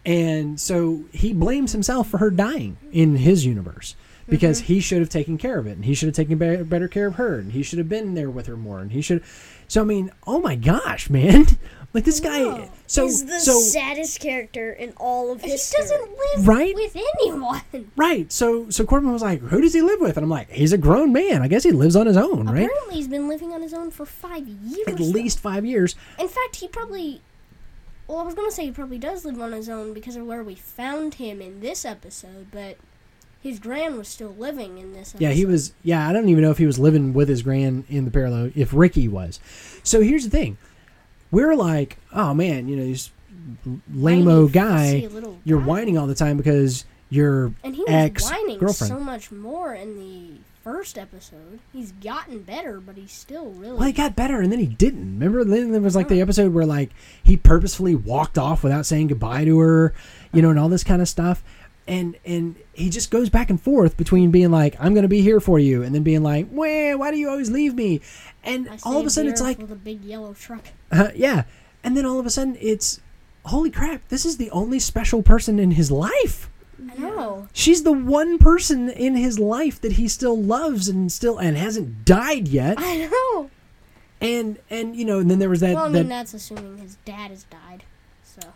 And 0.05 0.59
so 0.59 1.05
he 1.13 1.31
blames 1.31 1.71
himself 1.73 2.09
for 2.09 2.17
her 2.17 2.31
dying 2.31 2.77
in 2.91 3.17
his 3.17 3.45
universe 3.45 3.95
because 4.27 4.59
Mm-hmm. 4.61 4.73
he 4.73 4.79
should 4.79 4.99
have 4.99 5.09
taken 5.09 5.37
care 5.37 5.57
of 5.59 5.67
it, 5.67 5.71
and 5.71 5.85
he 5.85 5.93
should 5.93 6.07
have 6.07 6.15
taken 6.15 6.37
be- 6.37 6.63
better 6.63 6.87
care 6.87 7.07
of 7.07 7.15
her, 7.15 7.39
and 7.39 7.51
he 7.51 7.63
should 7.63 7.79
have 7.79 7.89
been 7.89 8.13
there 8.15 8.29
with 8.29 8.47
her 8.47 8.55
more, 8.57 8.79
and 8.79 8.91
he 8.91 9.01
should. 9.01 9.23
So 9.67 9.81
I 9.81 9.83
mean, 9.85 10.11
oh 10.27 10.39
my 10.39 10.55
gosh, 10.55 11.09
man! 11.09 11.45
Like 11.93 12.05
this 12.05 12.21
guy. 12.21 12.69
So 12.87 13.03
He's 13.03 13.25
the 13.25 13.37
so 13.41 13.59
saddest 13.59 14.21
character 14.21 14.71
in 14.71 14.93
all 14.95 15.29
of 15.29 15.41
He 15.41 15.49
doesn't 15.49 16.09
live 16.09 16.47
Right? 16.47 16.73
with 16.73 16.95
anyone. 16.95 17.61
right. 17.97 18.31
So 18.31 18.69
so 18.69 18.85
Corbin 18.85 19.11
was 19.11 19.21
like, 19.21 19.41
"Who 19.41 19.59
does 19.59 19.73
he 19.73 19.81
live 19.81 19.99
with?" 19.99 20.15
And 20.15 20.23
I'm 20.23 20.29
like, 20.29 20.49
"He's 20.49 20.71
a 20.71 20.77
grown 20.77 21.11
man. 21.11 21.41
I 21.41 21.49
guess 21.49 21.63
he 21.63 21.71
lives 21.71 21.97
on 21.97 22.05
his 22.05 22.15
own, 22.15 22.45
right? 22.45 22.63
Apparently, 22.63 22.95
he's 22.95 23.09
been 23.09 23.27
living 23.27 23.51
on 23.51 23.61
his 23.61 23.73
own 23.73 23.91
for 23.91 24.05
five 24.05 24.47
years. 24.47 24.87
At 24.87 24.99
though. 24.99 25.03
least 25.03 25.39
five 25.39 25.65
years." 25.65 25.97
In 26.17 26.29
fact, 26.29 26.55
he 26.55 26.69
probably. 26.69 27.19
Well, 28.07 28.19
I 28.19 28.23
was 28.23 28.35
gonna 28.35 28.51
say 28.51 28.63
he 28.67 28.71
probably 28.71 28.97
does 28.97 29.25
live 29.25 29.41
on 29.41 29.51
his 29.51 29.67
own 29.67 29.91
because 29.93 30.15
of 30.15 30.25
where 30.25 30.43
we 30.43 30.55
found 30.55 31.15
him 31.15 31.41
in 31.41 31.59
this 31.59 31.83
episode, 31.83 32.47
but 32.51 32.77
his 33.41 33.59
grand 33.59 33.97
was 33.97 34.07
still 34.07 34.35
living 34.37 34.77
in 34.77 34.93
this. 34.93 35.09
Episode. 35.09 35.21
Yeah, 35.21 35.31
he 35.31 35.45
was. 35.45 35.73
Yeah, 35.83 36.07
I 36.07 36.13
don't 36.13 36.29
even 36.29 36.43
know 36.43 36.51
if 36.51 36.57
he 36.57 36.65
was 36.65 36.79
living 36.79 37.13
with 37.13 37.27
his 37.27 37.41
grand 37.41 37.85
in 37.89 38.05
the 38.05 38.11
parallel. 38.11 38.51
If 38.55 38.73
Ricky 38.73 39.07
was, 39.07 39.39
so 39.83 40.01
here's 40.01 40.23
the 40.23 40.29
thing: 40.29 40.57
we're 41.31 41.55
like, 41.55 41.97
oh 42.13 42.33
man, 42.33 42.67
you 42.67 42.75
know, 42.75 42.85
this 42.85 43.11
lameo 43.93 44.51
guy. 44.51 45.07
You're 45.43 45.59
guy. 45.59 45.65
whining 45.65 45.97
all 45.97 46.07
the 46.07 46.15
time 46.15 46.37
because 46.37 46.85
your 47.09 47.53
And 47.63 47.75
he 47.75 47.81
was 47.81 47.89
ex 47.89 48.29
whining 48.29 48.59
girlfriend. 48.59 48.89
so 48.89 48.99
much 48.99 49.31
more 49.31 49.73
in 49.73 49.97
the 49.97 50.39
first 50.63 50.97
episode. 50.97 51.59
He's 51.73 51.91
gotten 51.93 52.43
better, 52.43 52.79
but 52.79 52.95
he's 52.95 53.11
still 53.11 53.49
really. 53.51 53.77
well, 53.77 53.87
he 53.87 53.91
got 53.91 54.15
better, 54.15 54.41
and 54.41 54.51
then 54.51 54.59
he 54.59 54.67
didn't. 54.67 55.19
Remember, 55.19 55.43
then 55.43 55.71
there 55.71 55.81
was 55.81 55.95
like 55.95 56.07
the 56.07 56.15
uh-huh. 56.15 56.23
episode 56.23 56.53
where 56.53 56.65
like 56.65 56.91
he 57.23 57.37
purposefully 57.37 57.95
walked 57.95 58.37
off 58.37 58.63
without 58.63 58.85
saying 58.85 59.07
goodbye 59.07 59.45
to 59.45 59.59
her, 59.59 59.93
you 60.31 60.41
know, 60.41 60.49
and 60.49 60.59
all 60.59 60.69
this 60.69 60.83
kind 60.83 61.01
of 61.01 61.09
stuff. 61.09 61.43
And 61.87 62.15
and 62.25 62.55
he 62.73 62.89
just 62.89 63.09
goes 63.11 63.29
back 63.29 63.49
and 63.49 63.59
forth 63.59 63.97
between 63.97 64.31
being 64.31 64.51
like, 64.51 64.75
"I'm 64.79 64.93
going 64.93 65.03
to 65.03 65.09
be 65.09 65.21
here 65.21 65.39
for 65.39 65.57
you," 65.59 65.81
and 65.83 65.93
then 65.95 66.03
being 66.03 66.23
like, 66.23 66.47
"Wah, 66.51 66.95
why 66.95 67.11
do 67.11 67.17
you 67.17 67.27
always 67.29 67.49
leave 67.49 67.73
me?" 67.73 68.01
And 68.43 68.69
all 68.83 68.99
of 68.99 69.05
a 69.05 69.09
sudden, 69.09 69.31
it's 69.31 69.41
like, 69.41 69.59
a 69.59 69.65
big 69.75 70.03
yellow 70.03 70.33
truck. 70.33 70.65
Uh, 70.91 71.09
yeah. 71.15 71.43
And 71.83 71.95
then 71.95 72.05
all 72.05 72.19
of 72.19 72.25
a 72.25 72.29
sudden 72.29 72.57
it's 72.59 72.99
holy 73.45 73.71
crap, 73.71 74.07
this 74.09 74.25
is 74.25 74.37
the 74.37 74.51
only 74.51 74.79
special 74.79 75.23
person 75.23 75.59
in 75.59 75.71
his 75.71 75.91
life. 75.91 76.49
I 76.91 76.97
know. 76.97 77.47
She's 77.53 77.83
the 77.83 77.91
one 77.91 78.37
person 78.37 78.89
in 78.89 79.15
his 79.15 79.39
life 79.39 79.79
that 79.81 79.93
he 79.93 80.07
still 80.07 80.37
loves 80.37 80.87
and 80.87 81.11
still 81.11 81.37
and 81.37 81.55
hasn't 81.57 82.05
died 82.05 82.47
yet. 82.47 82.75
I 82.79 83.07
know. 83.07 83.49
And 84.19 84.59
and 84.69 84.95
you 84.95 85.05
know, 85.05 85.19
and 85.19 85.29
then 85.29 85.39
there 85.39 85.49
was 85.49 85.61
that 85.61 85.75
Well, 85.75 85.85
I 85.85 85.89
that 85.89 85.99
mean, 85.99 86.09
that's 86.09 86.33
assuming 86.33 86.77
his 86.77 86.95
dad 87.05 87.31
has 87.31 87.43
died. 87.45 87.83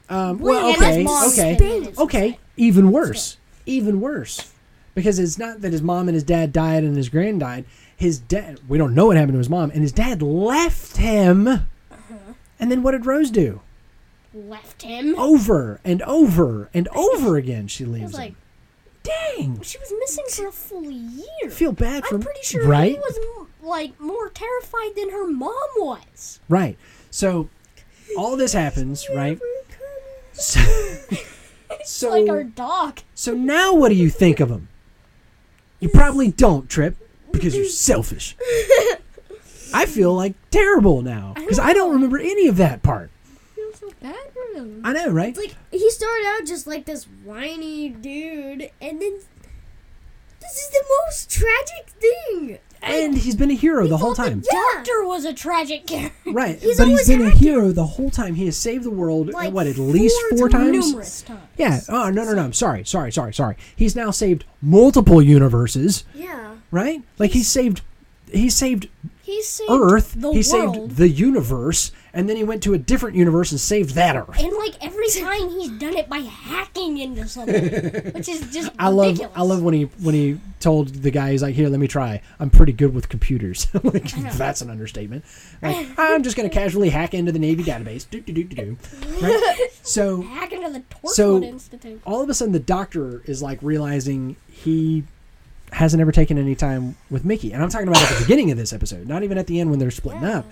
Um 0.10 0.40
well 0.40 0.72
okay, 0.74 1.06
okay. 1.06 1.56
been 1.56 1.58
dead 1.58 1.84
since 1.86 2.00
Okay, 2.00 2.40
even 2.58 2.92
worse. 2.92 3.38
Even 3.66 4.00
worse. 4.02 4.52
Because 4.94 5.20
it's 5.20 5.38
not 5.38 5.62
that 5.62 5.72
his 5.74 5.82
mom 5.82 6.08
and 6.08 6.14
his 6.16 6.24
dad 6.24 6.54
died 6.54 6.84
and 6.84 6.96
his 6.96 7.10
grand 7.10 7.40
died. 7.42 7.66
His 7.98 8.20
dad 8.20 8.60
we 8.68 8.78
don't 8.78 8.94
know 8.94 9.08
what 9.08 9.18
happened 9.18 9.34
to 9.34 9.40
his 9.40 9.50
mom 9.50 9.72
and 9.72 9.82
his 9.82 9.92
dad 9.92 10.22
left 10.22 10.98
him. 10.98 11.48
Uh-huh. 11.48 12.16
And 12.60 12.72
then 12.72 12.84
what 12.84 12.92
did 12.92 13.06
Rose 13.06 13.32
do? 13.32 13.62
Left 14.34 14.82
him. 14.82 15.18
Over 15.18 15.80
and 15.86 16.02
over 16.04 16.70
and 16.74 16.88
over 16.90 17.38
again 17.38 17.68
she 17.68 17.86
leaves 17.86 18.12
was 18.12 18.16
him. 18.16 18.20
like, 18.20 18.36
Dang. 19.04 19.62
she 19.62 19.78
was 19.78 19.94
missing 20.00 20.26
for 20.30 20.48
a 20.48 20.52
full 20.52 20.90
year. 20.90 21.26
I 21.46 21.50
feel 21.50 21.72
bad 21.72 22.06
for 22.06 22.16
I'm 22.16 22.22
pretty 22.22 22.42
sure 22.44 22.66
right, 22.68 22.92
he 22.94 22.98
was 22.98 23.18
m- 23.40 23.48
like 23.62 24.00
more 24.00 24.30
terrified 24.30 24.92
than 24.96 25.12
her 25.12 25.28
mom 25.28 25.54
was. 25.78 26.40
right. 26.50 26.78
So 27.12 27.50
all 28.18 28.36
this 28.36 28.54
happens, 28.54 29.06
right? 29.16 29.40
So, 30.36 30.60
so, 31.86 32.10
like 32.10 32.30
our 32.30 32.44
dog. 32.44 33.00
so 33.14 33.34
now 33.34 33.74
what 33.74 33.90
do 33.90 33.96
you 33.96 34.10
think 34.10 34.40
of 34.40 34.50
him? 34.50 34.68
You 35.80 35.90
probably 35.90 36.32
don't, 36.32 36.70
Trip, 36.70 36.96
because 37.32 37.56
you're 37.56 37.66
selfish. 37.66 38.36
I 39.74 39.86
feel 39.86 40.14
like 40.14 40.36
terrible 40.52 41.02
now 41.02 41.34
because 41.36 41.60
I 41.60 41.74
don't 41.74 41.92
remember 41.94 42.18
any 42.18 42.48
of 42.48 42.58
that 42.58 42.82
part. 42.82 43.10
I 43.26 43.56
feel 43.56 43.74
so 43.74 43.92
bad 44.02 44.16
for 44.34 44.58
him. 44.58 44.82
I 44.86 44.94
know, 44.94 45.10
right? 45.10 45.36
Like 45.36 45.56
he 45.72 45.90
started 45.90 46.26
out 46.28 46.46
just 46.48 46.66
like 46.66 46.86
this 46.86 47.06
whiny 47.24 47.90
dude, 47.90 48.72
and 48.82 49.02
then 49.02 49.20
this 50.48 50.58
is 50.58 50.70
the 50.72 50.84
most 51.06 51.30
tragic 51.30 51.90
thing. 52.00 52.60
And 52.82 53.18
he's 53.18 53.36
been 53.36 53.50
a 53.50 53.56
hero 53.56 53.88
the 53.88 53.98
whole 53.98 54.14
time. 54.14 54.42
The 54.42 54.64
doctor 54.76 55.06
was 55.06 55.26
a 55.26 55.34
tragic 55.34 55.88
character. 55.88 56.32
Right, 56.32 56.60
He's 56.60 56.78
but 56.78 56.88
he's 56.88 57.00
always 57.00 57.08
been 57.08 57.22
a 57.22 57.26
active. 57.30 57.40
hero 57.40 57.72
the 57.72 57.86
whole 57.86 58.12
time. 58.12 58.36
He 58.36 58.46
has 58.46 58.58
saved 58.58 58.84
the 58.84 58.92
world. 58.92 59.30
Like 59.34 59.52
what 59.54 59.66
at 59.66 59.78
least 59.80 60.16
four 60.38 60.50
times? 60.50 60.90
Numerous 60.92 61.24
times. 61.24 61.42
Yeah. 61.58 61.80
Oh 61.90 62.12
no 62.12 62.24
no 62.24 62.34
no. 62.34 62.44
I'm 62.44 62.54
sorry 62.54 62.86
sorry 62.86 63.12
sorry 63.12 63.34
sorry. 63.34 63.56
He's 63.76 63.96
now 63.96 64.12
saved 64.12 64.46
multiple 64.62 65.20
universes. 65.22 66.04
Yeah. 66.14 66.56
right? 66.70 67.02
Like 67.18 67.32
he 67.32 67.42
saved, 67.42 67.82
he 68.32 68.50
saved 68.52 68.88
He 69.26 69.42
saved 69.42 69.72
Earth, 69.72 70.14
the 70.14 70.32
he 70.32 70.38
world. 70.54 70.76
saved 70.76 70.98
the 70.98 71.10
universe, 71.10 71.92
and 72.14 72.30
then 72.30 72.36
he 72.38 72.44
went 72.44 72.62
to 72.64 72.74
a 72.76 72.78
different 72.78 73.16
universe 73.16 73.52
and 73.52 73.60
saved 73.60 73.96
that 73.96 74.16
Earth. 74.16 74.38
and 74.40 74.54
like 74.58 74.76
every 74.86 75.08
time 75.10 75.50
he's 75.50 75.70
done 75.72 75.98
it 75.98 76.08
by 76.08 76.20
hacking 76.20 77.00
into 77.00 77.28
something, 77.28 77.64
which 78.14 78.30
is 78.30 78.42
just 78.54 78.72
I 78.80 78.90
love. 78.90 79.20
I 79.36 79.42
love 79.42 79.64
when 79.64 79.74
he 79.74 79.84
when 80.00 80.14
he 80.14 80.40
told 80.60 80.90
the 80.90 81.10
guy, 81.10 81.32
he's 81.32 81.42
like, 81.42 81.56
"Here, 81.56 81.70
let 81.70 81.80
me 81.80 81.88
try. 81.88 82.22
I'm 82.40 82.52
pretty 82.52 82.72
good 82.74 82.94
with 82.94 83.10
computers." 83.10 83.68
like 83.84 84.12
that's 84.34 84.62
an 84.62 84.70
understatement. 84.70 85.26
Like 85.62 85.88
I'm 85.98 86.22
just 86.22 86.38
gonna 86.38 86.50
casually 86.50 86.90
hack 86.90 87.16
into 87.16 87.32
the 87.32 87.40
Navy 87.40 87.64
database. 87.64 88.08
Do 88.10 88.22
do 88.22 88.32
do 88.32 88.44
do 88.44 88.56
do. 88.56 88.78
Right? 89.22 89.70
So 89.86 90.22
hack 90.24 90.52
into 90.52 90.70
the 90.72 90.80
Torchwood 90.82 91.10
So- 91.10 91.42
Institute. 91.44 92.02
all 92.06 92.22
of 92.22 92.30
a 92.30 92.34
sudden, 92.34 92.54
the 92.54 92.60
doctor 92.60 93.22
is 93.26 93.42
like 93.44 93.60
realizing 93.62 94.36
he 94.52 95.04
hasn't 95.72 96.00
ever 96.02 96.12
taken 96.12 96.38
any 96.38 96.56
time 96.56 96.96
with 97.10 97.26
Mickey, 97.26 97.52
and 97.52 97.62
I'm 97.64 97.70
talking 97.70 97.88
about 97.88 98.02
at 98.04 98.10
the 98.18 98.24
beginning 98.24 98.52
of 98.52 98.58
this 98.58 98.72
episode, 98.74 99.08
not 99.08 99.24
even 99.24 99.38
at 99.38 99.48
the 99.48 99.60
end 99.60 99.70
when 99.70 99.80
they're 99.80 99.92
splitting 99.92 100.22
Yeah. 100.24 100.40
up. 100.40 100.52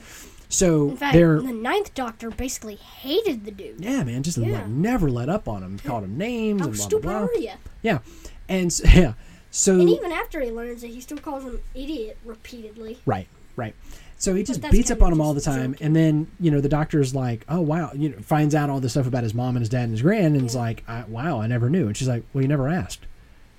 So 0.49 0.89
In 0.91 0.97
fact, 0.97 1.13
they're 1.15 1.41
the 1.41 1.51
ninth 1.51 1.93
Doctor 1.95 2.29
basically 2.29 2.75
hated 2.75 3.45
the 3.45 3.51
dude. 3.51 3.79
Yeah, 3.79 4.03
man, 4.03 4.21
just 4.23 4.37
Yeah. 4.37 4.57
like 4.59 4.67
never 4.67 5.09
let 5.09 5.27
up 5.29 5.47
on 5.47 5.63
him. 5.63 5.79
Called 5.83 6.03
him 6.03 6.17
names 6.17 6.61
How 6.61 6.67
and 6.67 6.75
blah 6.75 6.77
blah 6.77 6.85
stupid 6.87 7.03
blah. 7.03 7.13
are 7.23 7.33
you? 7.35 7.51
Yeah, 7.81 7.99
and 8.47 8.79
yeah, 8.93 9.13
so 9.49 9.79
And 9.79 9.89
even 9.89 10.11
after 10.11 10.41
he 10.41 10.51
learns 10.51 10.83
it, 10.83 10.89
he 10.89 11.01
still 11.01 11.17
calls 11.17 11.43
him 11.43 11.59
idiot 11.73 12.17
repeatedly. 12.25 12.97
right, 13.05 13.27
right. 13.55 13.73
So 14.19 14.35
he 14.35 14.43
just 14.43 14.61
beats 14.71 14.89
up 14.89 15.01
on 15.01 15.11
him 15.11 15.19
all 15.19 15.33
the 15.33 15.41
time, 15.41 15.75
and 15.81 15.93
then 15.95 16.27
you 16.39 16.49
know 16.51 16.61
the 16.61 16.69
doctor's 16.69 17.13
like, 17.13 17.43
"Oh 17.49 17.59
wow," 17.59 17.91
you 17.93 18.09
know, 18.09 18.17
finds 18.21 18.55
out 18.55 18.69
all 18.69 18.79
this 18.79 18.93
stuff 18.93 19.05
about 19.07 19.23
his 19.23 19.33
mom 19.33 19.55
and 19.57 19.59
his 19.61 19.67
dad 19.69 19.83
and 19.83 19.91
his 19.91 20.01
grand, 20.01 20.35
and 20.37 20.45
is 20.45 20.55
like, 20.55 20.81
I, 20.87 21.03
"Wow, 21.09 21.41
I 21.41 21.47
never 21.47 21.69
knew." 21.69 21.87
And 21.87 21.97
she's 21.97 22.07
like, 22.07 22.23
"Well, 22.33 22.41
you 22.41 22.47
never 22.47 22.69
asked," 22.69 22.99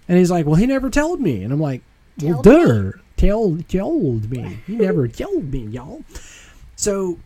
and 0.09 0.19
he's 0.19 0.31
like, 0.31 0.47
"Well, 0.47 0.55
he 0.57 0.67
never 0.67 0.91
told 0.91 1.21
me," 1.21 1.43
and 1.43 1.53
I'm 1.53 1.61
like, 1.61 1.83
"Well, 2.23 2.43
Told 2.43 2.45
duh, 2.45 2.93
tell 3.17 3.59
told 3.69 4.31
me. 4.31 4.59
He 4.67 4.77
never 4.77 5.09
told 5.09 5.53
me, 5.53 5.61
y'all." 5.67 6.03
So 6.77 7.19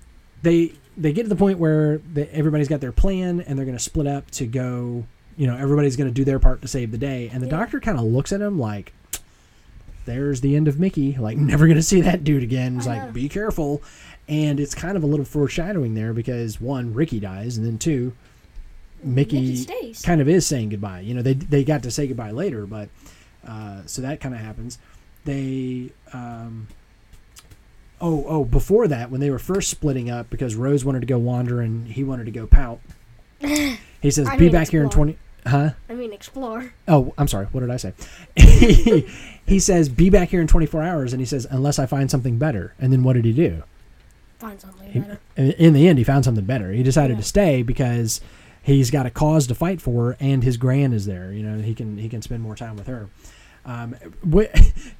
they 0.43 0.73
they 0.97 1.13
get 1.13 1.23
to 1.25 1.29
the 1.29 1.37
point 1.37 1.59
where 1.59 1.99
the, 2.13 2.33
everybody's 2.35 2.69
got 2.69 2.81
their 2.81 2.93
plan 2.93 3.41
and 3.41 3.57
they're 3.59 3.65
going 3.67 3.77
to 3.77 3.83
split 3.83 4.07
up 4.09 4.31
to 4.33 4.47
go 4.47 5.05
you 5.37 5.47
know 5.47 5.57
everybody's 5.57 5.95
going 5.97 6.09
to 6.11 6.15
do 6.15 6.25
their 6.25 6.39
part 6.41 6.61
to 6.63 6.69
save 6.69 6.91
the 6.91 6.99
day. 6.99 7.31
And 7.33 7.41
the 7.43 7.47
Yeah. 7.47 7.57
doctor 7.59 7.79
kind 7.81 7.99
of 7.99 8.05
looks 8.05 8.33
at 8.33 8.41
him 8.41 8.59
like 8.59 8.93
there's 10.05 10.41
the 10.41 10.57
end 10.57 10.69
of 10.69 10.79
mickey. 10.81 11.17
Like 11.19 11.37
never 11.37 11.67
going 11.67 11.77
to 11.77 11.83
see 11.83 12.01
that 12.03 12.25
dude 12.25 12.43
again. 12.43 12.75
He's 12.77 12.87
like 12.87 13.13
be 13.13 13.29
careful. 13.29 13.83
And 14.29 14.61
it's 14.61 14.75
kind 14.75 14.97
of 14.97 15.03
a 15.03 15.07
little 15.07 15.25
foreshadowing 15.25 15.95
there 15.95 16.13
because 16.13 16.61
one 16.61 16.93
ricky 16.93 17.19
dies. 17.21 17.57
And 17.57 17.67
then 17.67 17.79
two 17.79 18.13
mickey, 19.03 19.65
Mickey 19.66 19.95
kind 20.03 20.20
of 20.20 20.29
is 20.29 20.47
saying 20.47 20.70
goodbye 20.70 21.01
you 21.01 21.15
know 21.15 21.23
they, 21.23 21.35
they 21.35 21.65
got 21.65 21.83
to 21.85 21.91
say 21.91 22.07
goodbye 22.07 22.31
later 22.31 22.66
but 22.66 22.89
uh, 23.47 23.83
so 23.87 24.03
that 24.03 24.20
kind 24.20 24.35
of 24.35 24.41
happens 24.41 24.79
they 25.25 25.91
um, 26.12 26.66
oh 28.01 28.25
oh 28.27 28.45
before 28.45 28.89
that 28.89 29.11
when 29.11 29.20
they 29.20 29.31
were 29.31 29.39
first 29.39 29.70
splitting 29.70 30.11
up 30.11 30.31
because 30.31 30.55
Rose 30.55 30.85
wanted 30.85 31.01
to 31.01 31.07
go 31.07 31.19
wander 31.19 31.61
and 31.61 31.87
he 31.89 32.05
wanted 32.05 32.25
to 32.27 32.31
go 32.33 32.47
pout. 32.47 32.81
He 34.01 34.12
says, 34.12 34.29
I 34.29 34.37
"Be 34.37 34.45
mean 34.45 34.53
back 34.53 34.69
here 34.69 34.81
in 34.81 34.87
explore. 34.87 35.07
20 35.07 35.19
Huh? 35.47 35.70
I 35.89 35.95
mean, 35.95 36.12
explore. 36.12 36.73
Oh, 36.87 37.12
I'm 37.19 37.27
sorry. 37.27 37.47
What 37.47 37.62
did 37.62 37.70
I 37.70 37.77
say? 37.79 37.93
he, 38.37 39.09
he 39.47 39.59
says, 39.59 39.89
"Be 39.89 40.09
back 40.09 40.29
here 40.29 40.41
in 40.41 40.47
24 40.47 40.83
hours," 40.85 41.12
and 41.12 41.20
he 41.20 41.27
says, 41.27 41.49
"Unless 41.51 41.81
I 41.81 41.87
find 41.87 42.09
something 42.09 42.39
better." 42.39 42.75
And 42.79 42.93
then 42.93 43.03
what 43.03 43.15
did 43.15 43.25
he 43.25 43.33
do? 43.33 43.65
Find 44.39 44.61
something 44.61 44.93
He- 44.93 45.01
better. 45.01 45.19
in 45.37 45.51
in 45.53 45.73
the 45.73 45.89
end, 45.89 45.99
he 45.99 46.05
found 46.05 46.25
something 46.25 46.45
better. 46.45 46.70
He 46.73 46.85
decided 46.85 47.16
Yeah. 47.16 47.23
to 47.23 47.27
stay 47.27 47.62
because 47.62 48.20
he's 48.69 48.90
got 48.90 49.07
a 49.07 49.11
cause 49.11 49.47
to 49.49 49.55
fight 49.55 49.81
for, 49.81 50.16
and 50.20 50.43
his 50.45 50.57
grand 50.57 50.95
is 50.95 51.07
there. 51.07 51.32
You 51.32 51.43
know, 51.43 51.59
he 51.62 51.74
can 51.74 51.99
he 51.99 52.09
can 52.09 52.23
spend 52.23 52.43
more 52.43 52.55
time 52.57 52.77
with 52.77 52.86
her. 52.86 53.09
Um, 53.65 53.95
wh- 54.32 54.47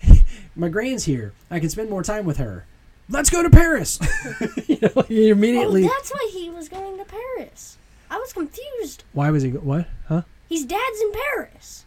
my 0.57 0.69
grand's 0.69 1.05
here. 1.05 1.33
I 1.51 1.61
can 1.61 1.71
spend 1.71 1.91
more 1.91 2.03
time 2.03 2.25
with 2.25 2.37
her. 2.39 2.67
Let's 3.11 3.31
go 3.31 3.43
to 3.43 3.49
Paris. 3.51 3.99
you 4.67 4.79
know, 4.83 5.03
he 5.03 5.31
immediately. 5.31 5.85
Oh, 5.85 5.89
that's 5.89 6.11
why 6.11 6.29
he 6.33 6.51
was 6.51 6.69
going 6.69 6.99
to 6.99 7.05
Paris. 7.05 7.79
I 8.11 8.19
was 8.19 8.33
confused. 8.33 9.05
why 9.13 9.31
was 9.31 9.43
he? 9.43 9.51
go- 9.51 9.61
What? 9.61 9.87
Huh? 10.09 10.23
His 10.49 10.65
dad's 10.65 11.01
in 11.01 11.13
Paris. 11.13 11.85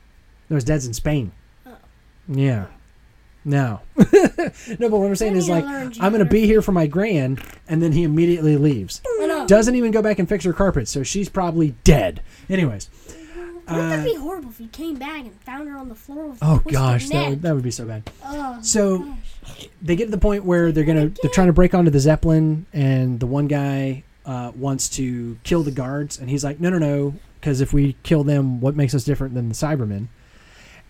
No, 0.50 0.56
his 0.56 0.64
dad's 0.64 0.86
in 0.86 0.94
Spain. 0.94 1.32
Oh. 1.66 1.76
Yeah. 2.28 2.66
No. 3.44 3.80
no, 3.98 4.06
but 4.80 4.92
what 4.92 5.08
I'm 5.08 5.16
saying 5.16 5.36
is 5.36 5.50
like 5.50 5.66
I'm 5.66 6.12
gonna 6.12 6.26
be 6.26 6.46
here 6.46 6.62
for 6.62 6.72
my 6.72 6.86
grand, 6.86 7.42
and 7.68 7.82
then 7.82 7.92
he 7.92 8.04
immediately 8.04 8.56
leaves. 8.58 9.02
Doesn't 9.48 9.76
even 9.76 9.92
go 9.92 10.02
back 10.02 10.20
and 10.20 10.28
fix 10.30 10.44
her 10.46 10.54
carpet, 10.54 10.88
so 10.88 11.04
she's 11.04 11.30
probably 11.30 11.76
dead. 11.84 12.22
Anyways. 12.50 12.90
Wouldn't 13.68 13.92
Uh, 13.94 13.96
that 13.98 14.04
be 14.06 14.16
horrible 14.16 14.50
if 14.50 14.58
he 14.58 14.68
came 14.68 14.96
back 14.96 15.22
and 15.22 15.32
found 15.42 15.70
her 15.70 15.78
on 15.78 15.88
the 15.88 15.96
floor 15.96 16.28
with 16.28 16.40
Oh 16.42 16.58
twisted 16.60 16.74
gosh, 16.74 17.08
that 17.10 17.14
neck? 17.14 17.30
would, 17.30 17.42
that 17.44 17.54
would 17.56 17.64
be 17.64 17.72
so 17.72 17.86
bad. 17.86 18.10
Oh, 18.26 18.58
So 18.62 19.16
they 19.82 19.96
get 19.96 20.06
to 20.06 20.12
the 20.12 20.18
point 20.18 20.44
where 20.44 20.72
they're 20.72 20.84
gonna 20.84 21.10
they're 21.22 21.32
trying 21.32 21.48
to 21.48 21.54
break 21.54 21.74
onto 21.74 21.90
the 21.92 22.00
zeppelin, 22.00 22.66
and 22.74 23.20
the 23.20 23.28
one 23.28 23.48
guy 23.48 24.04
uh, 24.26 24.52
wants 24.56 24.90
to 24.90 25.38
kill 25.44 25.64
the 25.64 25.72
guards, 25.72 26.20
and 26.20 26.30
he's 26.30 26.44
like, 26.44 26.60
no, 26.60 26.70
no, 26.70 26.80
no, 26.80 27.14
because 27.40 27.62
if 27.62 27.72
we 27.72 27.96
kill 28.04 28.24
them, 28.24 28.60
what 28.62 28.76
makes 28.76 28.94
us 28.94 29.04
different 29.04 29.36
than 29.36 29.48
the 29.50 29.56
Cybermen? 29.56 30.08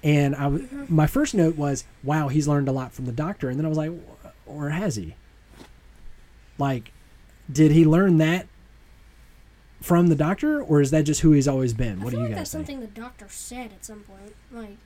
And 0.04 0.36
I, 0.36 0.44
w- 0.44 0.68
my 0.90 1.06
first 1.08 1.36
note 1.36 1.56
was, 1.58 1.84
wow, 2.04 2.30
he's 2.30 2.48
learned 2.48 2.68
a 2.68 2.72
lot 2.72 2.94
from 2.94 3.06
the 3.06 3.12
Doctor, 3.12 3.50
and 3.50 3.60
then 3.60 3.66
I 3.66 3.70
was 3.70 3.78
like, 3.78 3.92
or 4.48 4.70
has 4.70 4.96
he? 4.96 5.14
Like, 6.58 6.92
did 7.52 7.72
he 7.72 7.86
learn 7.86 8.18
that 8.18 8.48
from 9.82 10.08
the 10.08 10.16
Doctor, 10.16 10.62
or 10.62 10.82
is 10.82 10.92
that 10.92 11.04
just 11.04 11.22
who 11.22 11.32
he's 11.32 11.48
always 11.48 11.74
been? 11.74 12.02
What 12.02 12.12
do 12.12 12.18
you 12.18 12.24
like 12.24 12.30
guys 12.32 12.38
that's 12.38 12.52
think? 12.52 12.68
something 12.68 12.80
the 12.82 13.02
doctor 13.02 13.28
said 13.30 13.72
at 13.74 13.84
some 13.84 14.02
point. 14.02 14.36
Like, 14.52 14.78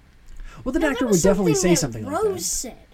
Well, 0.64 0.72
the 0.72 0.80
No, 0.80 0.90
Doctor 0.90 1.08
would 1.08 1.22
definitely 1.22 1.56
say 1.56 1.72
that 1.72 1.78
something 1.78 2.06
like 2.06 2.14
Rose 2.14 2.36
that. 2.36 2.42
said 2.44 2.88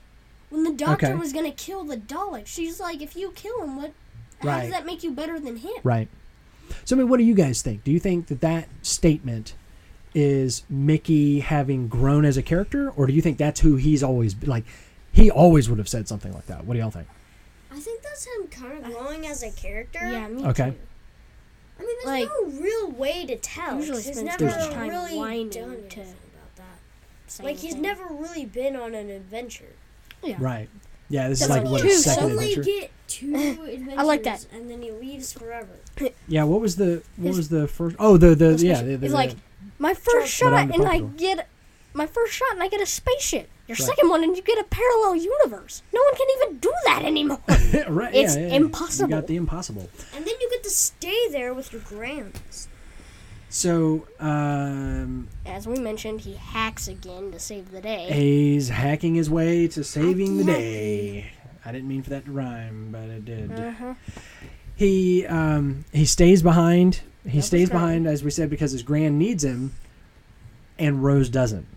when 0.49 0.63
the 0.63 0.73
doctor 0.73 1.07
Okay. 1.07 1.15
was 1.15 1.31
gonna 1.31 1.51
kill 1.51 1.83
the 1.83 1.97
Dalek. 1.97 2.47
She's 2.47 2.79
like, 2.79 3.01
if 3.01 3.15
you 3.15 3.31
kill 3.35 3.61
him, 3.63 3.75
what? 3.77 3.93
How 4.39 4.47
Right. 4.47 4.61
does 4.61 4.71
that 4.71 4.85
make 4.85 5.03
you 5.03 5.11
better 5.11 5.39
than 5.39 5.57
him? 5.57 5.73
Right. 5.83 6.09
So, 6.85 6.95
I 6.95 6.99
mean, 6.99 7.07
what 7.09 7.17
do 7.17 7.23
you 7.23 7.35
guys 7.35 7.61
think? 7.61 7.83
Do 7.83 7.91
you 7.91 7.99
think 7.99 8.27
that 8.27 8.41
that 8.41 8.67
statement 8.81 9.53
is 10.15 10.63
Mickey 10.69 11.41
having 11.41 11.87
grown 11.87 12.25
as 12.25 12.35
a 12.37 12.41
character, 12.41 12.89
or 12.89 13.05
do 13.05 13.13
you 13.13 13.21
think 13.21 13.37
that's 13.37 13.59
who 13.59 13.75
he's 13.75 14.01
always? 14.01 14.35
Like, 14.47 14.65
he 15.11 15.29
always 15.29 15.69
would 15.69 15.77
have 15.77 15.89
said 15.89 16.07
something 16.07 16.33
like 16.33 16.47
that. 16.47 16.65
What 16.65 16.73
do 16.73 16.79
y'all 16.79 16.89
think? 16.89 17.07
I 17.71 17.79
think 17.79 18.01
that's 18.01 18.25
him 18.25 18.47
kind 18.47 18.77
of 18.77 18.91
growing 18.91 19.25
as 19.27 19.43
a 19.43 19.51
character. 19.51 19.99
Yeah, 20.01 20.27
me 20.27 20.45
Okay. 20.47 20.71
too. 20.71 20.75
I 21.79 21.83
mean, 21.83 21.95
there's 22.03 22.05
Like- 22.05 22.29
no 22.29 22.59
real 22.61 22.91
way 22.91 23.25
to 23.25 23.37
tell. 23.37 23.77
Usually 23.77 23.97
'cause 23.97 24.05
he's 24.07 24.17
spends 24.19 24.39
never 24.39 24.51
too 24.53 24.59
much 24.59 24.73
time 24.73 24.89
really 24.89 25.17
whining 25.17 25.49
done 25.49 25.69
to 25.69 25.75
anything 25.99 26.03
about 26.33 26.55
that. 26.57 26.79
Same 27.27 27.45
Like 27.45 27.57
he's 27.57 27.73
thing. 27.73 27.81
never 27.81 28.05
really 28.05 28.45
been 28.45 28.75
on 28.75 28.93
an 28.93 29.09
adventure. 29.09 29.73
Yeah. 30.23 30.35
Right. 30.39 30.69
Yeah, 31.09 31.27
this 31.29 31.41
is 31.41 31.49
like 31.49 31.63
like 31.63 31.71
what 31.71 31.81
two, 31.81 31.87
his 31.87 32.03
second 32.03 32.23
only 32.31 32.53
adventure. 32.53 32.63
get 32.81 32.91
two 33.07 33.35
adventures. 33.35 33.93
I 33.97 34.03
like 34.03 34.23
that. 34.23 34.45
And 34.53 34.69
then 34.69 34.81
he 34.81 34.91
leaves 34.91 35.33
forever. 35.33 35.77
Yeah, 36.27 36.43
what 36.43 36.61
was 36.61 36.75
the 36.75 37.01
what 37.17 37.27
His- 37.29 37.37
was 37.37 37.49
the 37.49 37.67
first? 37.67 37.95
Oh, 37.99 38.17
the 38.17 38.35
the 38.35 38.49
His 38.51 38.63
yeah, 38.63 38.75
spaceship 38.75 38.87
the, 38.91 38.97
the, 38.97 39.05
is 39.07 39.13
like 39.13 39.35
my 39.79 39.93
first 39.93 40.41
Madame 40.43 40.67
shot, 40.67 40.67
de 40.67 40.73
and 40.75 40.83
I 40.87 40.99
Pompadour. 40.99 41.17
get 41.35 41.47
my 41.93 42.05
first 42.05 42.33
shot, 42.33 42.51
and 42.53 42.61
I 42.63 42.67
get 42.69 42.79
a 42.81 42.85
spaceship. 42.85 43.49
Your 43.71 43.77
Right. 43.87 43.95
second 43.95 44.09
one, 44.09 44.21
and 44.21 44.35
you 44.35 44.41
get 44.43 44.59
a 44.59 44.65
parallel 44.65 45.15
universe. 45.15 45.81
No 45.93 46.01
one 46.01 46.15
can 46.15 46.27
even 46.37 46.57
do 46.57 46.73
that 46.85 47.03
anymore. 47.05 47.39
right, 47.87 48.13
it's 48.13 48.35
yeah, 48.35 48.47
yeah, 48.47 48.53
impossible. 48.55 49.09
You 49.09 49.15
got 49.15 49.27
the 49.27 49.37
impossible. 49.37 49.89
And 50.13 50.25
then 50.25 50.33
you 50.41 50.49
get 50.49 50.61
to 50.63 50.69
stay 50.69 51.29
there 51.31 51.53
with 51.53 51.71
your 51.71 51.81
grands. 51.81 52.67
So, 53.49 54.07
um, 54.19 55.29
As 55.45 55.67
we 55.67 55.79
mentioned, 55.79 56.21
he 56.21 56.33
hacks 56.33 56.89
again 56.89 57.31
to 57.31 57.39
save 57.39 57.71
the 57.71 57.79
day. 57.79 58.09
he's 58.11 58.67
hacking 58.69 59.15
his 59.15 59.29
way 59.29 59.69
to 59.69 59.83
saving 59.85 60.35
the 60.37 60.43
day. 60.43 61.31
I 61.63 61.71
didn't 61.71 61.87
mean 61.87 62.03
for 62.03 62.09
that 62.09 62.25
to 62.25 62.31
rhyme, 62.31 62.89
but 62.91 63.03
it 63.03 63.23
did. 63.23 63.51
Uh-huh. 63.57 63.93
He 64.75 65.25
um 65.27 65.85
he 65.93 66.03
stays 66.05 66.41
behind. 66.41 67.01
He 67.23 67.29
Double 67.37 67.41
stays 67.43 67.69
behind, 67.69 68.05
as 68.07 68.21
we 68.23 68.31
said, 68.31 68.49
because 68.49 68.71
his 68.73 68.83
grand 68.83 69.17
needs 69.19 69.43
him, 69.45 69.73
and 70.77 71.03
Rose 71.03 71.29
doesn't. 71.29 71.67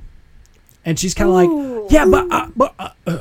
And 0.85 0.99
she's 0.99 1.15
kind 1.15 1.31
of 1.31 1.35
like, 1.35 1.91
yeah, 1.93 2.05
but 2.07 2.31
uh, 2.31 2.49
but 2.57 2.75
uh, 2.79 2.89
uh." 3.07 3.19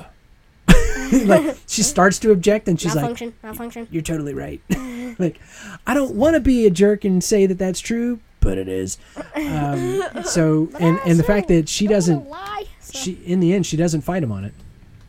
like 1.26 1.58
she 1.68 1.84
starts 1.84 2.20
to 2.20 2.32
object, 2.32 2.68
and 2.68 2.80
she's 2.80 2.96
like, 2.96 3.04
malfunction, 3.04 3.34
malfunction. 3.44 3.88
"You're 3.92 4.02
totally 4.02 4.34
right." 4.34 4.62
like, 5.20 5.40
I 5.88 5.94
don't 5.94 6.16
want 6.16 6.34
to 6.36 6.40
be 6.40 6.66
a 6.66 6.70
jerk 6.70 7.06
and 7.06 7.24
say 7.24 7.46
that 7.46 7.58
that's 7.58 7.80
true, 7.80 8.20
but 8.40 8.58
it 8.58 8.68
is. 8.68 8.98
Um, 9.36 10.04
so, 10.24 10.70
and 10.80 11.00
and 11.06 11.20
the 11.20 11.24
fact 11.24 11.48
that 11.50 11.70
she 11.70 11.88
doesn't, 11.88 12.28
lie. 12.30 12.66
So- 12.80 13.00
she 13.00 13.14
in 13.26 13.40
the 13.40 13.54
end, 13.54 13.66
she 13.66 13.78
doesn't 13.78 14.02
fight 14.02 14.24
him 14.24 14.32
on 14.32 14.44
it, 14.46 14.54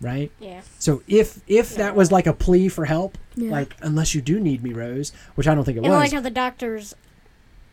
right? 0.01 0.31
yeah. 0.39 0.61
So 0.79 1.03
if 1.09 1.41
if 1.49 1.75
that 1.77 1.97
was 1.97 2.13
like 2.13 2.27
a 2.27 2.33
plea 2.33 2.69
for 2.69 2.85
help, 2.85 3.19
Yeah. 3.35 3.51
like 3.51 3.75
unless 3.81 4.15
you 4.15 4.21
do 4.21 4.39
need 4.41 4.63
me, 4.63 4.73
Rose, 4.73 5.13
which 5.35 5.49
I 5.49 5.55
don't 5.55 5.65
think 5.65 5.79
it 5.79 5.85
And 5.85 5.93
I 5.93 5.99
was. 5.99 6.05
like 6.05 6.13
how 6.13 6.21
the 6.21 6.31
doctor's 6.31 6.95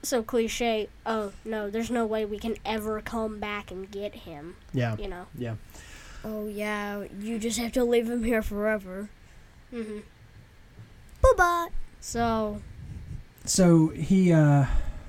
so 0.03 0.23
cliche. 0.23 0.89
Oh 1.05 1.31
no, 1.45 1.69
there's 1.69 1.91
no 1.91 2.05
way 2.05 2.25
we 2.25 2.37
can 2.39 2.55
ever 2.65 3.01
come 3.01 3.39
back 3.39 3.71
and 3.71 3.89
get 3.89 4.13
him. 4.15 4.55
yeah, 4.73 4.95
You 4.97 5.07
know. 5.07 5.25
yeah. 5.37 5.55
Oh 6.23 6.47
yeah, 6.47 7.03
you 7.19 7.39
just 7.39 7.57
have 7.59 7.71
to 7.73 7.83
leave 7.83 8.09
him 8.09 8.23
here 8.23 8.41
forever. 8.41 9.09
hmm 9.71 9.99
Bye 11.21 11.33
bye. 11.37 11.67
So 11.99 12.61
So 13.45 13.89
he, 13.89 14.31
uh 14.33 14.65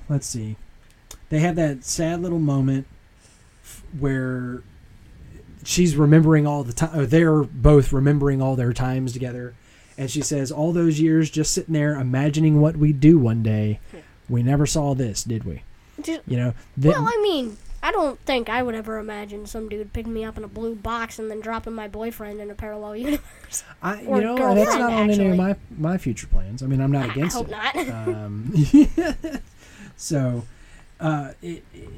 let's 0.09 0.27
see, 0.27 0.55
they 1.29 1.39
have 1.39 1.55
that 1.55 1.83
sad 1.83 2.21
little 2.21 2.39
moment 2.39 2.85
f- 3.63 3.83
where 3.97 4.61
she's 5.63 5.95
remembering 5.95 6.45
all 6.45 6.63
the 6.63 6.73
time. 6.73 6.99
Or 6.99 7.05
they're 7.05 7.43
both 7.43 7.91
remembering 7.93 8.41
all 8.41 8.55
their 8.55 8.73
times 8.73 9.13
together, 9.13 9.53
and 9.97 10.09
she 10.11 10.21
says, 10.21 10.51
"All 10.51 10.71
those 10.73 10.99
years 10.99 11.29
just 11.29 11.53
sitting 11.53 11.73
there 11.73 11.95
imagining 11.99 12.59
what 12.61 12.75
we'd 12.77 12.99
do 12.99 13.17
one 13.17 13.41
day. 13.43 13.79
We 14.29 14.43
never 14.43 14.65
saw 14.65 14.93
this, 14.95 15.23
did 15.23 15.43
we? 15.43 15.61
You 16.05 16.19
know." 16.37 16.53
well, 16.81 17.03
I 17.07 17.19
mean, 17.21 17.57
I 17.81 17.91
don't 17.91 18.19
think 18.21 18.49
I 18.49 18.63
would 18.63 18.75
ever 18.75 18.97
imagine 18.97 19.45
some 19.45 19.67
dude 19.69 19.91
picking 19.93 20.13
me 20.13 20.23
up 20.23 20.37
in 20.37 20.43
a 20.43 20.47
blue 20.47 20.75
box 20.75 21.19
and 21.19 21.29
then 21.29 21.39
dropping 21.41 21.73
my 21.73 21.87
boyfriend 21.87 22.39
in 22.39 22.49
a 22.49 22.55
parallel 22.55 22.95
universe. 22.97 23.63
I, 23.81 24.01
you 24.01 24.21
know, 24.21 24.35
that's 24.55 24.75
not 24.75 24.91
on 24.93 25.09
any 25.09 25.27
of 25.29 25.35
my 25.37 25.55
my 25.77 25.97
future 25.97 26.27
plans. 26.27 26.63
I 26.63 26.67
mean, 26.67 26.81
I'm 26.81 26.91
not 26.91 27.09
against 27.11 27.35
I 27.35 27.39
hope 27.39 27.47
it. 27.75 27.87
not. 27.87 28.07
um, 28.07 28.53
so 29.97 30.43
uh, 30.99 31.31
it, 31.41 31.63
it 31.73 31.89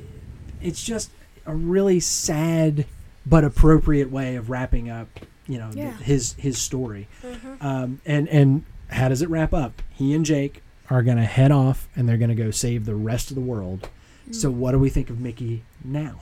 it's 0.61 0.83
just 0.83 1.11
a 1.45 1.55
really 1.55 1.99
sad 1.99 2.85
but 3.25 3.43
appropriate 3.43 4.11
way 4.11 4.35
of 4.35 4.49
wrapping 4.49 4.89
up 4.89 5.07
you 5.47 5.57
know 5.59 5.69
Yeah. 5.73 5.91
his 5.97 6.33
his 6.33 6.57
story 6.57 7.07
Mhm. 7.23 7.63
um, 7.63 8.01
and 8.05 8.27
and 8.29 8.63
how 8.89 9.09
does 9.09 9.21
it 9.21 9.29
wrap 9.29 9.53
up 9.53 9.81
he 9.93 10.13
and 10.13 10.25
jake 10.25 10.61
are 10.89 11.01
going 11.03 11.17
to 11.17 11.23
head 11.25 11.51
off 11.51 11.87
and 11.95 12.07
they're 12.07 12.17
going 12.17 12.29
to 12.29 12.35
go 12.35 12.51
save 12.51 12.85
the 12.85 12.95
rest 12.95 13.29
of 13.31 13.35
the 13.35 13.41
world 13.41 13.89
so 14.31 14.49
Mm. 14.49 14.53
what 14.55 14.71
do 14.71 14.79
we 14.79 14.89
think 14.89 15.09
of 15.09 15.19
mickey 15.19 15.63
now 15.83 16.19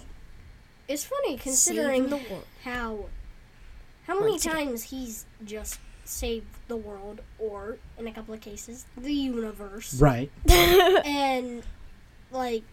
It's 0.87 1.03
funny 1.05 1.37
considering 1.37 2.09
the 2.09 2.17
world. 2.17 2.45
how 2.63 3.05
how 4.07 4.15
many 4.19 4.31
Once 4.31 4.45
again. 4.45 4.55
times 4.67 4.83
he's 4.83 5.25
just 5.45 5.79
saved 6.05 6.45
the 6.67 6.75
world, 6.75 7.21
or 7.39 7.77
in 7.97 8.05
a 8.07 8.11
couple 8.11 8.33
of 8.33 8.41
cases, 8.41 8.85
the 8.97 9.13
universe. 9.13 9.93
right 10.01 10.29
and 10.49 11.63
like 12.31 12.63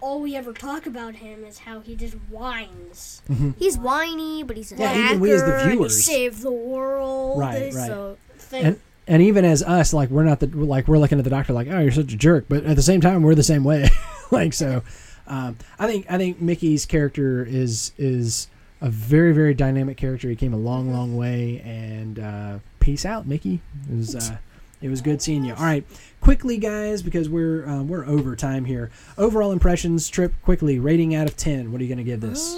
all 0.00 0.20
we 0.20 0.36
ever 0.36 0.52
talk 0.52 0.86
about 0.86 1.16
him 1.16 1.44
is 1.44 1.58
how 1.58 1.80
he 1.80 1.96
just 1.96 2.14
whines. 2.30 3.20
He's 3.58 3.76
whiny, 3.76 4.44
but 4.44 4.56
he's 4.56 4.70
a 4.70 4.76
Yeah, 4.76 4.92
hacker. 4.92 5.04
even 5.06 5.20
we 5.20 5.32
as 5.32 5.42
the 5.42 5.54
and 5.58 5.70
he 5.70 5.76
viewers. 5.76 6.04
saved 6.04 6.42
the 6.42 6.52
world. 6.52 7.40
Right, 7.40 7.74
right. 7.74 7.86
So 7.88 8.16
Thing. 8.36 8.64
and 8.64 8.80
and 9.08 9.22
even 9.22 9.44
as 9.44 9.62
us 9.62 9.92
like 9.92 10.10
we're 10.10 10.22
not 10.22 10.38
the 10.40 10.46
like 10.46 10.86
we're 10.86 10.98
looking 10.98 11.18
at 11.18 11.24
the 11.24 11.30
doctor 11.30 11.52
like 11.52 11.66
oh 11.68 11.80
you're 11.80 11.90
such 11.90 12.12
a 12.12 12.16
jerk 12.16 12.44
but 12.48 12.64
at 12.64 12.76
the 12.76 12.82
same 12.82 13.00
time 13.00 13.22
we're 13.22 13.34
the 13.34 13.42
same 13.42 13.64
way. 13.64 13.88
Like 14.30 14.52
so 14.52 14.82
um, 15.26 15.56
i 15.78 15.86
think 15.86 16.04
i 16.10 16.18
think 16.18 16.38
mickey's 16.38 16.84
character 16.84 17.42
is 17.42 17.92
is 17.96 18.48
a 18.82 18.90
very 18.90 19.32
very 19.32 19.54
dynamic 19.54 19.96
character. 19.96 20.28
He 20.28 20.36
came 20.36 20.52
a 20.52 20.58
long 20.58 20.92
long 20.92 21.16
way 21.16 21.62
and 21.64 22.18
uh, 22.18 22.58
peace 22.78 23.06
out 23.06 23.26
mickey. 23.26 23.62
It 23.90 23.96
was 23.96 24.14
uh, 24.14 24.36
it 24.82 24.90
was 24.90 25.00
good 25.00 25.22
seeing 25.22 25.46
you. 25.46 25.54
All 25.54 25.64
right 25.64 25.82
quickly 26.20 26.58
guys 26.58 27.00
because 27.02 27.28
we're 27.28 27.66
um, 27.66 27.88
we're 27.88 28.04
over 28.04 28.36
time 28.36 28.66
here. 28.66 28.90
Overall 29.16 29.50
impressions 29.50 30.10
trip 30.10 30.34
quickly 30.42 30.78
rating 30.78 31.14
out 31.14 31.26
of 31.26 31.36
10 31.36 31.72
what 31.72 31.80
are 31.80 31.84
you 31.84 31.88
going 31.88 31.98
to 31.98 32.04
give 32.04 32.20
this? 32.20 32.54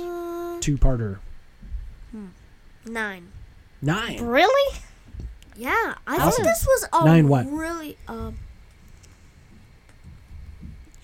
Two-parter. 0.61 1.19
Nine. 2.85 3.29
Nine. 3.81 4.23
Really? 4.25 4.81
Yeah, 5.61 5.95
I 6.07 6.17
Awesome. 6.17 6.45
think 6.45 6.47
this 6.57 6.67
was 6.67 6.87
a 6.91 7.05
Nine 7.05 7.29
what? 7.29 7.45
really 7.51 7.99
um 8.09 8.39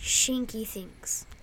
shinky 0.01 0.67
things. 0.67 1.27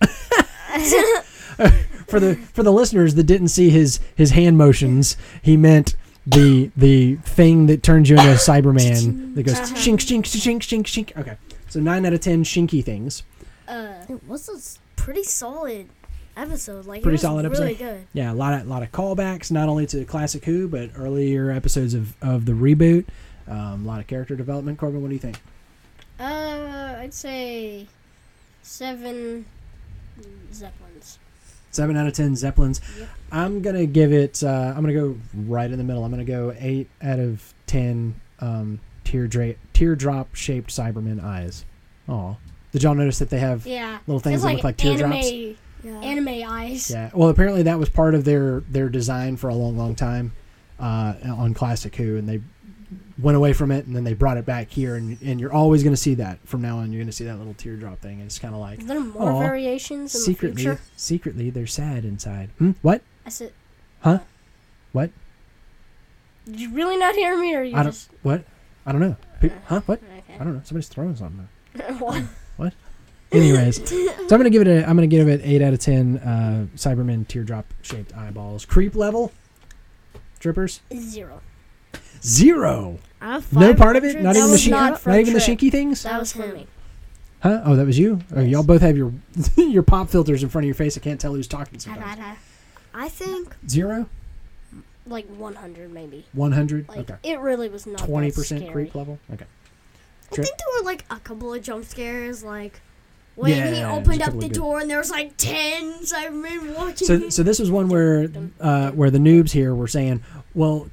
for 2.08 2.18
the 2.18 2.34
for 2.52 2.62
the 2.64 2.72
listeners 2.72 3.14
that 3.14 3.22
didn't 3.24 3.48
see 3.48 3.70
his 3.70 4.00
his 4.16 4.30
hand 4.32 4.58
motions, 4.58 5.16
he 5.42 5.56
meant 5.56 5.94
the 6.26 6.72
the 6.76 7.14
thing 7.16 7.66
that 7.66 7.84
turns 7.84 8.10
you 8.10 8.16
into 8.16 8.32
a 8.32 8.34
Cyberman 8.34 9.34
that 9.36 9.42
goes 9.44 9.60
shink 9.72 9.98
shink 10.00 10.22
shink 10.24 10.58
shink 10.60 10.82
shink. 10.82 11.16
Okay, 11.16 11.36
so 11.68 11.78
nine 11.78 12.04
out 12.04 12.14
of 12.14 12.20
ten 12.20 12.42
shinky 12.42 12.84
things. 12.84 13.22
Uh, 13.68 13.92
It 14.08 14.26
was 14.26 14.78
pretty 14.96 15.22
solid 15.22 15.88
episode. 16.36 16.86
Like 16.86 17.02
Pretty 17.02 17.18
solid 17.18 17.44
really 17.50 17.72
episode. 17.74 17.78
good. 17.78 18.06
Yeah, 18.12 18.32
a 18.32 18.34
lot 18.34 18.60
of 18.60 18.66
lot 18.66 18.82
of 18.82 18.92
callbacks, 18.92 19.50
not 19.50 19.68
only 19.68 19.86
to 19.86 20.04
Classic 20.04 20.44
Who, 20.44 20.68
but 20.68 20.90
earlier 20.96 21.50
episodes 21.50 21.94
of 21.94 22.14
of 22.22 22.46
the 22.46 22.52
reboot. 22.52 23.06
Um, 23.46 23.84
a 23.84 23.88
lot 23.88 24.00
of 24.00 24.06
character 24.06 24.34
development. 24.36 24.78
Corbin, 24.78 25.02
what 25.02 25.08
do 25.08 25.14
you 25.14 25.20
think? 25.20 25.38
uh, 26.20 26.96
I'd 26.98 27.12
say 27.14 27.86
seven 28.62 29.44
zeppelins. 30.52 31.18
Seven 31.70 31.96
out 31.96 32.06
of 32.06 32.12
ten 32.12 32.36
Zeppelins. 32.36 32.80
Yep. 32.98 33.08
I'm 33.32 33.60
gonna 33.62 33.86
give 33.86 34.12
it. 34.12 34.42
Uh, 34.44 34.72
I'm 34.76 34.82
gonna 34.82 34.92
go 34.94 35.16
right 35.34 35.68
in 35.70 35.76
the 35.76 35.82
middle. 35.84 36.04
I'm 36.04 36.10
gonna 36.12 36.24
go 36.24 36.54
eight 36.58 36.88
out 37.02 37.18
of 37.18 37.52
ten 37.66 38.14
um, 38.40 38.78
teardra- 39.04 39.56
teardrop 39.72 40.34
shaped 40.36 40.70
Cybermen 40.70 41.22
eyes. 41.22 41.64
Oh, 42.08 42.36
did 42.70 42.84
y'all 42.84 42.94
notice 42.94 43.18
that 43.18 43.30
they 43.30 43.40
have 43.40 43.66
Yeah. 43.66 43.98
little 44.06 44.20
things 44.20 44.36
it's 44.36 44.42
that 44.44 44.48
like, 44.48 44.56
look 44.58 44.64
like 44.64 44.76
teardrops? 44.76 45.26
anime, 45.26 45.56
Yeah. 45.84 46.00
anime 46.00 46.42
eyes. 46.48 46.90
Yeah. 46.90 47.10
Well, 47.14 47.28
apparently 47.28 47.62
that 47.64 47.78
was 47.78 47.88
part 47.88 48.14
of 48.14 48.24
their 48.24 48.60
their 48.68 48.88
design 48.88 49.36
for 49.36 49.48
a 49.48 49.54
long, 49.54 49.76
long 49.76 49.94
time 49.94 50.32
uh, 50.80 51.14
on 51.36 51.52
Classic 51.54 51.94
Who, 51.96 52.16
and 52.16 52.28
they 52.28 52.40
went 53.18 53.36
away 53.36 53.52
from 53.52 53.70
it, 53.70 53.86
and 53.86 53.94
then 53.94 54.02
they 54.04 54.14
brought 54.14 54.36
it 54.38 54.46
back 54.46 54.70
here, 54.70 54.96
and 54.96 55.20
and 55.22 55.38
you're 55.40 55.52
always 55.52 55.82
going 55.82 55.92
to 55.92 56.00
see 56.00 56.14
that 56.14 56.38
from 56.46 56.62
now 56.62 56.78
on. 56.78 56.92
You're 56.92 57.00
going 57.00 57.06
to 57.10 57.12
see 57.12 57.24
that 57.24 57.36
little 57.38 57.54
teardrop 57.54 58.00
thing. 58.00 58.14
and 58.18 58.22
It's 58.22 58.38
kind 58.38 58.54
of 58.54 58.60
like 58.60 58.80
Is 58.80 58.86
there 58.86 59.00
more 59.00 59.30
Aw, 59.32 59.38
variations 59.40 60.14
in 60.14 60.20
secretly, 60.22 60.64
the 60.64 60.70
future? 60.76 60.80
secretly 60.96 61.50
they're 61.50 61.66
sad 61.66 62.04
inside. 62.04 62.50
Hmm? 62.58 62.72
What? 62.82 63.02
I 63.26 63.28
said, 63.28 63.52
Huh? 64.00 64.20
What? 64.92 65.10
did 66.46 66.60
you 66.60 66.72
really 66.74 66.96
not 66.96 67.14
hear 67.14 67.38
me, 67.38 67.54
or 67.54 67.62
you 67.62 67.74
I 67.76 67.82
don't. 67.82 67.92
just? 67.92 68.10
What? 68.22 68.44
I 68.86 68.92
don't 68.92 69.00
know. 69.00 69.16
Pe- 69.40 69.50
Huh? 69.66 69.80
What? 69.86 70.00
Okay. 70.02 70.34
I 70.40 70.44
don't 70.44 70.54
know. 70.54 70.60
Somebody's 70.64 70.88
throwing 70.88 71.16
something. 71.16 71.48
What? 71.98 72.22
Anyways, 73.34 73.88
so 73.88 74.12
I'm 74.22 74.26
gonna 74.28 74.50
give 74.50 74.62
it 74.62 74.68
a. 74.68 74.88
I'm 74.88 74.96
gonna 74.96 75.06
give 75.06 75.28
it 75.28 75.40
eight 75.44 75.62
out 75.62 75.72
of 75.72 75.78
ten. 75.80 76.18
Uh, 76.18 76.66
Cybermen 76.76 77.26
teardrop 77.28 77.66
shaped 77.82 78.16
eyeballs. 78.16 78.64
Creep 78.64 78.94
level. 78.94 79.32
Drippers. 80.40 80.80
Zero. 80.94 81.40
Zero. 82.22 82.98
No 83.52 83.74
part 83.74 83.96
of 83.96 84.04
it. 84.04 84.20
Not 84.20 84.36
even 84.36 84.48
the 84.48 84.52
was 84.52 84.64
shink, 84.64 84.70
not 84.70 85.06
not, 85.06 85.18
even 85.18 85.32
the 85.34 85.40
Trip. 85.40 85.58
shinky 85.58 85.70
things. 85.70 86.02
That 86.02 86.18
was 86.20 86.32
for 86.32 86.46
me. 86.48 86.66
Huh? 87.42 87.62
Oh, 87.64 87.76
that 87.76 87.86
was 87.86 87.98
you. 87.98 88.20
Oh, 88.34 88.40
y'all 88.40 88.62
both 88.62 88.80
have 88.82 88.96
your 88.96 89.12
your 89.56 89.82
pop 89.82 90.08
filters 90.08 90.42
in 90.42 90.48
front 90.48 90.64
of 90.64 90.66
your 90.66 90.74
face. 90.74 90.96
I 90.96 91.00
can't 91.00 91.20
tell 91.20 91.34
who's 91.34 91.48
talking 91.48 91.78
sometimes. 91.78 92.20
I 92.94 93.08
think 93.08 93.54
Zero, 93.68 94.08
Like 95.06 95.26
100 95.26 95.92
maybe. 95.92 96.26
one 96.32 96.52
hundred. 96.52 96.88
Like 96.88 97.10
Okay. 97.10 97.16
it 97.32 97.40
really 97.40 97.68
was 97.68 97.86
not. 97.86 98.00
20% 98.00 98.70
creep 98.72 98.94
level. 98.94 99.18
Okay. 99.32 99.46
I 100.32 100.36
think 100.36 100.46
there 100.46 100.66
were 100.80 100.84
like 100.84 101.04
a 101.10 101.18
couple 101.20 101.52
of 101.52 101.62
jump 101.62 101.84
scares, 101.84 102.42
like 102.42 102.80
when 103.36 103.50
Yeah, 103.50 103.70
he 103.74 103.82
opened 103.82 104.22
up 104.22 104.32
the 104.32 104.48
good- 104.48 104.52
door 104.52 104.80
and 104.80 104.88
there 104.90 104.98
was 104.98 105.10
like 105.10 105.36
ten 105.36 106.00
Cybermen 106.04 106.74
watching. 106.76 107.06
So 107.06 107.28
so 107.30 107.42
this 107.42 107.58
was 107.58 107.70
one 107.70 107.88
where 107.88 108.28
uh, 108.60 108.90
where 108.92 109.10
the 109.10 109.18
noobs 109.18 109.50
here 109.52 109.74
were 109.74 109.88
saying, 109.88 110.22
well. 110.54 110.88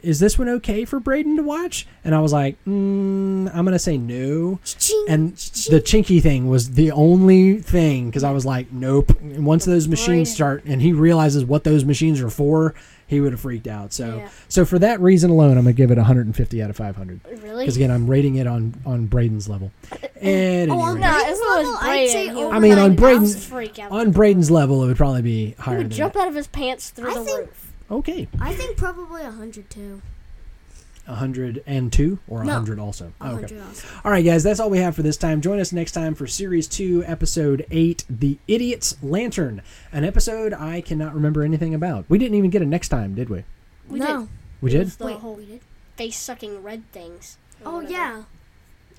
Is 0.00 0.20
this 0.20 0.38
one 0.38 0.48
okay 0.48 0.84
for 0.84 1.00
Braden 1.00 1.36
to 1.38 1.42
watch? 1.42 1.84
And 2.04 2.14
I 2.14 2.20
was 2.20 2.32
like, 2.32 2.54
mm, 2.64 3.50
I'm 3.52 3.64
gonna 3.64 3.80
say 3.80 3.98
no. 3.98 4.60
Ching, 4.64 5.06
And 5.08 5.36
ching. 5.36 5.74
the 5.74 5.80
chinky 5.80 6.22
thing 6.22 6.48
was 6.48 6.70
the 6.74 6.92
only 6.92 7.58
thing 7.58 8.06
because 8.08 8.22
I 8.22 8.30
was 8.30 8.46
like, 8.46 8.70
nope. 8.70 9.10
And 9.20 9.44
once 9.44 9.64
those 9.64 9.88
machines 9.88 10.32
start 10.32 10.62
and 10.66 10.80
he 10.80 10.92
realizes 10.92 11.44
what 11.44 11.64
those 11.64 11.84
machines 11.84 12.20
are 12.20 12.30
for, 12.30 12.76
he 13.08 13.20
would 13.20 13.32
have 13.32 13.40
freaked 13.40 13.66
out. 13.66 13.92
So, 13.92 14.18
Yeah. 14.18 14.28
so 14.48 14.64
for 14.64 14.78
that 14.78 15.00
reason 15.00 15.30
alone, 15.30 15.58
I'm 15.58 15.64
gonna 15.64 15.72
give 15.72 15.90
it 15.90 15.98
150 15.98 16.62
out 16.62 16.70
of 16.70 16.76
500 16.76 17.20
Really? 17.42 17.64
because 17.64 17.74
again, 17.76 17.90
I'm 17.90 18.06
rating 18.06 18.36
it 18.36 18.46
on 18.46 18.74
on 18.86 19.06
Braden's 19.06 19.48
level. 19.48 19.72
And 20.20 20.70
Oh, 20.70 20.78
on 20.78 21.00
no, 21.00 21.06
as 21.06 21.40
long 21.40 21.58
as 21.60 21.66
level, 21.66 21.76
I'd 21.80 22.08
say 22.08 22.12
Braden, 22.26 22.36
he 22.36 22.42
over 22.44 22.54
I 22.54 22.58
mean, 22.60 22.78
on 22.78 22.94
Braden's- 22.94 23.50
on 23.90 24.12
Braden's 24.12 24.50
level, 24.50 24.84
it 24.84 24.86
would 24.86 24.96
probably 24.96 25.22
be 25.22 25.54
higher. 25.58 25.76
he 25.78 25.82
would 25.82 25.90
than 25.90 25.96
jump 25.96 26.14
that. 26.14 26.20
out 26.22 26.28
of 26.28 26.34
his 26.36 26.46
pants 26.46 26.90
through 26.90 27.10
I 27.10 27.14
the 27.14 27.24
think- 27.24 27.38
roof. 27.38 27.72
Okay, 27.90 28.28
I 28.40 28.54
think 28.54 28.76
probably 28.76 29.22
a 29.22 29.30
hundred 29.30 29.70
too. 29.70 30.02
102 31.08 32.18
or 32.28 32.44
No. 32.44 32.52
100 32.52 32.78
also. 32.78 33.12
A 33.20 33.32
okay. 33.32 33.58
also. 33.60 33.88
All 34.04 34.10
right, 34.10 34.24
guys, 34.24 34.42
that's 34.42 34.60
all 34.60 34.70
we 34.70 34.78
have 34.78 34.94
for 34.94 35.02
this 35.02 35.16
time. 35.16 35.40
Join 35.40 35.58
us 35.58 35.72
next 35.72 35.92
time 35.92 36.14
for 36.14 36.26
Series 36.26 36.66
2, 36.68 37.04
Episode 37.06 37.66
8, 37.70 38.04
The 38.10 38.38
Idiot's 38.46 38.96
Lantern, 39.02 39.62
an 39.92 40.04
episode 40.04 40.52
I 40.52 40.80
cannot 40.80 41.14
remember 41.14 41.42
anything 41.42 41.74
about. 41.74 42.04
We 42.08 42.18
didn't 42.18 42.36
even 42.36 42.50
get 42.50 42.62
a 42.62 42.66
next 42.66 42.88
time, 42.88 43.14
did 43.14 43.28
we? 43.28 43.44
We 43.88 43.98
no. 44.00 44.20
did. 44.20 44.28
We 44.60 44.70
did? 44.70 44.88
the 44.88 45.04
Wait, 45.06 45.16
whole 45.18 45.34
we 45.34 45.46
did. 45.46 45.60
face 45.96 46.16
sucking 46.16 46.62
red 46.62 46.90
things. 46.92 47.38
Oh 47.64 47.76
whatever. 47.76 47.92
yeah, 47.92 48.22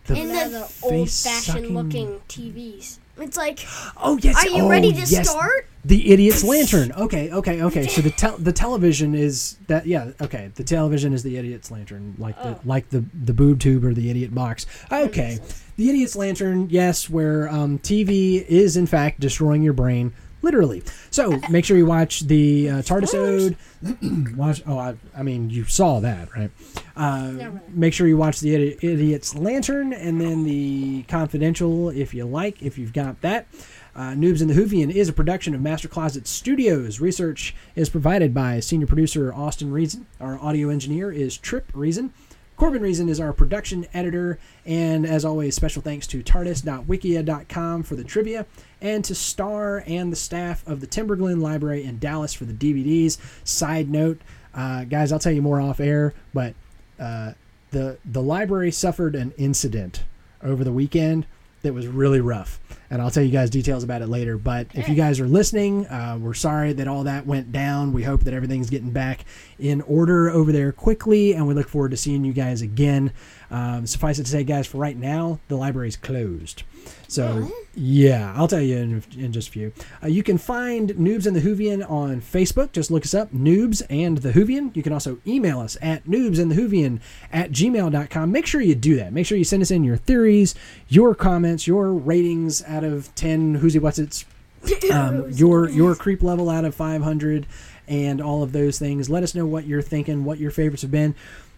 The 0.07 0.15
And 0.15 0.29
the 0.31 0.49
the 0.59 0.87
old 0.87 1.09
fashioned 1.09 1.69
looking 1.75 2.21
TVs. 2.27 2.97
It's 3.21 3.37
like, 3.37 3.59
Oh, 3.97 4.17
yes. 4.21 4.35
are 4.45 4.49
you 4.49 4.63
oh, 4.63 4.69
ready 4.69 4.91
to 4.91 4.99
yes. 4.99 5.29
start? 5.29 5.67
The 5.85 6.11
Idiot's 6.11 6.43
Lantern. 6.43 6.91
Okay, 6.91 7.31
okay, 7.31 7.61
okay. 7.63 7.87
So 7.87 8.01
the 8.01 8.09
tel- 8.11 8.37
the 8.37 8.51
television 8.51 9.15
is 9.15 9.57
that 9.67 9.85
yeah, 9.87 10.11
okay. 10.19 10.51
The 10.55 10.63
television 10.65 11.13
is 11.13 11.23
the 11.23 11.37
Idiot's 11.37 11.71
Lantern, 11.71 12.15
like 12.17 12.35
the 12.43 12.49
Oh. 12.49 12.59
like 12.65 12.89
the 12.89 13.05
the 13.23 13.33
boob 13.33 13.59
tube 13.61 13.85
or 13.85 13.93
the 13.93 14.09
idiot 14.09 14.35
box. 14.35 14.65
Okay. 14.91 15.39
The 15.77 15.89
Idiot's 15.89 16.17
Lantern, 16.17 16.67
yes, 16.69 17.09
where 17.09 17.47
um, 17.49 17.79
TV 17.79 18.45
is 18.45 18.75
in 18.75 18.87
fact 18.87 19.21
destroying 19.21 19.63
your 19.63 19.71
brain 19.73 20.11
literally. 20.41 20.83
So, 21.11 21.39
make 21.49 21.65
sure 21.65 21.77
you 21.77 21.85
watch 21.85 22.21
the 22.21 22.69
uh, 22.69 22.73
Tardisode. 22.81 23.55
watch 24.35 24.61
oh, 24.67 24.77
I, 24.77 24.95
I 25.15 25.23
mean, 25.23 25.49
you 25.49 25.65
saw 25.65 25.99
that, 25.99 26.35
right? 26.35 26.51
Uh, 26.95 27.51
make 27.69 27.93
sure 27.93 28.07
you 28.07 28.17
watch 28.17 28.39
the 28.39 28.53
Idi- 28.53 28.83
Idiot's 28.83 29.35
Lantern 29.35 29.93
and 29.93 30.19
then 30.19 30.43
the 30.43 31.03
Confidential 31.03 31.89
if 31.89 32.13
you 32.13 32.25
like, 32.25 32.61
if 32.61 32.77
you've 32.77 32.93
got 32.93 33.21
that. 33.21 33.47
Uh, 33.95 34.11
Noobs 34.11 34.41
in 34.41 34.47
the 34.47 34.53
Whovian 34.53 34.91
is 34.91 35.09
a 35.09 35.13
production 35.13 35.53
of 35.55 35.61
Master 35.61 35.87
Closet 35.87 36.27
Studios. 36.27 36.99
Research 36.99 37.55
is 37.75 37.89
provided 37.89 38.33
by 38.33 38.59
senior 38.59 38.87
producer 38.87 39.33
Austin 39.33 39.71
Reason. 39.71 40.05
Our 40.21 40.39
audio 40.39 40.69
engineer 40.69 41.11
is 41.11 41.37
Trip 41.37 41.69
Reason. 41.73 42.13
Corbin 42.59 42.81
Reason 42.81 43.07
is 43.07 43.21
our 43.21 43.31
production 43.31 43.87
editor. 43.93 44.37
And 44.65 45.05
as 45.05 45.23
always, 45.23 45.55
special 45.55 45.81
thanks 45.81 46.05
to 46.07 46.21
tardis.wikia.com 46.21 47.83
for 47.83 47.95
the 47.95 48.03
trivia 48.03 48.45
and 48.81 49.03
to 49.05 49.15
Star 49.15 49.81
and 49.87 50.11
the 50.11 50.17
staff 50.17 50.67
of 50.67 50.81
the 50.81 50.87
Timberglen 50.87 51.41
Library 51.41 51.85
in 51.85 51.99
Dallas 51.99 52.33
for 52.33 52.43
the 52.43 52.53
DVDs. 52.53 53.17
Side 53.47 53.89
note, 53.89 54.19
uh, 54.53 54.83
guys, 54.83 55.13
I'll 55.13 55.19
tell 55.19 55.31
you 55.31 55.41
more 55.41 55.61
off 55.61 55.79
air, 55.79 56.13
but 56.33 56.53
uh, 56.99 57.31
the 57.71 57.97
the 58.03 58.21
library 58.21 58.71
suffered 58.71 59.15
an 59.15 59.31
incident 59.37 60.03
over 60.43 60.65
the 60.65 60.73
weekend 60.73 61.27
that 61.61 61.73
was 61.73 61.87
really 61.87 62.21
rough, 62.21 62.59
and 62.89 63.01
I'll 63.01 63.11
tell 63.11 63.23
you 63.23 63.31
guys 63.31 63.49
details 63.49 63.83
about 63.83 64.01
it 64.01 64.07
later. 64.07 64.37
But 64.37 64.67
if 64.73 64.87
you 64.87 64.95
guys 64.95 65.19
are 65.19 65.27
listening, 65.27 65.85
uh, 65.87 66.17
we're 66.19 66.33
sorry 66.33 66.73
that 66.73 66.87
all 66.87 67.03
that 67.03 67.25
went 67.25 67.51
down. 67.51 67.93
We 67.93 68.03
hope 68.03 68.21
that 68.21 68.33
everything's 68.33 68.69
getting 68.69 68.91
back 68.91 69.25
in 69.57 69.81
order 69.81 70.29
over 70.29 70.51
there 70.51 70.71
quickly, 70.71 71.33
and 71.33 71.47
we 71.47 71.53
look 71.53 71.67
forward 71.67 71.91
to 71.91 71.97
seeing 71.97 72.23
you 72.23 72.33
guys 72.33 72.61
again. 72.61 73.11
Um, 73.51 73.87
suffice 73.87 74.19
it 74.19 74.23
to 74.23 74.29
say, 74.29 74.43
guys, 74.43 74.67
for 74.67 74.77
right 74.77 74.97
now, 74.97 75.39
the 75.47 75.55
library 75.55 75.87
is 75.87 75.97
closed. 75.97 76.63
So 77.07 77.49
yeah, 77.73 78.33
I'll 78.35 78.47
tell 78.47 78.61
you 78.61 78.77
in, 78.77 79.03
in 79.17 79.33
just 79.33 79.49
a 79.49 79.51
few. 79.51 79.73
Uh, 80.03 80.07
you 80.07 80.21
can 80.21 80.37
find 80.37 80.91
Noobs 80.91 81.25
and 81.25 81.35
the 81.35 81.41
Whovian 81.41 81.89
on 81.89 82.21
Facebook. 82.21 82.71
Just 82.71 82.91
look 82.91 83.03
us 83.03 83.13
up, 83.13 83.31
Noobs 83.31 83.81
and 83.89 84.19
the 84.19 84.31
Whovian. 84.31 84.75
You 84.75 84.83
can 84.83 84.93
also 84.93 85.19
email 85.25 85.59
us 85.59 85.77
at 85.81 86.05
noobsandthehoovian 86.05 86.99
at 87.31 87.51
gmail.com. 87.51 88.31
Make 88.31 88.45
sure 88.45 88.61
you 88.61 88.75
do 88.75 88.95
that. 88.97 89.11
Make 89.11 89.25
sure 89.25 89.37
you 89.37 89.43
send 89.43 89.63
us 89.63 89.71
in 89.71 89.83
your 89.83 89.97
theories, 89.97 90.53
your 90.87 91.15
comments, 91.15 91.65
your 91.65 91.93
ratings 91.93 92.63
out 92.63 92.83
of 92.83 93.13
10 93.15 93.59
Whoosy 93.59 93.79
What's 93.79 93.97
It's, 93.97 94.25
um, 94.91 95.31
your, 95.31 95.69
your 95.69 95.95
creep 95.95 96.21
level 96.21 96.49
out 96.49 96.65
of 96.65 96.75
500, 96.75 97.47
and 97.87 98.21
all 98.21 98.43
of 98.43 98.51
those 98.51 98.77
things. 98.77 99.09
Let 99.09 99.23
us 99.23 99.33
know 99.33 99.45
what 99.45 99.65
you're 99.65 99.81
thinking, 99.81 100.23
what 100.23 100.37
your 100.37 100.51
favorites 100.51 100.83
have 100.83 100.91
been. 100.91 101.15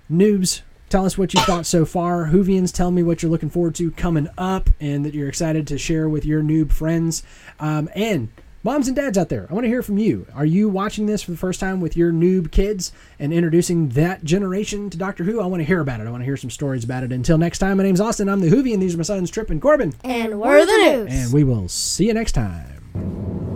Noobs, 0.10 0.62
tell 0.92 1.06
us 1.06 1.18
what 1.18 1.34
you 1.34 1.42
thought 1.42 1.66
so 1.66 1.86
far. 1.86 2.28
Whovians, 2.28 2.74
tell 2.74 2.92
me 2.92 3.02
what 3.02 3.24
you're 3.24 3.32
looking 3.32 3.50
forward 3.50 3.76
to 3.76 3.92
coming 3.92 4.28
up 4.38 4.70
and 4.80 5.06
that 5.06 5.14
you're 5.14 5.30
excited 5.30 5.66
to 5.68 5.78
share 5.78 6.10
with 6.10 6.26
your 6.26 6.44
noob 6.44 6.72
friends. 6.72 7.24
Um, 7.60 7.90
and 7.96 8.28
moms 8.64 8.88
and 8.88 8.96
dads 8.96 9.18
out 9.18 9.30
there, 9.30 9.48
I 9.50 9.54
want 9.54 9.64
to 9.64 9.70
hear 9.70 9.82
from 9.82 9.98
you. 9.98 10.28
Are 10.36 10.46
you 10.46 10.68
watching 10.70 11.06
this 11.06 11.24
for 11.24 11.32
the 11.32 11.38
first 11.38 11.60
time 11.60 11.80
with 11.80 11.96
your 11.96 12.12
noob 12.12 12.52
kids 12.52 12.92
and 13.18 13.34
introducing 13.34 13.90
that 13.90 14.24
generation 14.24 14.90
to 14.90 14.98
Doctor 14.98 15.24
Who? 15.24 15.40
I 15.42 15.46
want 15.46 15.62
to 15.62 15.66
hear 15.66 15.80
about 15.80 16.02
it. 16.02 16.08
I 16.08 16.12
want 16.12 16.22
to 16.22 16.26
hear 16.26 16.38
some 16.38 16.50
stories 16.50 16.84
about 16.84 17.04
it. 17.04 17.12
Until 17.12 17.38
next 17.38 17.60
time, 17.60 17.78
my 17.78 17.84
name's 17.84 18.02
Austin. 18.02 18.28
I'm 18.28 18.42
the 18.42 18.50
Whovian. 18.50 18.80
These 18.80 18.94
are 18.94 18.98
my 18.98 19.04
sons, 19.04 19.32
Trip 19.32 19.50
and 19.50 19.62
Corbin. 19.62 19.94
And 20.04 20.40
we're 20.40 20.66
the 20.66 20.78
news. 20.78 21.08
And 21.10 21.34
we 21.34 21.44
will 21.44 21.70
see 21.70 22.08
you 22.08 22.14
next 22.14 22.34
time. 22.34 23.51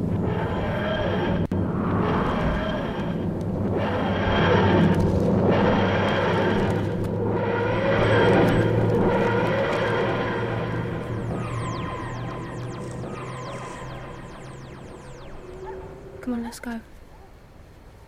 Let's 16.46 16.60
go. 16.60 16.80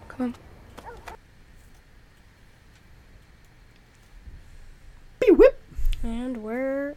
Come 0.10 0.26
on. 0.28 0.36
Beep, 5.20 5.38
whip. 5.38 5.60
And 6.04 6.38
we're 6.38 6.96